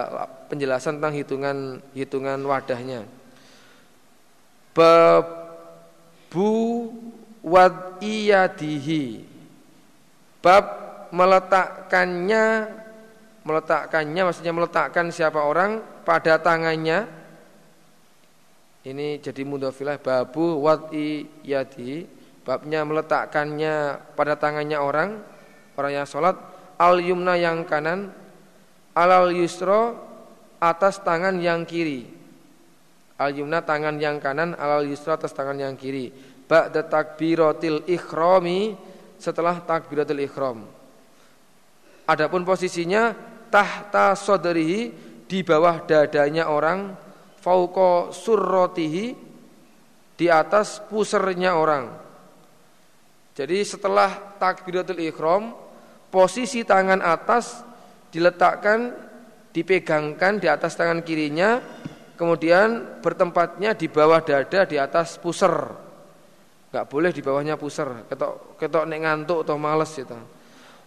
penjelasan 0.49 0.97
tentang 0.97 1.13
hitungan 1.21 1.85
hitungan 1.93 2.41
wadahnya. 2.49 3.05
Babu 4.73 6.49
wadiyadihi. 7.45 9.29
Bab 10.41 10.84
meletakkannya 11.15 12.45
meletakkannya 13.47 14.23
maksudnya 14.27 14.51
meletakkan 14.51 15.15
siapa 15.15 15.39
orang 15.39 15.78
pada 16.03 16.43
tangannya. 16.43 17.07
Ini 18.85 19.23
jadi 19.23 19.47
mudafilah 19.49 19.97
babu 19.97 20.61
wadiyadihi 20.61 22.05
babnya 22.45 22.85
meletakkannya 22.85 23.74
pada 24.12 24.36
tangannya 24.36 24.77
orang 24.77 25.16
orang 25.81 25.93
yang 26.03 26.07
sholat 26.09 26.36
al 26.77 27.01
yumna 27.01 27.41
yang 27.41 27.65
kanan 27.65 28.12
alal 28.93 29.32
yusro 29.32 29.97
atas 30.61 31.01
tangan 31.01 31.41
yang 31.41 31.65
kiri. 31.65 32.05
Al 33.16 33.32
yumna 33.32 33.65
tangan 33.65 33.97
yang 33.97 34.20
kanan 34.20 34.53
alal 34.59 34.85
yusro 34.85 35.16
atas 35.16 35.32
tangan 35.32 35.57
yang 35.57 35.78
kiri. 35.78 36.12
Ba'da 36.45 36.85
takbiratil 36.85 37.89
ikhrami 37.89 38.77
setelah 39.16 39.65
takbiratul 39.65 40.20
ikhram 40.20 40.74
adapun 42.05 42.45
posisinya 42.45 43.17
tahta 43.49 44.17
soderihi 44.17 44.93
di 45.25 45.41
bawah 45.41 45.85
dadanya 45.85 46.49
orang 46.53 46.93
fauqa 47.41 48.13
surrotihi 48.13 49.17
di 50.15 50.27
atas 50.31 50.81
pusernya 50.89 51.59
orang 51.59 52.05
jadi 53.35 53.67
setelah 53.67 54.39
takbiratul 54.39 55.03
ikhram 55.03 55.59
posisi 56.15 56.63
tangan 56.63 57.03
atas 57.03 57.67
diletakkan, 58.15 58.95
dipegangkan 59.51 60.39
di 60.39 60.47
atas 60.47 60.79
tangan 60.79 61.03
kirinya, 61.03 61.59
kemudian 62.15 63.03
bertempatnya 63.03 63.75
di 63.75 63.91
bawah 63.91 64.23
dada 64.23 64.63
di 64.63 64.79
atas 64.79 65.19
puser. 65.19 65.51
Enggak 66.71 66.87
boleh 66.87 67.11
di 67.11 67.23
bawahnya 67.27 67.59
puser, 67.59 68.07
ketok 68.07 68.55
ketok 68.55 68.87
nek 68.87 69.03
ngantuk 69.03 69.43
atau 69.43 69.59
males 69.59 69.91
itu. 69.99 70.15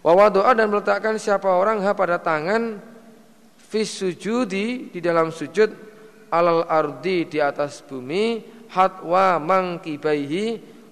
Wa 0.08 0.32
doa 0.32 0.56
dan 0.56 0.72
meletakkan 0.72 1.20
siapa 1.20 1.52
orang 1.52 1.84
ha 1.84 1.92
pada 1.92 2.16
tangan 2.16 2.80
fis 3.60 3.92
sujudi 3.92 4.88
di 4.88 5.04
dalam 5.04 5.28
sujud 5.28 5.68
alal 6.32 6.64
ardi 6.64 7.28
di 7.28 7.36
atas 7.44 7.84
bumi 7.84 8.40
hatwa 8.72 9.36
mangkibaihi 9.36 10.46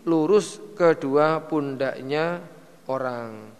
lurus 0.05 0.61
kedua 0.77 1.41
pundaknya 1.49 2.45
orang. 2.93 3.57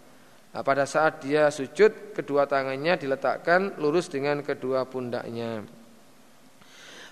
Nah, 0.53 0.63
pada 0.65 0.89
saat 0.89 1.21
dia 1.21 1.53
sujud, 1.53 2.17
kedua 2.17 2.49
tangannya 2.49 2.97
diletakkan 2.97 3.77
lurus 3.77 4.09
dengan 4.09 4.41
kedua 4.41 4.89
pundaknya. 4.89 5.61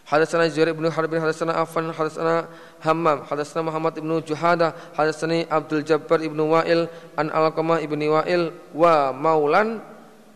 Hadatsana 0.06 0.46
Zuhair 0.54 0.74
bin 0.78 0.86
Harb 0.86 1.10
bin 1.10 1.18
hadatsana 1.18 1.58
Affan 1.58 1.90
hadatsana 1.90 2.46
Hammam 2.86 3.26
hadatsana 3.26 3.66
Muhammad 3.66 3.98
bin 3.98 4.14
Juhada 4.22 4.78
hadatsani 4.94 5.50
Abdul 5.50 5.82
Jabbar 5.82 6.22
bin 6.22 6.38
Wa'il 6.38 6.86
an 7.18 7.34
Alqamah 7.34 7.82
bin 7.82 8.06
Wa'il 8.06 8.54
wa 8.78 9.10
maulan 9.10 9.82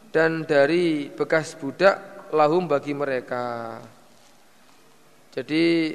dan 0.09 0.41
dari 0.41 1.13
bekas 1.13 1.53
budak 1.53 2.25
lahum 2.33 2.65
bagi 2.65 2.97
mereka. 2.97 3.77
Jadi 5.29 5.93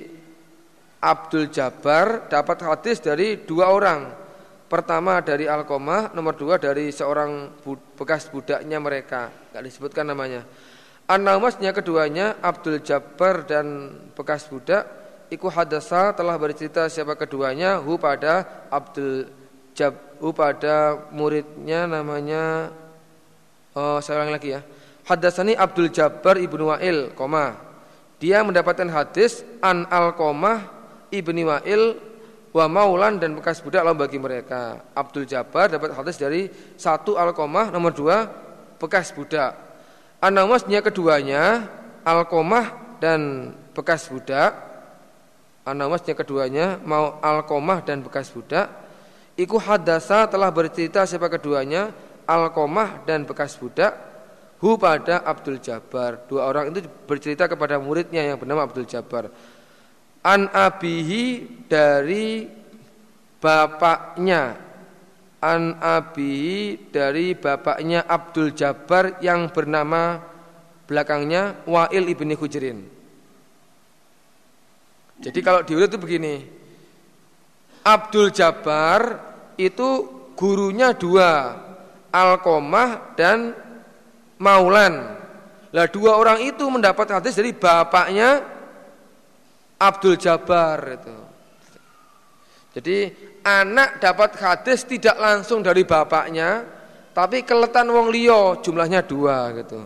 Abdul 1.03 1.51
Jabbar 1.51 2.31
dapat 2.31 2.63
hadis 2.63 3.03
dari 3.03 3.43
dua 3.43 3.75
orang 3.75 4.25
Pertama 4.65 5.23
dari 5.23 5.47
Alkomah, 5.47 6.11
nomor 6.19 6.35
dua 6.35 6.59
dari 6.59 6.91
seorang 6.91 7.63
bekas 7.95 8.27
budaknya 8.27 8.83
mereka, 8.83 9.31
nggak 9.55 9.65
disebutkan 9.71 10.03
namanya. 10.03 10.43
An-Naumasnya 11.05 11.77
keduanya 11.77 12.41
Abdul 12.41 12.81
Jabbar 12.81 13.45
dan 13.45 13.93
bekas 14.17 14.49
budak 14.49 14.89
Iku 15.29 15.53
hadasa 15.53 16.17
telah 16.17 16.33
bercerita 16.41 16.89
siapa 16.89 17.13
keduanya 17.13 17.77
Hu 17.77 18.01
pada 18.01 18.65
Abdul 18.73 19.29
Jab 19.77 19.93
Hu 20.17 20.33
pada 20.33 20.97
muridnya 21.13 21.85
namanya 21.85 22.73
Oh 23.77 24.01
saya 24.01 24.23
ulang 24.25 24.33
lagi 24.33 24.57
ya. 24.57 24.65
Hadasani 25.05 25.53
Abdul 25.53 25.91
Jabbar 25.93 26.41
ibnu 26.41 26.71
Wa'il 26.73 27.13
koma. 27.13 27.59
Dia 28.17 28.41
mendapatkan 28.41 28.89
hadis 28.89 29.45
An 29.61 29.85
al-Komah 29.91 30.65
ibni 31.13 31.45
Wa'il 31.45 32.01
Wa 32.55 32.65
maulan 32.65 33.21
dan 33.21 33.37
bekas 33.37 33.61
budak 33.61 33.85
lalu 33.85 34.09
bagi 34.09 34.17
mereka. 34.17 34.81
Abdul 34.97 35.29
Jabbar 35.29 35.69
dapat 35.69 35.93
hadis 35.93 36.17
dari 36.17 36.49
Satu 36.81 37.21
al-Komah 37.21 37.69
nomor 37.69 37.93
dua 37.93 38.25
Bekas 38.81 39.13
budak 39.13 39.74
Anamasnya 40.25 40.81
keduanya 40.81 41.69
Alkomah 42.01 42.97
dan 42.97 43.53
bekas 43.77 44.09
budak. 44.09 44.57
Anamasnya 45.69 46.17
keduanya 46.17 46.81
mau 46.81 47.21
Alkomah 47.21 47.85
dan 47.85 48.01
bekas 48.01 48.33
budak. 48.33 48.73
Iku 49.37 49.61
hadasa 49.61 50.25
telah 50.25 50.49
bercerita 50.49 51.05
siapa 51.05 51.29
keduanya 51.29 51.93
Alkomah 52.25 53.05
dan 53.05 53.29
bekas 53.29 53.53
budak. 53.61 53.93
Hu 54.65 54.81
pada 54.81 55.21
Abdul 55.29 55.61
Jabbar. 55.61 56.25
Dua 56.25 56.49
orang 56.49 56.73
itu 56.73 56.89
bercerita 57.05 57.45
kepada 57.45 57.77
muridnya 57.77 58.25
yang 58.25 58.41
bernama 58.41 58.65
Abdul 58.65 58.89
Jabbar. 58.89 59.29
An 60.25 60.49
abihi 60.49 61.45
dari 61.69 62.49
bapaknya 63.45 64.57
an 65.45 65.77
abi 65.77 66.73
dari 66.89 67.37
bapaknya 67.37 68.09
Abdul 68.09 68.57
Jabbar 68.57 69.21
yang 69.21 69.53
bernama 69.53 70.25
belakangnya 70.89 71.61
Wa'il 71.69 72.09
ibni 72.09 72.33
Hujrin. 72.33 72.81
Jadi 75.21 75.39
kalau 75.45 75.61
diurut 75.61 75.93
itu 75.93 76.01
begini. 76.01 76.65
Abdul 77.85 78.33
Jabbar 78.33 79.21
itu 79.61 80.09
gurunya 80.33 80.97
dua, 80.97 81.61
Alkomah 82.09 83.13
dan 83.13 83.53
Maulan. 84.41 85.21
Lah 85.77 85.87
dua 85.93 86.17
orang 86.17 86.41
itu 86.41 86.65
mendapat 86.73 87.21
hadis 87.21 87.37
dari 87.37 87.53
bapaknya 87.53 88.41
Abdul 89.77 90.17
Jabbar 90.17 90.79
itu. 90.97 91.17
Jadi 92.81 92.99
anak 93.45 94.01
dapat 94.01 94.41
hadis 94.41 94.89
tidak 94.89 95.21
langsung 95.21 95.61
dari 95.61 95.85
bapaknya, 95.85 96.65
tapi 97.13 97.45
keletan 97.45 97.93
wong 97.93 98.09
liya 98.09 98.59
jumlahnya 98.65 99.05
dua 99.05 99.53
gitu. 99.61 99.85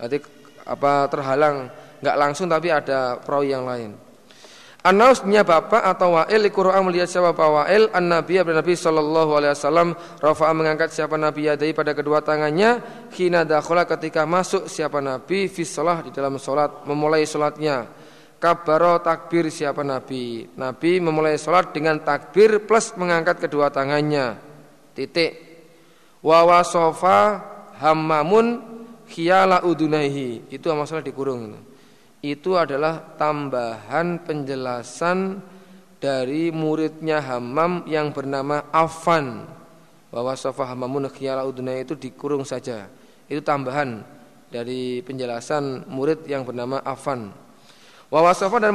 Nanti 0.00 0.16
apa 0.64 1.06
terhalang 1.12 1.68
nggak 2.00 2.16
langsung 2.18 2.48
tapi 2.48 2.72
ada 2.72 3.20
perawi 3.20 3.52
yang 3.52 3.68
lain. 3.68 3.92
Anausnya 4.84 5.48
bapak 5.48 5.80
atau 5.80 6.12
wa'il 6.12 6.44
Qur'an 6.52 6.84
melihat 6.84 7.08
siapa 7.08 7.32
wa'il 7.32 7.88
an 7.88 8.04
Nabi 8.04 8.36
sallallahu 8.76 9.32
alaihi 9.32 9.56
wasallam 9.56 9.96
rafa'a 10.20 10.52
mengangkat 10.52 10.92
siapa 10.92 11.16
Nabi 11.16 11.48
yadai 11.48 11.72
pada 11.72 11.96
kedua 11.96 12.20
tangannya 12.20 12.84
hina 13.16 13.48
dakhala 13.48 13.88
ketika 13.88 14.28
masuk 14.28 14.68
siapa 14.68 15.00
Nabi 15.00 15.48
fi 15.48 15.64
di 16.04 16.10
dalam 16.12 16.36
salat 16.36 16.84
memulai 16.84 17.24
salatnya 17.24 17.88
kabaro 18.44 19.00
takbir 19.00 19.48
siapa 19.48 19.80
Nabi? 19.80 20.44
Nabi 20.52 21.00
memulai 21.00 21.40
sholat 21.40 21.72
dengan 21.72 21.96
takbir 21.96 22.60
plus 22.68 22.92
mengangkat 23.00 23.40
kedua 23.40 23.72
tangannya. 23.72 24.36
Titik. 24.92 25.32
Wawa 26.20 26.60
sofa 26.60 27.40
hammamun 27.80 28.60
khiyala 29.08 29.64
udunaihi. 29.64 30.52
Itu 30.52 30.68
masalah 30.76 31.00
dikurung 31.00 31.56
itu. 32.20 32.52
Adalah 32.52 33.16
tambahan 33.16 34.20
penjelasan 34.28 35.40
dari 35.96 36.52
muridnya 36.52 37.24
Hammam 37.24 37.88
yang 37.88 38.12
bernama 38.12 38.68
Afan. 38.68 39.48
Bahwa 40.12 40.36
sofa 40.36 40.68
hamamun 40.68 41.08
khiyala 41.08 41.48
udunaihi 41.48 41.88
itu 41.88 41.96
dikurung 41.96 42.44
saja. 42.44 42.92
Itu 43.24 43.40
tambahan 43.40 44.04
dari 44.52 45.00
penjelasan 45.00 45.88
murid 45.88 46.28
yang 46.28 46.44
bernama 46.44 46.84
Afan 46.84 47.43
Wawasofa 48.14 48.62
dan 48.62 48.70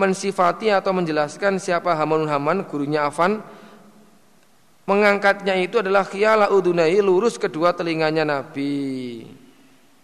mensifati 0.00 0.72
atau 0.72 0.96
menjelaskan 0.96 1.60
siapa 1.60 1.92
Hamanun 1.92 2.24
Haman, 2.24 2.64
gurunya 2.64 3.04
Afan. 3.04 3.44
Mengangkatnya 4.88 5.60
itu 5.60 5.84
adalah 5.84 6.08
khiyala 6.08 6.48
udunai 6.48 6.96
lurus 7.04 7.36
kedua 7.36 7.76
telinganya 7.76 8.24
Nabi. 8.24 9.28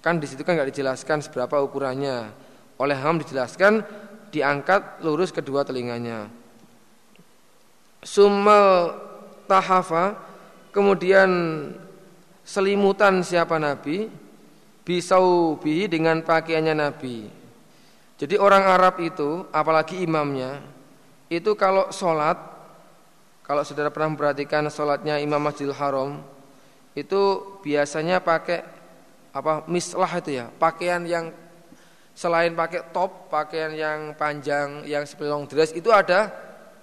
Kan 0.04 0.20
di 0.20 0.28
situ 0.28 0.44
kan 0.44 0.60
nggak 0.60 0.68
dijelaskan 0.68 1.24
seberapa 1.24 1.64
ukurannya. 1.64 2.28
Oleh 2.76 2.92
Ham 3.00 3.24
dijelaskan 3.24 3.80
diangkat 4.28 5.00
lurus 5.00 5.32
kedua 5.32 5.64
telinganya. 5.64 6.28
Summa 8.04 8.92
tahafa 9.48 10.12
kemudian 10.76 11.32
selimutan 12.44 13.24
siapa 13.24 13.56
Nabi 13.56 14.12
bisau 14.84 15.56
bihi 15.56 15.88
dengan 15.88 16.20
pakaiannya 16.20 16.76
Nabi 16.76 17.43
jadi 18.14 18.38
orang 18.38 18.62
Arab 18.62 19.02
itu, 19.02 19.42
apalagi 19.50 19.98
imamnya, 20.06 20.62
itu 21.26 21.58
kalau 21.58 21.90
sholat, 21.90 22.38
kalau 23.42 23.66
saudara 23.66 23.90
pernah 23.90 24.14
memperhatikan 24.14 24.62
sholatnya 24.70 25.18
Imam 25.18 25.42
Masjidil 25.42 25.74
Haram, 25.74 26.22
itu 26.94 27.42
biasanya 27.66 28.22
pakai 28.22 28.62
apa 29.34 29.66
mislah 29.66 30.22
itu 30.22 30.38
ya, 30.38 30.46
pakaian 30.46 31.02
yang 31.02 31.34
selain 32.14 32.54
pakai 32.54 32.94
top, 32.94 33.26
pakaian 33.26 33.74
yang 33.74 34.14
panjang, 34.14 34.86
yang 34.86 35.02
seperti 35.02 35.28
long 35.34 35.50
dress 35.50 35.74
itu 35.74 35.90
ada 35.90 36.30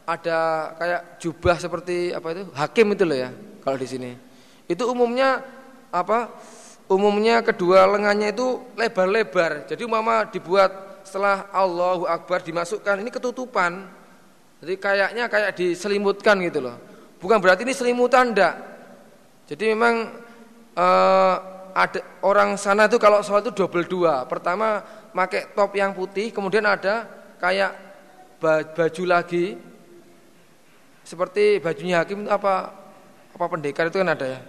ada 0.04 0.40
kayak 0.76 1.02
jubah 1.24 1.56
seperti 1.56 2.12
apa 2.12 2.28
itu 2.36 2.44
hakim 2.52 2.92
itu 2.92 3.08
loh 3.08 3.16
ya 3.16 3.32
kalau 3.64 3.80
di 3.80 3.88
sini. 3.88 4.12
Itu 4.68 4.92
umumnya 4.92 5.40
apa? 5.96 6.28
Umumnya 6.92 7.40
kedua 7.40 7.88
lengannya 7.88 8.36
itu 8.36 8.60
lebar-lebar. 8.76 9.64
Jadi 9.64 9.88
mama 9.88 10.28
dibuat 10.28 10.91
setelah 11.04 11.50
Allahu 11.54 12.06
Akbar 12.06 12.42
dimasukkan 12.42 13.02
ini 13.02 13.10
ketutupan. 13.10 13.88
Jadi 14.62 14.78
kayaknya 14.78 15.26
kayak 15.26 15.58
diselimutkan 15.58 16.38
gitu 16.46 16.62
loh. 16.62 16.78
Bukan 17.18 17.38
berarti 17.42 17.66
ini 17.66 17.74
selimutan 17.74 18.34
ndak. 18.34 18.56
Jadi 19.50 19.74
memang 19.74 20.22
uh, 20.78 21.36
ada 21.74 22.00
orang 22.22 22.56
sana 22.60 22.86
itu 22.86 23.02
kalau 23.02 23.24
sholat 23.26 23.48
itu 23.48 23.54
double 23.54 23.86
dua. 23.88 24.26
Pertama 24.30 24.86
pakai 25.12 25.52
top 25.54 25.72
yang 25.76 25.92
putih, 25.96 26.30
kemudian 26.30 26.64
ada 26.68 27.10
kayak 27.42 27.74
baju 28.42 29.04
lagi 29.06 29.58
seperti 31.02 31.62
bajunya 31.62 32.02
hakim 32.02 32.26
itu 32.26 32.30
apa 32.30 32.74
apa 33.34 33.46
pendekar 33.50 33.90
itu 33.90 33.98
kan 34.02 34.14
ada 34.14 34.38
ya. 34.38 34.40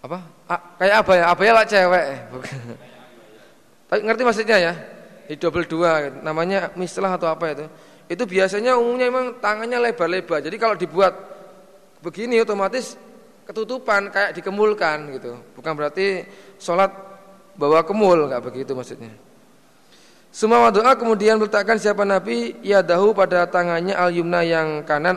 Apa? 0.00 0.18
A, 0.48 0.56
kayak 0.80 0.96
apa 1.04 1.12
ya? 1.12 1.24
Apa 1.28 1.42
ya 1.44 1.52
lah 1.52 1.64
cewek. 1.68 2.04
Tapi 3.90 4.00
ngerti 4.06 4.22
maksudnya 4.24 4.56
ya? 4.56 4.72
Di 5.30 5.38
double 5.38 5.62
dua 5.62 6.10
namanya 6.26 6.74
mislah 6.74 7.14
atau 7.14 7.30
apa 7.30 7.54
itu. 7.54 7.66
Itu 8.10 8.26
biasanya 8.26 8.74
umumnya 8.74 9.06
memang 9.06 9.38
tangannya 9.38 9.78
lebar-lebar. 9.78 10.42
Jadi 10.42 10.58
kalau 10.58 10.74
dibuat 10.74 11.14
begini 12.02 12.42
otomatis 12.42 12.98
ketutupan 13.46 14.10
kayak 14.10 14.34
dikemulkan 14.34 15.14
gitu. 15.14 15.38
Bukan 15.54 15.78
berarti 15.78 16.26
sholat 16.58 16.90
bawa 17.54 17.86
kemul 17.86 18.26
nggak 18.26 18.42
begitu 18.42 18.74
maksudnya. 18.74 19.14
Semua 20.34 20.74
doa 20.74 20.98
kemudian 20.98 21.38
meletakkan 21.38 21.78
siapa 21.78 22.02
Nabi 22.02 22.58
ya 22.66 22.82
dahu 22.82 23.14
pada 23.14 23.46
tangannya 23.46 23.94
al 23.94 24.10
yumna 24.10 24.42
yang 24.42 24.82
kanan 24.82 25.14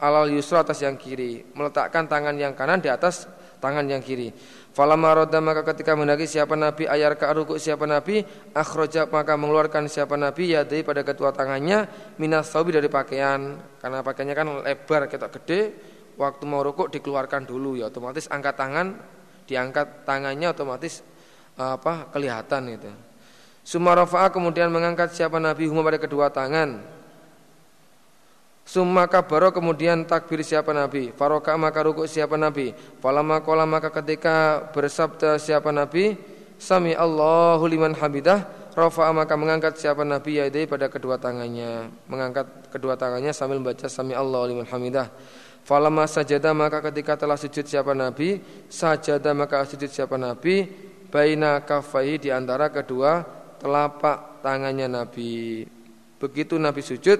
alal 0.00 0.32
yusra 0.32 0.64
atas 0.64 0.80
yang 0.80 0.96
kiri. 0.96 1.44
Meletakkan 1.52 2.08
tangan 2.08 2.32
yang 2.40 2.56
kanan 2.56 2.80
di 2.80 2.88
atas 2.88 3.28
tangan 3.60 3.84
yang 3.84 4.00
kiri 4.00 4.32
Falamma 4.76 5.24
radda 5.24 5.40
maka 5.40 5.64
ketika 5.72 5.96
mendaki 5.96 6.28
siapa 6.28 6.52
Nabi? 6.52 6.84
Ayar 6.84 7.16
ka 7.16 7.32
ruku 7.32 7.56
siapa 7.56 7.88
Nabi? 7.88 8.20
Akhraja 8.52 9.08
maka 9.08 9.32
mengeluarkan 9.32 9.88
siapa 9.88 10.20
Nabi 10.20 10.52
yadai 10.52 10.84
pada 10.84 11.00
ketua 11.00 11.32
tangannya 11.32 11.88
minas 12.20 12.52
saubi 12.52 12.76
dari 12.76 12.92
pakaian. 12.92 13.56
Karena 13.80 14.04
pakaiannya 14.04 14.34
kan 14.36 14.46
lebar 14.68 15.08
ketok 15.08 15.32
gede 15.40 15.60
waktu 16.20 16.44
mau 16.44 16.60
rukuk 16.60 16.92
dikeluarkan 16.92 17.48
dulu 17.48 17.80
ya. 17.80 17.88
Otomatis 17.88 18.28
angkat 18.28 18.52
tangan 18.60 18.86
diangkat 19.48 20.04
tangannya 20.04 20.52
otomatis 20.52 21.00
apa 21.56 22.12
kelihatan 22.12 22.76
itu. 22.76 22.92
Sumarafa'a 23.64 24.28
kemudian 24.28 24.68
mengangkat 24.68 25.16
siapa 25.16 25.40
Nabi 25.40 25.72
huma 25.72 25.80
pada 25.88 25.96
kedua 25.96 26.28
tangan 26.28 26.84
Summa 28.66 29.06
kabaro 29.06 29.54
kemudian 29.54 30.02
takbir 30.02 30.42
siapa 30.42 30.74
Nabi? 30.74 31.14
Faroka 31.14 31.54
maka 31.54 31.86
rukuk 31.86 32.10
siapa 32.10 32.34
Nabi? 32.34 32.74
Falama 32.98 33.38
kola 33.38 33.62
maka 33.62 33.94
ketika 33.94 34.66
bersabda 34.74 35.38
siapa 35.38 35.70
Nabi? 35.70 36.18
Sami 36.58 36.90
Allahu 36.90 37.62
liman 37.70 37.94
hamidah. 37.94 38.42
Rafa'a 38.74 39.14
maka 39.14 39.38
mengangkat 39.38 39.78
siapa 39.78 40.02
Nabi 40.02 40.42
Yadai 40.42 40.66
pada 40.66 40.90
kedua 40.90 41.14
tangannya. 41.14 41.94
Mengangkat 42.10 42.66
kedua 42.74 42.98
tangannya 42.98 43.30
sambil 43.30 43.62
membaca 43.62 43.86
Sami 43.86 44.18
Allahu 44.18 44.50
liman 44.50 44.66
hamidah. 44.66 45.14
Falama 45.62 46.02
sajadah 46.02 46.50
maka 46.50 46.82
ketika 46.90 47.14
telah 47.14 47.38
sujud 47.38 47.70
siapa 47.70 47.94
Nabi? 47.94 48.42
Sajadah 48.66 49.30
maka 49.30 49.62
sujud 49.62 49.88
siapa 49.94 50.18
Nabi? 50.18 50.66
Baina 51.06 51.62
kafai 51.62 52.18
di 52.18 52.34
antara 52.34 52.66
kedua 52.74 53.22
telapak 53.62 54.42
tangannya 54.42 54.90
Nabi. 54.90 55.62
Begitu 56.16 56.58
Nabi 56.58 56.80
sujud, 56.80 57.18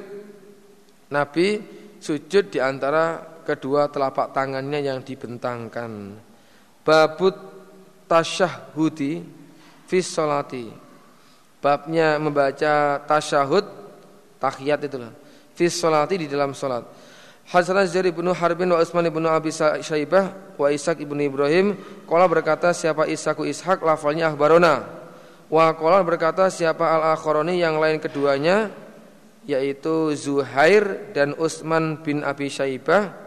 Nabi 1.10 1.62
sujud 2.02 2.50
di 2.50 2.58
antara 2.58 3.22
kedua 3.46 3.86
telapak 3.86 4.34
tangannya 4.34 4.82
yang 4.82 4.98
dibentangkan. 5.06 6.18
Babut 6.82 7.34
tasyahudi 8.10 9.22
fi 9.86 9.98
sholati. 10.02 10.66
Babnya 11.62 12.18
membaca 12.18 13.02
tasyahud, 13.06 13.64
tahiyat 14.38 14.86
itulah. 14.86 15.10
Fi 15.54 15.66
sholati 15.70 16.26
di 16.26 16.26
dalam 16.30 16.54
sholat. 16.54 16.84
Hasan 17.46 17.78
Zaid 17.86 18.10
bin 18.10 18.26
Harbin 18.26 18.74
wa 18.74 18.82
Utsman 18.82 19.06
bin 19.06 19.22
Abi 19.22 19.54
Syaibah 19.54 20.34
wa 20.58 20.66
Ishaq 20.66 20.98
ibnu 20.98 21.30
Ibrahim 21.30 21.78
Kala 22.10 22.26
berkata 22.26 22.74
siapa 22.74 23.06
Ishaqu 23.06 23.46
Ishaq 23.46 23.86
lafalnya 23.86 24.34
ahbarona 24.34 24.82
Wa 25.46 25.70
kala 25.78 26.02
berkata 26.02 26.50
siapa 26.50 26.82
al-akharoni 26.82 27.62
yang 27.62 27.78
lain 27.78 28.02
keduanya 28.02 28.66
yaitu 29.46 30.12
Zuhair 30.18 31.14
dan 31.14 31.32
Utsman 31.38 32.02
bin 32.02 32.26
Abi 32.26 32.50
Syaibah. 32.50 33.26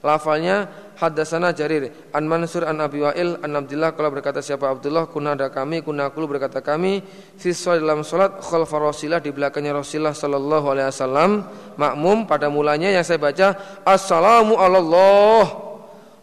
Lafalnya 0.00 0.64
Haddasana 0.96 1.52
Jarir 1.52 1.92
An 2.16 2.24
Mansur 2.24 2.64
an 2.64 2.80
Abi 2.80 3.04
Wa'il 3.04 3.36
An 3.44 3.52
Abdullah 3.52 3.92
kalau 3.92 4.08
berkata 4.08 4.40
siapa 4.40 4.72
Abdullah 4.72 5.04
Kuna 5.12 5.36
ada 5.36 5.52
kami 5.52 5.84
Kuna 5.84 6.08
kulu 6.08 6.36
berkata 6.36 6.64
kami 6.64 7.04
Siswa 7.36 7.76
dalam 7.76 8.00
sholat 8.00 8.40
Khalfa 8.40 8.80
Rasulullah 8.80 9.20
Di 9.20 9.28
belakangnya 9.28 9.76
Rasulullah 9.76 10.16
Sallallahu 10.16 10.66
alaihi 10.72 10.88
wasallam 10.88 11.30
Makmum 11.76 12.24
pada 12.24 12.48
mulanya 12.48 12.88
yang 12.88 13.04
saya 13.04 13.20
baca 13.20 13.52
Assalamu 13.84 14.56
Allah 14.56 15.44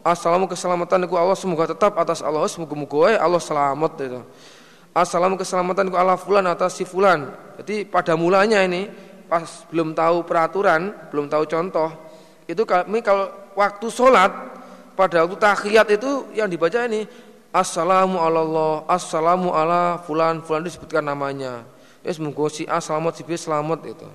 Assalamu 0.01 0.49
keselamatan 0.49 1.05
ku 1.05 1.13
Allah 1.13 1.37
Semoga 1.37 1.69
tetap 1.69 1.93
atas 2.01 2.25
Allah 2.25 2.49
Semoga-moga 2.49 3.13
Allah 3.21 3.37
selamat 3.37 3.93
itu. 4.01 4.21
Assalamu 4.97 5.37
keselamatan 5.37 5.93
ku 5.93 5.95
Allah 5.99 6.17
fulan 6.17 6.41
atas 6.49 6.73
si 6.73 6.81
fulan. 6.81 7.29
Jadi 7.61 7.85
pada 7.85 8.17
mulanya 8.17 8.65
ini 8.65 8.89
Pas 9.27 9.67
belum 9.67 9.91
tahu 9.91 10.23
peraturan 10.23 10.95
Belum 11.11 11.27
tahu 11.27 11.43
contoh 11.45 11.91
Itu 12.47 12.63
kami 12.63 13.03
kalau 13.03 13.27
waktu 13.53 13.87
sholat 13.91 14.31
pada 14.97 15.21
waktu 15.21 15.37
tahiyat 15.37 15.87
itu 15.93 16.25
yang 16.33 16.49
dibaca 16.49 16.81
ini 16.89 17.05
Assalamu 17.57 18.19
Allah, 18.19 18.83
Assalamu 18.85 19.49
ala 19.55 19.97
fulan, 20.03 20.43
fulan 20.43 20.61
disebutkan 20.61 21.01
namanya. 21.01 21.63
Ya 22.05 22.11
semoga 22.13 22.53
si 22.53 22.67
A 22.69 22.77
selamat, 22.77 23.17
si 23.17 23.23
B 23.25 23.33
selamat 23.33 23.79
itu. 23.87 24.07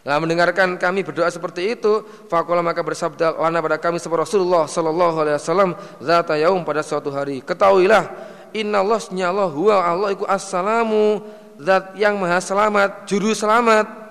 Nah 0.00 0.16
mendengarkan 0.20 0.76
kami 0.80 1.00
berdoa 1.00 1.28
seperti 1.28 1.76
itu, 1.76 2.04
fakola 2.28 2.64
maka 2.64 2.84
bersabda 2.84 3.36
wana 3.36 3.60
pada 3.60 3.76
kami 3.76 4.00
seperti 4.00 4.24
Rasulullah 4.28 4.64
Sallallahu 4.64 5.16
Alaihi 5.24 5.36
Wasallam 5.36 5.70
zata 6.00 6.34
yaum 6.36 6.60
pada 6.64 6.84
suatu 6.84 7.12
hari. 7.12 7.44
Ketahuilah, 7.44 8.08
Inna 8.52 8.84
Allah 8.84 9.00
Allah 9.00 9.48
huwa 9.48 9.76
Allah 9.80 10.08
iku 10.12 10.24
assalamu 10.28 11.24
zat 11.60 11.96
yang 11.96 12.20
maha 12.20 12.40
selamat, 12.44 13.08
juru 13.08 13.32
selamat. 13.32 14.09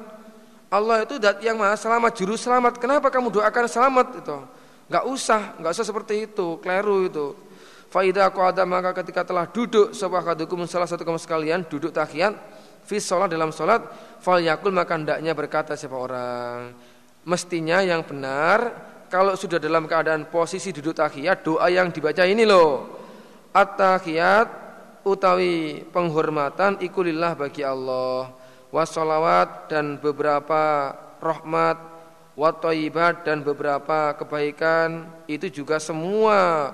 Allah 0.70 1.02
itu 1.02 1.18
zat 1.18 1.42
yang 1.42 1.58
maha 1.58 1.74
selamat, 1.74 2.12
juru 2.14 2.38
selamat. 2.38 2.78
Kenapa 2.78 3.10
kamu 3.10 3.34
doakan 3.34 3.66
selamat 3.66 4.08
itu? 4.22 4.38
Enggak 4.86 5.06
usah, 5.10 5.42
enggak 5.58 5.72
usah 5.74 5.86
seperti 5.86 6.30
itu, 6.30 6.62
kleru 6.62 7.10
itu. 7.10 7.28
Faidah 7.90 8.30
aku 8.30 8.38
ada 8.46 8.70
maka 8.70 8.94
ketika 9.02 9.26
telah 9.26 9.50
duduk 9.50 9.98
sebuah 9.98 10.22
kadukum 10.22 10.62
salah 10.70 10.86
satu 10.86 11.02
kamu 11.02 11.18
sekalian 11.18 11.66
duduk 11.66 11.90
tahiyat 11.90 12.38
fi 12.86 13.02
sholat 13.02 13.34
dalam 13.34 13.50
sholat 13.50 13.82
fal 14.22 14.38
yakul 14.38 14.70
maka 14.70 14.94
hendaknya 14.94 15.34
berkata 15.34 15.74
siapa 15.74 15.98
orang 15.98 16.70
mestinya 17.26 17.82
yang 17.82 18.06
benar 18.06 18.78
kalau 19.10 19.34
sudah 19.34 19.58
dalam 19.58 19.90
keadaan 19.90 20.30
posisi 20.30 20.70
duduk 20.70 20.94
tahiyat 20.94 21.42
doa 21.42 21.66
yang 21.66 21.90
dibaca 21.90 22.22
ini 22.30 22.46
loh 22.46 22.94
at-tahiyat 23.58 24.48
utawi 25.02 25.82
penghormatan 25.90 26.78
ikulillah 26.86 27.34
bagi 27.34 27.66
Allah 27.66 28.38
wassalawat 28.70 29.70
dan 29.70 29.98
beberapa 29.98 30.94
rahmat 31.20 31.78
watoibat 32.40 33.28
dan 33.28 33.44
beberapa 33.44 34.16
kebaikan 34.16 35.10
itu 35.28 35.52
juga 35.52 35.82
semua 35.82 36.72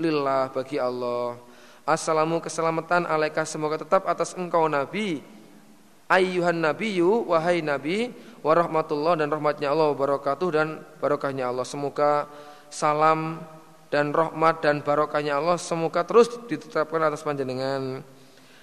lillah 0.00 0.48
bagi 0.48 0.80
Allah. 0.80 1.36
Assalamu 1.82 2.38
keselamatan 2.38 3.04
alaika 3.04 3.44
semoga 3.44 3.76
tetap 3.76 4.06
atas 4.08 4.32
engkau 4.38 4.70
Nabi. 4.70 5.20
Ayyuhan 6.12 6.60
nabiyyu 6.60 7.24
wahai 7.24 7.64
nabi 7.64 8.12
warahmatullah 8.44 9.16
dan 9.16 9.32
rahmatnya 9.32 9.72
Allah 9.72 9.96
wabarakatuh 9.96 10.48
dan 10.52 10.84
barokahnya 11.00 11.48
Allah. 11.48 11.64
Semoga 11.64 12.28
salam 12.68 13.40
dan 13.88 14.12
rahmat 14.12 14.60
dan 14.60 14.84
barokahnya 14.84 15.40
Allah 15.40 15.56
semoga 15.56 16.04
terus 16.04 16.28
ditetapkan 16.48 17.08
atas 17.08 17.24
panjenengan 17.24 18.04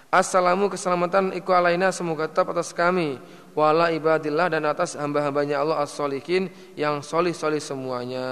Assalamu 0.09 0.73
keselamatan 0.73 1.37
iku 1.37 1.53
alaina 1.53 1.93
semoga 1.93 2.25
tetap 2.25 2.49
atas 2.49 2.73
kami 2.73 3.21
wala 3.53 3.93
ibadillah 3.93 4.49
dan 4.49 4.65
atas 4.65 4.97
hamba-hambanya 4.97 5.61
Allah 5.61 5.85
as-solihin 5.85 6.49
yang 6.73 7.05
solih-solih 7.05 7.61
semuanya. 7.61 8.25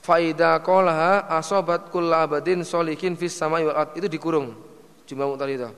Faida 0.00 0.64
qolaha 0.64 1.28
asobat 1.28 1.92
kulla 1.92 2.24
abadin 2.24 2.64
solihin 2.64 3.20
fis 3.20 3.36
samai 3.36 3.68
wal 3.68 3.76
Itu 3.92 4.08
dikurung. 4.08 4.56
Jumlah 5.04 5.36
tadi 5.36 5.60
itu. 5.60 5.68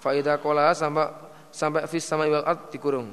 Faida 0.00 0.40
qolaha 0.40 0.72
sampai 0.72 1.12
sampai 1.52 1.84
fis 1.84 2.08
samai 2.08 2.32
wal 2.32 2.48
dikurung. 2.72 3.12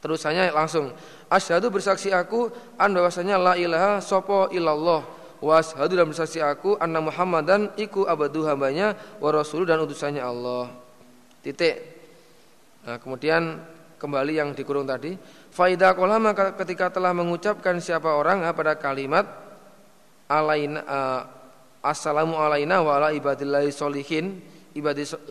Terusannya 0.00 0.48
langsung 0.48 0.96
asyhadu 1.28 1.68
bersaksi 1.68 2.08
aku 2.08 2.48
an 2.80 2.96
bahwasanya 2.96 3.36
la 3.36 3.52
ilaha 3.52 4.00
sopo 4.00 4.48
illallah 5.38 5.62
washadu 5.62 5.94
dan 5.94 6.06
bersaksi 6.10 6.42
aku 6.42 6.74
anna 6.82 6.98
Muhammadan 6.98 7.70
iku 7.78 8.06
abadu 8.10 8.42
hambanya 8.46 8.98
wa 9.22 9.30
rasul 9.30 9.62
dan 9.62 9.78
utusannya 9.82 10.22
Allah. 10.22 10.70
Titik. 11.42 11.78
Nah, 12.86 12.98
kemudian 12.98 13.62
kembali 13.98 14.32
yang 14.38 14.50
dikurung 14.54 14.86
tadi. 14.86 15.14
Faidah 15.54 15.94
kola 15.94 16.18
maka 16.18 16.54
ketika 16.54 16.90
telah 16.90 17.14
mengucapkan 17.14 17.78
siapa 17.82 18.10
orang 18.10 18.46
ah, 18.46 18.54
pada 18.54 18.78
kalimat 18.78 19.26
alaina 20.28 20.84
uh, 20.84 21.20
assalamu 21.80 22.36
alaina 22.36 22.84
wa 22.84 23.00
ala 23.00 23.08
ibadillahi 23.16 23.72
solihin 23.72 24.44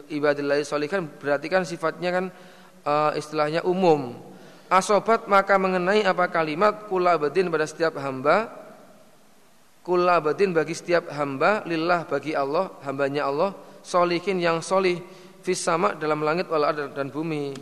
ibadillahi 0.10 0.66
solihin 0.66 1.06
berarti 1.22 1.48
kan 1.48 1.64
sifatnya 1.64 2.10
kan 2.10 2.26
uh, 2.84 3.14
istilahnya 3.14 3.62
umum 3.64 4.18
asobat 4.68 5.30
maka 5.30 5.56
mengenai 5.56 6.04
apa 6.04 6.28
kalimat 6.28 6.90
kula 6.90 7.16
abadin 7.16 7.48
pada 7.48 7.70
setiap 7.70 7.96
hamba 8.02 8.67
Kulabadin 9.88 10.52
bagi 10.52 10.76
setiap 10.76 11.08
hamba 11.16 11.64
lillah 11.64 12.04
bagi 12.04 12.36
Allah 12.36 12.76
hambanya 12.84 13.24
Allah 13.24 13.56
solihin 13.80 14.36
yang 14.36 14.60
solih 14.60 15.00
fis 15.40 15.64
sama 15.64 15.96
dalam 15.96 16.20
langit 16.28 16.52
wal 16.52 16.68
dan 16.92 17.08
bumi. 17.08 17.56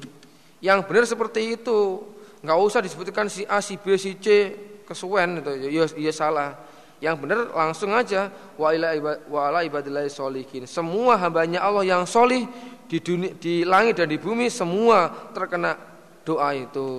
Yang 0.57 0.79
benar 0.89 1.05
seperti 1.05 1.53
itu. 1.53 2.01
Nggak 2.41 2.57
usah 2.57 2.81
disebutkan 2.81 3.29
si 3.29 3.45
A 3.45 3.61
si 3.61 3.77
B 3.77 3.93
si 3.93 4.17
C 4.17 4.57
kesuwen 4.89 5.37
itu. 5.37 5.69
Ya, 5.69 5.85
ya 5.85 6.09
salah. 6.09 6.57
Yang 6.97 7.15
benar 7.29 7.39
langsung 7.53 7.93
aja 7.93 8.33
wa 8.57 8.73
ila 8.73 8.97
wa 9.29 9.41
ala 9.45 9.61
ibadillahi 9.61 10.09
solihin. 10.09 10.65
Semua 10.65 11.21
hambanya 11.21 11.61
Allah 11.61 11.85
yang 11.85 12.09
solih 12.09 12.49
di 12.89 12.97
dunia, 13.05 13.37
di 13.37 13.61
langit 13.61 14.01
dan 14.01 14.09
di 14.09 14.17
bumi 14.17 14.49
semua 14.49 15.29
terkena 15.29 15.77
doa 16.25 16.49
itu. 16.57 16.89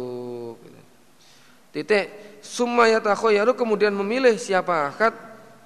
Titik 1.75 2.36
Summa 2.47 2.87
yatakhoyaru 2.87 3.59
kemudian 3.59 3.91
memilih 3.91 4.39
siapa 4.39 4.87
akad 4.87 5.11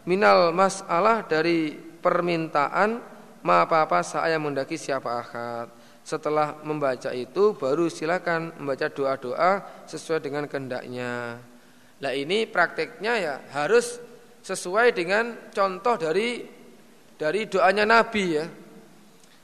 minal 0.08 0.48
masalah 0.48 1.28
dari 1.28 1.76
permintaan 1.76 3.04
ma 3.44 3.68
apa-apa 3.68 4.00
saya 4.00 4.40
mendaki 4.40 4.80
siapa 4.80 5.20
akad. 5.20 5.68
Setelah 6.00 6.56
membaca 6.64 7.12
itu 7.12 7.52
baru 7.52 7.92
silakan 7.92 8.56
membaca 8.56 8.88
doa-doa 8.88 9.84
sesuai 9.84 10.24
dengan 10.24 10.48
kehendaknya. 10.48 11.36
Nah 12.00 12.12
ini 12.16 12.48
prakteknya 12.48 13.12
ya 13.20 13.34
harus 13.52 14.00
sesuai 14.40 14.96
dengan 14.96 15.52
contoh 15.52 16.00
dari 16.00 16.48
dari 17.20 17.44
doanya 17.44 17.84
Nabi 17.84 18.24
ya. 18.32 18.48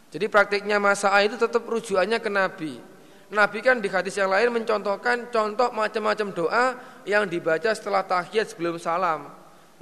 Jadi 0.09 0.27
praktiknya 0.33 0.81
masa 0.81 1.13
itu 1.21 1.37
tetap 1.37 1.69
rujukannya 1.69 2.17
ke 2.17 2.31
Nabi. 2.33 2.96
Nabi 3.27 3.59
kan 3.59 3.83
di 3.83 3.91
hadis 3.91 4.15
yang 4.15 4.31
lain 4.31 4.55
mencontohkan 4.55 5.27
contoh 5.35 5.75
macam-macam 5.75 6.31
doa 6.31 6.65
yang 7.03 7.27
dibaca 7.27 7.75
setelah 7.75 8.07
tahiyat 8.07 8.55
sebelum 8.55 8.79
salam. 8.79 9.27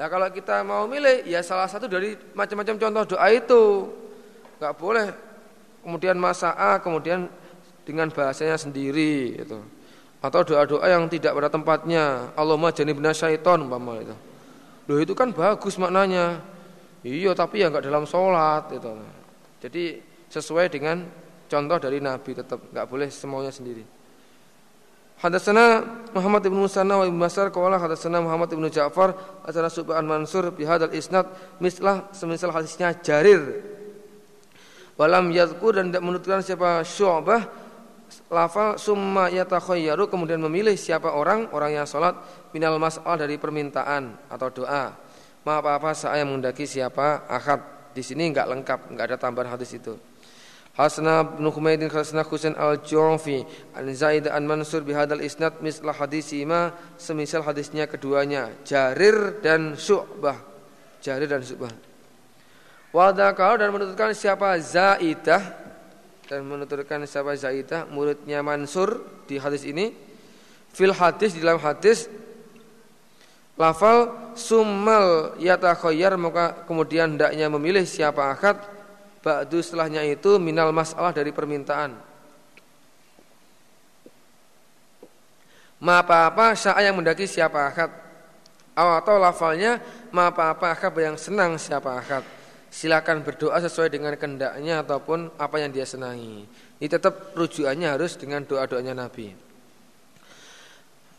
Nah 0.00 0.06
kalau 0.08 0.32
kita 0.32 0.64
mau 0.64 0.88
milih 0.88 1.28
ya 1.28 1.44
salah 1.44 1.68
satu 1.68 1.84
dari 1.84 2.16
macam-macam 2.32 2.80
contoh 2.80 3.16
doa 3.16 3.28
itu. 3.28 3.92
Enggak 4.56 4.74
boleh 4.80 5.06
kemudian 5.84 6.16
masa 6.16 6.56
A 6.56 6.80
kemudian 6.80 7.28
dengan 7.84 8.08
bahasanya 8.08 8.56
sendiri 8.56 9.36
itu. 9.36 9.60
Atau 10.24 10.40
doa-doa 10.40 10.88
yang 10.88 11.04
tidak 11.12 11.36
pada 11.36 11.52
tempatnya. 11.52 12.32
Allahumma 12.40 12.72
janibna 12.72 13.12
syaiton 13.12 13.68
umpama 13.68 14.00
itu. 14.00 14.16
Loh 14.88 14.98
itu 15.04 15.12
kan 15.12 15.36
bagus 15.36 15.76
maknanya. 15.76 16.40
Iya 17.04 17.36
tapi 17.36 17.60
ya 17.60 17.68
enggak 17.68 17.84
dalam 17.84 18.08
sholat 18.08 18.72
itu. 18.72 18.88
Jadi 19.60 20.00
sesuai 20.32 20.72
dengan 20.72 21.04
contoh 21.46 21.78
dari 21.80 21.98
Nabi 22.00 22.30
tetap 22.36 22.60
nggak 22.72 22.86
boleh 22.88 23.08
semuanya 23.12 23.52
sendiri. 23.54 23.84
Hadatsana 25.24 25.80
Muhammad 26.12 26.42
ibn 26.44 26.58
Musanna 26.58 27.00
wa 27.00 27.06
ibn 27.06 27.16
Masar 27.16 27.48
qala 27.48 27.78
hadatsana 27.78 28.20
Muhammad 28.20 28.50
ibn 28.52 28.66
Ja'far 28.68 29.14
atsana 29.46 29.70
Subhan 29.70 30.04
Mansur 30.04 30.52
bi 30.52 30.66
hadzal 30.66 30.92
isnad 30.92 31.30
mislah 31.62 32.10
semisal 32.12 32.52
hadisnya 32.52 32.92
Jarir. 32.98 33.62
Walam 35.00 35.32
yadhkur 35.32 35.74
dan 35.74 35.90
tidak 35.90 36.02
menutupkan 36.06 36.44
siapa 36.44 36.84
Syu'bah 36.84 37.42
lafal 38.30 38.76
summa 38.78 39.32
yatakhayyaru 39.32 40.06
kemudian 40.06 40.38
memilih 40.38 40.76
siapa 40.78 41.10
orang 41.10 41.50
orang 41.50 41.82
yang 41.82 41.86
salat 41.88 42.14
minal 42.54 42.78
mas'al 42.78 43.18
dari 43.18 43.40
permintaan 43.40 44.28
atau 44.30 44.48
doa. 44.50 44.94
Ma 45.44 45.60
apa-apa 45.60 45.92
saya 45.92 46.24
menghendaki 46.24 46.64
siapa 46.64 47.28
akad. 47.28 47.60
Di 47.94 48.02
sini 48.02 48.32
enggak 48.32 48.48
lengkap, 48.50 48.80
enggak 48.90 49.06
ada 49.12 49.16
tambahan 49.20 49.54
hadis 49.54 49.76
itu. 49.76 49.94
Hasna 50.74 51.22
bin 51.22 51.46
Humaydin 51.46 51.86
Hasna 51.86 52.26
Husain 52.26 52.58
al-Ju'fi 52.58 53.46
an 53.78 53.86
Zaid 53.94 54.26
an 54.26 54.42
Mansur 54.42 54.82
bihadal 54.82 55.22
isnad 55.22 55.62
mislah 55.62 55.94
hadis 55.94 56.34
ima 56.34 56.74
semisal 56.98 57.46
hadisnya 57.46 57.86
keduanya 57.86 58.50
Jarir 58.66 59.38
dan 59.38 59.78
Syu'bah. 59.78 60.34
Jarir 60.98 61.30
dan 61.30 61.46
Syu'bah. 61.46 61.70
Wadakal 62.90 63.62
dan 63.62 63.70
menuturkan 63.70 64.10
siapa 64.18 64.58
Zaidah 64.58 65.42
dan 66.26 66.42
menuturkan 66.42 67.06
siapa 67.06 67.38
Zaidah 67.38 67.86
muridnya 67.86 68.42
Mansur 68.42 68.98
di 69.30 69.38
hadis 69.38 69.62
ini 69.62 69.94
fil 70.74 70.90
hadis 70.90 71.38
di 71.38 71.42
dalam 71.42 71.62
hadis 71.62 72.10
lafal 73.54 74.10
summal 74.34 75.38
yatakhayyar 75.38 76.18
maka 76.18 76.66
kemudian 76.66 77.14
hendaknya 77.14 77.46
memilih 77.46 77.86
siapa 77.86 78.34
akad 78.34 78.73
Ba'du 79.24 79.64
setelahnya 79.64 80.04
itu 80.04 80.36
minal 80.36 80.68
masalah 80.68 81.08
dari 81.16 81.32
permintaan. 81.32 81.96
Ma 85.80 86.04
apa-apa 86.04 86.52
saya 86.52 86.92
yang 86.92 87.00
mendaki 87.00 87.24
siapa 87.24 87.72
akad. 87.72 87.88
Atau 88.76 89.16
lafalnya 89.16 89.80
ma 90.12 90.28
apa-apa 90.28 90.76
akad 90.76 90.92
yang 91.00 91.16
senang 91.16 91.56
siapa 91.56 91.96
akad. 91.96 92.20
Silakan 92.68 93.24
berdoa 93.24 93.56
sesuai 93.64 93.88
dengan 93.88 94.12
kendaknya 94.20 94.84
ataupun 94.84 95.40
apa 95.40 95.56
yang 95.56 95.72
dia 95.72 95.88
senangi. 95.88 96.44
Ini 96.76 96.88
tetap 96.90 97.32
rujukannya 97.32 97.96
harus 97.96 98.20
dengan 98.20 98.44
doa-doanya 98.44 98.92
Nabi. 98.92 99.32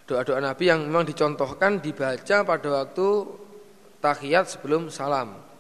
Doa-doa 0.06 0.38
Nabi 0.38 0.70
yang 0.70 0.86
memang 0.86 1.10
dicontohkan 1.10 1.82
dibaca 1.82 2.46
pada 2.46 2.68
waktu 2.70 3.08
tahiyat 3.98 4.46
sebelum 4.46 4.94
salam. 4.94 5.55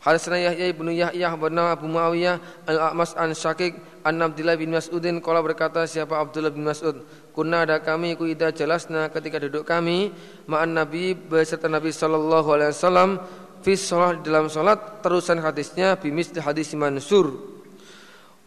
Hadatsana 0.00 0.40
Yahya 0.40 0.66
ibnu 0.72 0.96
Yahya 0.96 1.36
bin 1.36 1.60
Abu 1.60 1.84
Muawiyah 1.84 2.64
al-A'mas 2.64 3.12
an 3.20 3.36
Syakik 3.36 3.76
an 4.00 4.16
Abdullah 4.24 4.56
bin 4.56 4.72
Mas'udin 4.72 5.20
qala 5.20 5.44
berkata 5.44 5.84
siapa 5.84 6.16
Abdullah 6.16 6.48
bin 6.48 6.64
Mas'ud? 6.64 7.04
Kunna 7.36 7.68
ada 7.68 7.84
kami 7.84 8.16
ku 8.16 8.24
ida 8.24 8.48
jelasna 8.48 9.12
ketika 9.12 9.36
duduk 9.36 9.68
kami 9.68 10.08
ma'an 10.48 10.72
Nabi 10.72 11.12
beserta 11.12 11.68
Nabi 11.68 11.92
sallallahu 11.92 12.48
alaihi 12.48 12.72
wasallam 12.72 13.20
fi 13.60 13.76
dalam 14.24 14.48
salat 14.48 15.04
terusan 15.04 15.36
hadisnya 15.36 16.00
bimis 16.00 16.32
hadis 16.32 16.72
Mansur. 16.72 17.36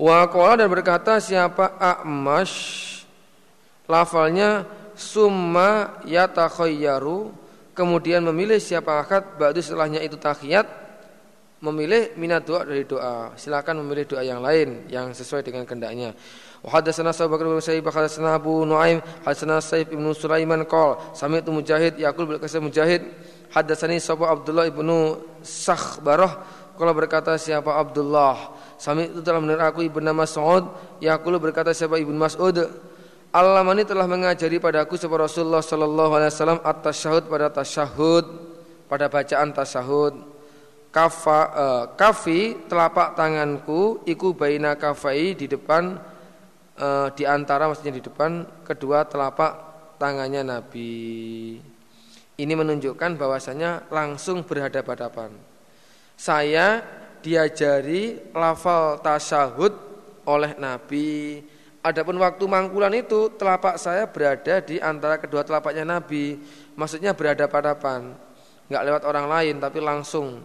Wa 0.02 0.26
qala 0.34 0.66
dan 0.66 0.74
berkata 0.74 1.22
siapa 1.22 1.78
A'mash? 1.78 2.90
Lafalnya 3.86 4.66
summa 4.98 6.02
yatakhayyaru. 6.02 7.30
Kemudian 7.78 8.26
memilih 8.26 8.58
siapa 8.58 9.02
akad 9.02 9.38
ba'du 9.38 9.62
setelahnya 9.62 10.02
itu 10.02 10.18
tahiyat 10.18 10.83
memilih 11.64 12.12
minat 12.20 12.44
doa 12.44 12.68
dari 12.68 12.84
doa. 12.84 13.32
Silakan 13.40 13.80
memilih 13.80 14.04
doa 14.04 14.22
yang 14.22 14.44
lain 14.44 14.84
yang 14.92 15.16
sesuai 15.16 15.48
dengan 15.48 15.64
kehendaknya. 15.64 16.12
Wa 16.60 16.80
hadatsana 16.80 17.16
Abu 17.16 17.40
bin 17.40 17.64
Sa'id 17.64 17.80
hadatsana 17.80 18.36
Abu 18.36 18.68
Nuaim 18.68 19.00
hadatsana 19.24 19.64
Saif 19.64 19.88
ibnu 19.88 20.12
Sulaiman 20.12 20.68
qol 20.68 21.00
sami'tu 21.16 21.56
Mujahid 21.56 21.96
yaqul 21.96 22.28
bil 22.28 22.40
kasih 22.44 22.60
Mujahid 22.60 23.08
hadatsani 23.56 24.04
Sabu 24.04 24.28
Abdullah 24.28 24.68
ibnu 24.68 25.24
Sakhbarah. 25.40 26.44
Kalau 26.76 26.92
berkata 26.92 27.40
siapa? 27.40 27.80
Abdullah. 27.80 28.60
Sami 28.76 29.08
itu 29.08 29.24
telah 29.24 29.40
mendengar 29.40 29.72
aku 29.72 29.88
ibnu 29.88 30.12
Mas'ud 30.12 30.68
yaqulu 31.00 31.40
berkata 31.40 31.72
siapa? 31.72 31.96
Ibnu 31.96 32.20
Mas'ud. 32.20 32.60
Ini 33.34 33.84
telah 33.88 34.06
mengajari 34.06 34.60
padaku 34.62 34.94
sebuah 35.00 35.26
Rasulullah 35.26 35.64
sallallahu 35.64 36.12
alaihi 36.22 36.30
wasallam 36.30 36.60
at-tasyahud 36.62 37.24
pada 37.26 37.50
tasyahud 37.50 38.26
pada 38.86 39.10
bacaan 39.10 39.50
tasyahud 39.50 40.33
kafa 40.94 41.40
uh, 41.58 41.84
kafi 41.98 42.70
telapak 42.70 43.18
tanganku 43.18 44.06
iku 44.06 44.38
baina 44.38 44.78
kafai 44.78 45.34
di 45.34 45.50
depan 45.50 45.98
uh, 46.78 47.10
di 47.18 47.26
antara 47.26 47.66
maksudnya 47.66 47.98
di 47.98 48.04
depan 48.06 48.46
kedua 48.62 49.02
telapak 49.10 49.74
tangannya 49.98 50.46
Nabi. 50.46 50.94
Ini 52.34 52.54
menunjukkan 52.54 53.18
bahwasanya 53.18 53.90
langsung 53.90 54.46
berhadapan-hadapan. 54.46 55.34
Saya 56.14 56.82
diajari 57.26 58.30
lafal 58.34 59.02
tasyahud 59.02 59.74
oleh 60.30 60.54
Nabi. 60.62 61.42
Adapun 61.84 62.18
waktu 62.22 62.44
mangkulan 62.46 62.94
itu 62.96 63.34
telapak 63.38 63.78
saya 63.78 64.10
berada 64.10 64.62
di 64.66 64.82
antara 64.82 65.22
kedua 65.22 65.46
telapaknya 65.46 65.86
Nabi. 65.86 66.42
Maksudnya 66.74 67.14
berhadapan-hadapan. 67.14 68.18
Enggak 68.70 68.84
lewat 68.88 69.04
orang 69.06 69.26
lain 69.30 69.56
tapi 69.62 69.78
langsung 69.78 70.42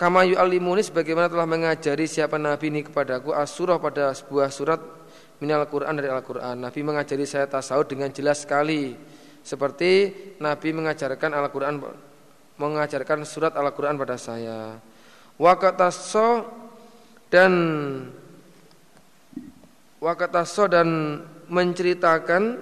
Kama 0.00 0.24
yu'allimuni 0.24 0.80
sebagaimana 0.80 1.28
telah 1.28 1.44
mengajari 1.44 2.08
siapa 2.08 2.40
Nabi 2.40 2.72
ini 2.72 2.80
kepadaku 2.88 3.36
as-surah 3.36 3.76
pada 3.76 4.16
sebuah 4.16 4.48
surat 4.48 4.80
minal 5.44 5.68
Quran 5.68 5.92
dari 5.92 6.08
Al-Quran. 6.08 6.56
Nabi 6.56 6.80
mengajari 6.80 7.28
saya 7.28 7.44
tasawuf 7.44 7.84
dengan 7.84 8.08
jelas 8.08 8.48
sekali. 8.48 8.96
Seperti 9.44 10.08
Nabi 10.40 10.72
mengajarkan 10.72 11.36
Al-Quran 11.36 11.84
mengajarkan 12.56 13.28
surat 13.28 13.52
Al-Quran 13.52 14.00
pada 14.00 14.16
saya. 14.16 14.80
Wakataso 15.36 16.48
dan 17.28 17.52
wakataso 20.00 20.64
dan 20.64 20.88
menceritakan 21.44 22.56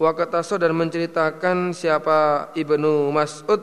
wakataso 0.00 0.56
dan 0.56 0.72
menceritakan 0.72 1.76
siapa 1.76 2.48
Ibnu 2.56 3.12
Mas'ud 3.12 3.60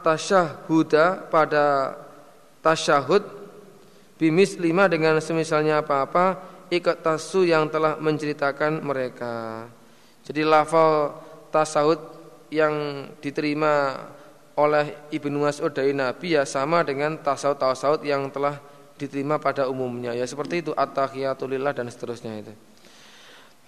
at-tasyahuda 0.00 1.28
pada 1.28 1.92
tasyahud 2.64 3.20
bimis 4.16 4.56
lima 4.56 4.88
dengan 4.88 5.20
semisalnya 5.20 5.84
apa-apa 5.84 6.40
ikat 6.72 7.04
tasu 7.04 7.44
yang 7.44 7.68
telah 7.68 8.00
menceritakan 8.00 8.80
mereka. 8.80 9.68
Jadi 10.24 10.40
lafal 10.40 11.12
tasawud 11.52 12.00
yang 12.48 13.06
diterima 13.20 14.00
oleh 14.56 15.08
Ibnu 15.12 15.44
Mas'ud 15.44 15.72
dari 15.72 15.92
Nabi 15.92 16.36
ya 16.36 16.48
sama 16.48 16.80
dengan 16.80 17.20
tasawud-tasawud 17.20 18.00
yang 18.04 18.28
telah 18.32 18.60
diterima 19.00 19.40
pada 19.40 19.64
umumnya 19.68 20.12
ya 20.12 20.28
seperti 20.28 20.60
itu 20.60 20.72
at-tahiyatulillah 20.76 21.72
dan 21.76 21.88
seterusnya 21.88 22.40
itu. 22.40 22.52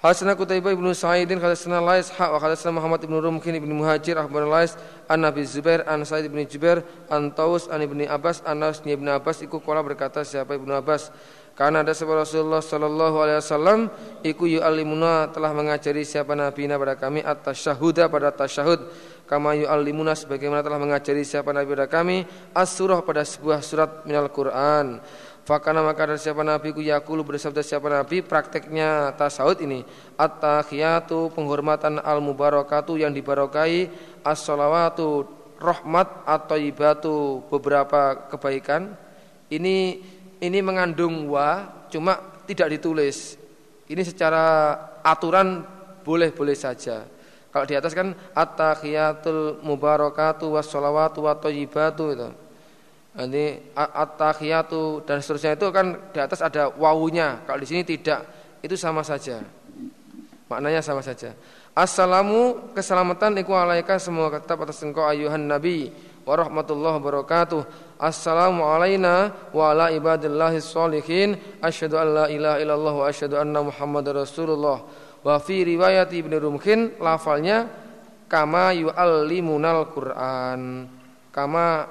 Hasanah 0.03 0.35
Qutaibah 0.35 0.75
ibnu 0.75 0.91
Sa'idin 0.99 1.39
Hasanah 1.39 1.79
Lais 1.79 2.11
Hak 2.11 2.35
wa 2.35 2.43
Hasanah 2.43 2.75
Muhammad 2.75 3.07
ibnu 3.07 3.23
Rumkin 3.23 3.55
ibnu 3.55 3.71
Muhajir 3.71 4.19
Ahbar 4.19 4.43
Lais 4.51 4.75
An 5.07 5.23
Nabi 5.23 5.47
Zubair 5.47 5.87
An 5.87 6.03
Sa'id 6.03 6.27
ibnu 6.27 6.43
Jubair 6.43 6.83
An 7.07 7.31
Taus 7.31 7.71
An 7.71 7.79
ibnu 7.87 8.03
Abbas 8.11 8.43
An 8.43 8.67
Nas 8.67 8.83
ibnu 8.83 9.07
Abbas 9.07 9.47
Iku 9.47 9.63
kola 9.63 9.79
berkata 9.79 10.27
siapa 10.27 10.59
ibnu 10.59 10.75
Abbas. 10.75 11.15
Karena 11.55 11.87
ada 11.87 11.95
sebuah 11.95 12.27
Rasulullah 12.27 12.59
Sallallahu 12.59 13.17
Alaihi 13.23 13.39
Wasallam 13.47 13.81
Iku 14.27 14.51
yu'allimuna 14.51 15.31
telah 15.31 15.55
mengajari 15.55 16.03
siapa 16.03 16.35
Nabi 16.35 16.67
pada 16.67 16.99
kami 16.99 17.23
At-tasyahuda 17.23 18.11
pada 18.11 18.35
tasyahud. 18.35 18.83
Kama 19.31 19.55
yu'allimuna 19.55 20.19
sebagaimana 20.19 20.67
telah 20.67 20.83
mengajari 20.83 21.23
siapa 21.23 21.55
Nabi 21.55 21.79
pada 21.79 21.87
kami 21.87 22.27
As-surah 22.51 23.07
pada 23.07 23.23
sebuah 23.23 23.63
surat 23.63 24.03
minal 24.03 24.27
Quran 24.35 24.99
Fakana 25.43 25.83
maka 25.83 26.07
dari 26.07 26.23
siapa 26.23 26.47
Nabi 26.47 26.71
ku 26.71 26.79
yakulu 26.79 27.27
bersabda 27.27 27.67
siapa 27.67 27.91
Nabi 27.91 28.23
prakteknya 28.23 29.11
tasawuf 29.19 29.59
ini. 29.59 29.83
At-tahiyatu 30.15 31.35
penghormatan 31.35 31.99
al-mubarakatu 31.99 32.95
yang 32.95 33.11
dibarokai 33.11 33.91
as-salawatu 34.23 35.27
rahmat 35.59 36.23
atau 36.31 36.59
ibatu 36.59 37.15
beberapa 37.51 38.31
kebaikan. 38.31 38.95
Ini 39.51 39.99
ini 40.39 40.59
mengandung 40.63 41.27
wa 41.27 41.67
cuma 41.91 42.23
tidak 42.47 42.79
ditulis. 42.79 43.35
Ini 43.91 44.03
secara 44.07 44.79
aturan 45.03 45.67
boleh-boleh 46.07 46.55
saja. 46.55 47.03
Kalau 47.51 47.67
di 47.67 47.75
atas 47.75 47.99
kan 47.99 48.15
at-tahiyatul 48.31 49.59
mubarakatu 49.67 50.55
was-salawatu 50.55 51.27
wa 51.27 51.35
itu 51.35 52.31
ini 53.13 53.61
at-tahiyatu 53.77 55.05
dan 55.05 55.21
seterusnya 55.21 55.53
itu 55.53 55.69
kan 55.69 56.13
di 56.13 56.19
atas 56.21 56.41
ada 56.41 56.73
wawunya. 56.73 57.45
Kalau 57.45 57.61
di 57.61 57.69
sini 57.69 57.85
tidak, 57.85 58.25
itu 58.65 58.73
sama 58.73 59.05
saja. 59.05 59.45
Maknanya 60.49 60.81
sama 60.81 61.05
saja. 61.05 61.37
Assalamu 61.73 62.73
keselamatan 62.77 63.37
iku 63.41 63.57
alaika 63.57 63.97
semua 63.97 64.29
tetap 64.33 64.61
atas 64.65 64.81
engkau 64.85 65.05
ayuhan 65.05 65.45
nabi 65.45 65.93
wa 66.25 66.37
rahmatullahi 66.37 67.01
wabarakatuh. 67.01 67.61
Assalamu 68.01 68.65
alaina 68.65 69.33
wa 69.53 69.73
ala 69.73 69.93
ibadillahi 69.93 70.61
sholihin. 70.61 71.37
Asyhadu 71.61 71.97
an 72.01 72.09
la 72.13 72.27
ilaha 72.33 72.57
illallah 72.61 72.95
wa 72.97 73.05
asyhadu 73.09 73.41
anna 73.41 73.61
Muhammadar 73.61 74.25
Rasulullah. 74.25 74.85
Wa 75.25 75.37
fi 75.41 75.65
riwayat 75.65 76.13
Ibnu 76.13 76.37
Rumkin 76.37 77.01
lafalnya 77.01 77.69
kama 78.29 78.73
yu'allimunal 78.73 79.89
Qur'an. 79.93 80.89
Kama 81.33 81.89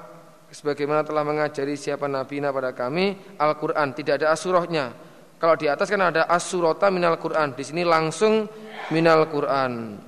sebagaimana 0.52 1.00
telah 1.02 1.24
mengajari 1.24 1.74
siapa 1.74 2.04
nabi 2.06 2.44
pada 2.44 2.76
kami 2.76 3.16
Al-Qur'an, 3.40 3.96
tidak 3.96 4.20
ada 4.20 4.36
asurahnya. 4.36 4.92
Kalau 5.40 5.58
di 5.58 5.66
atas 5.66 5.90
kan 5.90 5.98
ada 5.98 6.28
asurata 6.30 6.86
minal 6.92 7.18
Qur'an, 7.18 7.56
di 7.56 7.64
sini 7.66 7.82
langsung 7.82 8.46
minal 8.94 9.26
Qur'an. 9.26 9.98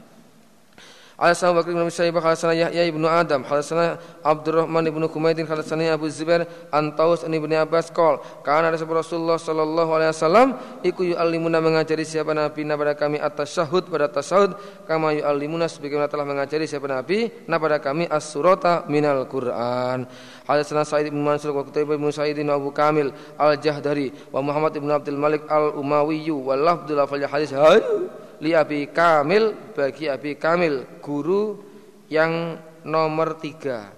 Al-Sa'u 1.15 1.55
Bakri 1.55 1.79
bin 1.79 1.87
Syaibah 1.87 2.27
Halasana 2.27 2.59
Yahya 2.59 2.91
ibnu 2.91 3.07
Adam 3.07 3.47
Halasana 3.47 4.03
Abdurrahman 4.27 4.83
ibnu 4.91 5.07
Kumaidin 5.07 5.47
Halasana 5.47 5.95
Abu 5.95 6.11
Zubair 6.11 6.43
Antaus 6.75 7.23
ibnu 7.23 7.55
Abbas 7.55 7.95
Kol 7.95 8.19
Karena 8.43 8.75
ada 8.75 8.83
Rasulullah 8.83 9.39
Sallallahu 9.39 9.91
Alaihi 9.95 10.11
Wasallam 10.11 10.49
Iku 10.83 11.15
yu'allimuna 11.15 11.63
mengajari 11.63 12.03
siapa 12.03 12.35
Nabi 12.35 12.67
pada 12.67 12.99
kami 12.99 13.23
atas 13.23 13.55
syahud 13.55 13.87
pada 13.87 14.11
tasahud 14.11 14.59
Kama 14.91 15.15
yu'allimuna 15.15 15.71
sebagaimana 15.71 16.11
telah 16.11 16.27
mengajari 16.27 16.67
siapa 16.67 16.91
Nabi 16.91 17.31
pada 17.47 17.79
kami 17.79 18.11
as-surata 18.11 18.83
minal 18.91 19.31
Qur'an 19.31 20.11
Halasana 20.45 20.85
Sa'id 20.85 21.09
ibnu 21.09 21.25
Mansur 21.25 21.57
Wa 21.57 21.65
Kutayba 21.65 21.97
ibnu 21.97 22.13
Sa'idin 22.13 22.53
Abu 22.53 22.69
Kamil 22.69 23.11
Al-Jahdari 23.41 24.13
Wa 24.29 24.45
Muhammad 24.45 24.77
ibnu 24.77 24.93
Abdul 24.93 25.17
Malik 25.17 25.49
Al-Umawiyu 25.49 26.37
Wa 26.37 26.53
lafdul 26.53 27.01
hadis 27.05 27.53
Hayu 27.57 28.13
li 28.45 28.53
Abi 28.53 28.85
Kamil 28.93 29.57
bagi 29.73 30.11
Abi 30.13 30.37
Kamil 30.37 30.85
guru 31.01 31.57
yang 32.13 32.61
nomor 32.85 33.41
tiga. 33.41 33.89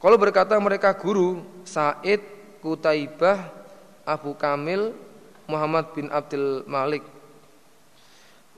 Kalau 0.00 0.16
berkata 0.16 0.54
mereka 0.62 0.94
guru 0.94 1.42
Said 1.66 2.22
Kutaibah 2.62 3.50
Abu 4.06 4.32
Kamil 4.38 4.94
Muhammad 5.50 5.90
bin 5.92 6.06
Abdul 6.08 6.62
Malik. 6.70 7.02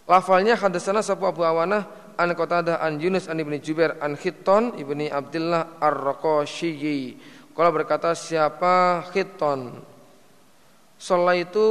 Lafalnya 0.04 0.58
hadasana 0.58 1.00
sapu 1.00 1.24
Abu 1.24 1.46
Awanah 1.46 1.88
an 2.22 2.38
Qatadah 2.38 2.78
an 2.78 3.02
Yunus 3.02 3.26
an 3.26 3.42
Ibni 3.42 3.58
Jubair 3.58 3.98
an 3.98 4.14
Khitton 4.14 4.78
Ibni 4.78 5.10
Abdullah 5.10 5.82
Ar-Raqashiyyi. 5.82 7.18
Kalau 7.52 7.70
berkata 7.74 8.14
siapa 8.14 9.02
Khitton? 9.10 9.82
Sholat 11.02 11.50
itu 11.50 11.66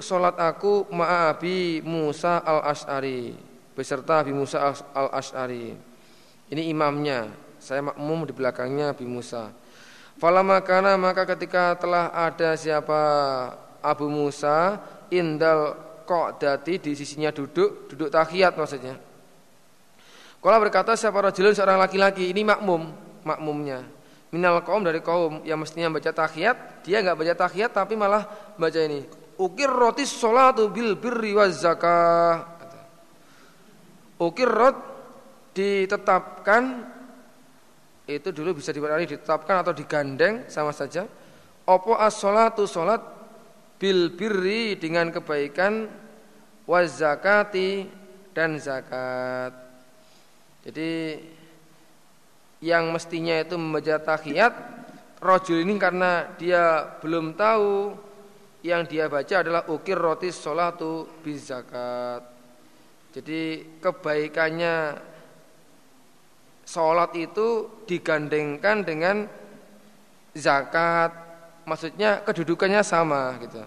sholat 0.00 0.40
aku 0.40 0.88
ma'abi 0.88 1.84
Musa 1.84 2.40
al-Ash'ari 2.40 3.36
beserta 3.76 4.24
Abi 4.24 4.32
Musa 4.32 4.72
al-Ash'ari. 4.72 5.76
Ini 6.50 6.62
imamnya, 6.72 7.28
saya 7.60 7.84
makmum 7.92 8.26
di 8.26 8.32
belakangnya 8.32 8.96
Abi 8.96 9.04
Musa. 9.04 9.52
Falama 10.20 10.60
kana 10.60 10.96
maka 11.00 11.24
ketika 11.24 11.76
telah 11.80 12.12
ada 12.12 12.52
siapa 12.56 13.00
Abu 13.80 14.08
Musa 14.08 14.80
indal 15.08 15.76
dati 16.42 16.82
di 16.82 16.92
sisinya 16.98 17.30
duduk, 17.30 17.86
duduk 17.86 18.10
tahiyat 18.10 18.58
maksudnya. 18.58 18.98
Kalau 20.40 20.56
berkata 20.56 20.96
siapa 20.96 21.20
rajulun 21.20 21.52
seorang 21.52 21.76
laki-laki, 21.76 22.32
ini 22.32 22.40
makmum, 22.40 22.88
makmumnya. 23.28 23.84
Minal 24.32 24.64
kaum 24.64 24.80
dari 24.80 25.04
kaum 25.04 25.44
yang 25.44 25.60
mestinya 25.60 25.92
baca 25.92 26.08
tahiyat. 26.08 26.80
Dia 26.86 27.04
nggak 27.04 27.18
baca 27.18 27.34
tahiyat 27.44 27.70
tapi 27.76 27.98
malah 27.98 28.24
baca 28.56 28.80
ini. 28.80 29.04
Ukir 29.36 29.68
roti 29.68 30.06
sholatu 30.06 30.70
bil 30.72 30.96
birri 30.96 31.36
waz 31.36 31.60
zakah. 31.60 32.46
Ukir 34.22 34.48
rot 34.48 34.76
ditetapkan 35.52 36.86
itu 38.06 38.28
dulu 38.30 38.62
bisa 38.62 38.70
dimaknai 38.70 39.06
ditetapkan 39.06 39.66
atau 39.66 39.74
digandeng 39.74 40.46
sama 40.46 40.70
saja. 40.70 41.10
Opo 41.66 41.98
as 41.98 42.16
sholatu 42.16 42.70
sholat 42.70 43.02
bil 43.82 44.14
birri 44.14 44.78
dengan 44.78 45.10
kebaikan 45.10 45.90
waz 46.70 47.02
zakati 47.02 47.90
dan 48.30 48.62
zakat 48.62 49.69
jadi 50.66 51.20
yang 52.60 52.92
mestinya 52.92 53.40
itu 53.40 53.56
membaca 53.56 53.96
tahiyat 53.96 54.52
rojul 55.20 55.64
ini 55.64 55.80
karena 55.80 56.28
dia 56.36 56.96
belum 57.00 57.32
tahu 57.36 57.96
yang 58.60 58.84
dia 58.84 59.08
baca 59.08 59.40
adalah 59.40 59.64
ukir 59.72 59.96
roti 59.96 60.28
sholatu 60.28 61.08
bizakat. 61.24 62.40
Jadi 63.10 63.66
kebaikannya 63.82 65.00
sholat 66.62 67.10
itu 67.18 67.66
digandengkan 67.90 68.86
dengan 68.86 69.26
zakat. 70.36 71.10
Maksudnya 71.66 72.22
kedudukannya 72.22 72.86
sama 72.86 73.34
gitu. 73.42 73.62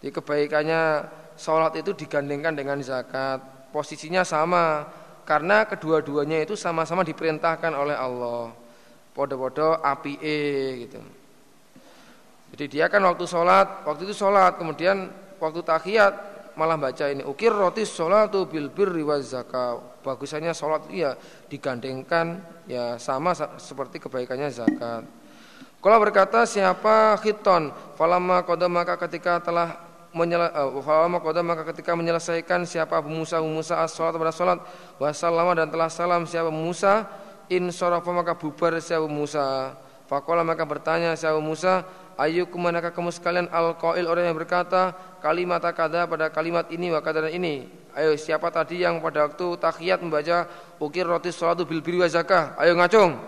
Jadi 0.00 0.10
kebaikannya 0.14 0.82
sholat 1.36 1.76
itu 1.76 1.92
digandengkan 1.92 2.56
dengan 2.56 2.80
zakat. 2.80 3.44
Posisinya 3.68 4.24
sama 4.24 4.88
karena 5.28 5.68
kedua-duanya 5.68 6.40
itu 6.40 6.56
sama-sama 6.56 7.04
diperintahkan 7.04 7.76
oleh 7.76 7.92
Allah. 7.92 8.48
Podo-podo 9.12 9.76
api 9.76 10.16
e 10.24 10.40
gitu. 10.88 11.00
Jadi 12.56 12.64
dia 12.72 12.88
kan 12.88 13.04
waktu 13.04 13.28
sholat, 13.28 13.84
waktu 13.84 14.08
itu 14.08 14.16
sholat, 14.16 14.56
kemudian 14.56 15.12
waktu 15.36 15.60
tahiyat 15.60 16.14
malah 16.56 16.80
baca 16.80 17.12
ini 17.12 17.20
ukir 17.28 17.52
roti 17.52 17.84
sholat 17.84 18.32
tuh 18.32 18.48
bil 18.48 18.72
birri 18.72 19.04
waz 19.04 19.36
zakat. 19.36 20.00
Bagusannya 20.00 20.56
sholat 20.56 20.88
itu 20.88 21.04
ya 21.04 21.12
digandengkan 21.52 22.40
ya 22.64 22.96
sama 22.96 23.36
seperti 23.60 24.00
kebaikannya 24.00 24.48
zakat. 24.48 25.04
Kalau 25.78 25.98
berkata 26.00 26.48
siapa 26.48 27.20
khiton, 27.20 27.68
falama 28.00 28.40
kodam 28.48 28.72
maka 28.72 28.96
ketika 28.96 29.44
telah 29.44 29.87
uh, 30.14 31.42
maka 31.44 31.62
ketika 31.74 31.92
menyelesaikan 31.92 32.64
siapa 32.64 32.96
Abu 33.00 33.12
Musa 33.12 33.40
Abu 33.42 33.50
Musa 33.52 33.80
as-salat 33.84 34.16
pada 34.16 34.32
salat 34.32 34.58
wa 34.96 35.54
dan 35.54 35.68
telah 35.68 35.88
salam 35.92 36.24
siapa 36.24 36.48
Musa 36.48 37.04
in 37.52 37.68
sarafa 37.68 38.08
maka 38.12 38.36
bubar 38.36 38.76
siapa 38.80 39.08
Musa. 39.08 39.76
Fakola 40.08 40.40
maka 40.40 40.64
bertanya 40.64 41.12
siapa 41.12 41.36
Musa 41.36 41.84
Ayu 42.18 42.50
manakah 42.58 42.90
kamu 42.90 43.14
sekalian 43.14 43.46
al-qail 43.46 44.02
orang 44.02 44.26
yang 44.26 44.34
berkata 44.34 44.90
kalimat 45.22 45.62
kada 45.70 46.02
pada 46.10 46.26
kalimat 46.34 46.66
ini 46.66 46.90
wa 46.90 46.98
ini 47.30 47.70
Ayo 47.94 48.18
siapa 48.18 48.50
tadi 48.50 48.82
yang 48.82 48.98
pada 48.98 49.30
waktu 49.30 49.58
tahiyat 49.58 50.02
membaca 50.02 50.46
ukir 50.82 51.02
roti 51.02 51.34
salatu 51.34 51.66
bil 51.66 51.82
biri 51.82 51.98
wa 51.98 52.06
zakah. 52.06 52.54
Ayo 52.54 52.78
ngacung. 52.78 53.18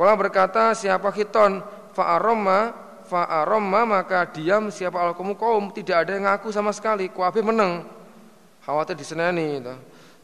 Kala 0.00 0.16
berkata 0.16 0.72
siapa 0.72 1.12
khiton? 1.12 1.60
Fa'aroma 1.92 2.72
fa'aromma 3.04 3.84
maka 3.84 4.28
diam 4.32 4.72
siapa 4.72 4.96
alkomu 5.00 5.36
kaum 5.36 5.70
tidak 5.70 6.04
ada 6.08 6.16
yang 6.16 6.24
ngaku 6.28 6.48
sama 6.50 6.72
sekali. 6.72 7.12
Kuabe 7.12 7.44
menang 7.44 7.84
khawatir 8.64 8.96
disenani 8.96 9.60
itu. 9.60 9.74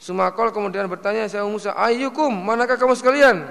Sumakol 0.01 0.49
kemudian 0.49 0.89
bertanya 0.89 1.29
saya 1.29 1.45
Musa 1.45 1.77
ayyukum 1.77 2.33
manakah 2.33 2.81
kamu 2.81 2.97
sekalian? 2.97 3.45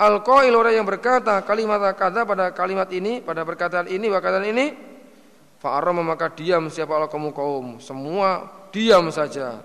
Alqail 0.00 0.50
orang 0.56 0.74
yang 0.80 0.88
berkata 0.88 1.44
kalimat 1.44 1.92
kata 1.94 2.24
pada 2.24 2.50
kalimat 2.56 2.88
ini 2.90 3.20
pada 3.20 3.44
perkataan 3.44 3.86
ini 3.92 4.06
perkataan 4.08 4.46
ini. 4.48 4.66
Fa'aromma 5.60 6.02
maka 6.02 6.32
diam 6.32 6.66
siapa 6.72 6.96
alkomu 6.96 7.30
kaum 7.30 7.78
semua 7.78 8.50
diam 8.72 9.12
saja. 9.12 9.62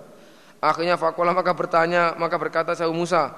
Akhirnya 0.60 1.00
fakolah 1.00 1.32
maka 1.32 1.50
bertanya 1.56 2.14
maka 2.20 2.36
berkata 2.36 2.76
saya 2.76 2.92
Musa 2.92 3.34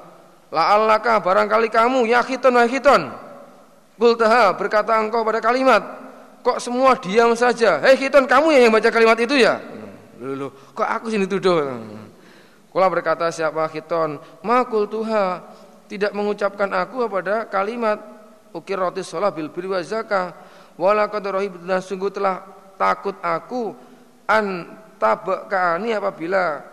la'allaka 0.51 1.23
barangkali 1.23 1.71
kamu 1.71 2.11
ya 2.11 2.21
khiton 2.27 2.59
wa 2.59 2.67
khiton 2.67 3.30
Kultaha 4.01 4.57
berkata 4.57 4.97
engkau 4.97 5.21
pada 5.21 5.45
kalimat 5.45 5.85
Kok 6.41 6.57
semua 6.57 6.97
diam 6.97 7.37
saja? 7.37 7.77
Hei 7.85 8.01
Khiton 8.01 8.25
kamu 8.25 8.57
yang 8.57 8.73
baca 8.73 8.89
kalimat 8.89 9.13
itu 9.21 9.37
ya? 9.37 9.61
Loh, 10.17 10.49
kok 10.73 10.89
aku 10.89 11.13
sini 11.13 11.29
tuduh 11.29 11.61
Kula 12.73 12.89
berkata 12.89 13.29
siapa 13.29 13.69
Khiton? 13.69 14.17
Makul 14.41 14.89
tuha 14.89 15.45
Tidak 15.85 16.17
mengucapkan 16.17 16.73
aku 16.73 17.05
pada 17.13 17.45
kalimat 17.45 18.01
Ukir 18.57 18.81
roti 18.81 19.05
sholah 19.05 19.29
bil 19.37 19.53
biri 19.53 19.69
wa 19.69 19.85
zakah 19.85 20.33
dan 20.81 21.81
sungguh 21.85 22.09
telah 22.09 22.41
takut 22.81 23.21
aku 23.21 23.77
An 24.25 24.65
tabakani 24.97 25.93
apabila 25.93 26.65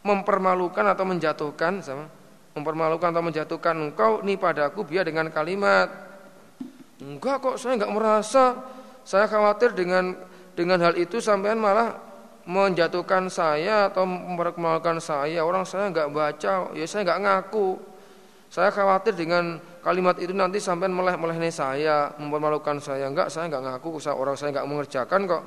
Mempermalukan 0.00 0.88
atau 0.88 1.04
menjatuhkan 1.04 1.84
sama 1.84 2.08
Mempermalukan 2.56 3.12
atau 3.12 3.20
menjatuhkan 3.20 3.76
engkau 3.76 4.24
Ini 4.24 4.40
padaku 4.40 4.88
biar 4.88 5.04
dengan 5.04 5.28
kalimat 5.28 6.05
Enggak 7.02 7.44
kok 7.44 7.56
saya 7.60 7.76
enggak 7.76 7.92
merasa. 7.92 8.44
Saya 9.06 9.30
khawatir 9.30 9.76
dengan 9.76 10.16
dengan 10.56 10.80
hal 10.82 10.96
itu 10.98 11.22
sampean 11.22 11.60
malah 11.60 11.94
menjatuhkan 12.48 13.28
saya 13.28 13.92
atau 13.92 14.08
memperkenalkan 14.08 14.98
saya. 15.02 15.44
Orang 15.44 15.68
saya 15.68 15.92
enggak 15.92 16.08
baca 16.08 16.72
ya 16.72 16.86
saya 16.88 17.04
enggak 17.04 17.20
ngaku. 17.22 17.76
Saya 18.46 18.72
khawatir 18.72 19.12
dengan 19.12 19.60
kalimat 19.84 20.16
itu 20.22 20.32
nanti 20.32 20.56
sampean 20.62 20.94
meleh-melehne 20.94 21.52
saya 21.52 22.16
mempermalukan 22.16 22.80
saya. 22.80 23.12
Enggak 23.12 23.28
saya 23.28 23.52
enggak 23.52 23.62
ngaku. 23.66 24.00
Saya 24.00 24.16
orang 24.16 24.34
saya 24.38 24.56
enggak 24.56 24.66
mengerjakan 24.66 25.20
kok. 25.28 25.44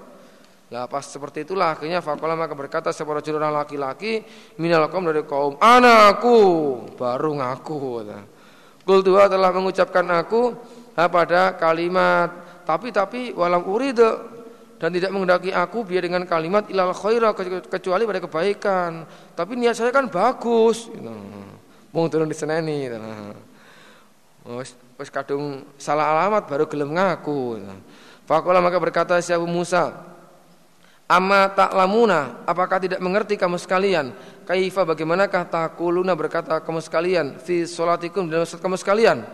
Lah 0.70 0.86
pas 0.86 1.02
seperti 1.02 1.50
itulah 1.50 1.74
akhirnya 1.74 1.98
fakola 1.98 2.38
maka 2.38 2.54
berkata 2.54 2.94
seorang 2.94 3.26
orang 3.26 3.66
laki-laki 3.66 4.22
minal 4.62 4.86
dari 4.86 5.26
kaum 5.26 5.58
anakku. 5.58 6.38
Baru 6.94 7.34
ngaku 7.34 8.06
Kultua 8.86 9.30
telah 9.30 9.50
mengucapkan 9.54 10.06
aku 10.14 10.54
pada 10.96 11.56
kalimat 11.56 12.30
tapi 12.70 12.94
tapi 12.94 13.34
walam 13.34 13.66
uride 13.66 14.38
dan 14.80 14.96
tidak 14.96 15.12
menghendaki 15.12 15.52
aku 15.52 15.84
biar 15.84 16.08
dengan 16.08 16.24
kalimat 16.24 16.70
ilal 16.72 16.96
khaira 16.96 17.36
kecuali 17.68 18.08
pada 18.08 18.24
kebaikan. 18.24 19.04
Tapi 19.36 19.52
niat 19.60 19.76
saya 19.76 19.92
kan 19.92 20.08
bagus. 20.08 20.88
Gitu. 20.88 21.12
Mau 21.92 22.08
turun 22.08 22.32
di 22.32 22.38
seneni. 22.38 22.88
Gitu. 22.88 22.96
Wes 24.96 25.12
kadung 25.12 25.68
salah 25.76 26.16
alamat 26.16 26.48
baru 26.48 26.64
gelem 26.72 26.96
ngaku. 26.96 27.60
Gitu. 27.60 27.76
Fakola 28.24 28.64
maka 28.64 28.80
berkata 28.80 29.20
siapa 29.20 29.44
Musa, 29.44 29.90
Amma 31.10 31.50
lamuna, 31.74 32.46
apakah 32.46 32.78
tidak 32.78 33.02
mengerti 33.02 33.34
kamu 33.34 33.58
sekalian? 33.58 34.14
Kaifa 34.46 34.86
bagaimanakah 34.86 35.50
takuluna 35.50 36.14
berkata 36.14 36.62
kamu 36.62 36.86
sekalian 36.86 37.26
fi 37.42 37.66
solatikum 37.66 38.30
dalam 38.30 38.46
salat 38.46 38.62
kamu 38.62 38.78
sekalian? 38.78 39.26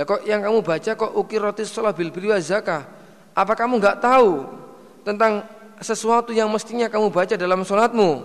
Lah 0.00 0.08
kok 0.08 0.24
yang 0.24 0.40
kamu 0.40 0.64
baca 0.64 0.96
kok 0.96 1.12
ukiratis 1.12 1.68
sholat 1.68 1.92
bil 1.92 2.08
birri 2.08 2.32
zakah? 2.40 2.88
Apa 3.36 3.52
kamu 3.52 3.76
nggak 3.76 4.00
tahu 4.00 4.48
tentang 5.04 5.44
sesuatu 5.76 6.32
yang 6.32 6.48
mestinya 6.48 6.88
kamu 6.88 7.12
baca 7.12 7.36
dalam 7.36 7.60
sholatmu? 7.68 8.24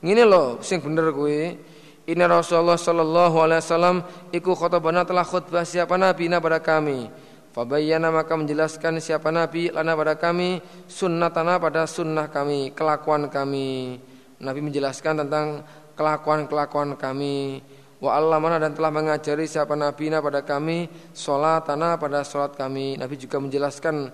Ini 0.00 0.24
loh, 0.24 0.64
sing 0.64 0.80
bener 0.80 1.12
gue. 1.12 1.60
Ini 2.08 2.24
Rasulullah 2.24 2.80
Shallallahu 2.80 3.44
Alaihi 3.44 3.60
Wasallam 3.60 3.96
ikut 4.32 4.56
khutbah 4.56 5.04
telah 5.04 5.20
khutbah 5.20 5.68
siapa 5.68 6.00
nabi 6.00 6.32
pada 6.32 6.64
kami. 6.64 7.12
Fabayyana 7.52 8.08
maka 8.08 8.32
menjelaskan 8.32 8.96
siapa 8.96 9.28
Nabi 9.28 9.68
lana 9.68 9.92
pada 9.92 10.16
kami 10.16 10.64
sunnatana 10.88 11.60
pada 11.60 11.84
sunnah 11.84 12.32
kami, 12.32 12.72
kelakuan 12.72 13.28
kami. 13.28 14.00
Nabi 14.40 14.60
menjelaskan 14.64 15.28
tentang 15.28 15.60
kelakuan-kelakuan 15.92 16.96
kami. 16.96 17.60
Wa 18.02 18.18
Allah 18.18 18.42
mana 18.42 18.58
dan 18.58 18.74
telah 18.74 18.90
mengajari 18.90 19.46
siapa 19.46 19.78
Nabi 19.78 20.10
pada 20.10 20.42
kami 20.42 20.90
tanah 21.14 22.02
pada 22.02 22.26
solat 22.26 22.58
kami. 22.58 22.98
Nabi 22.98 23.14
juga 23.14 23.38
menjelaskan 23.38 24.10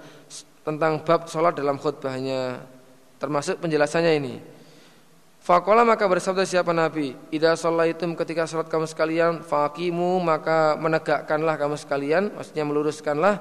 tentang 0.60 1.00
bab 1.00 1.24
solat 1.24 1.56
dalam 1.56 1.80
khutbahnya. 1.80 2.60
Termasuk 3.16 3.64
penjelasannya 3.64 4.12
ini. 4.20 4.34
Fakola 5.40 5.80
maka 5.80 6.04
bersabda 6.04 6.44
siapa 6.44 6.76
Nabi 6.76 7.16
Ida 7.32 7.56
sholaitum 7.56 8.12
ketika 8.12 8.44
sholat 8.44 8.68
kamu 8.68 8.84
sekalian 8.84 9.40
Fakimu 9.40 10.20
maka 10.20 10.76
menegakkanlah 10.76 11.56
kamu 11.56 11.78
sekalian 11.78 12.36
Maksudnya 12.36 12.68
meluruskanlah 12.68 13.40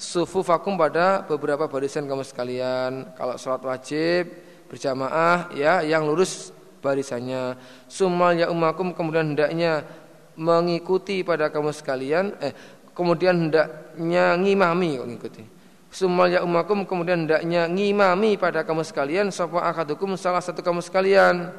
Sufu 0.00 0.40
fakum 0.40 0.80
pada 0.80 1.26
beberapa 1.28 1.68
barisan 1.68 2.08
kamu 2.08 2.24
sekalian 2.24 3.12
Kalau 3.18 3.36
sholat 3.36 3.60
wajib 3.68 4.32
Berjamaah 4.72 5.52
ya 5.52 5.84
yang 5.84 6.08
lurus 6.08 6.56
barisannya 6.82 7.56
Sumal 7.86 8.36
ya 8.36 8.50
umakum 8.50 8.90
kemudian 8.92 9.32
hendaknya 9.32 9.86
Mengikuti 10.34 11.22
pada 11.22 11.48
kamu 11.48 11.70
sekalian 11.70 12.34
Eh 12.42 12.52
kemudian 12.92 13.48
hendaknya 13.48 14.36
ngimami 14.36 15.00
kok 15.00 15.08
ngikuti 15.08 15.44
Sumal 15.92 16.32
ya 16.32 16.40
umakum 16.40 16.88
kemudian 16.88 17.28
hendaknya 17.28 17.68
ngimami 17.68 18.40
pada 18.40 18.64
kamu 18.64 18.80
sekalian 18.80 19.28
sapa 19.28 19.60
akadukum 19.60 20.16
salah 20.16 20.40
satu 20.40 20.64
kamu 20.64 20.80
sekalian. 20.80 21.52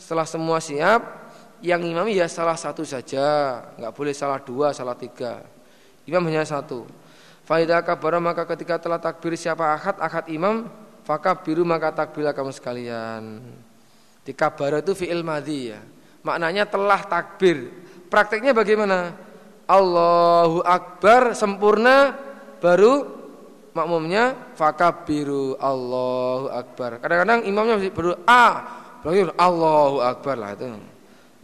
Setelah 0.00 0.24
semua 0.24 0.56
siap, 0.56 1.04
yang 1.60 1.84
imami 1.84 2.16
ya 2.16 2.24
salah 2.24 2.56
satu 2.56 2.80
saja, 2.80 3.60
nggak 3.76 3.92
boleh 3.92 4.16
salah 4.16 4.40
dua, 4.40 4.72
salah 4.72 4.96
tiga. 4.96 5.44
Imam 6.08 6.24
hanya 6.24 6.48
satu. 6.48 6.88
Faidah 7.44 7.84
kabar 7.84 8.16
maka 8.24 8.48
ketika 8.56 8.80
telah 8.80 8.96
takbir 8.96 9.36
siapa 9.36 9.76
akad 9.76 10.00
akad 10.00 10.32
imam, 10.32 10.64
fakab 11.04 11.44
biru 11.44 11.60
maka 11.68 11.92
takbirlah 11.92 12.32
kamu 12.32 12.56
sekalian. 12.56 13.44
Di 14.24 14.32
kabar 14.32 14.80
itu 14.80 14.96
fi'il 14.96 15.20
madhi 15.20 15.70
ya. 15.70 15.80
Maknanya 16.24 16.64
telah 16.64 17.04
takbir. 17.04 17.68
Prakteknya 18.08 18.56
bagaimana? 18.56 19.12
Allahu 19.64 20.60
Akbar 20.64 21.32
sempurna 21.32 22.12
baru 22.60 23.04
makmumnya 23.76 24.56
fakabiru 24.56 25.56
Allahu 25.60 26.48
Akbar. 26.52 27.00
Kadang-kadang 27.00 27.48
imamnya 27.48 27.76
baru 27.92 28.12
ah, 28.24 28.54
berarti 29.04 29.32
Allahu 29.36 30.04
Akbar 30.04 30.36
lah 30.40 30.50
itu. 30.56 30.68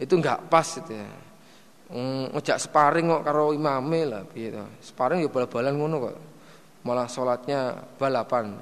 Itu 0.01 0.13
enggak 0.17 0.49
pas 0.49 0.65
itu 0.77 0.93
ya. 0.97 1.09
Hmm, 1.91 2.31
ngejak 2.31 2.57
sparring 2.57 3.11
kok 3.11 3.23
karo 3.27 3.51
imame 3.51 4.01
lah 4.07 4.23
gitu. 4.31 4.63
Sparring 4.81 5.21
ya 5.21 5.29
bal-balan 5.29 5.75
ngono 5.75 5.95
kok. 6.09 6.15
Malah 6.81 7.05
sholatnya 7.05 7.77
balapan. 7.99 8.57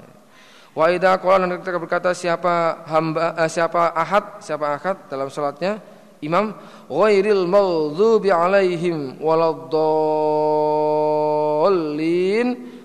Wa 0.70 0.86
idza 0.94 1.18
qala 1.18 1.50
ketika 1.58 1.78
berkata 1.82 2.14
siapa 2.14 2.86
hamba 2.86 3.34
eh, 3.34 3.50
siapa 3.50 3.90
ahad, 3.90 4.38
siapa 4.38 4.78
ahad 4.78 4.96
dalam 5.10 5.26
sholatnya 5.26 5.82
imam 6.22 6.54
ghairil 6.86 7.48
maghdubi 7.50 8.30
alaihim 8.30 9.18
waladdallin 9.18 9.68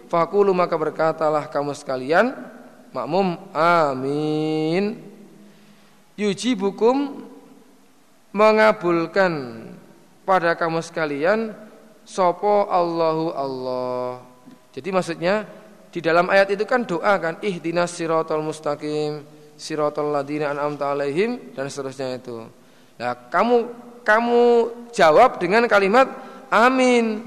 Fakulu 0.05 0.53
maka 0.53 0.77
berkatalah 0.77 1.49
kamu 1.49 1.73
sekalian 1.73 2.37
makmum 2.93 3.35
amin. 3.51 5.01
Yujibukum 6.15 7.25
mengabulkan 8.31 9.65
pada 10.23 10.55
kamu 10.55 10.79
sekalian 10.85 11.51
sopo 12.07 12.69
Allahu 12.69 13.33
Allah. 13.35 14.23
Jadi 14.71 14.89
maksudnya 14.93 15.49
di 15.95 16.03
dalam 16.03 16.27
ayat 16.27 16.51
itu 16.51 16.67
kan 16.67 16.83
doa 16.83 17.15
kan 17.23 17.39
ihdinas 17.39 17.95
siratal 17.95 18.43
mustaqim 18.43 19.23
siratal 19.55 20.11
ladina 20.11 20.51
an'amta 20.51 20.91
alaihim 20.91 21.55
dan 21.55 21.71
seterusnya 21.71 22.19
itu. 22.19 22.43
Nah, 22.99 23.15
kamu 23.31 23.71
kamu 24.03 24.43
jawab 24.91 25.39
dengan 25.39 25.63
kalimat 25.71 26.11
amin 26.51 27.23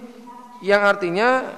yang 0.60 0.84
artinya 0.84 1.48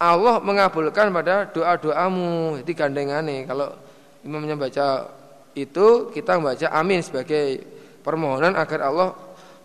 Allah 0.00 0.40
mengabulkan 0.40 1.12
pada 1.12 1.52
doa-doamu. 1.52 2.64
Itu 2.64 2.72
gandengane. 2.72 3.44
Kalau 3.44 3.76
imamnya 4.24 4.56
baca 4.56 5.12
itu, 5.52 6.08
kita 6.16 6.40
membaca 6.40 6.72
amin 6.72 7.04
sebagai 7.04 7.60
permohonan 8.00 8.56
agar 8.56 8.88
Allah 8.88 9.12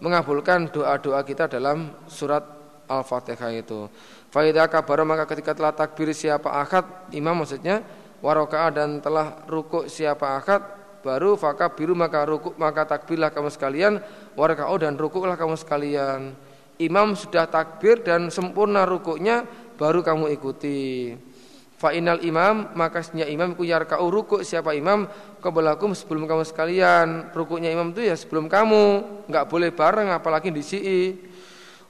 mengabulkan 0.03 0.67
doa-doa 0.67 1.23
kita 1.23 1.47
dalam 1.47 1.95
surat 2.11 2.43
Al-Fatihah 2.91 3.51
itu. 3.55 3.87
Faidah 4.31 4.71
kabar 4.71 5.03
maka 5.03 5.27
ketika 5.27 5.51
telah 5.51 5.75
takbir 5.75 6.15
siapa 6.15 6.47
akad 6.55 6.87
imam 7.11 7.43
maksudnya 7.43 7.83
warokaa 8.23 8.71
dan 8.71 9.03
telah 9.03 9.43
rukuk 9.43 9.91
siapa 9.91 10.39
akad 10.39 10.63
baru 11.03 11.35
faka 11.35 11.67
biru 11.75 11.91
maka 11.97 12.23
rukuk 12.23 12.55
maka 12.55 12.87
takbirlah 12.87 13.33
kamu 13.33 13.51
sekalian 13.51 13.99
warakao 14.39 14.77
dan 14.79 14.95
rukuklah 14.95 15.35
kamu 15.35 15.59
sekalian. 15.59 16.31
Imam 16.81 17.13
sudah 17.13 17.45
takbir 17.45 18.01
dan 18.01 18.33
sempurna 18.33 18.87
rukuknya 18.89 19.45
baru 19.77 20.01
kamu 20.01 20.33
ikuti. 20.33 21.13
Fa'inal 21.77 22.21
imam 22.21 22.73
maka 22.77 23.01
imam 23.13 23.57
ku 23.57 23.65
yarka'u 23.65 24.05
rukuk 24.09 24.41
siapa 24.45 24.73
imam 24.77 25.09
kebelakum 25.41 25.93
sebelum 25.93 26.25
kamu 26.25 26.45
sekalian. 26.45 27.33
Rukuknya 27.33 27.69
imam 27.73 27.93
itu 27.93 28.05
ya 28.05 28.17
sebelum 28.17 28.49
kamu, 28.49 28.85
nggak 29.29 29.45
boleh 29.49 29.69
bareng 29.73 30.09
apalagi 30.13 30.49
di 30.53 30.61
si'i. 30.61 31.01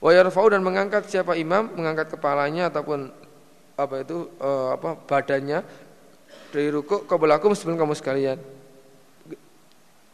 Wa 0.01 0.09
yarfa'u 0.09 0.49
dan 0.49 0.65
mengangkat 0.65 1.05
siapa 1.05 1.37
imam, 1.37 1.69
mengangkat 1.77 2.17
kepalanya 2.17 2.73
ataupun 2.73 3.13
apa 3.77 3.95
itu 4.01 4.33
uh, 4.41 4.73
apa 4.73 4.97
badannya 4.97 5.61
dari 6.49 6.67
rukuk 6.73 7.05
kebelakum 7.05 7.53
sebelum 7.53 7.77
kamu 7.77 7.93
sekalian. 7.93 8.41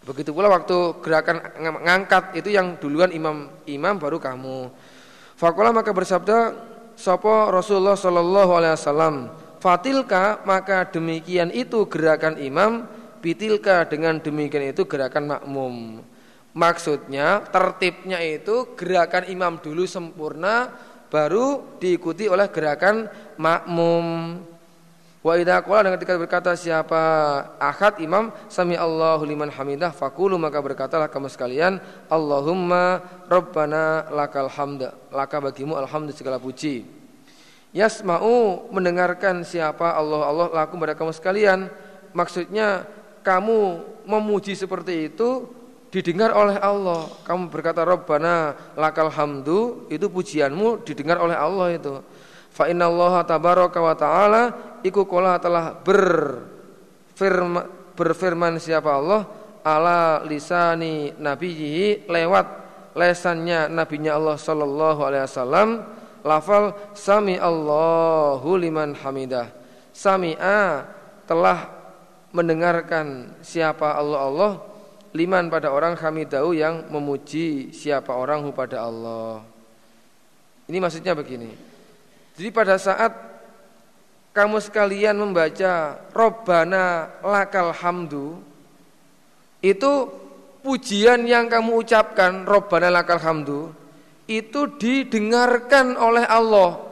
Begitu 0.04 0.36
pula 0.36 0.52
waktu 0.52 0.76
gerakan 1.04 1.40
ngangkat 1.84 2.36
itu 2.36 2.52
yang 2.52 2.76
duluan 2.80 3.16
imam 3.16 3.48
imam 3.64 3.96
baru 3.96 4.20
kamu. 4.20 4.72
Fakola 5.40 5.72
maka 5.72 5.96
bersabda 5.96 6.56
Sopo 6.98 7.54
Rasulullah 7.54 7.94
Shallallahu 7.94 8.52
Alaihi 8.58 8.74
Wasallam 8.74 9.16
fatilka 9.62 10.42
maka 10.44 10.90
demikian 10.90 11.54
itu 11.54 11.86
gerakan 11.86 12.42
imam 12.42 12.90
bitilka 13.22 13.86
dengan 13.86 14.18
demikian 14.18 14.74
itu 14.74 14.86
gerakan 14.90 15.38
makmum 15.38 16.02
maksudnya 16.58 17.46
tertibnya 17.54 18.18
itu 18.26 18.74
gerakan 18.74 19.30
imam 19.30 19.62
dulu 19.62 19.86
sempurna 19.86 20.74
baru 21.14 21.78
diikuti 21.78 22.26
oleh 22.26 22.50
gerakan 22.50 23.06
makmum. 23.38 24.42
Wa 25.22 25.34
idza 25.36 25.60
qala 25.62 25.86
dan 25.86 25.94
ketika 26.00 26.16
berkata 26.18 26.52
siapa 26.56 27.02
ahad 27.62 28.00
imam 28.00 28.32
sami 28.48 28.80
Allahu 28.80 29.28
liman 29.28 29.52
hamidah 29.52 29.92
fakulu 29.92 30.40
maka 30.40 30.58
berkatalah 30.64 31.12
kamu 31.12 31.28
sekalian 31.28 31.84
Allahumma 32.08 33.04
rabbana 33.28 34.08
lakal 34.08 34.48
hamd 34.48 34.88
laka 35.12 35.38
bagimu 35.44 35.76
alhamdulillah 35.78 36.18
segala 36.18 36.40
puji. 36.42 36.88
Yasma'u 37.76 38.72
mendengarkan 38.72 39.44
siapa 39.44 39.94
Allah 39.94 40.26
Allah 40.26 40.48
laku 40.64 40.80
pada 40.80 40.96
kamu 40.96 41.12
sekalian. 41.12 41.70
Maksudnya 42.16 42.88
kamu 43.22 43.84
memuji 44.08 44.56
seperti 44.56 45.12
itu 45.12 45.57
didengar 45.92 46.36
oleh 46.36 46.58
Allah. 46.60 47.08
Kamu 47.24 47.48
berkata 47.52 47.84
Rabbana 47.84 48.56
lakal 48.76 49.12
hamdu 49.12 49.88
itu 49.88 50.08
pujianmu 50.12 50.84
didengar 50.84 51.20
oleh 51.24 51.36
Allah 51.36 51.68
itu. 51.76 52.04
Fa 52.52 52.66
innallaha 52.72 53.22
tabaraka 53.24 53.78
wa 53.78 53.94
ta'ala 53.94 54.44
iku 54.82 55.06
kola 55.06 55.38
telah 55.38 55.78
berfirman, 55.78 57.66
berfirman 57.94 58.58
siapa 58.58 58.90
Allah? 58.98 59.22
Ala 59.68 60.24
lisani 60.24 61.12
nabiyhi 61.20 62.08
lewat 62.08 62.48
lesannya 62.96 63.68
nabinya 63.68 64.16
Allah 64.16 64.40
sallallahu 64.40 65.04
alaihi 65.04 65.28
wasallam 65.28 65.84
lafal 66.24 66.72
sami 66.96 67.36
Allahu 67.38 68.58
liman 68.58 68.96
hamidah. 68.96 69.52
Sami'a 69.92 70.88
telah 71.28 71.68
mendengarkan 72.32 73.38
siapa 73.44 73.92
Allah 73.92 74.20
Allah 74.24 74.54
liman 75.16 75.48
pada 75.48 75.72
orang 75.72 75.96
hamidahu 75.96 76.52
yang 76.58 76.88
memuji 76.92 77.72
siapa 77.72 78.12
orang 78.12 78.44
hu 78.44 78.52
pada 78.52 78.84
Allah. 78.84 79.44
Ini 80.68 80.78
maksudnya 80.84 81.16
begini. 81.16 81.52
Jadi 82.36 82.50
pada 82.52 82.76
saat 82.76 83.14
kamu 84.36 84.62
sekalian 84.62 85.18
membaca 85.18 85.98
Robbana 86.14 87.10
lakal 87.26 87.74
hamdu 87.74 88.38
itu 89.66 89.92
pujian 90.62 91.26
yang 91.26 91.50
kamu 91.50 91.82
ucapkan 91.82 92.46
Robbana 92.46 92.94
lakal 92.94 93.18
hamdu 93.18 93.74
itu 94.28 94.78
didengarkan 94.78 95.96
oleh 95.98 96.28
Allah. 96.28 96.84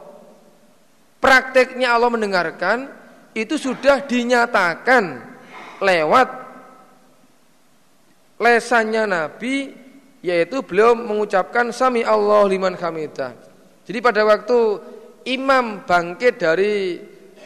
Prakteknya 1.20 1.94
Allah 1.94 2.10
mendengarkan 2.10 2.90
itu 3.36 3.60
sudah 3.60 4.00
dinyatakan 4.08 5.20
lewat 5.84 6.45
lesannya 8.40 9.03
Nabi 9.07 9.72
yaitu 10.26 10.66
beliau 10.66 10.98
mengucapkan 10.98 11.70
sami 11.70 12.02
Allah 12.02 12.44
liman 12.49 12.74
hamidah. 12.74 13.38
Jadi 13.86 13.99
pada 14.02 14.26
waktu 14.26 14.82
imam 15.30 15.86
bangkit 15.86 16.41
dari 16.41 16.98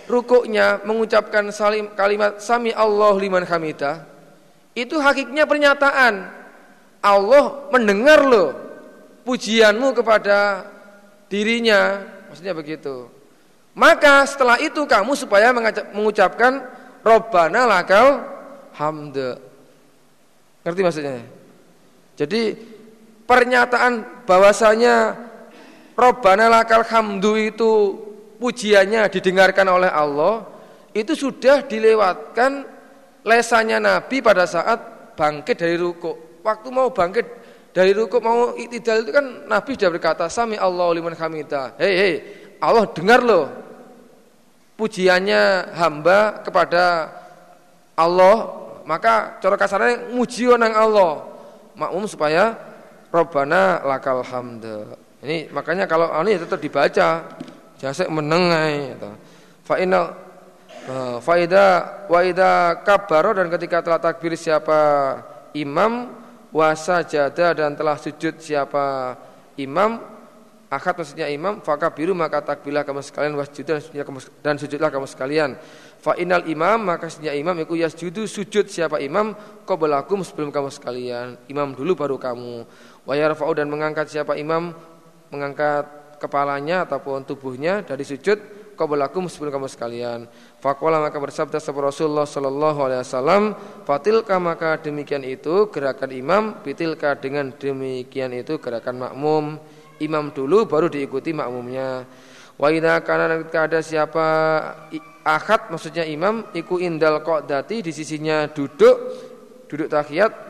rukuknya 0.07 0.82
mengucapkan 0.88 1.52
salim, 1.52 1.91
kalimat 1.94 2.40
sami 2.40 2.72
Allah 2.72 3.14
liman 3.20 3.44
hamidah 3.44 4.07
itu 4.74 4.95
hakiknya 4.95 5.44
pernyataan 5.44 6.32
Allah 7.03 7.68
mendengar 7.70 8.24
loh 8.24 8.56
pujianmu 9.28 9.91
kepada 9.94 10.66
dirinya 11.28 12.02
maksudnya 12.32 12.56
begitu 12.56 13.11
maka 13.78 14.26
setelah 14.26 14.57
itu 14.60 14.84
kamu 14.84 15.14
supaya 15.14 15.53
mengucapkan 15.94 16.68
Robbana 16.99 17.64
lakal 17.64 18.28
hamd. 18.76 19.49
Ngerti 20.64 20.81
maksudnya? 20.84 21.23
Jadi 22.19 22.41
pernyataan 23.23 24.26
bahwasanya 24.27 25.15
Robbana 25.95 26.52
lakal 26.52 26.84
hamdu 26.84 27.36
itu 27.40 27.72
pujiannya 28.40 29.07
didengarkan 29.11 29.68
oleh 29.68 29.91
Allah 29.91 30.48
itu 30.95 31.15
sudah 31.15 31.64
dilewatkan 31.68 32.64
lesanya 33.23 33.77
Nabi 33.80 34.23
pada 34.23 34.48
saat 34.48 35.14
bangkit 35.15 35.60
dari 35.60 35.76
ruku. 35.76 36.41
Waktu 36.44 36.68
mau 36.72 36.91
bangkit 36.91 37.27
dari 37.76 37.91
ruku 37.91 38.19
mau 38.23 38.56
itidal 38.56 39.03
itu 39.03 39.11
kan 39.11 39.48
Nabi 39.48 39.76
sudah 39.76 39.91
berkata 39.91 40.26
sami 40.31 40.56
Allah 40.56 40.88
liman 40.95 41.15
hamidah. 41.15 41.76
Hei 41.80 41.94
hei 41.95 42.14
Allah 42.60 42.88
dengar 42.91 43.23
loh 43.23 43.48
pujiannya 44.80 45.76
hamba 45.76 46.40
kepada 46.40 47.11
Allah 47.99 48.59
maka 48.90 49.38
cara 49.38 49.53
kasarnya 49.53 50.10
muji 50.18 50.49
nang 50.57 50.74
Allah 50.74 51.30
makmum 51.78 52.10
supaya 52.10 52.57
Robbana 53.14 53.86
lakal 53.86 54.26
hamd 54.26 54.66
ini 55.22 55.45
makanya 55.53 55.86
kalau 55.86 56.10
ini 56.26 56.41
tetap 56.41 56.57
dibaca 56.57 57.38
jangan 57.78 58.10
menengai 58.10 58.98
gitu. 58.98 59.10
fa 59.61 59.78
inna 59.78 60.10
eh, 60.90 61.18
faida 61.22 61.68
wa 62.10 62.20
ida 62.26 62.82
kabaro 62.82 63.38
dan 63.38 63.53
ketika 63.53 63.86
telah 63.86 64.02
takbir 64.02 64.34
siapa 64.34 64.82
imam 65.53 66.10
wasajada 66.49 67.53
dan 67.53 67.78
telah 67.78 67.94
sujud 67.94 68.41
siapa 68.41 69.14
imam 69.61 70.18
Akad 70.70 71.02
maksudnya 71.02 71.26
imam, 71.34 71.66
biru 71.98 72.14
maka 72.14 72.45
takbilah 72.45 72.86
kamu 72.86 73.02
sekalian 73.02 73.34
wasjud 73.41 73.66
dan 74.45 74.56
sujudlah 74.61 74.94
kamu 74.94 75.10
sekalian. 75.10 75.57
Fa 76.00 76.16
inal 76.16 76.48
imam 76.48 76.88
maka 76.88 77.12
sesungguhnya 77.12 77.36
imam 77.36 77.60
iku 77.60 77.76
yasjudu 77.76 78.24
sujud 78.24 78.72
siapa 78.72 79.04
imam 79.04 79.36
qablakum 79.68 80.24
sebelum 80.24 80.48
kamu 80.48 80.72
sekalian. 80.72 81.36
Imam 81.52 81.76
dulu 81.76 81.92
baru 82.00 82.16
kamu. 82.16 82.64
Wa 83.04 83.14
yarfa'u 83.20 83.52
dan 83.52 83.68
mengangkat 83.68 84.08
siapa 84.08 84.40
imam 84.40 84.72
mengangkat 85.28 86.18
kepalanya 86.24 86.88
ataupun 86.88 87.28
tubuhnya 87.28 87.84
dari 87.84 88.08
sujud 88.08 88.40
qablakum 88.80 89.28
sebelum 89.28 89.60
kamu 89.60 89.68
sekalian. 89.68 90.20
Faqala 90.64 91.04
maka 91.04 91.20
bersabda 91.20 91.60
sahabat 91.60 91.92
Rasulullah 91.92 92.24
sallallahu 92.24 92.80
alaihi 92.80 93.04
wasallam, 93.04 93.44
fatilka 93.84 94.40
maka 94.40 94.80
demikian 94.80 95.28
itu 95.28 95.68
gerakan 95.68 96.16
imam, 96.16 96.44
bitilka 96.64 97.20
dengan 97.20 97.52
demikian 97.52 98.32
itu 98.32 98.56
gerakan 98.56 99.04
makmum 99.04 99.60
imam 100.00 100.32
dulu 100.32 100.64
baru 100.64 100.88
diikuti 100.88 101.36
makmumnya. 101.36 102.08
Wa 102.60 102.72
idza 102.72 103.00
kana 103.04 103.40
ada 103.40 103.80
siapa 103.80 104.28
akad 105.36 105.70
maksudnya 105.70 106.08
imam 106.08 106.50
iku 106.56 106.82
indal 106.82 107.22
qadati 107.22 107.86
di 107.86 107.92
sisinya 107.94 108.50
duduk 108.50 108.96
duduk 109.70 109.90
tahiyat. 109.92 110.50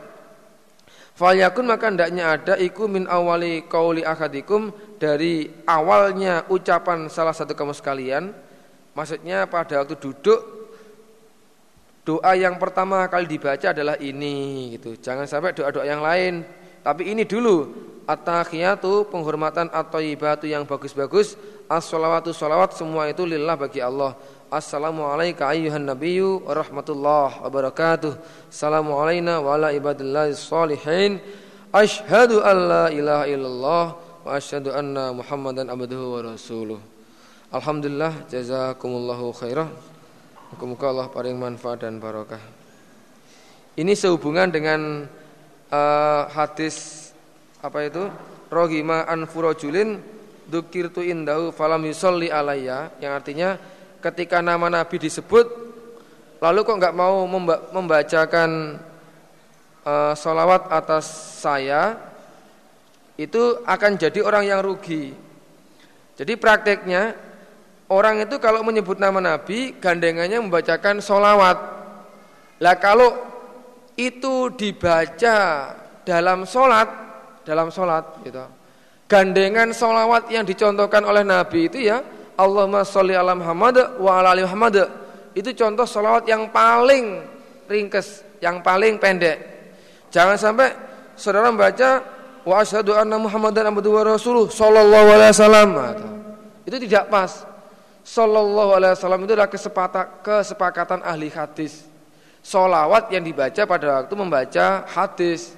Falyakun 1.16 1.68
maka 1.68 1.92
hendaknya 1.92 2.32
ada 2.32 2.54
iku 2.56 2.88
min 2.88 3.04
awali 3.04 3.68
qauli 3.68 4.00
akadikum 4.00 4.72
dari 4.96 5.52
awalnya 5.68 6.48
ucapan 6.48 7.12
salah 7.12 7.36
satu 7.36 7.52
kamu 7.52 7.76
sekalian 7.76 8.32
maksudnya 8.96 9.44
pada 9.44 9.84
waktu 9.84 10.00
duduk 10.00 10.40
doa 12.08 12.32
yang 12.32 12.56
pertama 12.56 13.04
kali 13.12 13.28
dibaca 13.28 13.76
adalah 13.76 14.00
ini 14.00 14.72
gitu. 14.80 14.96
Jangan 14.96 15.28
sampai 15.28 15.52
doa-doa 15.52 15.84
yang 15.84 16.00
lain. 16.00 16.42
Tapi 16.80 17.12
ini 17.12 17.28
dulu 17.28 17.68
At-tahiyatu 18.08 19.06
penghormatan 19.12 19.68
atau 19.70 20.00
ibatu 20.02 20.48
yang 20.48 20.64
bagus-bagus 20.66 21.38
As-salawatu 21.70 22.34
salawat 22.34 22.74
semua 22.74 23.06
itu 23.06 23.22
lillah 23.22 23.54
bagi 23.54 23.78
Allah 23.78 24.18
Assalamualaikum 24.50 25.46
ayyuhan 25.46 25.86
nabiyyu 25.86 26.42
warahmatullahi 26.42 27.38
wabarakatuh. 27.38 28.18
Assalamu 28.50 28.98
alayna 28.98 29.38
wa 29.38 29.54
ala 29.54 29.70
ibadillahi 29.70 30.34
Ashhadu 31.70 32.42
an 32.42 32.56
la 32.66 32.84
ilaha 32.90 33.30
illallah 33.30 33.86
Wa 34.26 34.34
ashhadu 34.34 34.74
anna 34.74 35.14
muhammadan 35.14 35.70
abduhu 35.70 36.18
wa 36.18 36.34
rasuluh. 36.34 36.82
Alhamdulillah 37.54 38.26
jazakumullahu 38.26 39.30
khairah 39.38 39.70
Muka-muka 40.50 40.84
Allah 40.90 41.06
paling 41.14 41.38
manfaat 41.38 41.86
dan 41.86 42.02
barakah 42.02 42.42
Ini 43.78 43.94
sehubungan 43.94 44.50
dengan 44.50 45.06
uh, 45.70 46.22
hadis 46.26 47.14
apa 47.62 47.86
itu? 47.86 48.02
Rohima 48.50 49.06
an 49.06 49.30
furojulin 49.30 50.02
dukirtu 50.50 51.06
indahu 51.06 51.54
falam 51.54 51.86
yusolli 51.86 52.34
alayya 52.34 52.90
yang 52.98 53.14
artinya 53.14 53.78
ketika 54.00 54.40
nama 54.40 54.66
Nabi 54.66 54.96
disebut 54.96 55.46
lalu 56.40 56.64
kok 56.64 56.78
nggak 56.80 56.96
mau 56.96 57.28
membacakan 57.72 58.80
uh, 59.84 60.12
solawat 60.16 60.72
atas 60.72 61.06
saya 61.40 61.96
itu 63.20 63.60
akan 63.68 64.00
jadi 64.00 64.20
orang 64.24 64.44
yang 64.48 64.60
rugi 64.64 65.12
jadi 66.16 66.36
prakteknya 66.36 67.16
orang 67.92 68.24
itu 68.24 68.40
kalau 68.40 68.64
menyebut 68.64 68.96
nama 68.96 69.20
Nabi 69.20 69.76
gandengannya 69.76 70.40
membacakan 70.40 71.04
solawat 71.04 71.58
lah 72.60 72.76
kalau 72.76 73.16
itu 73.96 74.52
dibaca 74.56 75.36
dalam 76.04 76.48
solat 76.48 76.88
dalam 77.44 77.68
sholat 77.72 78.20
gitu. 78.24 78.44
Gandengan 79.10 79.74
sholawat 79.74 80.30
yang 80.30 80.46
dicontohkan 80.46 81.02
oleh 81.02 81.26
Nabi 81.26 81.66
itu 81.66 81.82
ya 81.82 81.98
Allahumma 82.40 82.80
sholli 82.88 83.12
ala 83.12 83.36
Muhammad 83.36 84.00
wa 84.00 84.16
ala 84.16 84.32
ali 84.32 84.40
Muhammad 84.48 84.88
itu 85.36 85.52
contoh 85.52 85.84
sholawat 85.84 86.24
yang 86.24 86.48
paling 86.48 87.20
ringkes, 87.68 88.24
yang 88.40 88.64
paling 88.64 88.96
pendek. 88.96 89.36
Jangan 90.08 90.40
sampai 90.40 90.72
saudara 91.14 91.52
membaca 91.52 92.00
wa 92.42 92.54
asyhadu 92.64 92.96
anna 92.96 93.20
Muhammadan 93.20 93.68
abduhu 93.68 94.00
wa 94.00 94.04
rasuluh 94.16 94.48
sallallahu 94.48 95.08
alaihi 95.12 95.32
wasallam. 95.36 95.70
Itu 96.64 96.76
tidak 96.80 97.12
pas. 97.12 97.44
Sallallahu 98.00 98.70
alaihi 98.74 98.96
wasallam 98.96 99.20
itu 99.28 99.32
adalah 99.36 99.52
kesepakatan 100.24 101.04
ahli 101.04 101.28
hadis. 101.28 101.84
Solawat 102.40 103.12
yang 103.12 103.20
dibaca 103.20 103.68
pada 103.68 104.00
waktu 104.00 104.14
membaca 104.16 104.88
hadis. 104.88 105.52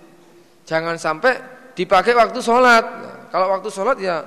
Jangan 0.66 0.98
sampai 0.98 1.38
dipakai 1.78 2.12
waktu 2.12 2.42
sholat. 2.42 2.84
kalau 3.32 3.48
waktu 3.56 3.72
sholat 3.72 3.96
ya 3.96 4.20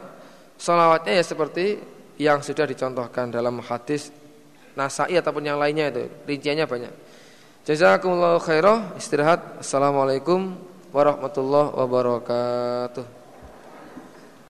sholawatnya 0.58 1.22
ya 1.22 1.24
seperti 1.24 1.78
yang 2.20 2.40
sudah 2.44 2.68
dicontohkan 2.68 3.32
dalam 3.32 3.60
hadis 3.64 4.12
Nasai 4.76 5.16
ataupun 5.16 5.48
yang 5.48 5.56
lainnya 5.56 5.88
itu 5.88 6.04
rinciannya 6.28 6.68
banyak. 6.68 6.94
Jazakumullahu 7.64 8.44
khairah 8.44 8.92
istirahat. 9.00 9.64
Assalamualaikum 9.64 10.52
warahmatullahi 10.92 11.72
wabarakatuh. 11.80 13.15